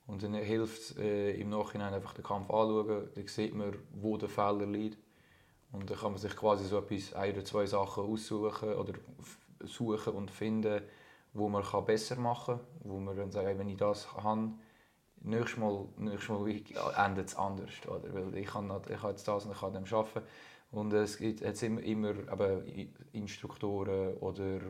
Und 0.08 0.24
dann 0.24 0.34
hilft 0.34 0.82
es 0.82 0.98
äh, 0.98 1.32
im 1.40 1.50
Nachhinein 1.50 1.94
einfach 1.94 2.14
den 2.14 2.24
Kampf 2.24 2.50
anschauen. 2.50 3.10
Dann 3.16 3.28
sieht 3.28 3.56
man, 3.56 3.76
wo 3.94 4.18
der 4.18 4.30
Fehler 4.30 4.66
liegt. 4.66 4.98
Und 5.72 5.90
dann 5.90 5.98
kann 5.98 6.12
man 6.12 6.20
sich 6.20 6.36
quasi 6.36 6.66
so 6.66 6.80
etwas, 6.80 7.14
ein 7.14 7.34
oder 7.34 7.46
zwei 7.46 7.66
Sachen 7.66 8.04
aussuchen 8.04 8.74
oder 8.74 8.94
suchen 9.64 10.14
und 10.14 10.30
finden, 10.30 10.82
wo 11.34 11.50
man 11.50 11.64
kann 11.64 11.86
besser 11.86 12.16
machen 12.18 12.58
kann. 12.58 12.68
Wo 12.84 13.00
man 13.00 13.16
dann 13.16 13.32
sagt, 13.32 13.58
wenn 13.58 13.70
ich 13.70 13.78
das 13.78 14.12
habe, 14.14 14.52
nächstes 15.22 15.58
Mal, 15.58 15.88
nächstes 15.98 16.30
Mal 16.30 16.50
endet 17.06 17.28
es 17.28 17.36
anders. 17.36 17.72
Oder? 17.88 18.14
Weil 18.14 18.38
ich 18.38 18.48
kann, 18.48 18.72
ich 18.90 19.04
jetzt 19.04 19.28
das 19.28 19.46
und 19.46 19.52
ich 19.52 19.60
kann 19.60 19.74
dem 19.74 19.86
arbeiten. 19.86 20.28
Und 20.72 20.94
es 20.94 21.18
gibt 21.18 21.42
jetzt 21.42 21.64
immer, 21.64 21.82
immer 21.82 22.14
Instruktoren 23.12 24.16
oder 24.18 24.62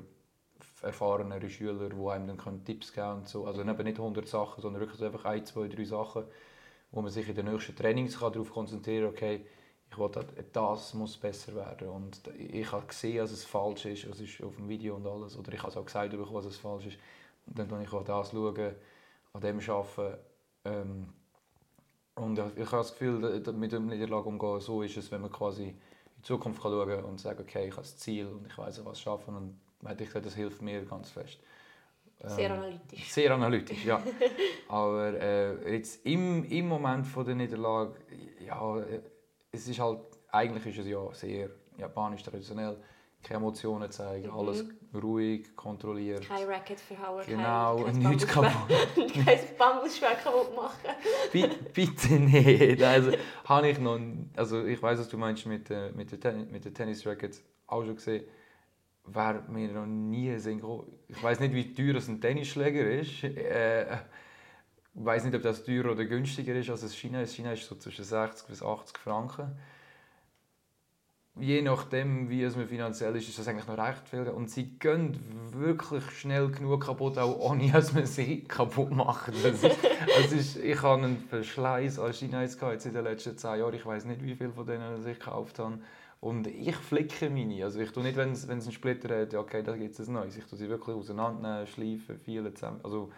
erfahrenere 0.81 1.49
Schüler, 1.49 1.89
die 1.89 2.09
einem 2.09 2.37
dann 2.37 2.65
Tipps 2.65 2.91
geben 2.91 3.07
können. 3.07 3.25
So. 3.25 3.45
Also 3.45 3.61
eben 3.61 3.83
nicht 3.83 3.99
100 3.99 4.27
Sachen, 4.27 4.61
sondern 4.61 4.81
wirklich 4.81 5.03
einfach 5.03 5.25
ein, 5.25 5.45
zwei, 5.45 5.67
drei 5.67 5.85
Sachen, 5.85 6.23
wo 6.91 7.01
man 7.01 7.11
sich 7.11 7.29
in 7.29 7.35
den 7.35 7.45
nächsten 7.45 7.75
Trainings 7.75 8.17
darauf 8.17 8.51
konzentrieren 8.51 9.13
kann, 9.13 9.35
okay, 9.35 9.45
ich 9.91 9.97
wollte, 9.97 10.25
das 10.53 10.93
muss 10.93 11.17
besser 11.17 11.53
werden. 11.53 11.89
Und 11.89 12.21
ich 12.37 12.71
habe 12.71 12.87
gesehen, 12.87 13.17
dass 13.17 13.31
es 13.31 13.43
falsch 13.43 13.85
ist, 13.85 14.05
es 14.05 14.21
ist 14.21 14.41
auf 14.41 14.55
dem 14.55 14.69
Video 14.69 14.95
und 14.95 15.05
alles, 15.05 15.37
oder 15.37 15.51
ich 15.51 15.59
habe 15.59 15.69
es 15.69 15.77
auch 15.77 15.85
gesagt, 15.85 16.13
dass 16.13 16.45
es 16.45 16.57
falsch 16.57 16.85
ist. 16.87 16.97
Und 17.45 17.59
dann 17.59 17.69
schaue 17.69 17.83
ich 17.83 17.93
auch 17.93 18.03
das, 18.05 18.31
schauen, 18.31 18.75
an 19.33 19.41
dem 19.41 19.59
arbeiten. 19.59 20.17
Ähm, 20.63 21.09
und 22.15 22.37
ich 22.37 22.65
habe 22.65 22.77
das 22.77 22.91
Gefühl, 22.91 23.41
mit 23.53 23.71
dem 23.71 23.87
Niederlage 23.87 24.29
umgehen, 24.29 24.61
so 24.61 24.81
ist 24.81 24.95
es, 24.95 25.11
wenn 25.11 25.21
man 25.21 25.31
quasi 25.31 25.69
in 25.69 25.75
die 26.17 26.21
Zukunft 26.21 26.61
kann 26.61 26.71
schauen 26.71 27.03
und 27.03 27.19
sagen, 27.19 27.41
okay, 27.41 27.67
ich 27.67 27.71
habe 27.71 27.81
das 27.81 27.97
Ziel 27.97 28.27
und 28.27 28.47
ich 28.47 28.57
weiß, 28.57 28.85
was 28.85 28.99
schaffen 28.99 29.35
und 29.35 29.91
ich 29.91 29.97
gesagt, 30.07 30.25
das 30.25 30.35
hilft 30.35 30.61
mir 30.61 30.85
ganz 30.85 31.09
fest. 31.09 31.39
sehr 32.23 32.49
ähm, 32.49 32.51
analytisch. 32.51 33.11
Sehr 33.11 33.31
analytisch, 33.31 33.85
ja. 33.85 34.01
Aber 34.69 35.19
äh, 35.19 35.73
jetzt 35.73 36.05
im, 36.05 36.45
im 36.45 36.67
Moment 36.67 37.07
von 37.07 37.25
der 37.25 37.35
Niederlage, 37.35 37.95
ja, 38.45 38.79
äh, 38.79 39.01
es 39.51 39.67
ist 39.67 39.79
halt, 39.79 39.99
eigentlich 40.31 40.65
ist 40.65 40.79
es 40.79 40.87
ja 40.87 41.13
sehr 41.13 41.49
japanisch 41.77 42.23
traditionell, 42.23 42.77
keine 43.21 43.37
Emotionen 43.37 43.91
zeigen, 43.91 44.27
mhm. 44.27 44.33
alles 44.33 44.65
ruhig, 44.93 45.55
kontrolliert. 45.55 46.27
Kein 46.27 46.47
Racket 46.47 46.79
verhauen, 46.79 47.23
genau, 47.27 47.75
kein, 47.85 48.01
kein 48.01 48.11
nichts 48.11 48.27
kaputt. 48.27 49.13
kein 49.13 49.39
Bambusschwert 49.57 50.23
kaputt 50.23 50.55
machen. 50.55 50.95
bitte, 51.31 51.55
bitte 51.73 52.13
nicht. 52.13 52.81
Also, 52.81 53.11
habe 53.45 53.69
ich 53.69 53.79
noch, 53.79 53.99
also 54.35 54.65
ich 54.65 54.81
weiß, 54.81 54.99
was 54.99 55.09
du 55.09 55.17
meinst 55.17 55.45
mit, 55.45 55.69
äh, 55.69 55.91
mit, 55.91 56.23
der, 56.23 56.33
mit 56.33 56.65
der 56.65 56.73
Tennis-Racket 56.73 57.41
auch 57.67 57.83
schon 57.83 57.95
gesehen. 57.95 58.25
Wäre 59.05 59.43
mir 59.49 59.71
noch 59.71 59.87
nie 59.87 60.37
Sinn 60.37 60.61
Ich 61.07 61.21
weiß 61.21 61.39
nicht, 61.39 61.53
wie 61.53 61.73
teuer 61.73 62.01
ein 62.07 62.21
Tennisschläger 62.21 62.89
ist. 62.89 63.23
Äh, 63.23 63.97
ich 64.93 65.05
weiß 65.05 65.23
nicht, 65.23 65.35
ob 65.35 65.41
das 65.41 65.63
teurer 65.63 65.91
oder 65.91 66.05
günstiger 66.05 66.53
ist 66.53 66.69
als 66.69 66.83
in 66.83 66.89
China. 66.89 67.21
In 67.21 67.27
China 67.27 67.53
ist 67.53 67.65
so 67.65 67.75
zwischen 67.75 68.03
60 68.03 68.47
bis 68.47 68.61
80 68.61 68.97
Franken. 68.97 69.57
Je 71.39 71.61
nachdem, 71.61 72.29
wie 72.29 72.43
es 72.43 72.57
mir 72.57 72.67
finanziell 72.67 73.15
ist, 73.15 73.29
ist 73.29 73.39
das 73.39 73.47
eigentlich 73.47 73.67
noch 73.67 73.77
recht 73.77 74.07
viel. 74.09 74.27
Und 74.27 74.49
sie 74.49 74.77
gehen 74.77 75.17
wirklich 75.53 76.03
schnell 76.11 76.49
genug 76.51 76.83
kaputt, 76.83 77.17
auch 77.17 77.39
ohne 77.39 77.71
dass 77.71 77.93
man 77.93 78.05
sie 78.05 78.43
kaputt 78.43 78.91
macht. 78.91 79.33
Ist, 79.33 79.63
das 79.63 80.31
ist, 80.33 80.57
ich 80.57 80.81
habe 80.81 81.03
einen 81.03 81.17
Verschleiß 81.17 81.99
an 81.99 82.11
China 82.11 82.41
jetzt 82.41 82.61
in 82.61 82.93
den 82.93 83.05
letzten 83.05 83.37
10 83.37 83.59
Jahren. 83.59 83.73
Ich 83.73 83.85
weiß 83.85 84.03
nicht, 84.05 84.21
wie 84.23 84.35
viele 84.35 84.51
von 84.51 84.65
denen 84.65 85.07
ich 85.07 85.19
gekauft 85.19 85.59
habe. 85.59 85.79
Und 86.19 86.47
ich 86.47 86.75
flicke 86.75 87.29
meine. 87.29 87.63
Also 87.63 87.79
ich 87.79 87.91
tue 87.91 88.03
nicht, 88.03 88.17
wenn 88.17 88.33
es, 88.33 88.47
einen 88.47 88.61
Splitter 88.71 89.21
hat, 89.21 89.33
okay, 89.33 89.63
da 89.63 89.75
gibt 89.75 89.97
es 89.97 90.07
ein 90.07 90.13
neues. 90.13 90.37
Ich 90.37 90.45
tue 90.45 90.57
sie 90.57 90.69
wirklich 90.69 90.95
auseinandernehmen, 90.95 91.65
schleifen, 91.65 92.19
vielen 92.19 92.55
zusammen. 92.55 92.81
Also, 92.83 93.11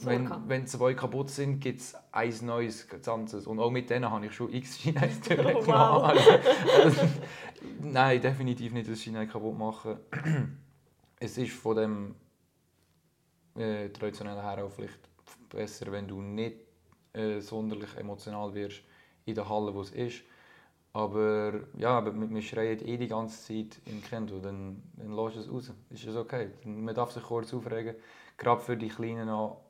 wenn, 0.00 0.30
wenn 0.48 0.66
zwei 0.66 0.94
kaputt 0.94 1.30
sind, 1.30 1.60
gibt 1.60 1.80
es 1.80 1.96
ein 2.12 2.34
neues 2.42 2.86
ganzes. 2.88 3.46
Und 3.46 3.58
auch 3.60 3.70
mit 3.70 3.90
denen 3.90 4.10
habe 4.10 4.26
ich 4.26 4.32
schon 4.32 4.52
x 4.52 4.74
Chinesen 4.74 5.22
oh, 5.30 5.60
gemacht. 5.60 5.66
Wow. 5.66 6.02
Also, 6.16 7.00
also, 7.00 7.08
nein, 7.80 8.20
definitiv 8.20 8.72
nicht 8.72 8.88
das 8.90 9.00
China 9.00 9.24
kaputt 9.26 9.56
machen. 9.58 9.98
es 11.20 11.38
ist 11.38 11.52
von 11.52 11.76
dem 11.76 12.14
äh, 13.56 13.88
traditionellen 13.88 14.42
her 14.42 14.64
auch 14.64 14.70
vielleicht 14.70 15.00
besser, 15.48 15.90
wenn 15.92 16.06
du 16.06 16.20
nicht 16.20 16.56
äh, 17.12 17.40
sonderlich 17.40 17.96
emotional 17.96 18.54
wirst 18.54 18.82
in 19.24 19.34
der 19.34 19.48
Halle, 19.48 19.74
wo 19.74 19.80
es 19.80 19.90
ist. 19.90 20.22
Aber 20.92 21.60
ja, 21.76 22.02
wir 22.04 22.42
schreien 22.42 22.80
eh 22.86 22.96
die 22.96 23.08
ganze 23.08 23.42
Zeit 23.46 23.82
im 23.84 24.02
Kendo, 24.02 24.38
dann, 24.38 24.82
dann 24.94 25.12
lass 25.12 25.36
es 25.36 25.50
raus. 25.50 25.70
Ist 25.90 26.06
es 26.06 26.16
okay. 26.16 26.48
Man 26.64 26.94
darf 26.94 27.12
sich 27.12 27.22
kurz 27.22 27.52
aufregen. 27.52 27.96
Gerade 28.38 28.62
für 28.62 28.76
die 28.76 28.88
Kleinen 28.88 29.28
auch 29.28 29.60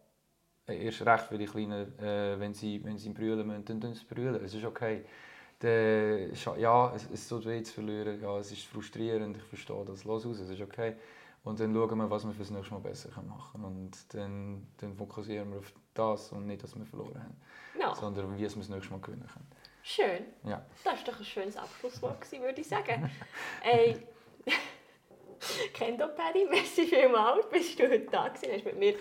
erst 0.67 1.05
recht 1.05 1.25
für 1.25 1.39
die 1.39 1.47
Kleinen, 1.47 1.99
äh, 1.99 2.39
wenn 2.39 2.55
sie, 2.55 2.83
wenn 2.85 2.99
sie 2.99 3.11
brüllen 3.11 3.47
müssen, 3.47 3.65
dann 3.65 3.81
tun 3.81 3.95
sie 3.95 4.05
brüllen. 4.05 4.45
Es 4.45 4.55
ist 4.55 4.65
okay. 4.65 5.05
De, 5.63 6.31
ja, 6.59 6.95
es, 6.95 7.09
es 7.11 7.29
tut 7.29 7.47
weh 7.47 7.63
zu 7.63 7.73
verlieren, 7.73 8.21
ja, 8.21 8.39
es 8.39 8.53
ist 8.53 8.65
frustrierend, 8.67 9.39
ich 9.39 9.43
verstehe 9.45 9.85
das, 9.87 10.05
los 10.05 10.27
aus, 10.27 10.39
es 10.39 10.51
ist 10.51 10.61
okay. 10.61 10.97
Und 11.45 11.61
dann 11.61 11.73
schauen 11.73 11.97
wir, 11.97 12.11
was 12.11 12.27
wir 12.27 12.35
fürs 12.35 12.51
nächste 12.51 12.75
Mal 12.75 12.81
besser 12.81 13.09
machen 13.23 13.63
können. 13.63 13.65
Und 13.65 14.15
dann, 14.15 14.67
dann 14.79 14.95
fokussieren 14.95 15.51
wir 15.53 15.61
auf 15.61 15.73
das 15.95 16.33
und 16.33 16.47
nicht, 16.47 16.63
dass 16.63 16.77
wir 16.77 16.85
verloren 16.85 17.23
haben, 17.23 17.37
ja. 17.81 17.95
sondern 17.95 18.35
wie 18.35 18.41
wir 18.41 18.49
das 18.49 18.57
nächste 18.57 18.91
Mal 18.91 19.01
gewinnen 19.01 19.27
können. 19.33 19.47
Schön. 19.83 20.25
Ja. 20.45 20.67
Das 20.83 20.99
war 20.99 21.05
doch 21.05 21.21
ein 21.21 21.25
schönes 21.25 21.57
Abschlusswort, 21.57 22.33
würde 22.33 22.61
ich 22.61 22.69
sagen. 22.69 23.09
Ey, 23.63 23.97
Kendo 25.73 26.09
Paddy, 26.09 26.47
merci 26.51 26.87
vielmals, 26.87 27.49
bist 27.49 27.79
du 27.79 27.85
heute 27.85 28.11
da 28.11 28.29
gewesen, 28.29 28.53
hast 28.53 28.65
mit 28.65 28.79
mir 28.79 28.95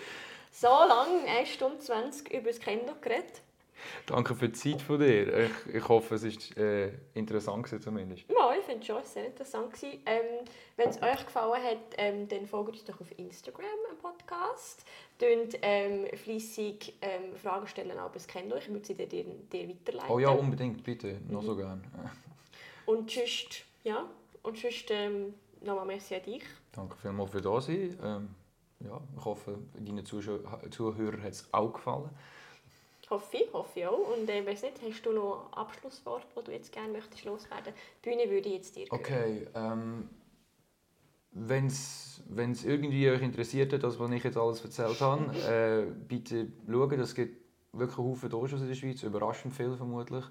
so 0.60 0.68
lange, 0.68 1.28
1 1.28 1.48
Stunde 1.50 1.78
20, 1.78 2.32
über 2.32 2.48
das 2.48 2.58
Kendo 2.58 2.94
geredet. 3.00 3.42
Danke 4.06 4.34
für 4.34 4.48
die 4.48 4.54
Zeit 4.54 4.80
von 4.80 4.98
dir. 4.98 5.44
Ich, 5.44 5.74
ich 5.74 5.88
hoffe, 5.88 6.14
es 6.14 6.24
war 6.24 6.64
äh, 6.64 6.92
interessant 7.12 7.68
zumindest. 7.82 8.24
Ja, 8.30 8.54
ich 8.58 8.64
finde 8.64 8.80
es 8.80 8.86
schon 8.86 9.04
sehr 9.04 9.26
interessant. 9.26 9.74
Ähm, 9.82 10.46
Wenn 10.76 10.88
es 10.88 11.02
euch 11.02 11.26
gefallen 11.26 11.62
hat, 11.62 11.78
ähm, 11.98 12.26
dann 12.26 12.46
folgt 12.46 12.70
uns 12.70 12.84
doch 12.84 12.98
auf 12.98 13.18
Instagram 13.18 13.66
einen 13.90 13.98
Podcast. 13.98 14.84
Tönt 15.18 15.58
ähm, 15.60 16.06
fleissig 16.16 16.94
ähm, 17.02 17.36
Fragen 17.36 17.66
stellen, 17.66 17.98
aber 17.98 18.16
es 18.16 18.26
kennt 18.26 18.50
euch. 18.50 18.64
Ich 18.64 18.72
würde 18.72 18.86
sie 18.86 18.94
dir, 18.94 19.06
dir, 19.06 19.24
dir 19.24 19.68
weiterleiten. 19.68 20.10
Oh 20.10 20.18
ja, 20.18 20.30
unbedingt, 20.30 20.82
bitte. 20.82 21.20
Noch 21.28 21.42
mhm. 21.42 21.46
so 21.46 21.56
gerne. 21.56 21.82
und 22.86 23.10
sonst, 23.10 23.62
ja, 23.84 24.08
und 24.42 24.56
sonst 24.56 24.90
ähm, 24.90 25.34
nochmal 25.60 25.84
merci 25.84 26.14
an 26.14 26.22
dich. 26.22 26.44
Danke 26.72 26.96
vielmals 26.96 27.30
für 27.30 27.42
das 27.42 27.66
sein. 27.66 27.98
Ähm, 28.02 28.34
ja, 28.80 29.00
ich 29.16 29.24
hoffe, 29.24 29.58
deinen 29.74 30.04
Zuhörern 30.04 31.22
hat 31.22 31.32
es 31.32 31.48
auch 31.52 31.72
gefallen. 31.72 32.10
Hoffe 33.08 33.36
ich, 33.36 33.52
hoffe 33.52 33.80
ich 33.80 33.86
auch. 33.86 34.16
Und 34.16 34.28
äh, 34.28 34.44
weiß 34.44 34.62
nicht, 34.62 34.80
hast 34.82 35.02
du 35.06 35.12
noch 35.12 35.52
Abschlusswort, 35.52 36.26
das 36.34 36.44
du 36.44 36.52
jetzt 36.52 36.72
gerne 36.72 36.92
möchtest 36.92 37.24
loswerden? 37.24 37.72
Die 38.04 38.08
Bühne 38.08 38.28
würde 38.28 38.48
ich 38.48 38.54
jetzt 38.54 38.76
dir 38.76 38.86
gehören. 38.86 39.00
Okay, 39.00 39.46
ähm, 39.54 40.10
wenn 41.30 41.66
es 41.66 42.64
irgendwie 42.64 43.08
euch 43.10 43.22
interessiert 43.22 43.72
hat, 43.72 43.82
das, 43.82 44.00
was 44.00 44.10
ich 44.10 44.24
jetzt 44.24 44.36
alles 44.36 44.64
erzählt 44.64 45.00
habe, 45.00 45.24
äh, 45.46 45.86
bitte 46.08 46.48
schauen, 46.68 47.00
es 47.00 47.14
gibt 47.14 47.44
wirklich 47.72 47.98
Haufen 47.98 48.30
Doshos 48.30 48.60
in 48.60 48.68
der 48.68 48.74
Schweiz, 48.74 49.02
überraschend 49.02 49.54
viel 49.54 49.76
vermutlich. 49.76 50.24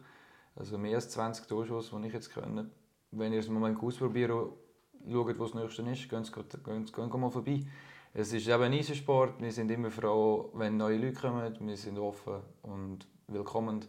Also 0.55 0.77
mehr 0.77 0.95
als 0.95 1.09
20 1.09 1.47
Doshos, 1.47 1.91
die 1.91 2.07
ich 2.07 2.13
jetzt 2.13 2.33
kenne. 2.33 2.69
Wenn 3.11 3.33
ihr 3.33 3.39
es 3.39 3.47
mal 3.47 3.75
ausprobieren 3.75 4.49
schaut, 5.09 5.39
wo 5.39 5.43
das 5.43 5.53
nächste 5.53 5.83
ist, 5.83 6.09
geht, 6.09 6.33
geht, 6.33 6.93
geht 6.93 7.13
mal 7.13 7.29
vorbei. 7.29 7.61
Es 8.17 8.31
ist 8.31 8.47
eben 8.47 8.63
ein 8.63 8.71
Eisensport. 8.71 9.41
Wir 9.41 9.51
sind 9.51 9.69
immer 9.71 9.91
froh, 9.91 10.49
wenn 10.53 10.77
neue 10.77 10.95
Leute 10.95 11.19
kommen. 11.19 11.53
Wir 11.59 11.75
sind 11.75 11.99
offen 11.99 12.35
und 12.61 13.05
willkommen. 13.27 13.83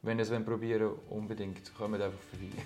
Wenn 0.00 0.20
ihr 0.20 0.22
es 0.22 0.44
probieren 0.44 0.90
wollt, 0.90 1.00
unbedingt 1.10 1.74
kommt 1.74 2.00
einfach 2.00 2.20
vorbei. 2.30 2.62